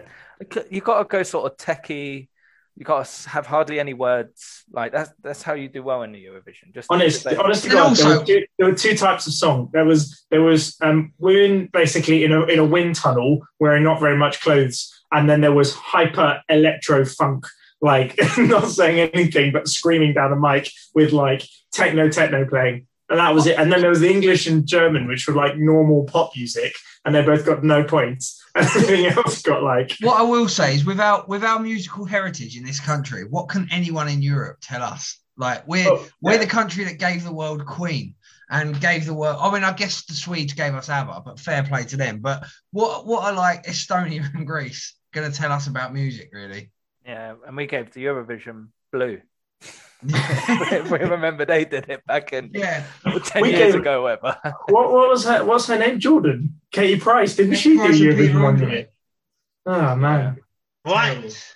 you 0.70 0.82
got 0.82 1.00
to 1.00 1.06
go 1.06 1.24
sort 1.24 1.52
of 1.52 1.58
techie. 1.58 2.28
You 2.82 2.86
got 2.86 3.06
to 3.06 3.30
have 3.30 3.46
hardly 3.46 3.80
any 3.80 3.94
words. 3.94 4.64
Like 4.72 4.92
that's 4.92 5.12
that's 5.22 5.44
how 5.44 5.54
you 5.54 5.70
do 5.70 5.84
well 5.84 6.02
in 6.02 6.12
the 6.14 6.26
Eurovision. 6.26 6.74
Just 6.74 6.88
Honest, 6.90 7.22
just- 7.22 7.38
honest 7.38 7.64
to 7.66 7.70
And 7.70 7.78
God, 7.78 7.96
there, 7.96 8.18
were 8.18 8.26
two, 8.26 8.46
there 8.58 8.70
were 8.70 8.76
two 8.76 8.98
types 8.98 9.28
of 9.28 9.34
song. 9.34 9.70
There 9.72 9.86
was 9.86 10.26
there 10.32 10.42
was 10.42 10.78
um, 10.82 11.14
we're 11.20 11.44
in 11.44 11.68
basically 11.68 12.24
in 12.24 12.32
a 12.32 12.42
in 12.46 12.58
a 12.58 12.66
wind 12.66 12.96
tunnel 12.96 13.46
wearing 13.60 13.84
not 13.84 14.00
very 14.00 14.18
much 14.18 14.42
clothes, 14.42 14.92
and 15.12 15.30
then 15.30 15.42
there 15.42 15.52
was 15.52 15.76
hyper 15.76 16.42
electro 16.50 17.06
funk, 17.06 17.46
like 17.82 18.18
not 18.40 18.68
saying 18.68 19.12
anything 19.14 19.52
but 19.52 19.68
screaming 19.68 20.16
down 20.16 20.32
the 20.32 20.36
mic 20.36 20.68
with 20.96 21.12
like 21.12 21.48
techno 21.72 22.10
techno 22.10 22.48
playing, 22.48 22.88
and 23.12 23.20
that 23.20 23.36
was 23.36 23.46
it. 23.46 23.60
And 23.60 23.72
then 23.72 23.82
there 23.82 23.92
was 23.92 24.00
the 24.00 24.10
English 24.10 24.48
and 24.48 24.66
German, 24.66 25.08
which 25.08 25.28
were 25.28 25.36
like 25.36 25.56
normal 25.56 26.06
pop 26.06 26.32
music, 26.36 26.74
and 27.06 27.14
they 27.14 27.22
both 27.22 27.46
got 27.46 27.64
no 27.64 27.84
points, 27.84 28.41
and 28.41 28.41
everything 28.56 29.06
else 29.06 29.42
got 29.42 29.64
like 29.64 29.96
What 30.02 30.20
I 30.20 30.24
will 30.24 30.48
say 30.48 30.76
is, 30.76 30.86
without 30.86 31.30
with 31.30 31.44
our 31.44 31.60
musical 31.60 32.06
heritage 32.06 32.58
in 32.58 32.64
this 32.64 32.80
country, 32.80 33.24
what 33.24 33.50
can 33.50 33.68
anyone 33.72 34.10
in 34.10 34.22
Europe 34.22 34.58
tell 34.62 34.84
us? 34.84 35.20
Like 35.38 35.68
we're 35.68 35.88
Oh, 35.88 36.06
we're 36.22 36.38
the 36.38 36.48
country 36.48 36.84
that 36.86 37.00
gave 37.00 37.24
the 37.24 37.34
world 37.34 37.66
Queen 37.66 38.16
and 38.50 38.80
gave 38.80 39.06
the 39.06 39.14
world. 39.14 39.38
I 39.40 39.52
mean, 39.52 39.64
I 39.64 39.74
guess 39.74 40.06
the 40.06 40.14
Swedes 40.14 40.54
gave 40.54 40.76
us 40.76 40.90
ABBA, 40.90 41.22
but 41.26 41.40
fair 41.40 41.64
play 41.64 41.86
to 41.86 41.98
them. 41.98 42.20
But 42.20 42.46
what 42.72 43.06
what 43.08 43.24
are 43.24 43.34
like 43.34 43.66
Estonia 43.66 44.24
and 44.36 44.46
Greece 44.46 44.96
going 45.14 45.30
to 45.30 45.38
tell 45.38 45.52
us 45.52 45.68
about 45.68 45.94
music, 45.94 46.30
really? 46.34 46.72
yeah, 47.06 47.36
and 47.46 47.58
we 47.58 47.66
gave 47.66 47.92
the 47.92 48.06
Eurovision 48.06 48.68
blue. 48.92 49.22
we 50.92 50.98
remember 50.98 51.46
they 51.46 51.66
did 51.66 51.90
it 51.90 52.06
back 52.08 52.34
in 52.34 52.50
yeah, 52.54 52.84
ten 53.24 53.42
We 53.42 53.52
years 53.52 53.74
gave- 53.74 53.82
ago, 53.82 54.04
whatever. 54.04 54.38
what, 54.70 54.92
what 54.92 55.10
was 55.10 55.26
her 55.26 55.44
what's 55.46 55.68
her 55.68 55.78
name? 55.78 56.00
Jordan 56.00 56.60
Katie 56.72 57.00
Price, 57.00 57.36
didn't 57.36 57.56
she 57.56 57.72
do 57.74 57.78
Price 57.80 58.00
and 58.00 58.10
Eurovision 58.10 58.44
one 58.44 58.70
year? 58.70 58.88
Oh 59.66 59.96
man. 59.96 60.38
Right. 60.86 61.54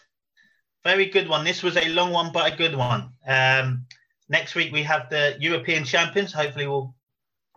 Very 0.83 1.07
good 1.07 1.27
one. 1.27 1.43
This 1.43 1.63
was 1.63 1.77
a 1.77 1.89
long 1.89 2.11
one, 2.11 2.31
but 2.31 2.53
a 2.53 2.55
good 2.55 2.75
one. 2.75 3.09
Um, 3.27 3.85
next 4.29 4.53
week 4.53 4.71
we 4.71 4.83
have 4.83 5.09
the 5.09 5.35
European 5.39 5.83
champions. 5.83 6.31
Hopefully, 6.31 6.67
we'll 6.67 6.93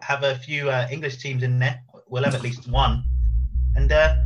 have 0.01 0.23
a 0.23 0.36
few 0.36 0.70
uh, 0.70 0.89
English 0.90 1.19
teams 1.19 1.43
in 1.43 1.59
there. 1.59 1.82
We'll 2.09 2.24
have 2.24 2.35
at 2.35 2.40
least 2.43 2.66
one. 2.70 3.05
And 3.77 3.93
uh, 3.93 4.16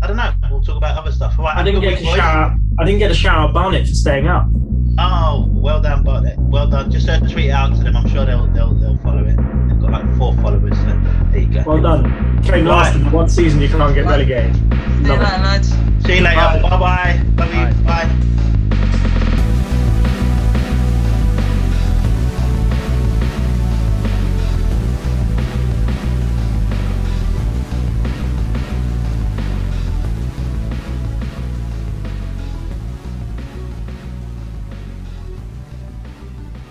I 0.00 0.06
don't 0.06 0.16
know. 0.16 0.32
We'll 0.48 0.62
talk 0.62 0.76
about 0.76 0.96
other 0.96 1.10
stuff. 1.10 1.36
All 1.38 1.44
right. 1.46 1.56
I 1.56 1.64
didn't 1.64 1.80
get 1.80 1.94
a 1.94 1.96
to 1.96 2.04
shout. 2.04 2.52
I 2.78 2.84
didn't 2.84 3.00
get 3.00 3.08
to 3.08 3.14
shout 3.14 3.36
out 3.38 3.52
Barnett 3.52 3.88
for 3.88 3.94
staying 3.94 4.28
up. 4.28 4.46
Oh, 4.98 5.48
well 5.52 5.80
done, 5.80 6.04
Bartlett. 6.04 6.38
Well 6.38 6.68
done. 6.68 6.90
Just 6.90 7.08
uh, 7.08 7.18
tweet 7.20 7.46
it 7.46 7.50
out 7.50 7.74
to 7.76 7.82
them. 7.82 7.96
I'm 7.96 8.08
sure 8.08 8.24
they'll 8.26 8.46
they'll 8.48 8.74
they'll 8.74 8.98
follow 8.98 9.24
it. 9.24 9.36
They've 9.36 9.80
got 9.80 9.90
like 9.90 10.16
four 10.18 10.34
followers. 10.36 10.76
So 10.78 11.00
there 11.30 11.40
you 11.40 11.48
go. 11.52 11.62
Well 11.66 11.80
done. 11.80 12.42
Came 12.42 12.66
last 12.66 12.94
in 12.96 13.10
one 13.10 13.28
season. 13.28 13.60
You 13.60 13.68
can't 13.68 13.94
get 13.94 14.04
Right. 14.04 14.10
relegated. 14.28 14.54
See 14.54 14.60
you 14.62 15.08
Love 15.08 15.20
later, 15.20 15.42
lads. 15.42 15.68
See 16.06 16.16
you 16.16 16.22
later. 16.22 16.36
Bye. 16.36 16.60
Bye 16.62 16.78
bye. 16.78 17.22
Love 17.38 17.54
you. 17.54 17.82
Bye. 17.84 18.04
Bye. 18.04 18.58